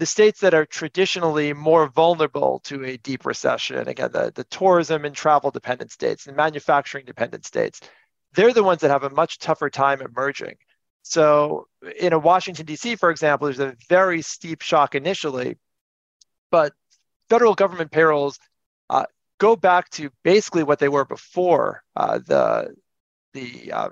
the 0.00 0.06
states 0.06 0.40
that 0.40 0.54
are 0.54 0.66
traditionally 0.66 1.52
more 1.52 1.86
vulnerable 1.86 2.58
to 2.64 2.84
a 2.84 2.96
deep 2.96 3.24
recession, 3.24 3.86
again, 3.86 4.10
the, 4.10 4.32
the 4.34 4.42
tourism 4.42 5.04
and 5.04 5.14
travel 5.14 5.52
dependent 5.52 5.92
states, 5.92 6.24
the 6.24 6.32
manufacturing 6.32 7.04
dependent 7.04 7.46
states, 7.46 7.80
they're 8.32 8.52
the 8.52 8.64
ones 8.64 8.80
that 8.80 8.90
have 8.90 9.04
a 9.04 9.10
much 9.10 9.38
tougher 9.38 9.70
time 9.70 10.02
emerging. 10.02 10.56
So 11.02 11.68
in 11.96 12.12
a 12.12 12.18
Washington, 12.18 12.66
D.C., 12.66 12.96
for 12.96 13.12
example, 13.12 13.46
there's 13.46 13.60
a 13.60 13.76
very 13.88 14.20
steep 14.20 14.62
shock 14.62 14.96
initially, 14.96 15.58
but 16.50 16.72
federal 17.28 17.54
government 17.54 17.92
payrolls 17.92 18.40
uh, 18.90 19.04
go 19.42 19.56
back 19.56 19.90
to 19.90 20.08
basically 20.22 20.62
what 20.62 20.78
they 20.78 20.88
were 20.88 21.04
before 21.04 21.82
uh, 21.96 22.18
the 22.18 22.72
the, 23.34 23.72
uh, 23.72 23.88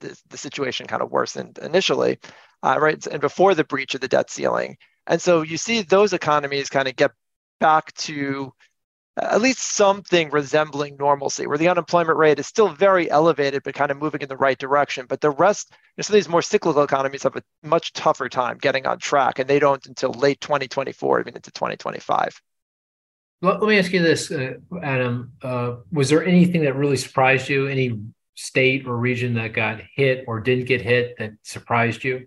the, 0.00 0.18
the 0.30 0.38
situation 0.38 0.86
kind 0.86 1.02
of 1.02 1.10
worsened 1.10 1.58
initially, 1.58 2.18
uh, 2.62 2.78
right? 2.80 3.04
And 3.06 3.20
before 3.20 3.54
the 3.54 3.64
breach 3.64 3.94
of 3.94 4.00
the 4.00 4.08
debt 4.08 4.30
ceiling, 4.30 4.78
and 5.06 5.20
so 5.20 5.42
you 5.42 5.58
see 5.58 5.82
those 5.82 6.14
economies 6.14 6.70
kind 6.70 6.88
of 6.88 6.96
get 6.96 7.10
back 7.58 7.92
to 7.94 8.54
at 9.18 9.42
least 9.42 9.60
something 9.60 10.30
resembling 10.30 10.96
normalcy, 10.96 11.46
where 11.46 11.58
the 11.58 11.68
unemployment 11.68 12.16
rate 12.16 12.38
is 12.38 12.46
still 12.46 12.68
very 12.68 13.10
elevated, 13.10 13.62
but 13.64 13.74
kind 13.74 13.90
of 13.90 13.98
moving 13.98 14.22
in 14.22 14.28
the 14.28 14.36
right 14.36 14.56
direction. 14.56 15.04
But 15.06 15.20
the 15.20 15.30
rest, 15.30 15.68
you 15.72 15.76
know, 15.98 16.02
some 16.02 16.14
of 16.14 16.18
these 16.18 16.28
more 16.28 16.42
cyclical 16.42 16.82
economies 16.82 17.24
have 17.24 17.36
a 17.36 17.42
much 17.62 17.92
tougher 17.92 18.30
time 18.30 18.56
getting 18.56 18.86
on 18.86 18.98
track, 18.98 19.38
and 19.40 19.50
they 19.50 19.58
don't 19.58 19.84
until 19.86 20.12
late 20.12 20.40
2024, 20.40 21.20
even 21.20 21.36
into 21.36 21.50
2025. 21.50 22.40
Let, 23.42 23.60
let 23.60 23.68
me 23.68 23.78
ask 23.78 23.92
you 23.92 24.02
this, 24.02 24.30
uh, 24.30 24.54
Adam. 24.82 25.32
Uh, 25.42 25.76
was 25.90 26.10
there 26.10 26.24
anything 26.24 26.64
that 26.64 26.74
really 26.74 26.96
surprised 26.96 27.48
you? 27.48 27.66
Any 27.66 28.00
state 28.34 28.86
or 28.86 28.96
region 28.96 29.34
that 29.34 29.52
got 29.52 29.80
hit 29.94 30.24
or 30.26 30.40
didn't 30.40 30.66
get 30.66 30.80
hit 30.80 31.16
that 31.18 31.32
surprised 31.42 32.04
you? 32.04 32.26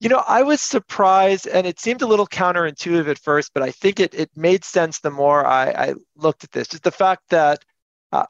You 0.00 0.08
know, 0.08 0.22
I 0.28 0.42
was 0.42 0.60
surprised, 0.60 1.48
and 1.48 1.66
it 1.66 1.80
seemed 1.80 2.02
a 2.02 2.06
little 2.06 2.26
counterintuitive 2.26 3.08
at 3.08 3.18
first, 3.18 3.52
but 3.52 3.64
I 3.64 3.72
think 3.72 3.98
it 3.98 4.14
it 4.14 4.30
made 4.36 4.62
sense 4.62 5.00
the 5.00 5.10
more 5.10 5.44
I, 5.44 5.70
I 5.70 5.94
looked 6.14 6.44
at 6.44 6.52
this. 6.52 6.68
Just 6.68 6.84
the 6.84 6.92
fact 6.92 7.22
that 7.30 7.64
uh, 8.12 8.26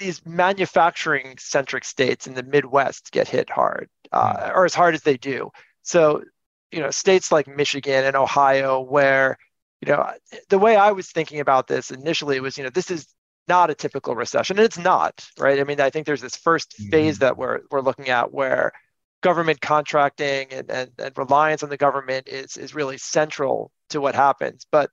these 0.00 0.26
manufacturing 0.26 1.36
centric 1.38 1.84
states 1.84 2.26
in 2.26 2.34
the 2.34 2.42
Midwest 2.42 3.12
get 3.12 3.28
hit 3.28 3.48
hard, 3.48 3.88
uh, 4.10 4.50
or 4.52 4.64
as 4.64 4.74
hard 4.74 4.94
as 4.94 5.02
they 5.02 5.16
do. 5.16 5.50
So, 5.82 6.24
you 6.72 6.80
know, 6.80 6.90
states 6.90 7.30
like 7.30 7.46
Michigan 7.46 8.04
and 8.04 8.16
Ohio, 8.16 8.80
where 8.80 9.38
you 9.80 9.92
know, 9.92 10.10
the 10.48 10.58
way 10.58 10.76
I 10.76 10.92
was 10.92 11.10
thinking 11.10 11.40
about 11.40 11.66
this 11.66 11.90
initially 11.90 12.40
was, 12.40 12.58
you 12.58 12.64
know, 12.64 12.70
this 12.70 12.90
is 12.90 13.06
not 13.46 13.70
a 13.70 13.74
typical 13.74 14.14
recession, 14.14 14.58
and 14.58 14.64
it's 14.64 14.78
not, 14.78 15.26
right? 15.38 15.58
I 15.58 15.64
mean, 15.64 15.80
I 15.80 15.90
think 15.90 16.06
there's 16.06 16.20
this 16.20 16.36
1st 16.36 16.66
mm-hmm. 16.68 16.90
phase 16.90 17.18
that 17.20 17.36
we're 17.36 17.60
we're 17.70 17.80
looking 17.80 18.08
at 18.08 18.32
where 18.32 18.72
government 19.20 19.60
contracting 19.60 20.48
and, 20.52 20.70
and, 20.70 20.90
and 20.98 21.18
reliance 21.18 21.62
on 21.62 21.70
the 21.70 21.76
government 21.76 22.28
is 22.28 22.56
is 22.56 22.74
really 22.74 22.98
central 22.98 23.72
to 23.90 24.00
what 24.00 24.14
happens. 24.14 24.66
But 24.70 24.90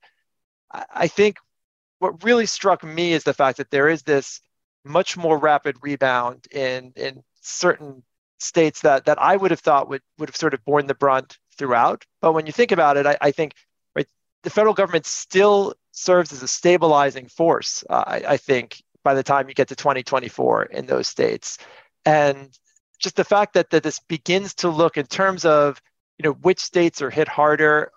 I 0.72 1.08
think 1.08 1.36
what 1.98 2.24
really 2.24 2.46
struck 2.46 2.82
me 2.82 3.12
is 3.12 3.24
the 3.24 3.34
fact 3.34 3.58
that 3.58 3.70
there 3.70 3.88
is 3.88 4.02
this 4.02 4.40
much 4.84 5.16
more 5.16 5.38
rapid 5.38 5.76
rebound 5.82 6.46
in 6.50 6.92
in 6.96 7.22
certain 7.40 8.02
states 8.38 8.82
that 8.82 9.06
that 9.06 9.20
I 9.20 9.36
would 9.36 9.50
have 9.50 9.60
thought 9.60 9.88
would 9.88 10.02
would 10.18 10.28
have 10.28 10.36
sort 10.36 10.54
of 10.54 10.64
borne 10.64 10.86
the 10.86 10.94
brunt 10.94 11.38
throughout. 11.56 12.04
But 12.20 12.32
when 12.32 12.46
you 12.46 12.52
think 12.52 12.72
about 12.72 12.96
it, 12.96 13.06
I, 13.06 13.16
I 13.20 13.30
think 13.30 13.54
the 14.46 14.50
federal 14.50 14.74
government 14.74 15.06
still 15.06 15.74
serves 15.90 16.32
as 16.32 16.40
a 16.40 16.46
stabilizing 16.46 17.26
force, 17.26 17.82
uh, 17.90 18.04
I, 18.06 18.22
I, 18.28 18.36
think, 18.36 18.80
by 19.02 19.12
the 19.12 19.24
time 19.24 19.48
you 19.48 19.54
get 19.54 19.66
to 19.68 19.74
2024 19.74 20.66
in 20.66 20.86
those 20.86 21.08
states. 21.08 21.58
And 22.04 22.56
just 23.00 23.16
the 23.16 23.24
fact 23.24 23.54
that, 23.54 23.70
that 23.70 23.82
this 23.82 23.98
begins 23.98 24.54
to 24.54 24.68
look 24.68 24.98
in 24.98 25.06
terms 25.06 25.44
of 25.44 25.82
you 26.16 26.22
know 26.22 26.34
which 26.34 26.60
states 26.60 27.02
are 27.02 27.10
hit 27.10 27.26
harder, 27.26 27.90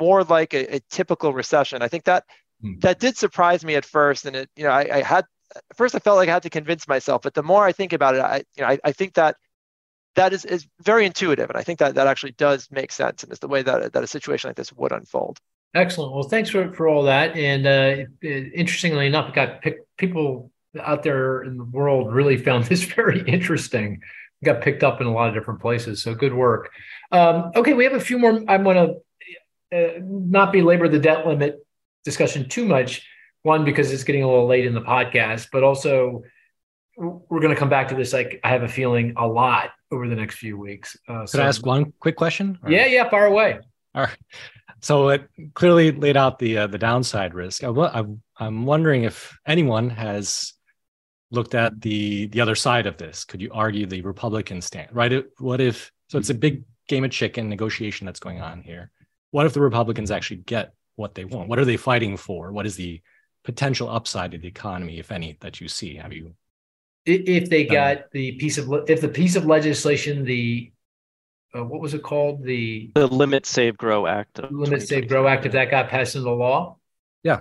more 0.00 0.22
like 0.22 0.54
a, 0.54 0.76
a 0.76 0.80
typical 0.90 1.32
recession. 1.32 1.82
I 1.82 1.88
think 1.88 2.04
that 2.04 2.22
mm. 2.64 2.80
that 2.82 3.00
did 3.00 3.16
surprise 3.16 3.64
me 3.64 3.74
at 3.74 3.84
first, 3.84 4.26
and 4.26 4.36
it 4.36 4.48
you 4.54 4.62
know 4.62 4.70
I, 4.70 4.98
I, 4.98 5.02
had 5.02 5.24
at 5.56 5.76
first 5.76 5.96
I 5.96 5.98
felt 5.98 6.18
like 6.18 6.28
I 6.28 6.34
had 6.34 6.44
to 6.44 6.50
convince 6.50 6.86
myself, 6.86 7.22
but 7.22 7.34
the 7.34 7.42
more 7.42 7.66
I 7.66 7.72
think 7.72 7.92
about 7.92 8.14
it, 8.14 8.20
I 8.20 8.44
you 8.56 8.62
know 8.62 8.68
I, 8.68 8.78
I 8.84 8.92
think 8.92 9.14
that 9.14 9.38
that 10.14 10.32
is, 10.32 10.44
is 10.44 10.68
very 10.80 11.04
intuitive, 11.04 11.50
and 11.50 11.58
I 11.58 11.64
think 11.64 11.80
that 11.80 11.96
that 11.96 12.06
actually 12.06 12.32
does 12.32 12.70
make 12.70 12.92
sense, 12.92 13.24
and 13.24 13.32
is 13.32 13.40
the 13.40 13.48
way 13.48 13.62
that 13.62 13.92
that 13.92 14.04
a 14.04 14.06
situation 14.06 14.48
like 14.48 14.56
this 14.56 14.72
would 14.72 14.92
unfold. 14.92 15.40
Excellent. 15.76 16.14
Well, 16.14 16.22
thanks 16.22 16.48
for, 16.48 16.72
for 16.72 16.88
all 16.88 17.02
that. 17.02 17.36
And 17.36 17.66
uh, 17.66 18.06
it, 18.22 18.52
interestingly 18.54 19.06
enough, 19.06 19.28
it 19.28 19.34
got 19.34 19.60
picked, 19.60 19.86
people 19.98 20.50
out 20.80 21.02
there 21.02 21.42
in 21.42 21.58
the 21.58 21.64
world 21.64 22.12
really 22.12 22.36
found 22.48 22.64
this 22.64 22.82
very 22.82 23.20
interesting. 23.28 24.00
Got 24.42 24.62
picked 24.62 24.82
up 24.82 25.00
in 25.00 25.06
a 25.06 25.12
lot 25.12 25.28
of 25.28 25.34
different 25.34 25.60
places. 25.60 26.02
So 26.02 26.14
good 26.14 26.32
work. 26.32 26.70
Um, 27.12 27.52
okay, 27.54 27.74
we 27.74 27.84
have 27.84 27.92
a 27.92 28.00
few 28.00 28.18
more. 28.18 28.40
I'm 28.48 28.64
going 28.64 28.98
to 29.70 29.76
uh, 29.76 30.00
not 30.02 30.52
belabor 30.52 30.88
the 30.88 30.98
debt 30.98 31.26
limit 31.26 31.58
discussion 32.04 32.48
too 32.48 32.64
much. 32.64 33.06
One, 33.42 33.64
because 33.64 33.92
it's 33.92 34.02
getting 34.04 34.22
a 34.22 34.28
little 34.28 34.46
late 34.46 34.66
in 34.66 34.74
the 34.74 34.80
podcast, 34.80 35.48
but 35.52 35.62
also 35.62 36.22
we're 36.96 37.40
going 37.40 37.54
to 37.54 37.58
come 37.58 37.68
back 37.68 37.88
to 37.88 37.94
this. 37.94 38.12
Like 38.12 38.40
I 38.42 38.48
have 38.48 38.62
a 38.62 38.68
feeling 38.68 39.14
a 39.16 39.26
lot 39.26 39.70
over 39.90 40.08
the 40.08 40.16
next 40.16 40.36
few 40.36 40.58
weeks. 40.58 40.96
Uh, 41.06 41.20
Could 41.20 41.28
so, 41.28 41.42
I 41.42 41.46
ask 41.46 41.64
one 41.64 41.92
quick 42.00 42.16
question? 42.16 42.58
Or? 42.62 42.70
Yeah, 42.70 42.86
yeah, 42.86 43.08
far 43.08 43.26
away. 43.26 43.60
All 43.94 44.02
right. 44.04 44.16
So 44.86 45.08
it 45.08 45.28
clearly 45.54 45.90
laid 45.90 46.16
out 46.16 46.38
the 46.38 46.58
uh, 46.58 46.66
the 46.68 46.78
downside 46.78 47.34
risk. 47.34 47.64
I, 47.64 47.68
I'm 47.68 48.22
I'm 48.38 48.66
wondering 48.66 49.02
if 49.02 49.36
anyone 49.44 49.90
has 49.90 50.52
looked 51.32 51.56
at 51.56 51.80
the 51.80 52.26
the 52.28 52.40
other 52.40 52.54
side 52.54 52.86
of 52.86 52.96
this. 52.96 53.24
Could 53.24 53.42
you 53.42 53.50
argue 53.52 53.86
the 53.86 54.02
Republican 54.02 54.62
stand? 54.62 54.90
Right? 54.92 55.24
What 55.38 55.60
if 55.60 55.90
so? 56.08 56.18
It's 56.18 56.30
a 56.30 56.34
big 56.34 56.62
game 56.88 57.02
of 57.02 57.10
chicken 57.10 57.48
negotiation 57.48 58.06
that's 58.06 58.20
going 58.20 58.40
on 58.40 58.62
here. 58.62 58.92
What 59.32 59.44
if 59.44 59.54
the 59.54 59.60
Republicans 59.60 60.12
actually 60.12 60.42
get 60.46 60.72
what 60.94 61.16
they 61.16 61.24
want? 61.24 61.48
What 61.48 61.58
are 61.58 61.64
they 61.64 61.76
fighting 61.76 62.16
for? 62.16 62.52
What 62.52 62.64
is 62.64 62.76
the 62.76 63.02
potential 63.42 63.90
upside 63.90 64.34
of 64.34 64.42
the 64.42 64.48
economy, 64.48 65.00
if 65.00 65.10
any, 65.10 65.36
that 65.40 65.60
you 65.60 65.66
see? 65.66 65.96
Have 65.96 66.12
you? 66.12 66.36
If 67.04 67.50
they 67.50 67.64
got 67.64 68.12
the 68.12 68.32
piece 68.32 68.56
of 68.56 68.70
if 68.88 69.00
the 69.00 69.08
piece 69.08 69.34
of 69.34 69.46
legislation, 69.46 70.24
the 70.24 70.70
uh, 71.54 71.64
what 71.64 71.80
was 71.80 71.94
it 71.94 72.02
called? 72.02 72.42
The 72.42 72.90
the 72.94 73.06
Limit 73.06 73.46
Save 73.46 73.76
Grow 73.76 74.06
Act. 74.06 74.40
Limit 74.50 74.86
Save 74.86 75.08
Grow 75.08 75.26
Act. 75.26 75.46
If 75.46 75.52
that 75.52 75.70
got 75.70 75.88
passed 75.88 76.16
into 76.16 76.30
law. 76.30 76.76
Yeah. 77.22 77.40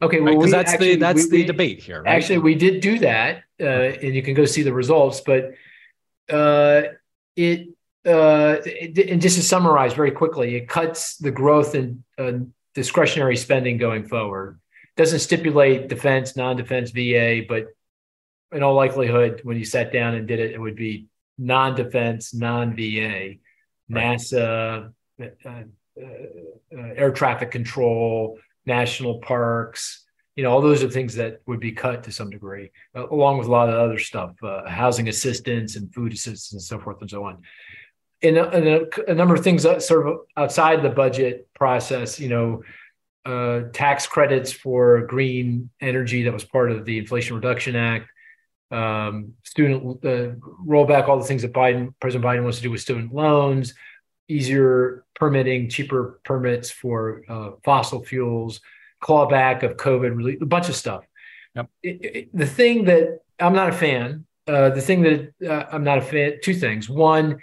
Okay, 0.00 0.20
well, 0.20 0.34
because 0.34 0.52
right, 0.52 0.58
that's 0.58 0.72
actually, 0.72 0.94
the 0.94 1.00
that's 1.00 1.30
we, 1.30 1.42
the 1.42 1.44
debate 1.44 1.80
here. 1.80 2.02
Right? 2.02 2.16
Actually, 2.16 2.38
we 2.38 2.56
did 2.56 2.80
do 2.80 2.98
that, 3.00 3.44
uh, 3.60 3.64
and 3.64 4.14
you 4.14 4.22
can 4.22 4.34
go 4.34 4.44
see 4.44 4.62
the 4.62 4.72
results. 4.72 5.20
But 5.20 5.52
uh, 6.28 6.82
it, 7.36 7.68
uh, 8.04 8.56
it, 8.64 8.98
and 9.10 9.22
just 9.22 9.36
to 9.36 9.42
summarize 9.42 9.94
very 9.94 10.10
quickly, 10.10 10.56
it 10.56 10.68
cuts 10.68 11.18
the 11.18 11.30
growth 11.30 11.76
in 11.76 12.02
uh, 12.18 12.32
discretionary 12.74 13.36
spending 13.36 13.78
going 13.78 14.08
forward. 14.08 14.58
Doesn't 14.96 15.20
stipulate 15.20 15.88
defense, 15.88 16.36
non-defense, 16.36 16.90
VA, 16.90 17.42
but 17.48 17.68
in 18.50 18.62
all 18.62 18.74
likelihood, 18.74 19.40
when 19.44 19.56
you 19.56 19.64
sat 19.64 19.92
down 19.92 20.14
and 20.14 20.26
did 20.26 20.40
it, 20.40 20.50
it 20.52 20.60
would 20.60 20.76
be 20.76 21.06
non-defense, 21.38 22.34
non-VA. 22.34 23.34
NASA, 23.90 24.92
uh, 25.20 25.24
uh, 25.46 25.62
air 26.72 27.12
traffic 27.12 27.50
control 27.50 28.38
national 28.64 29.18
parks. 29.18 30.04
You 30.36 30.44
know, 30.44 30.50
all 30.50 30.62
those 30.62 30.82
are 30.82 30.88
things 30.88 31.14
that 31.16 31.40
would 31.46 31.60
be 31.60 31.72
cut 31.72 32.04
to 32.04 32.12
some 32.12 32.30
degree, 32.30 32.70
uh, 32.96 33.08
along 33.08 33.38
with 33.38 33.48
a 33.48 33.50
lot 33.50 33.68
of 33.68 33.74
other 33.74 33.98
stuff, 33.98 34.32
uh, 34.42 34.68
housing 34.68 35.08
assistance 35.08 35.76
and 35.76 35.92
food 35.92 36.12
assistance 36.12 36.52
and 36.52 36.62
so 36.62 36.78
forth 36.78 37.00
and 37.00 37.10
so 37.10 37.24
on. 37.24 37.42
And, 38.22 38.38
uh, 38.38 38.48
and 38.50 38.68
a, 38.68 39.10
a, 39.10 39.14
number 39.14 39.34
of 39.34 39.42
things 39.42 39.62
sort 39.62 40.06
of 40.06 40.20
outside 40.36 40.82
the 40.82 40.88
budget 40.88 41.48
process, 41.54 42.18
you 42.18 42.28
know, 42.28 42.62
uh, 43.24 43.68
tax 43.72 44.06
credits 44.06 44.52
for 44.52 45.02
green 45.06 45.70
energy 45.80 46.22
that 46.22 46.32
was 46.32 46.44
part 46.44 46.70
of 46.70 46.84
the 46.84 46.98
Inflation 46.98 47.36
Reduction 47.36 47.76
Act, 47.76 48.08
um, 48.72 49.34
student 49.42 50.04
uh, 50.04 50.34
roll 50.64 50.86
back 50.86 51.08
all 51.08 51.18
the 51.18 51.24
things 51.24 51.42
that 51.42 51.52
Biden, 51.52 51.94
President 52.00 52.24
Biden 52.24 52.42
wants 52.42 52.58
to 52.58 52.62
do 52.62 52.70
with 52.70 52.80
student 52.80 53.14
loans, 53.14 53.74
easier 54.28 55.04
permitting, 55.14 55.68
cheaper 55.68 56.20
permits 56.24 56.70
for 56.70 57.22
uh, 57.28 57.50
fossil 57.64 58.02
fuels, 58.02 58.60
clawback 59.02 59.62
of 59.62 59.76
COVID 59.76 60.16
relief, 60.16 60.40
a 60.40 60.46
bunch 60.46 60.68
of 60.68 60.76
stuff. 60.76 61.04
Yep. 61.54 61.68
It, 61.82 62.04
it, 62.04 62.36
the 62.36 62.46
thing 62.46 62.84
that 62.84 63.20
I'm 63.38 63.54
not 63.54 63.68
a 63.68 63.72
fan, 63.72 64.24
uh, 64.46 64.70
the 64.70 64.80
thing 64.80 65.02
that 65.02 65.32
uh, 65.46 65.66
I'm 65.70 65.84
not 65.84 65.98
a 65.98 66.02
fan, 66.02 66.38
two 66.42 66.54
things. 66.54 66.88
One, 66.88 67.38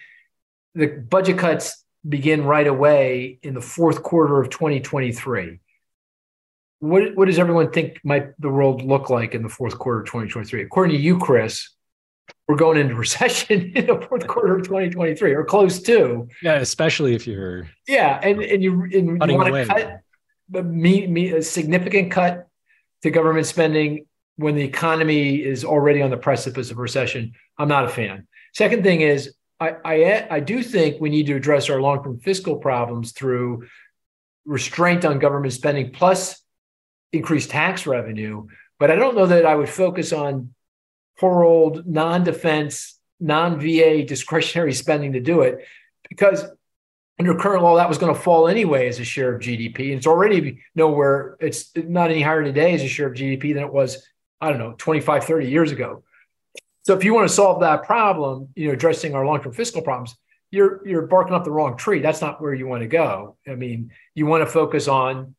the 0.74 0.88
budget 0.88 1.38
cuts 1.38 1.84
begin 2.08 2.44
right 2.44 2.68
away 2.68 3.40
in 3.44 3.54
the 3.54 3.62
fourth 3.62 4.02
quarter 4.02 4.40
of 4.40 4.50
2023. 4.50 5.60
What, 6.80 7.16
what 7.16 7.26
does 7.26 7.40
everyone 7.40 7.72
think 7.72 8.00
might 8.04 8.40
the 8.40 8.50
world 8.50 8.82
look 8.82 9.10
like 9.10 9.36
in 9.36 9.44
the 9.44 9.50
fourth 9.50 9.78
quarter 9.78 10.00
of 10.00 10.06
2023? 10.06 10.64
According 10.64 10.96
to 10.96 11.02
you, 11.02 11.18
Cris, 11.18 11.70
we're 12.48 12.56
going 12.56 12.78
into 12.78 12.96
recession 13.08 13.72
in 13.76 13.88
the 13.88 14.06
fourth 14.08 14.28
quarter 14.28 14.56
of 14.58 14.64
2023 14.64 15.34
or 15.34 15.46
close 15.46 15.82
to. 15.84 16.28
Yeah, 16.42 16.56
especially 16.56 17.16
if 17.16 17.28
you're. 17.28 17.70
Yeah, 17.88 18.20
and 18.22 18.42
and 18.42 18.64
you 18.64 18.84
and 18.84 19.32
you 19.32 19.38
want 19.38 19.54
to 19.54 19.66
cut 19.66 20.66
me, 20.66 21.06
me 21.08 21.32
a 21.34 21.42
significant 21.42 22.12
cut 22.12 22.48
to 23.04 23.12
government 23.12 23.46
spending 23.46 24.06
when 24.38 24.56
the 24.56 24.64
economy 24.64 25.36
is 25.36 25.64
already 25.64 26.02
on 26.02 26.10
the 26.10 26.18
precipice 26.18 26.72
of 26.72 26.78
recession. 26.78 27.34
I'm 27.58 27.68
not 27.68 27.86
a 27.86 27.90
fan. 27.90 28.28
Second 28.54 28.84
thing 28.84 29.02
is, 29.02 29.36
I 29.60 29.76
I, 29.86 30.28
I 30.32 30.40
do 30.40 30.64
think 30.64 31.00
we 31.00 31.10
need 31.10 31.28
to 31.28 31.36
address 31.36 31.70
our 31.70 31.82
long 31.82 32.04
term 32.04 32.20
fiscal 32.20 32.56
problems 32.58 33.12
through 33.12 33.68
restraint 34.46 35.06
on 35.06 35.20
government 35.20 35.54
spending 35.54 35.92
plus 35.92 36.42
increased 37.12 37.50
tax 37.50 37.88
revenue. 37.88 38.48
But 38.80 38.92
I 38.92 38.96
don't 38.96 39.16
know 39.16 39.26
that 39.26 39.46
I 39.46 39.56
would 39.56 39.70
focus 39.70 40.14
on 40.14 40.54
poor 41.18 41.44
old 41.44 41.86
non-defense, 41.86 42.98
non-VA 43.20 44.04
discretionary 44.04 44.74
spending 44.74 45.14
to 45.14 45.20
do 45.20 45.42
it, 45.42 45.66
because 46.08 46.46
under 47.20 47.36
current 47.36 47.64
law 47.64 47.76
that 47.76 47.90
was 47.90 47.98
going 47.98 48.14
to 48.14 48.20
fall 48.20 48.48
anyway 48.48 48.88
as 48.88 49.00
a 49.00 49.04
share 49.04 49.36
of 49.36 49.42
GDP. 49.42 49.90
And 49.90 49.98
it's 49.98 50.08
already 50.08 50.62
nowhere. 50.74 51.36
It's 51.42 51.72
not 51.76 52.12
any 52.12 52.22
higher 52.22 52.44
today 52.44 52.74
as 52.74 52.82
a 52.82 52.88
share 52.88 53.08
of 53.08 53.14
GDP 53.14 53.54
than 53.54 53.64
it 53.64 53.74
was, 53.74 54.08
I 54.40 54.50
don't 54.50 54.60
know, 54.60 54.74
25, 54.78 55.26
30 55.26 55.50
years 55.50 55.72
ago. 55.72 56.04
So 56.84 56.96
if 56.96 57.04
you 57.04 57.14
want 57.14 57.28
to 57.28 57.34
solve 57.34 57.60
that 57.60 57.84
problem, 57.84 58.50
you 58.56 58.68
know, 58.68 58.74
addressing 58.74 59.14
our 59.14 59.26
long-term 59.26 59.52
fiscal 59.52 59.82
problems, 59.82 60.16
you're 60.52 60.88
you're 60.88 61.06
barking 61.06 61.36
up 61.36 61.44
the 61.44 61.52
wrong 61.52 61.78
tree. 61.78 62.00
That's 62.00 62.22
not 62.22 62.42
where 62.42 62.54
you 62.54 62.68
want 62.68 62.82
to 62.82 62.88
go. 62.88 63.38
I 63.48 63.56
mean, 63.56 63.92
you 64.16 64.26
want 64.26 64.42
to 64.42 64.52
focus 64.52 64.88
on 64.88 65.36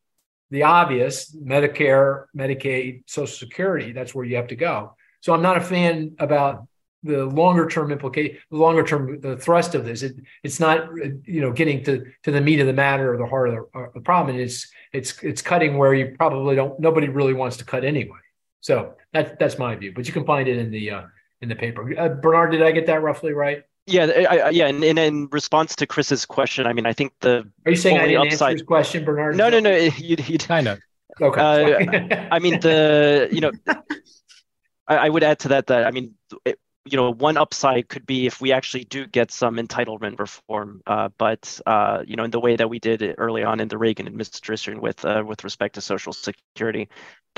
the 0.51 0.64
obvious 0.64 1.34
Medicare, 1.34 2.26
Medicaid, 2.36 3.03
Social 3.07 3.34
Security. 3.34 3.92
That's 3.92 4.14
where 4.14 4.24
you 4.24 4.36
have 4.36 4.48
to 4.48 4.57
go. 4.57 4.96
So 5.20 5.32
I'm 5.32 5.42
not 5.42 5.57
a 5.57 5.61
fan 5.61 6.16
about 6.18 6.66
the 7.03 7.24
longer 7.24 7.66
term 7.66 7.92
implication, 7.92 8.38
the 8.51 8.57
longer 8.57 8.82
term 8.82 9.20
the 9.20 9.36
thrust 9.36 9.74
of 9.74 9.84
this. 9.84 10.03
It, 10.03 10.16
it's 10.42 10.61
not 10.61 10.88
you 11.24 11.40
know 11.40 11.53
getting 11.53 11.82
to 11.84 12.05
to 12.24 12.30
the 12.30 12.40
meat 12.40 12.61
of 12.61 12.66
the 12.66 12.72
matter 12.72 13.14
or 13.14 13.16
the 13.16 13.26
heart 13.26 13.48
of 13.51 13.55
the, 13.55 13.78
uh, 13.78 13.86
the 13.94 14.01
problem. 14.01 14.36
It's 14.36 14.70
it's 14.92 15.22
it's 15.22 15.42
cutting 15.42 15.78
where 15.78 15.94
you 15.94 16.14
probably 16.18 16.57
don't. 16.57 16.78
Nobody 16.78 17.09
really 17.09 17.34
wants 17.34 17.57
to 17.59 17.64
cut 17.64 17.84
anyway. 17.84 18.18
So 18.61 18.94
that's 19.12 19.32
that's 19.38 19.59
my 19.59 19.74
view. 19.76 19.92
But 19.94 20.07
you 20.07 20.12
can 20.12 20.26
find 20.26 20.48
it 20.48 20.59
in 20.59 20.70
the 20.70 20.90
uh, 20.90 21.03
in 21.40 21.48
the 21.48 21.57
paper. 21.57 21.98
Uh, 21.98 22.09
Bernard, 22.09 22.53
did 22.53 22.62
I 22.62 22.70
get 22.72 22.86
that 22.86 23.03
roughly 23.03 23.32
right? 23.32 23.62
Yeah, 23.87 24.05
I, 24.05 24.37
I, 24.37 24.51
yeah, 24.51 24.66
and, 24.68 24.85
and, 24.85 24.99
in 24.99 25.28
response 25.33 25.74
to 25.76 25.87
Cris's 25.87 26.24
question, 26.24 26.66
I 26.66 26.72
mean, 26.72 26.87
I 26.87 26.93
think 26.93 27.12
the 27.20 27.51
are 27.66 27.70
you 27.70 27.76
saying 27.76 27.99
I 27.99 28.07
didn't 28.07 28.26
upside... 28.26 28.51
answer 28.51 28.53
his 28.53 28.62
question, 28.62 29.05
Bernard? 29.05 29.37
No, 29.37 29.49
no, 29.49 29.59
no. 29.59 29.70
You, 29.99 30.16
you 30.26 30.39
kind 30.39 30.68
of. 30.68 30.78
Okay. 31.20 31.41
Uh, 31.41 32.28
I 32.31 32.39
mean, 32.39 32.61
the 32.61 33.28
you 33.33 33.41
know, 33.41 33.53
I, 34.87 34.97
I 34.97 35.09
would 35.09 35.22
add 35.22 35.41
to 35.41 35.49
that 35.49 35.66
that 35.68 35.87
I 35.87 35.91
mean, 35.91 36.14
it, 36.45 36.59
you 36.87 36.97
know, 36.97 37.12
one 37.12 37.37
upside 37.37 37.89
could 37.89 38.07
be 38.07 38.26
if 38.26 38.41
we 38.41 38.53
actually 38.53 38.85
do 38.85 39.07
get 39.07 39.31
some 39.31 39.57
entitlement 39.57 40.18
reform, 40.18 40.83
uh, 40.87 41.11
but 41.18 41.61
uh, 41.66 42.03
you 42.07 42.16
know, 42.16 42.24
in 42.24 42.31
the 42.31 42.41
way 42.41 42.57
that 42.57 42.70
we 42.70 42.78
did 42.78 43.03
it 43.03 43.16
early 43.18 43.45
on 43.45 43.61
in 43.61 43.68
the 43.68 43.76
Reagan 43.76 44.07
administration 44.07 44.81
with 44.81 45.05
uh, 45.05 45.22
with 45.26 45.45
respect 45.45 45.74
to 45.74 45.81
Social 45.81 46.12
Security. 46.12 46.89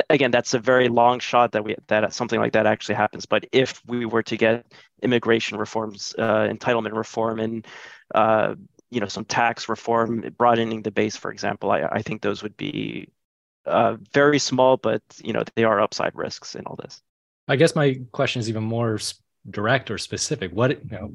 Again, 0.09 0.30
that's 0.30 0.55
a 0.55 0.59
very 0.59 0.88
long 0.88 1.18
shot 1.18 1.53
that 1.53 1.64
we 1.64 1.74
that 1.88 2.14
something 2.14 2.40
like 2.40 2.53
that 2.53 2.66
actually 2.66 2.95
happens. 2.95 3.26
But 3.26 3.47
if 3.53 3.82
we 3.86 4.07
were 4.07 4.22
to 4.22 4.36
get 4.36 4.64
immigration 5.03 5.59
reforms, 5.59 6.14
uh, 6.18 6.49
entitlement 6.49 6.97
reform, 6.97 7.40
and 7.40 7.66
uh, 8.14 8.55
you 8.90 9.01
know, 9.01 9.09
some 9.09 9.24
tax 9.24 9.68
reform, 9.68 10.24
broadening 10.38 10.82
the 10.82 10.93
base, 10.93 11.16
for 11.16 11.32
example, 11.32 11.72
I, 11.72 11.82
I 11.90 12.02
think 12.02 12.23
those 12.23 12.43
would 12.43 12.56
be 12.56 13.09
uh, 13.66 13.97
very 14.12 14.39
small, 14.39 14.77
but 14.77 15.02
you 15.23 15.32
know, 15.32 15.43
they 15.56 15.64
are 15.64 15.81
upside 15.81 16.14
risks 16.14 16.55
in 16.55 16.64
all 16.66 16.77
this. 16.77 17.02
I 17.48 17.56
guess 17.56 17.74
my 17.74 18.01
question 18.12 18.40
is 18.40 18.48
even 18.48 18.62
more 18.62 18.98
direct 19.48 19.90
or 19.90 19.98
specific. 19.98 20.52
What 20.52 20.70
you 20.70 20.90
know, 20.90 21.14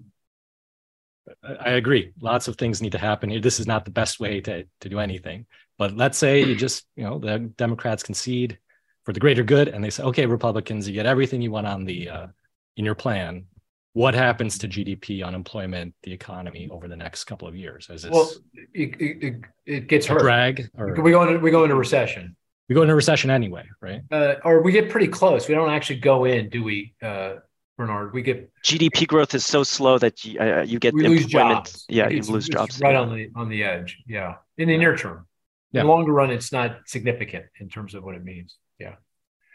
I 1.43 1.71
agree. 1.71 2.13
Lots 2.21 2.47
of 2.47 2.55
things 2.55 2.81
need 2.81 2.93
to 2.93 2.97
happen 2.97 3.29
here. 3.29 3.41
This 3.41 3.59
is 3.59 3.67
not 3.67 3.85
the 3.85 3.91
best 3.91 4.19
way 4.19 4.41
to 4.41 4.65
to 4.81 4.89
do 4.89 4.99
anything. 4.99 5.45
But 5.77 5.95
let's 5.95 6.17
say 6.17 6.43
you 6.43 6.55
just 6.55 6.85
you 6.95 7.03
know 7.03 7.19
the 7.19 7.39
Democrats 7.39 8.03
concede 8.03 8.57
for 9.03 9.13
the 9.13 9.19
greater 9.19 9.43
good, 9.43 9.69
and 9.69 9.83
they 9.83 9.89
say, 9.89 10.03
okay, 10.03 10.25
Republicans, 10.25 10.87
you 10.87 10.93
get 10.93 11.05
everything 11.05 11.41
you 11.41 11.51
want 11.51 11.67
on 11.67 11.85
the 11.85 12.09
uh, 12.09 12.27
in 12.75 12.85
your 12.85 12.95
plan. 12.95 13.45
What 13.93 14.13
happens 14.13 14.59
to 14.59 14.67
GDP, 14.67 15.25
unemployment, 15.25 15.95
the 16.03 16.13
economy 16.13 16.69
over 16.69 16.87
the 16.87 16.95
next 16.95 17.23
couple 17.23 17.47
of 17.47 17.55
years? 17.55 17.89
Is 17.89 18.03
this 18.03 18.11
well, 18.11 18.29
it, 18.73 18.95
it, 19.01 19.35
it 19.65 19.87
gets 19.87 20.05
hurt. 20.05 20.19
drag, 20.19 20.69
or 20.77 20.93
we 21.01 21.11
go 21.11 21.23
into 21.23 21.39
we 21.39 21.51
go 21.51 21.63
into 21.63 21.75
recession 21.75 22.35
we 22.69 22.75
go 22.75 22.81
into 22.81 22.95
recession 22.95 23.29
anyway, 23.29 23.65
right? 23.81 24.01
Uh, 24.11 24.35
or 24.43 24.61
we 24.61 24.71
get 24.71 24.89
pretty 24.89 25.07
close. 25.07 25.47
We 25.47 25.55
don't 25.55 25.69
actually 25.69 25.99
go 25.99 26.25
in, 26.25 26.49
do 26.49 26.63
we, 26.63 26.93
uh, 27.01 27.35
Bernard? 27.77 28.13
We 28.13 28.21
get 28.21 28.51
GDP 28.63 29.07
growth 29.07 29.33
is 29.35 29.45
so 29.45 29.63
slow 29.63 29.97
that 29.99 30.25
you, 30.25 30.39
uh, 30.39 30.63
you 30.63 30.79
get 30.79 30.93
we 30.93 31.07
lose 31.07 31.25
jobs. 31.25 31.85
Yeah, 31.87 32.09
you 32.09 32.21
lose 32.23 32.47
jobs. 32.47 32.79
Right 32.81 32.95
on 32.95 33.13
the 33.15 33.29
on 33.35 33.49
the 33.49 33.63
edge. 33.63 33.99
Yeah, 34.07 34.35
in 34.57 34.67
the 34.67 34.73
yeah. 34.73 34.79
near 34.79 34.97
term. 34.97 35.27
Yeah. 35.71 35.81
In 35.81 35.87
the 35.87 35.93
longer 35.93 36.11
run, 36.11 36.31
it's 36.31 36.51
not 36.51 36.79
significant 36.85 37.45
in 37.59 37.69
terms 37.69 37.93
of 37.93 38.03
what 38.03 38.15
it 38.15 38.23
means. 38.23 38.55
Yeah. 38.79 38.95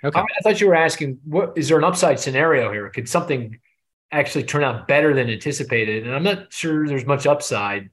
Okay. 0.04 0.18
I, 0.18 0.22
I 0.22 0.40
thought 0.42 0.60
you 0.60 0.68
were 0.68 0.74
asking, 0.74 1.18
what 1.24 1.54
is 1.56 1.68
there 1.68 1.78
an 1.78 1.84
upside 1.84 2.20
scenario 2.20 2.72
here? 2.72 2.88
Could 2.90 3.08
something 3.08 3.58
actually 4.10 4.44
turn 4.44 4.62
out 4.62 4.86
better 4.86 5.14
than 5.14 5.30
anticipated? 5.30 6.06
And 6.06 6.14
I'm 6.14 6.22
not 6.22 6.52
sure 6.52 6.86
there's 6.86 7.06
much 7.06 7.26
upside 7.26 7.90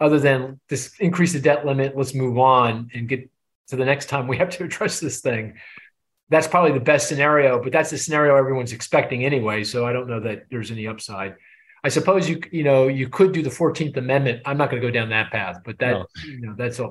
other 0.00 0.18
than 0.18 0.60
this 0.68 0.94
increase 0.98 1.32
the 1.32 1.40
debt 1.40 1.66
limit. 1.66 1.96
Let's 1.96 2.14
move 2.14 2.38
on 2.38 2.90
and 2.94 3.08
get 3.08 3.30
to 3.68 3.76
the 3.76 3.84
next 3.84 4.06
time 4.06 4.28
we 4.28 4.38
have 4.38 4.50
to 4.50 4.64
address 4.64 5.00
this 5.00 5.20
thing. 5.20 5.54
That's 6.28 6.48
probably 6.48 6.72
the 6.72 6.80
best 6.84 7.08
scenario, 7.08 7.62
but 7.62 7.72
that's 7.72 7.90
the 7.90 7.98
scenario 7.98 8.34
everyone's 8.36 8.72
expecting 8.72 9.24
anyway. 9.24 9.62
So 9.64 9.86
I 9.86 9.92
don't 9.92 10.08
know 10.08 10.20
that 10.20 10.46
there's 10.50 10.70
any 10.70 10.86
upside. 10.86 11.36
I 11.84 11.88
suppose 11.88 12.28
you 12.28 12.40
you 12.50 12.64
know 12.64 12.88
you 12.88 13.08
could 13.08 13.32
do 13.32 13.42
the 13.42 13.50
Fourteenth 13.50 13.96
Amendment. 13.96 14.42
I'm 14.44 14.58
not 14.58 14.70
going 14.70 14.82
to 14.82 14.88
go 14.88 14.90
down 14.90 15.10
that 15.10 15.30
path, 15.30 15.60
but 15.64 15.78
that 15.78 15.92
No. 15.92 16.06
you 16.24 16.40
know 16.40 16.54
that's 16.58 16.80
a 16.80 16.90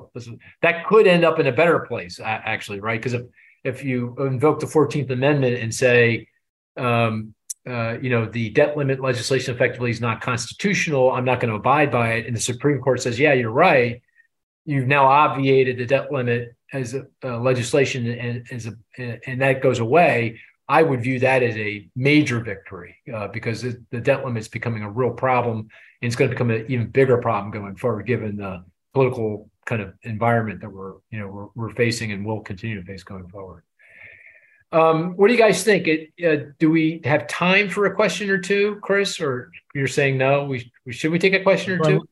that 0.62 0.86
could 0.86 1.06
end 1.06 1.24
up 1.24 1.38
in 1.38 1.46
a 1.46 1.52
better 1.52 1.80
place 1.80 2.18
actually, 2.22 2.80
right? 2.80 2.98
Because 2.98 3.12
if 3.12 3.26
if 3.62 3.84
you 3.84 4.16
invoke 4.20 4.60
the 4.60 4.66
Fourteenth 4.66 5.10
Amendment 5.10 5.56
and 5.58 5.74
say, 5.74 6.28
um, 6.78 7.34
uh, 7.68 7.98
you 8.00 8.08
know, 8.10 8.24
the 8.24 8.50
debt 8.50 8.76
limit 8.76 9.00
legislation 9.00 9.54
effectively 9.54 9.90
is 9.90 10.00
not 10.00 10.20
constitutional, 10.20 11.10
I'm 11.10 11.24
not 11.24 11.40
going 11.40 11.50
to 11.50 11.56
abide 11.56 11.90
by 11.90 12.12
it, 12.14 12.26
and 12.26 12.34
the 12.34 12.40
Supreme 12.40 12.80
Court 12.80 13.02
says, 13.02 13.18
yeah, 13.18 13.32
you're 13.34 13.50
right. 13.50 14.00
You've 14.64 14.86
now 14.86 15.06
obviated 15.06 15.76
the 15.76 15.84
debt 15.84 16.10
limit 16.10 16.55
as 16.72 16.94
a 16.94 17.06
uh, 17.24 17.38
legislation, 17.38 18.06
and 18.06 18.46
as 18.50 18.66
a 18.66 18.74
and 19.26 19.40
that 19.40 19.62
goes 19.62 19.78
away. 19.78 20.40
I 20.68 20.82
would 20.82 21.00
view 21.00 21.20
that 21.20 21.44
as 21.44 21.56
a 21.56 21.88
major 21.94 22.40
victory 22.40 22.96
uh, 23.14 23.28
because 23.28 23.62
it, 23.62 23.78
the 23.90 24.00
debt 24.00 24.24
limit 24.24 24.40
is 24.40 24.48
becoming 24.48 24.82
a 24.82 24.90
real 24.90 25.12
problem, 25.12 25.58
and 25.58 25.68
it's 26.02 26.16
going 26.16 26.28
to 26.28 26.34
become 26.34 26.50
an 26.50 26.66
even 26.68 26.88
bigger 26.88 27.18
problem 27.18 27.52
going 27.52 27.76
forward, 27.76 28.04
given 28.06 28.36
the 28.36 28.64
political 28.92 29.48
kind 29.64 29.80
of 29.80 29.94
environment 30.02 30.60
that 30.60 30.70
we're 30.70 30.94
you 31.10 31.20
know 31.20 31.28
we're, 31.28 31.46
we're 31.54 31.74
facing 31.74 32.12
and 32.12 32.26
will 32.26 32.40
continue 32.40 32.80
to 32.80 32.86
face 32.86 33.04
going 33.04 33.28
forward. 33.28 33.62
Um, 34.72 35.12
what 35.16 35.28
do 35.28 35.34
you 35.34 35.38
guys 35.38 35.62
think? 35.62 35.86
It, 35.86 36.10
uh, 36.24 36.50
do 36.58 36.70
we 36.70 37.00
have 37.04 37.28
time 37.28 37.68
for 37.68 37.86
a 37.86 37.94
question 37.94 38.28
or 38.30 38.38
two, 38.38 38.78
Cris? 38.82 39.20
Or 39.20 39.50
you're 39.74 39.86
saying 39.86 40.18
no? 40.18 40.44
We, 40.44 40.72
should 40.90 41.12
we 41.12 41.18
take 41.18 41.34
a 41.34 41.42
question 41.42 41.74
or 41.74 41.84
two? 41.84 42.08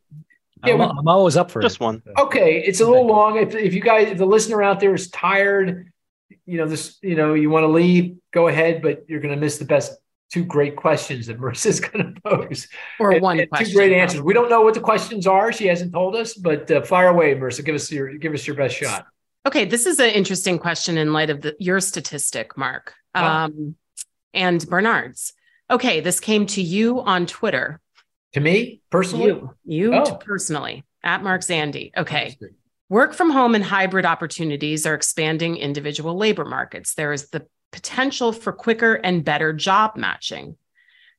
Yeah, 0.66 0.74
I'm, 0.74 0.78
we- 0.80 0.84
I'm 1.00 1.08
always 1.08 1.36
up 1.36 1.50
for 1.50 1.60
Just 1.62 1.76
it. 1.76 1.80
one. 1.80 2.02
Okay, 2.18 2.60
it's 2.64 2.80
a 2.80 2.86
little 2.86 3.06
long. 3.06 3.38
If, 3.38 3.54
if 3.54 3.74
you 3.74 3.80
guys, 3.80 4.08
if 4.08 4.18
the 4.18 4.26
listener 4.26 4.62
out 4.62 4.80
there 4.80 4.94
is 4.94 5.10
tired, 5.10 5.90
you 6.46 6.58
know 6.58 6.66
this, 6.66 6.98
you 7.02 7.14
know, 7.16 7.34
you 7.34 7.50
want 7.50 7.64
to 7.64 7.68
leave, 7.68 8.16
go 8.32 8.48
ahead, 8.48 8.82
but 8.82 9.04
you're 9.08 9.20
going 9.20 9.34
to 9.34 9.40
miss 9.40 9.58
the 9.58 9.64
best 9.64 9.92
two 10.32 10.44
great 10.44 10.74
questions 10.76 11.26
that 11.26 11.38
Marisa's 11.40 11.80
going 11.80 12.14
to 12.14 12.20
pose. 12.22 12.68
Or 12.98 13.12
And- 13.12 13.22
one 13.22 13.40
and 13.40 13.48
question. 13.48 13.68
Two 13.68 13.74
great 13.76 13.92
answers. 13.92 14.20
We 14.20 14.34
don't 14.34 14.50
know 14.50 14.62
what 14.62 14.74
the 14.74 14.80
questions 14.80 15.26
are. 15.26 15.52
She 15.52 15.66
hasn't 15.66 15.92
told 15.92 16.16
us, 16.16 16.34
but 16.34 16.70
uh, 16.70 16.82
fire 16.82 17.08
away, 17.08 17.34
Marisa. 17.34 17.64
Give 17.64 17.74
us 17.74 17.90
your 17.90 18.14
give 18.18 18.32
us 18.34 18.46
your 18.46 18.56
best 18.56 18.76
shot. 18.76 19.06
Okay, 19.46 19.66
this 19.66 19.84
is 19.86 20.00
an 20.00 20.08
interesting 20.10 20.58
question 20.58 20.96
in 20.96 21.12
light 21.12 21.28
of 21.28 21.42
the, 21.42 21.54
your 21.58 21.78
statistic, 21.78 22.56
Mark, 22.56 22.94
um, 23.14 23.76
and 24.32 24.66
Bernard's. 24.66 25.34
Okay, 25.70 26.00
this 26.00 26.18
came 26.18 26.46
to 26.46 26.62
you 26.62 27.00
on 27.02 27.26
Twitter. 27.26 27.78
To 28.34 28.40
me 28.40 28.82
personally, 28.90 29.26
You, 29.26 29.54
you 29.64 29.94
Oh. 29.94 30.16
personally 30.16 30.84
at 31.02 31.22
Mark 31.22 31.40
Zandi. 31.42 31.90
Okay, 31.96 32.36
work 32.88 33.14
from 33.14 33.30
home 33.30 33.54
and 33.54 33.64
hybrid 33.64 34.04
opportunities 34.04 34.86
are 34.86 34.94
expanding 34.94 35.56
individual 35.56 36.16
labor 36.16 36.44
markets. 36.44 36.94
There 36.94 37.12
is 37.12 37.30
the 37.30 37.46
potential 37.72 38.32
for 38.32 38.52
quicker 38.52 38.94
and 38.94 39.24
better 39.24 39.52
job 39.52 39.96
matching. 39.96 40.56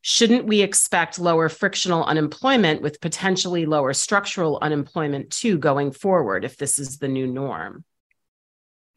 Shouldn't 0.01 0.45
we 0.45 0.61
expect 0.61 1.17
lower 1.17 1.49
frictional 1.49 2.03
unemployment 2.05 2.81
with 2.81 3.01
potentially 3.01 3.65
lower 3.65 3.91
structural 3.93 4.59
unemployment 4.61 5.31
too 5.31 5.57
going 5.57 5.91
forward 5.91 6.45
if 6.45 6.57
this 6.57 6.77
is 6.79 6.99
the 6.99 7.07
new 7.07 7.27
norm? 7.27 7.83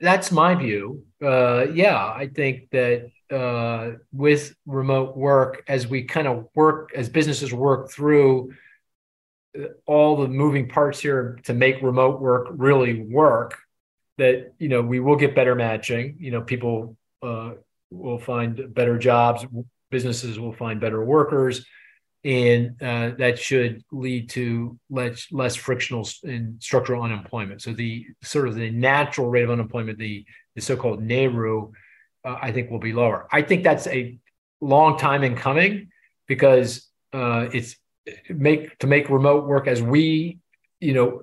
that's 0.00 0.30
my 0.30 0.54
view. 0.54 1.04
Uh, 1.20 1.66
yeah, 1.74 1.96
I 1.96 2.28
think 2.32 2.70
that 2.70 3.10
uh, 3.30 3.92
with 4.12 4.54
remote 4.66 5.16
work, 5.16 5.62
as 5.68 5.86
we 5.86 6.04
kind 6.04 6.26
of 6.26 6.48
work, 6.54 6.90
as 6.94 7.08
businesses 7.08 7.52
work 7.52 7.90
through 7.90 8.52
all 9.86 10.16
the 10.16 10.28
moving 10.28 10.68
parts 10.68 11.00
here 11.00 11.38
to 11.44 11.52
make 11.52 11.82
remote 11.82 12.20
work 12.20 12.48
really 12.50 13.02
work, 13.02 13.58
that 14.18 14.52
you 14.58 14.68
know 14.68 14.82
we 14.82 15.00
will 15.00 15.16
get 15.16 15.34
better 15.34 15.54
matching. 15.54 16.16
You 16.18 16.30
know, 16.30 16.42
people 16.42 16.96
uh, 17.22 17.52
will 17.90 18.18
find 18.18 18.72
better 18.74 18.98
jobs, 18.98 19.46
businesses 19.90 20.38
will 20.38 20.52
find 20.52 20.80
better 20.80 21.04
workers, 21.04 21.66
and 22.24 22.80
uh, 22.82 23.10
that 23.18 23.38
should 23.38 23.82
lead 23.92 24.30
to 24.30 24.78
less 24.90 25.26
less 25.30 25.56
frictional 25.56 26.08
and 26.24 26.62
structural 26.62 27.02
unemployment. 27.02 27.62
So 27.62 27.72
the 27.72 28.06
sort 28.22 28.48
of 28.48 28.54
the 28.54 28.70
natural 28.70 29.28
rate 29.28 29.44
of 29.44 29.50
unemployment, 29.50 29.98
the 29.98 30.24
the 30.54 30.60
so-called 30.60 31.02
NAIRU, 31.02 31.72
uh, 32.24 32.36
I 32.40 32.52
think 32.52 32.70
will 32.70 32.78
be 32.78 32.92
lower. 32.92 33.28
I 33.32 33.42
think 33.42 33.62
that's 33.62 33.86
a 33.86 34.18
long 34.60 34.98
time 34.98 35.22
in 35.22 35.36
coming 35.36 35.90
because 36.26 36.88
uh, 37.12 37.48
it's 37.52 37.76
make 38.28 38.78
to 38.78 38.86
make 38.86 39.10
remote 39.10 39.46
work 39.46 39.66
as 39.66 39.82
we, 39.82 40.38
you 40.80 40.94
know, 40.94 41.22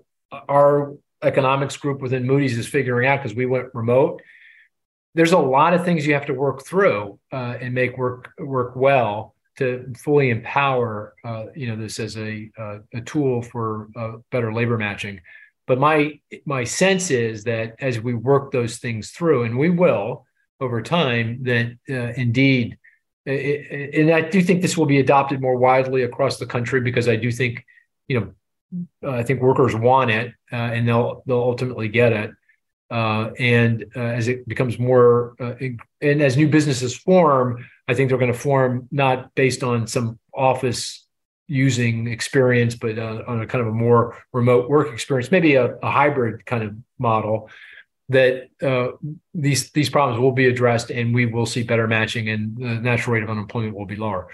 our 0.50 0.96
economics 1.22 1.78
group 1.78 2.02
within 2.02 2.26
Moody's 2.26 2.58
is 2.58 2.68
figuring 2.68 3.08
out 3.08 3.22
because 3.22 3.36
we 3.36 3.46
went 3.46 3.74
remote. 3.74 4.22
There's 5.14 5.32
a 5.32 5.38
lot 5.38 5.74
of 5.74 5.86
things 5.86 6.06
you 6.06 6.14
have 6.14 6.26
to 6.26 6.34
work 6.34 6.66
through 6.66 7.20
uh, 7.32 7.56
and 7.62 7.74
make 7.74 7.98
work 7.98 8.32
work 8.38 8.76
well 8.76 9.34
to 9.58 9.94
fully 9.98 10.30
empower 10.30 11.14
uh, 11.24 11.46
you 11.56 11.68
know 11.68 11.78
this 11.78 12.00
as 12.00 12.18
a 12.18 12.50
uh, 12.58 12.80
a 12.94 13.02
tool 13.02 13.42
for 13.42 13.90
uh, 13.96 14.14
better 14.32 14.54
labor 14.54 14.78
matching. 14.78 15.22
But 15.68 15.80
my 15.80 16.20
my 16.46 16.64
sense 16.64 17.12
is 17.12 17.46
that 17.46 17.76
as 17.80 18.00
we 18.00 18.14
work 18.14 18.52
those 18.52 18.78
things 18.78 19.12
through, 19.12 19.44
and 19.44 19.58
we 19.58 19.70
will 19.70 20.26
over 20.60 20.82
time, 20.82 21.44
that 21.44 21.78
uh, 21.90 22.14
indeed, 22.16 22.78
i- 23.28 23.32
i- 23.32 23.90
and 23.94 24.12
I 24.12 24.22
do 24.22 24.42
think 24.42 24.62
this 24.62 24.78
will 24.78 24.86
be 24.86 25.00
adopted 25.00 25.42
more 25.42 25.58
widely 25.58 26.04
across 26.04 26.38
the 26.38 26.46
country 26.46 26.82
because 26.82 27.08
I 27.08 27.16
do 27.16 27.32
think, 27.32 27.66
you 28.08 28.20
know, 28.20 28.34
uh, 29.04 29.16
I 29.18 29.24
think 29.24 29.42
workers 29.42 29.76
want 29.76 30.12
it 30.12 30.34
uh, 30.52 30.56
and 30.56 30.88
they'll 30.88 31.24
they'll 31.26 31.38
ultimately 31.38 31.88
get 31.90 32.14
it. 32.14 32.32
Uh, 32.92 33.32
and 33.40 33.86
uh, 33.96 34.00
as 34.00 34.28
it 34.28 34.48
becomes 34.48 34.78
more, 34.78 35.36
uh, 35.40 35.56
and 36.02 36.22
as 36.22 36.38
new 36.38 36.48
businesses 36.48 36.96
form, 36.96 37.66
I 37.88 37.94
think 37.96 38.10
they're 38.10 38.20
going 38.20 38.32
to 38.32 38.38
form 38.38 38.88
not 38.92 39.34
based 39.34 39.64
on 39.64 39.88
some 39.88 40.20
office 40.34 41.06
using 41.48 42.08
experience, 42.08 42.76
but 42.76 42.98
uh, 42.98 43.24
on 43.28 43.42
a 43.42 43.48
kind 43.48 43.62
of 43.62 43.68
a 43.68 43.72
more 43.76 44.18
remote 44.34 44.70
work 44.70 44.94
experience, 44.94 45.32
maybe 45.32 45.56
a, 45.56 45.76
a 45.78 45.92
hybrid 45.92 46.46
kind 46.46 46.64
of 46.64 46.76
model. 47.00 47.50
That 48.10 48.50
uh, 48.62 48.90
these 49.34 49.72
these 49.72 49.90
problems 49.90 50.20
will 50.20 50.32
be 50.32 50.46
addressed, 50.46 50.92
and 50.92 51.14
we 51.16 51.26
will 51.26 51.48
see 51.48 51.64
better 51.64 51.88
matching, 51.88 52.30
and 52.30 52.56
the 52.56 52.76
natural 52.76 53.16
rate 53.16 53.24
of 53.24 53.32
unemployment 53.32 53.76
will 53.76 53.88
be 53.88 53.96
lower. 53.96 54.28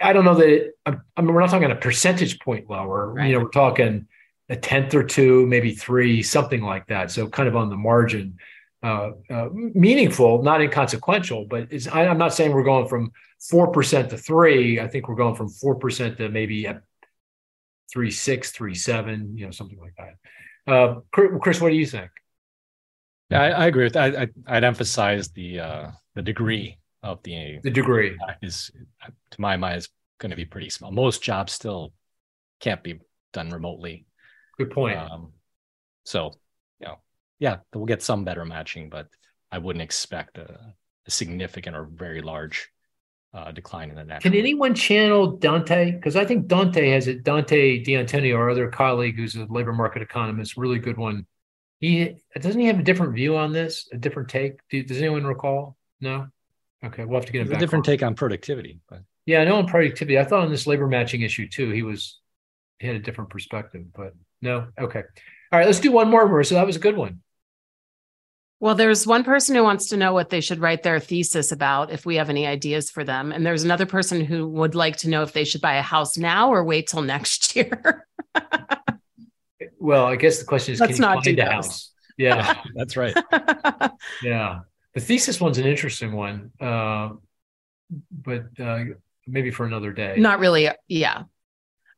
I 0.00 0.12
don't 0.14 0.24
know 0.24 0.34
that 0.36 0.48
it, 0.48 0.78
I 0.86 1.20
mean 1.20 1.34
we're 1.34 1.40
not 1.40 1.50
talking 1.50 1.70
a 1.70 1.74
percentage 1.74 2.40
point 2.40 2.70
lower. 2.70 3.12
Right. 3.12 3.26
You 3.26 3.34
know, 3.34 3.44
we're 3.44 3.50
talking 3.50 4.06
a 4.48 4.56
tenth 4.56 4.94
or 4.94 5.04
two, 5.04 5.46
maybe 5.46 5.74
three, 5.74 6.22
something 6.22 6.62
like 6.62 6.86
that. 6.86 7.10
So 7.10 7.28
kind 7.28 7.48
of 7.48 7.56
on 7.56 7.68
the 7.68 7.76
margin, 7.76 8.38
uh, 8.82 9.10
uh, 9.30 9.48
meaningful, 9.52 10.42
not 10.42 10.60
inconsequential. 10.62 11.46
But 11.46 11.68
it's, 11.70 11.86
I, 11.86 12.06
I'm 12.06 12.18
not 12.18 12.34
saying 12.34 12.52
we're 12.52 12.64
going 12.64 12.88
from 12.88 13.12
four 13.50 13.70
percent 13.70 14.10
to 14.10 14.16
three. 14.16 14.80
I 14.80 14.88
think 14.88 15.08
we're 15.08 15.14
going 15.14 15.34
from 15.34 15.50
four 15.50 15.74
percent 15.76 16.16
to 16.18 16.30
maybe 16.30 16.64
a 16.64 16.82
three 17.92 18.10
six, 18.10 18.50
three 18.50 18.74
seven, 18.74 19.36
you 19.36 19.44
know, 19.44 19.50
something 19.52 19.78
like 19.78 19.94
that. 19.98 20.72
Uh, 20.72 21.00
Cris, 21.12 21.60
what 21.60 21.68
do 21.68 21.76
you 21.76 21.86
think? 21.86 22.10
Yeah, 23.30 23.42
I, 23.42 23.48
I 23.48 23.66
agree 23.66 23.84
with 23.84 23.94
that. 23.94 24.16
I, 24.16 24.22
I, 24.22 24.56
I'd 24.56 24.64
emphasize 24.64 25.28
the 25.30 25.60
uh, 25.60 25.90
the 26.14 26.22
degree 26.22 26.78
of 27.02 27.22
the 27.22 27.58
The 27.62 27.70
degree. 27.70 28.16
is, 28.42 28.70
to 29.30 29.40
my 29.40 29.56
mind, 29.56 29.78
is 29.78 29.88
going 30.18 30.30
to 30.30 30.36
be 30.36 30.44
pretty 30.44 30.70
small. 30.70 30.90
Most 30.90 31.22
jobs 31.22 31.52
still 31.52 31.92
can't 32.60 32.82
be 32.82 33.00
done 33.32 33.50
remotely. 33.50 34.06
Good 34.56 34.70
point. 34.70 34.98
Um, 34.98 35.32
so, 36.04 36.32
you 36.80 36.86
know, 36.86 36.98
yeah, 37.38 37.58
we'll 37.74 37.86
get 37.86 38.02
some 38.02 38.24
better 38.24 38.44
matching, 38.44 38.88
but 38.88 39.08
I 39.50 39.58
wouldn't 39.58 39.82
expect 39.82 40.38
a, 40.38 40.74
a 41.06 41.10
significant 41.10 41.76
or 41.76 41.84
very 41.84 42.22
large 42.22 42.70
uh, 43.34 43.50
decline 43.50 43.90
in 43.90 43.96
the 43.96 44.04
natural. 44.04 44.30
Can 44.30 44.38
anyone 44.38 44.74
channel 44.74 45.36
Dante? 45.36 45.90
Because 45.90 46.14
I 46.14 46.24
think 46.24 46.46
Dante 46.46 46.90
has 46.90 47.08
it. 47.08 47.24
Dante 47.24 47.82
DeAntonio, 47.84 48.36
our 48.36 48.50
other 48.50 48.70
colleague, 48.70 49.16
who's 49.16 49.34
a 49.34 49.46
labor 49.50 49.72
market 49.72 50.02
economist, 50.02 50.56
really 50.56 50.78
good 50.78 50.96
one. 50.96 51.26
He 51.84 52.16
doesn't 52.40 52.58
he 52.58 52.66
have 52.68 52.78
a 52.78 52.82
different 52.82 53.12
view 53.14 53.36
on 53.36 53.52
this, 53.52 53.88
a 53.92 53.98
different 53.98 54.30
take. 54.30 54.54
Do, 54.70 54.82
does 54.82 54.96
anyone 54.96 55.24
recall? 55.24 55.76
No. 56.00 56.28
Okay, 56.82 57.04
we'll 57.04 57.18
have 57.20 57.26
to 57.26 57.32
get 57.32 57.42
him 57.42 57.48
It's 57.48 57.56
a 57.56 57.60
different 57.60 57.86
on. 57.86 57.92
take 57.92 58.02
on 58.02 58.14
productivity, 58.14 58.80
but 58.88 59.02
Yeah, 59.26 59.42
I 59.42 59.44
know 59.44 59.56
on 59.56 59.66
productivity. 59.66 60.18
I 60.18 60.24
thought 60.24 60.40
on 60.44 60.50
this 60.50 60.66
labor 60.66 60.86
matching 60.86 61.20
issue 61.20 61.46
too, 61.46 61.72
he 61.72 61.82
was 61.82 62.20
he 62.78 62.86
had 62.86 62.96
a 62.96 63.00
different 63.00 63.28
perspective, 63.28 63.84
but 63.94 64.14
no. 64.40 64.68
Okay. 64.80 65.02
All 65.52 65.58
right, 65.58 65.66
let's 65.66 65.78
do 65.78 65.92
one 65.92 66.08
more, 66.08 66.26
Marisa. 66.26 66.52
That 66.52 66.66
was 66.66 66.76
a 66.76 66.80
good 66.80 66.96
one. 66.96 67.20
Well, 68.60 68.74
there's 68.74 69.06
one 69.06 69.22
person 69.22 69.54
who 69.54 69.62
wants 69.62 69.88
to 69.90 69.98
know 69.98 70.14
what 70.14 70.30
they 70.30 70.40
should 70.40 70.60
write 70.60 70.84
their 70.84 71.00
thesis 71.00 71.52
about, 71.52 71.90
if 71.92 72.06
we 72.06 72.16
have 72.16 72.30
any 72.30 72.46
ideas 72.46 72.90
for 72.90 73.04
them. 73.04 73.30
And 73.30 73.44
there's 73.44 73.62
another 73.64 73.84
person 73.84 74.24
who 74.24 74.48
would 74.48 74.74
like 74.74 74.96
to 74.98 75.10
know 75.10 75.20
if 75.22 75.34
they 75.34 75.44
should 75.44 75.60
buy 75.60 75.74
a 75.74 75.82
house 75.82 76.16
now 76.16 76.48
or 76.50 76.64
wait 76.64 76.86
till 76.86 77.02
next 77.02 77.54
year. 77.56 78.06
Well, 79.84 80.06
I 80.06 80.16
guess 80.16 80.38
the 80.38 80.46
question 80.46 80.72
is, 80.72 80.80
Let's 80.80 80.92
can 80.92 80.96
you 80.96 81.00
not 81.02 81.24
do 81.24 81.30
find 81.36 81.38
a 81.40 81.52
house? 81.52 81.92
Yeah. 82.16 82.62
that's 82.74 82.96
right. 82.96 83.14
Yeah, 84.22 84.60
the 84.94 85.00
thesis 85.00 85.40
one's 85.40 85.58
an 85.58 85.66
interesting 85.66 86.12
one, 86.12 86.52
uh, 86.58 87.10
but 88.10 88.44
uh, 88.58 88.84
maybe 89.26 89.50
for 89.50 89.66
another 89.66 89.92
day. 89.92 90.14
Not 90.16 90.38
really. 90.38 90.62
Yeah. 90.64 91.24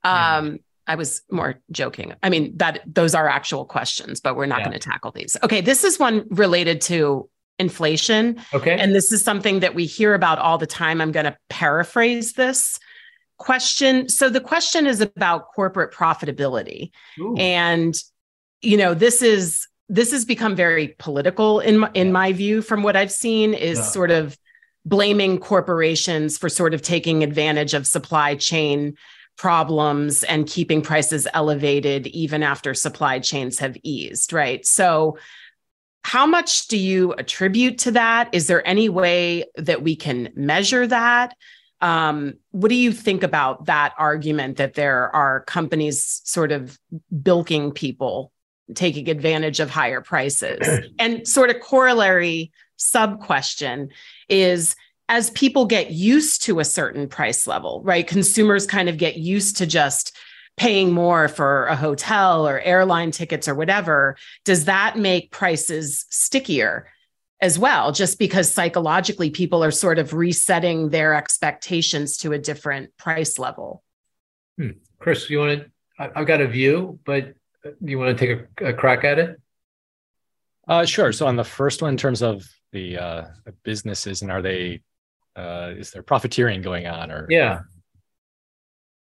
Yeah. 0.04 0.36
Um, 0.36 0.58
I 0.88 0.96
was 0.96 1.22
more 1.30 1.60
joking. 1.70 2.14
I 2.22 2.28
mean, 2.30 2.56
that 2.56 2.82
those 2.86 3.14
are 3.14 3.28
actual 3.28 3.64
questions, 3.64 4.20
but 4.20 4.34
we're 4.36 4.46
not 4.46 4.60
Yeah. 4.60 4.66
going 4.66 4.80
to 4.80 4.88
tackle 4.88 5.12
these. 5.12 5.36
Okay. 5.44 5.60
This 5.60 5.84
is 5.84 5.98
one 5.98 6.26
related 6.30 6.80
to 6.82 7.28
inflation. 7.58 8.40
Okay. 8.52 8.76
And 8.76 8.94
this 8.94 9.12
is 9.12 9.22
something 9.22 9.60
that 9.60 9.74
we 9.76 9.86
hear 9.86 10.14
about 10.14 10.38
all 10.38 10.58
the 10.58 10.66
time. 10.66 11.00
I'm 11.00 11.12
going 11.12 11.26
to 11.26 11.36
paraphrase 11.48 12.32
this. 12.32 12.78
Question. 13.38 14.08
So 14.08 14.28
the 14.28 14.40
question 14.40 14.86
is 14.86 15.00
about 15.00 15.52
corporate 15.54 15.92
profitability, 15.92 16.90
Ooh. 17.18 17.36
and 17.36 17.94
you 18.62 18.76
know 18.76 18.94
this 18.94 19.22
is 19.22 19.66
this 19.88 20.10
has 20.10 20.24
become 20.24 20.56
very 20.56 20.96
political 20.98 21.60
in 21.60 21.78
my, 21.78 21.90
in 21.94 22.12
my 22.12 22.32
view. 22.32 22.62
From 22.62 22.82
what 22.82 22.96
I've 22.96 23.12
seen, 23.12 23.54
is 23.54 23.78
Yeah. 23.78 23.84
sort 23.84 24.10
of 24.10 24.36
blaming 24.84 25.38
corporations 25.38 26.38
for 26.38 26.48
sort 26.48 26.72
of 26.72 26.80
taking 26.82 27.22
advantage 27.24 27.74
of 27.74 27.86
supply 27.86 28.36
chain 28.36 28.94
problems 29.36 30.24
and 30.24 30.46
keeping 30.46 30.80
prices 30.80 31.26
elevated 31.34 32.06
even 32.06 32.42
after 32.42 32.72
supply 32.72 33.18
chains 33.18 33.58
have 33.58 33.76
eased. 33.82 34.32
Right. 34.32 34.64
So 34.64 35.18
how 36.02 36.24
much 36.24 36.68
do 36.68 36.78
you 36.78 37.12
attribute 37.14 37.78
to 37.78 37.90
that? 37.92 38.28
Is 38.32 38.46
there 38.46 38.66
any 38.66 38.88
way 38.88 39.44
that 39.56 39.82
we 39.82 39.96
can 39.96 40.30
measure 40.36 40.86
that? 40.86 41.34
Um, 41.80 42.34
what 42.52 42.68
do 42.68 42.74
you 42.74 42.92
think 42.92 43.22
about 43.22 43.66
that 43.66 43.94
argument 43.98 44.56
that 44.56 44.74
there 44.74 45.14
are 45.14 45.40
companies 45.42 46.22
sort 46.24 46.52
of 46.52 46.78
bilking 47.22 47.72
people, 47.72 48.32
taking 48.74 49.08
advantage 49.08 49.60
of 49.60 49.70
higher 49.70 50.00
prices? 50.00 50.86
and 50.98 51.26
sort 51.26 51.50
of 51.50 51.60
corollary 51.60 52.50
sub 52.76 53.20
question 53.20 53.90
is 54.28 54.74
as 55.08 55.30
people 55.30 55.66
get 55.66 55.90
used 55.90 56.42
to 56.42 56.58
a 56.58 56.64
certain 56.64 57.08
price 57.08 57.46
level, 57.46 57.80
right? 57.84 58.06
Consumers 58.06 58.66
kind 58.66 58.88
of 58.88 58.98
get 58.98 59.16
used 59.16 59.56
to 59.58 59.66
just 59.66 60.16
paying 60.56 60.92
more 60.92 61.28
for 61.28 61.66
a 61.66 61.76
hotel 61.76 62.48
or 62.48 62.60
airline 62.60 63.10
tickets 63.10 63.46
or 63.46 63.54
whatever, 63.54 64.16
does 64.44 64.64
that 64.64 64.96
make 64.96 65.30
prices 65.30 66.06
stickier 66.08 66.88
as 67.40 67.58
well? 67.58 67.92
Just 67.92 68.18
because 68.18 68.50
psychologically 68.50 69.30
people 69.30 69.62
are 69.62 69.70
sort 69.70 69.98
of 69.98 70.12
resetting 70.14 70.88
their 70.90 71.14
expectations 71.14 72.18
to 72.18 72.32
a 72.32 72.38
different 72.38 72.96
price 72.96 73.38
level. 73.38 73.82
Cris, 74.98 75.28
you 75.28 75.38
want 75.38 75.60
to? 75.60 75.70
I've 75.98 76.26
got 76.26 76.40
a 76.40 76.46
view, 76.46 76.98
but 77.04 77.34
you 77.80 77.98
want 77.98 78.16
to 78.16 78.26
take 78.26 78.48
a, 78.60 78.66
a 78.68 78.72
crack 78.72 79.04
at 79.04 79.18
it? 79.18 79.40
Uh, 80.68 80.84
sure. 80.84 81.12
So 81.12 81.26
on 81.26 81.36
the 81.36 81.44
first 81.44 81.82
one, 81.82 81.90
in 81.90 81.96
terms 81.96 82.22
of 82.22 82.44
the, 82.72 82.98
uh, 82.98 83.24
the 83.44 83.52
businesses 83.62 84.22
and 84.22 84.30
are 84.30 84.42
they, 84.42 84.82
uh, 85.36 85.72
is 85.76 85.90
there 85.90 86.02
profiteering 86.02 86.60
going 86.62 86.86
on 86.86 87.10
or, 87.10 87.26
Yeah. 87.30 87.60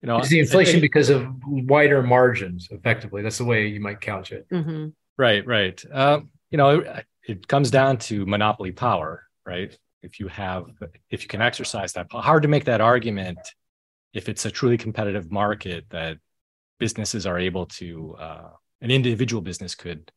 you 0.01 0.07
know, 0.07 0.19
Is 0.19 0.29
the 0.29 0.39
inflation 0.39 0.73
think- 0.73 0.81
because 0.81 1.09
of 1.09 1.27
wider 1.45 2.03
margins? 2.03 2.67
Effectively, 2.71 3.21
that's 3.21 3.37
the 3.37 3.45
way 3.45 3.67
you 3.67 3.79
might 3.79 4.01
couch 4.01 4.31
it. 4.31 4.47
Mm-hmm. 4.49 4.89
Right, 5.17 5.45
right. 5.45 5.83
Um, 5.91 6.29
you 6.51 6.57
know, 6.57 6.79
it, 6.79 7.05
it 7.27 7.47
comes 7.47 7.71
down 7.71 7.97
to 7.97 8.25
monopoly 8.25 8.71
power, 8.71 9.23
right? 9.45 9.77
If 10.01 10.19
you 10.19 10.27
have, 10.27 10.65
if 11.09 11.23
you 11.23 11.29
can 11.29 11.41
exercise 11.41 11.93
that, 11.93 12.07
hard 12.11 12.43
to 12.43 12.49
make 12.49 12.65
that 12.65 12.81
argument 12.81 13.39
if 14.13 14.29
it's 14.29 14.45
a 14.45 14.51
truly 14.51 14.77
competitive 14.77 15.31
market 15.31 15.85
that 15.89 16.17
businesses 16.79 17.25
are 17.25 17.39
able 17.39 17.65
to, 17.65 18.15
uh, 18.19 18.49
an 18.81 18.91
individual 18.91 19.41
business 19.41 19.75
could, 19.75 20.11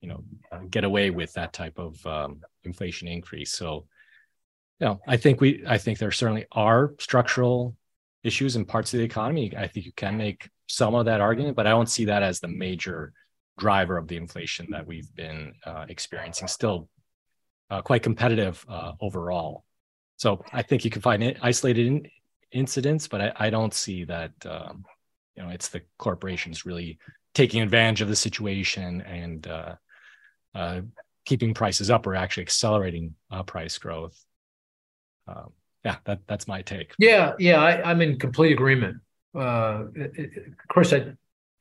you 0.00 0.08
know, 0.08 0.24
uh, 0.52 0.60
get 0.70 0.84
away 0.84 1.10
with 1.10 1.32
that 1.34 1.52
type 1.52 1.78
of 1.78 2.04
um, 2.06 2.40
inflation 2.64 3.08
increase. 3.08 3.52
So, 3.52 3.86
you 4.78 4.86
know, 4.86 5.00
I 5.06 5.16
think 5.16 5.40
we, 5.40 5.64
I 5.66 5.78
think 5.78 5.98
there 5.98 6.12
certainly 6.12 6.46
are 6.52 6.94
structural 6.98 7.76
issues 8.22 8.56
in 8.56 8.64
parts 8.64 8.94
of 8.94 8.98
the 8.98 9.04
economy. 9.04 9.52
I 9.56 9.66
think 9.66 9.86
you 9.86 9.92
can 9.92 10.16
make 10.16 10.48
some 10.68 10.94
of 10.94 11.06
that 11.06 11.20
argument, 11.20 11.56
but 11.56 11.66
I 11.66 11.70
don't 11.70 11.88
see 11.88 12.06
that 12.06 12.22
as 12.22 12.40
the 12.40 12.48
major 12.48 13.12
driver 13.58 13.96
of 13.96 14.08
the 14.08 14.16
inflation 14.16 14.66
that 14.70 14.86
we've 14.86 15.14
been 15.14 15.54
uh, 15.66 15.86
experiencing. 15.88 16.48
Still 16.48 16.88
uh, 17.70 17.82
quite 17.82 18.02
competitive 18.02 18.64
uh, 18.68 18.92
overall. 19.00 19.64
So 20.16 20.44
I 20.52 20.62
think 20.62 20.84
you 20.84 20.90
can 20.90 21.02
find 21.02 21.22
it, 21.22 21.38
isolated 21.42 21.86
in, 21.86 22.06
incidents, 22.52 23.08
but 23.08 23.20
I, 23.20 23.32
I 23.36 23.50
don't 23.50 23.74
see 23.74 24.04
that 24.04 24.32
um, 24.44 24.84
you 25.36 25.42
know 25.42 25.48
it's 25.48 25.68
the 25.68 25.82
corporations 25.98 26.66
really 26.66 26.98
taking 27.34 27.62
advantage 27.62 28.02
of 28.02 28.08
the 28.08 28.16
situation 28.16 29.00
and 29.02 29.46
uh, 29.46 29.74
uh, 30.54 30.80
keeping 31.24 31.54
prices 31.54 31.90
up 31.90 32.06
or 32.06 32.14
actually 32.14 32.42
accelerating 32.42 33.14
uh, 33.30 33.42
price 33.42 33.78
growth. 33.78 34.22
Um, 35.26 35.52
yeah, 35.84 35.96
that 36.04 36.20
that's 36.26 36.46
my 36.46 36.62
take. 36.62 36.92
Yeah, 36.98 37.32
yeah, 37.38 37.60
I, 37.60 37.90
I'm 37.90 38.02
in 38.02 38.18
complete 38.18 38.52
agreement. 38.52 38.98
It- 39.34 40.12
it- 40.16 40.54
I, 40.92 41.12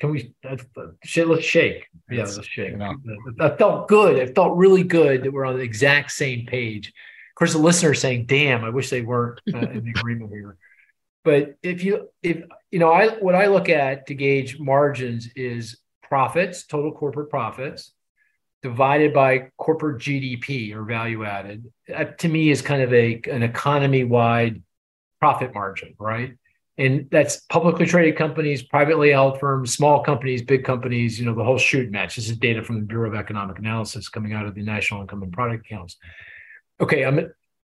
can 0.01 0.09
we? 0.09 0.33
Uh, 0.43 0.57
shit, 1.03 1.27
let's 1.27 1.45
shake. 1.45 1.87
Yeah, 2.09 2.23
let's 2.23 2.43
shake. 2.47 2.71
You 2.71 2.77
know. 2.77 2.95
I 3.39 3.49
felt 3.55 3.87
good. 3.87 4.17
It 4.17 4.33
felt 4.33 4.57
really 4.57 4.81
good 4.81 5.21
that 5.23 5.31
we're 5.31 5.45
on 5.45 5.57
the 5.57 5.63
exact 5.63 6.11
same 6.11 6.47
page. 6.47 6.87
Of 6.87 7.35
course, 7.35 7.53
the 7.53 7.59
listener 7.59 7.91
is 7.91 7.99
saying, 7.99 8.25
"Damn, 8.25 8.63
I 8.63 8.71
wish 8.71 8.89
they 8.89 9.03
weren't 9.03 9.39
uh, 9.53 9.59
in 9.59 9.87
agreement 9.95 10.31
here." 10.31 10.57
But 11.23 11.55
if 11.61 11.83
you, 11.83 12.09
if 12.23 12.41
you 12.71 12.79
know, 12.79 12.91
I 12.91 13.09
what 13.09 13.35
I 13.35 13.45
look 13.45 13.69
at 13.69 14.07
to 14.07 14.15
gauge 14.15 14.59
margins 14.59 15.29
is 15.35 15.77
profits, 16.01 16.65
total 16.65 16.91
corporate 16.93 17.29
profits, 17.29 17.91
divided 18.63 19.13
by 19.13 19.51
corporate 19.55 20.01
GDP 20.01 20.73
or 20.73 20.83
value 20.83 21.23
added. 21.25 21.71
That 21.87 22.17
to 22.19 22.27
me 22.27 22.49
is 22.49 22.63
kind 22.63 22.81
of 22.81 22.91
a 22.91 23.21
an 23.29 23.43
economy 23.43 24.03
wide 24.03 24.63
profit 25.19 25.53
margin, 25.53 25.93
right? 25.99 26.39
And 26.81 27.07
that's 27.11 27.41
publicly 27.41 27.85
traded 27.85 28.17
companies, 28.17 28.63
privately 28.63 29.11
held 29.11 29.39
firms, 29.39 29.71
small 29.71 30.01
companies, 30.01 30.41
big 30.41 30.63
companies, 30.63 31.19
you 31.19 31.27
know, 31.27 31.35
the 31.35 31.43
whole 31.43 31.59
shoot 31.59 31.91
match. 31.91 32.15
This 32.15 32.27
is 32.27 32.37
data 32.37 32.63
from 32.63 32.77
the 32.77 32.85
Bureau 32.85 33.07
of 33.07 33.15
Economic 33.15 33.59
Analysis 33.59 34.09
coming 34.09 34.33
out 34.33 34.47
of 34.47 34.55
the 34.55 34.63
National 34.63 35.01
Income 35.01 35.21
and 35.21 35.31
Product 35.31 35.63
Accounts. 35.63 35.97
Okay, 36.79 37.05
I'm 37.05 37.31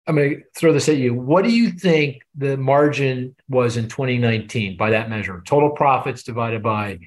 I'm 0.07 0.17
going 0.17 0.31
to 0.31 0.43
throw 0.57 0.73
this 0.73 0.89
at 0.89 0.97
you. 0.97 1.13
What 1.13 1.45
do 1.45 1.51
you 1.51 1.71
think 1.73 2.23
the 2.35 2.57
margin 2.57 3.37
was 3.47 3.77
in 3.77 3.89
2019 3.91 4.79
by 4.79 4.91
that 4.91 5.11
measure? 5.11 5.43
Total 5.45 5.71
profits 5.71 6.23
divided 6.23 6.63
by 6.63 6.99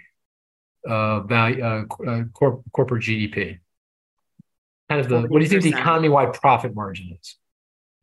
uh, 0.87 1.21
value, 1.21 1.63
uh, 1.63 1.85
uh, 2.07 2.23
corp, 2.25 2.61
corporate 2.73 3.03
GDP. 3.03 3.57
Kind 4.87 5.01
of 5.01 5.09
the. 5.09 5.21
What 5.21 5.39
do 5.39 5.45
you 5.45 5.49
think 5.49 5.63
the 5.63 5.69
economy-wide 5.69 6.33
profit 6.33 6.75
margin 6.75 7.17
is? 7.19 7.37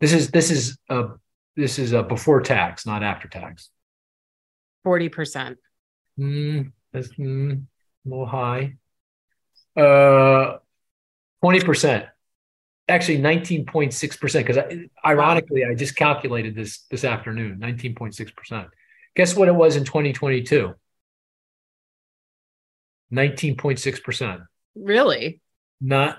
This 0.01 0.13
is 0.13 0.33
this 0.33 0.51
is 0.51 0.79
a 0.89 1.11
this 1.55 1.79
is 1.79 1.93
a 1.93 2.03
before 2.03 2.41
tax, 2.41 2.87
not 2.87 3.05
after 3.05 3.29
tax. 3.29 3.71
40%. 4.85 5.57
Mm, 6.19 6.73
that's 6.93 7.09
mm, 7.09 7.63
a 8.07 8.09
little 8.09 8.27
high. 8.27 8.77
Uh, 9.77 10.59
twenty 11.43 11.61
percent. 11.61 12.07
Actually, 12.89 13.19
nineteen 13.19 13.67
point 13.67 13.93
six 13.93 14.17
percent. 14.17 14.47
Because 14.47 14.63
ironically, 15.05 15.65
I 15.65 15.75
just 15.75 15.97
calculated 15.97 16.55
this 16.55 16.85
this 16.91 17.03
afternoon. 17.03 17.59
Nineteen 17.59 17.95
point 17.95 18.15
six 18.15 18.31
percent. 18.31 18.69
Guess 19.17 19.35
what 19.35 19.49
it 19.49 19.55
was 19.55 19.77
in 19.77 19.85
twenty 19.85 20.13
twenty 20.13 20.43
two? 20.43 20.75
Nineteen 23.11 23.57
point 23.57 23.81
six 23.81 23.99
percent. 23.99 24.43
Really? 24.77 25.41
Not. 25.81 26.19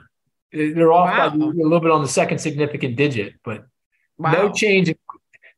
They're 0.51 0.91
off 0.91 1.09
by 1.09 1.25
a 1.25 1.37
little 1.37 1.79
bit 1.79 1.91
on 1.91 2.01
the 2.01 2.07
second 2.07 2.39
significant 2.39 2.95
digit, 2.95 3.35
but 3.43 3.65
Wow. 4.17 4.31
no 4.31 4.53
change. 4.53 4.93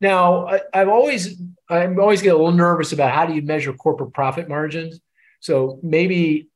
Now, 0.00 0.46
I, 0.46 0.60
I've 0.72 0.88
always, 0.88 1.40
I'm 1.68 1.98
always 1.98 2.22
get 2.22 2.34
a 2.34 2.36
little 2.36 2.52
nervous 2.52 2.92
about 2.92 3.12
how 3.12 3.26
do 3.26 3.34
you 3.34 3.42
measure 3.42 3.72
corporate 3.72 4.12
profit 4.12 4.48
margins. 4.48 5.00
So 5.40 5.80
maybe 5.82 6.48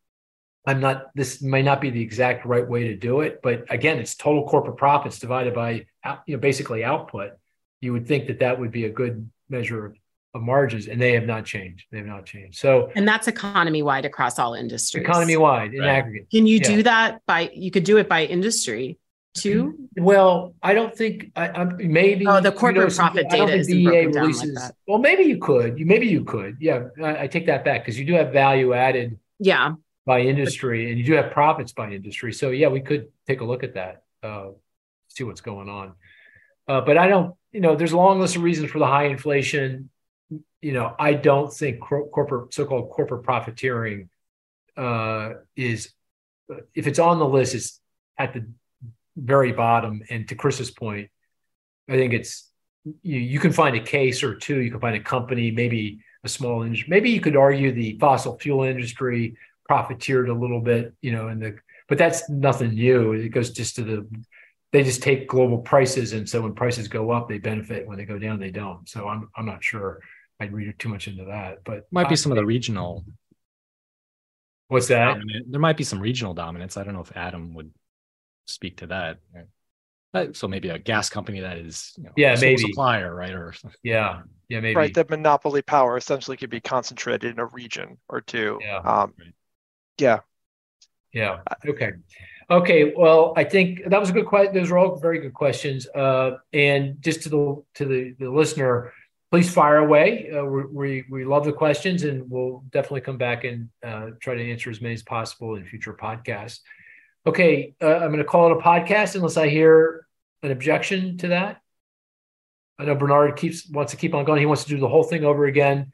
I'm 0.67 0.81
not. 0.81 1.11
This 1.15 1.43
may 1.43 1.63
not 1.63 1.81
be 1.81 1.91
the 1.91 2.01
exact 2.01 2.45
right 2.47 2.67
way 2.67 2.89
to 2.89 2.97
do 2.97 3.21
it, 3.21 3.41
but 3.43 3.65
again, 3.69 3.99
it's 3.99 4.15
total 4.15 4.47
corporate 4.47 4.77
profits 4.77 5.19
divided 5.19 5.55
by, 5.55 5.87
you 6.27 6.37
know, 6.37 6.39
basically 6.39 6.85
output. 6.85 7.33
You 7.81 7.93
would 7.93 8.07
think 8.07 8.29
that 8.29 8.39
that 8.41 8.61
would 8.61 8.71
be 8.71 8.85
a 8.85 8.91
good 8.91 9.29
measure 9.49 9.87
of, 9.87 9.97
of 10.35 10.43
margins, 10.43 10.87
and 10.87 11.01
they 11.01 11.15
have 11.15 11.27
not 11.27 11.45
changed. 11.45 11.87
They 11.91 11.99
have 11.99 12.07
not 12.07 12.27
changed. 12.27 12.59
So 12.61 12.93
And 12.95 13.07
that's 13.09 13.27
economy 13.27 13.83
wide 13.83 14.05
across 14.05 14.39
all 14.39 14.55
industries. 14.55 15.03
economy 15.03 15.37
wide 15.37 15.75
in 15.75 15.81
Right. 15.81 15.89
aggregate. 15.89 16.29
Can 16.31 16.47
you 16.47 16.59
Yeah. 16.59 16.69
do 16.77 16.83
that 16.85 17.23
by, 17.27 17.51
you 17.53 17.73
could 17.73 17.83
do 17.85 17.97
it 17.99 18.09
by 18.09 18.25
industry 18.25 18.99
too? 19.35 19.89
Well, 19.97 20.55
I 20.63 20.75
don't 20.75 20.95
think 20.97 21.33
I, 21.37 21.49
I 21.49 21.65
maybe. 21.65 22.27
Oh, 22.27 22.41
the 22.41 22.51
you 22.51 22.57
corporate 22.57 22.85
know, 22.85 22.89
some- 22.89 23.13
profit 23.13 23.27
I 23.31 23.37
don't 23.37 23.47
data 23.49 23.65
think 23.65 23.83
isn't 23.85 23.93
DEA 23.93 24.07
broken 24.07 24.13
down 24.13 24.55
like. 24.55 24.73
Well, 24.87 24.99
maybe 24.99 25.25
you 25.25 25.39
could. 25.39 25.79
You 25.79 25.87
maybe 25.87 26.07
you 26.07 26.25
could. 26.25 26.57
Yeah, 26.61 26.89
I, 27.03 27.23
I 27.25 27.27
take 27.27 27.47
that 27.47 27.65
back 27.65 27.83
because 27.83 27.99
you 27.99 28.05
do 28.05 28.15
have 28.15 28.33
value 28.33 28.75
added 28.75 29.19
Yeah. 29.39 29.75
by 30.07 30.21
industry 30.21 30.91
and 30.91 30.99
you 30.99 31.05
do 31.05 31.13
have 31.15 31.31
profits 31.33 31.73
by 31.73 31.91
industry. 31.93 32.33
So 32.33 32.51
yeah, 32.51 32.69
we 32.69 32.81
could 32.81 33.09
take 33.27 33.41
a 33.41 33.45
look 33.45 33.63
at 33.65 33.75
that. 33.75 34.03
Uh, 34.23 34.51
see 35.09 35.25
what's 35.25 35.41
going 35.41 35.69
on. 35.69 35.93
Uh, 36.69 36.81
but 36.81 36.97
I 36.97 37.09
don't. 37.09 37.35
You 37.53 37.61
know, 37.61 37.77
there's 37.77 37.93
a 37.93 37.97
long 37.99 38.19
list 38.21 38.37
of 38.37 38.43
reasons 38.43 38.71
for 38.71 38.79
the 38.79 38.87
high 38.87 39.05
inflation. 39.07 39.91
You 40.63 40.73
know, 40.73 40.95
I 40.99 41.15
don't 41.15 41.53
think 41.53 41.81
cor- 41.81 42.09
corporate 42.09 42.55
so-called 42.55 42.91
corporate 42.91 43.25
profiteering 43.25 44.09
uh, 44.77 45.33
is 45.57 45.93
if 46.75 46.87
it's 46.87 46.99
on 46.99 47.19
the 47.19 47.27
list, 47.27 47.55
it's 47.55 47.81
at 48.17 48.33
the 48.33 48.47
very 49.17 49.53
bottom. 49.53 50.03
And 50.11 50.29
to 50.29 50.35
Cris's 50.35 50.71
point, 50.71 51.11
I 51.89 51.93
think 51.93 52.13
it's 52.13 52.51
you, 52.85 53.19
you 53.19 53.39
can 53.39 53.53
find 53.53 53.77
a 53.77 53.81
case 53.81 54.23
or 54.23 54.35
two. 54.35 54.61
You 54.61 54.71
can 54.71 54.81
find 54.81 54.97
a 54.97 55.01
company, 55.01 55.51
maybe 55.51 56.01
a 56.25 56.29
small 56.29 56.63
industry. 56.63 56.89
Maybe 56.89 57.11
you 57.11 57.21
could 57.21 57.37
argue 57.37 57.73
the 57.73 57.99
fossil 57.99 58.39
fuel 58.39 58.65
industry 58.65 59.37
profiteered 59.67 60.29
a 60.29 60.35
little 60.35 60.61
bit, 60.61 60.95
you 61.01 61.13
know, 61.13 61.29
and 61.29 61.43
the 61.43 61.57
but 61.89 61.99
that's 61.99 62.29
nothing 62.31 62.75
new. 62.75 63.13
It 63.13 63.29
goes 63.31 63.51
just 63.51 63.77
to 63.77 63.85
the 63.85 64.25
they 64.73 64.83
just 64.83 65.03
take 65.03 65.29
global 65.29 65.59
prices, 65.59 66.15
and 66.15 66.27
so 66.27 66.41
when 66.41 66.55
prices 66.55 66.89
go 66.89 67.11
up, 67.11 67.29
they 67.29 67.39
benefit. 67.39 67.87
When 67.87 67.99
they 67.99 68.07
go 68.07 68.19
down, 68.19 68.41
they 68.41 68.51
don't. 68.51 68.89
So 68.89 69.07
I'm 69.07 69.29
I'm 69.37 69.45
not 69.45 69.63
sure 69.63 70.01
I'd 70.41 70.53
read 70.53 70.75
too 70.79 70.89
much 70.89 71.09
into 71.09 71.25
that, 71.27 71.59
but 71.65 71.87
might 71.91 72.09
be 72.09 72.17
some 72.17 72.33
of 72.33 72.37
the 72.37 72.47
regional. 72.47 73.05
What's 74.69 74.89
that? 74.89 75.19
There 75.47 75.61
might 75.61 75.77
be 75.77 75.85
some 75.85 76.01
regional 76.01 76.33
dominance. 76.33 76.79
I 76.79 76.85
don't 76.85 76.95
know 76.95 77.03
if 77.03 77.15
Adam 77.15 77.53
would 77.55 77.71
speak 78.47 78.79
to 78.79 78.87
that. 78.89 79.19
Uh, 80.15 80.27
so 80.33 80.47
maybe 80.47 80.69
a 80.69 80.79
gas 80.79 81.09
company 81.09 81.41
that 81.41 81.57
is, 81.57 81.95
you 81.97 82.05
know, 82.05 82.11
yeah, 82.17 82.37
maybe 82.39 82.59
supplier, 82.59 83.15
right? 83.15 83.33
Or 83.33 83.55
yeah, 83.83 84.23
yeah, 84.49 84.61
maybe 84.61 84.77
right. 84.77 84.93
That 84.93 85.09
monopoly 85.09 85.63
power 85.63 85.97
essentially 85.97 86.37
could 86.37 86.51
be 86.51 86.61
concentrated 86.61 87.33
in 87.33 87.39
a 87.39 87.47
region 87.47 87.97
or 88.09 88.21
two. 88.21 88.59
Yeah, 88.61 88.77
um, 88.79 89.15
right. 89.19 89.35
yeah, 89.99 90.19
yeah. 91.15 91.39
Okay, 91.67 91.93
okay. 92.51 92.93
Well, 92.95 93.33
I 93.37 93.45
think 93.45 93.89
that 93.89 93.99
was 93.99 94.11
a 94.11 94.13
good 94.13 94.27
question. 94.27 94.55
Those 94.55 94.71
are 94.71 94.77
all 94.77 94.97
very 94.97 95.19
good 95.19 95.33
questions. 95.33 95.87
Uh, 95.89 96.33
and 96.53 97.01
just 97.01 97.23
to 97.23 97.29
the 97.31 97.63
to 97.77 97.85
the 97.87 98.15
the 98.19 98.31
listener, 98.31 98.93
please 99.31 99.51
fire 99.51 99.79
away. 99.79 100.31
Uh, 100.31 100.45
we 100.45 101.05
we 101.11 101.25
love 101.25 101.47
the 101.47 101.55
questions, 101.55 102.03
and 102.03 102.31
we'll 102.31 102.63
definitely 102.71 103.01
come 103.01 103.17
back 103.17 103.45
and 103.45 103.71
uh, 103.83 104.11
try 104.21 104.35
to 104.35 104.51
answer 104.51 104.69
as 104.69 104.83
many 104.83 104.93
as 104.93 105.03
possible 105.03 105.55
in 105.55 105.65
future 105.65 105.95
podcasts. 105.95 106.61
Okay, 107.27 107.75
uh, 107.81 107.87
I'm 107.87 108.09
going 108.09 108.19
to 108.19 108.25
call 108.25 108.51
it 108.51 108.59
a 108.59 108.61
podcast 108.61 109.15
unless 109.15 109.37
I 109.37 109.49
hear 109.49 110.07
an 110.43 110.51
objection 110.51 111.19
to 111.19 111.29
that. 111.29 111.61
I 112.79 112.85
know 112.85 112.95
Bernard 112.97 113.37
keeps 113.37 113.69
wants 113.69 113.93
to 113.93 113.97
keep 113.97 114.15
on 114.15 114.25
going. 114.25 114.41
He 114.41 114.47
wants 114.47 114.65
to 114.65 114.71
do 114.71 114.79
the 114.79 114.89
whole 114.89 115.05
thing 115.05 115.25
over 115.25 115.45
again. 115.45 115.93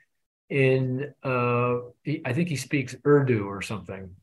In 0.48 1.12
uh, 1.22 1.76
he, 2.02 2.22
I 2.24 2.32
think 2.32 2.48
he 2.48 2.56
speaks 2.56 2.96
Urdu 3.06 3.44
or 3.44 3.60
something. 3.60 4.14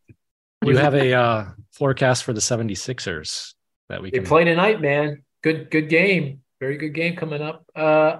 You 0.63 0.77
have 0.77 0.95
a 0.95 1.13
uh, 1.13 1.45
forecast 1.73 2.23
for 2.23 2.33
the 2.33 2.41
76ers 2.41 3.53
that 3.89 4.01
we 4.01 4.09
can 4.09 4.23
they 4.23 4.27
play 4.27 4.43
tonight, 4.45 4.81
man? 4.81 5.23
Good, 5.43 5.69
good 5.69 5.89
game. 5.89 6.41
Very 6.59 6.77
good 6.77 6.95
game 6.95 7.15
coming 7.15 7.41
up. 7.41 7.65
Uh, 7.75 8.17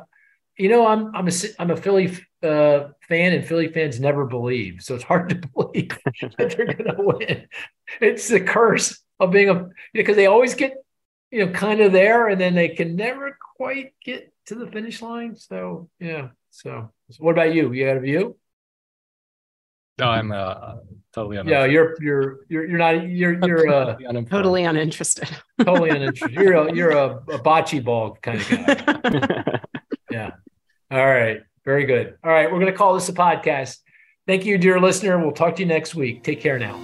you 0.58 0.70
know, 0.70 0.86
I'm 0.86 1.16
I'm 1.16 1.28
a 1.28 1.32
I'm 1.58 1.72
a 1.72 1.78
Philly 1.78 2.16
uh, 2.44 2.90
fan, 3.08 3.34
and 3.34 3.46
Philly 3.46 3.70
fans 3.70 4.00
never 4.00 4.26
believe, 4.26 4.82
so 4.82 4.96
it's 4.96 5.04
hard 5.04 5.30
to 5.30 5.36
believe 5.56 5.98
that 6.38 6.56
they're 6.56 6.66
going 6.66 6.96
to 6.96 6.96
win. 6.98 7.48
It's 8.02 8.28
the 8.28 8.42
curse 8.42 9.00
of 9.20 9.32
being 9.32 9.50
a 9.50 9.70
because 9.94 10.16
they 10.16 10.26
always 10.26 10.56
get 10.56 10.74
you 11.32 11.46
know 11.46 11.52
kind 11.52 11.82
of 11.82 11.92
there, 11.92 12.28
and 12.28 12.40
then 12.40 12.56
they 12.56 12.70
can 12.70 12.96
never 12.96 13.38
quite 13.58 13.94
get 14.04 14.34
to 14.48 14.56
the 14.56 14.68
finish 14.68 15.02
line. 15.02 15.36
So 15.36 15.90
yeah. 16.00 16.30
So, 16.52 16.90
so 17.12 17.18
what 17.20 17.32
about 17.32 17.54
you? 17.54 17.74
You 17.74 17.86
got 17.86 17.98
a 17.98 18.00
view? 18.00 18.38
No, 19.98 20.08
I'm 20.08 20.32
uh, 20.32 20.76
totally 21.14 21.38
uninterested. 21.38 21.72
Yeah, 21.72 21.74
you're 21.74 21.96
you're 22.02 22.40
you're 22.50 22.66
you're 22.66 22.78
not 22.78 23.08
you're 23.08 23.46
you're 23.46 23.70
uh, 23.70 23.96
totally 24.30 24.64
uninterested. 24.64 25.30
totally 25.64 25.90
uninterested. 25.90 26.32
You're 26.32 26.54
a 26.54 26.74
you're 26.74 26.92
a, 26.92 27.18
a 27.18 27.40
bocce 27.40 27.84
ball 27.84 28.18
kind 28.22 28.42
of 28.42 28.50
guy. 28.50 29.60
yeah. 30.12 30.32
All 30.92 31.06
right. 31.06 31.42
Very 31.66 31.86
good. 31.86 32.18
All 32.24 32.32
right. 32.32 32.52
We're 32.52 32.60
going 32.60 32.72
to 32.72 32.78
call 32.78 32.94
this 32.94 33.10
a 33.10 33.14
podcast. 33.14 33.80
Thank 34.28 34.46
you, 34.46 34.58
dear 34.58 34.80
listener. 34.80 35.20
We'll 35.20 35.32
talk 35.32 35.56
to 35.56 35.62
you 35.62 35.68
next 35.68 35.96
week. 35.96 36.24
Take 36.24 36.42
care 36.42 36.60
now. 36.60 36.80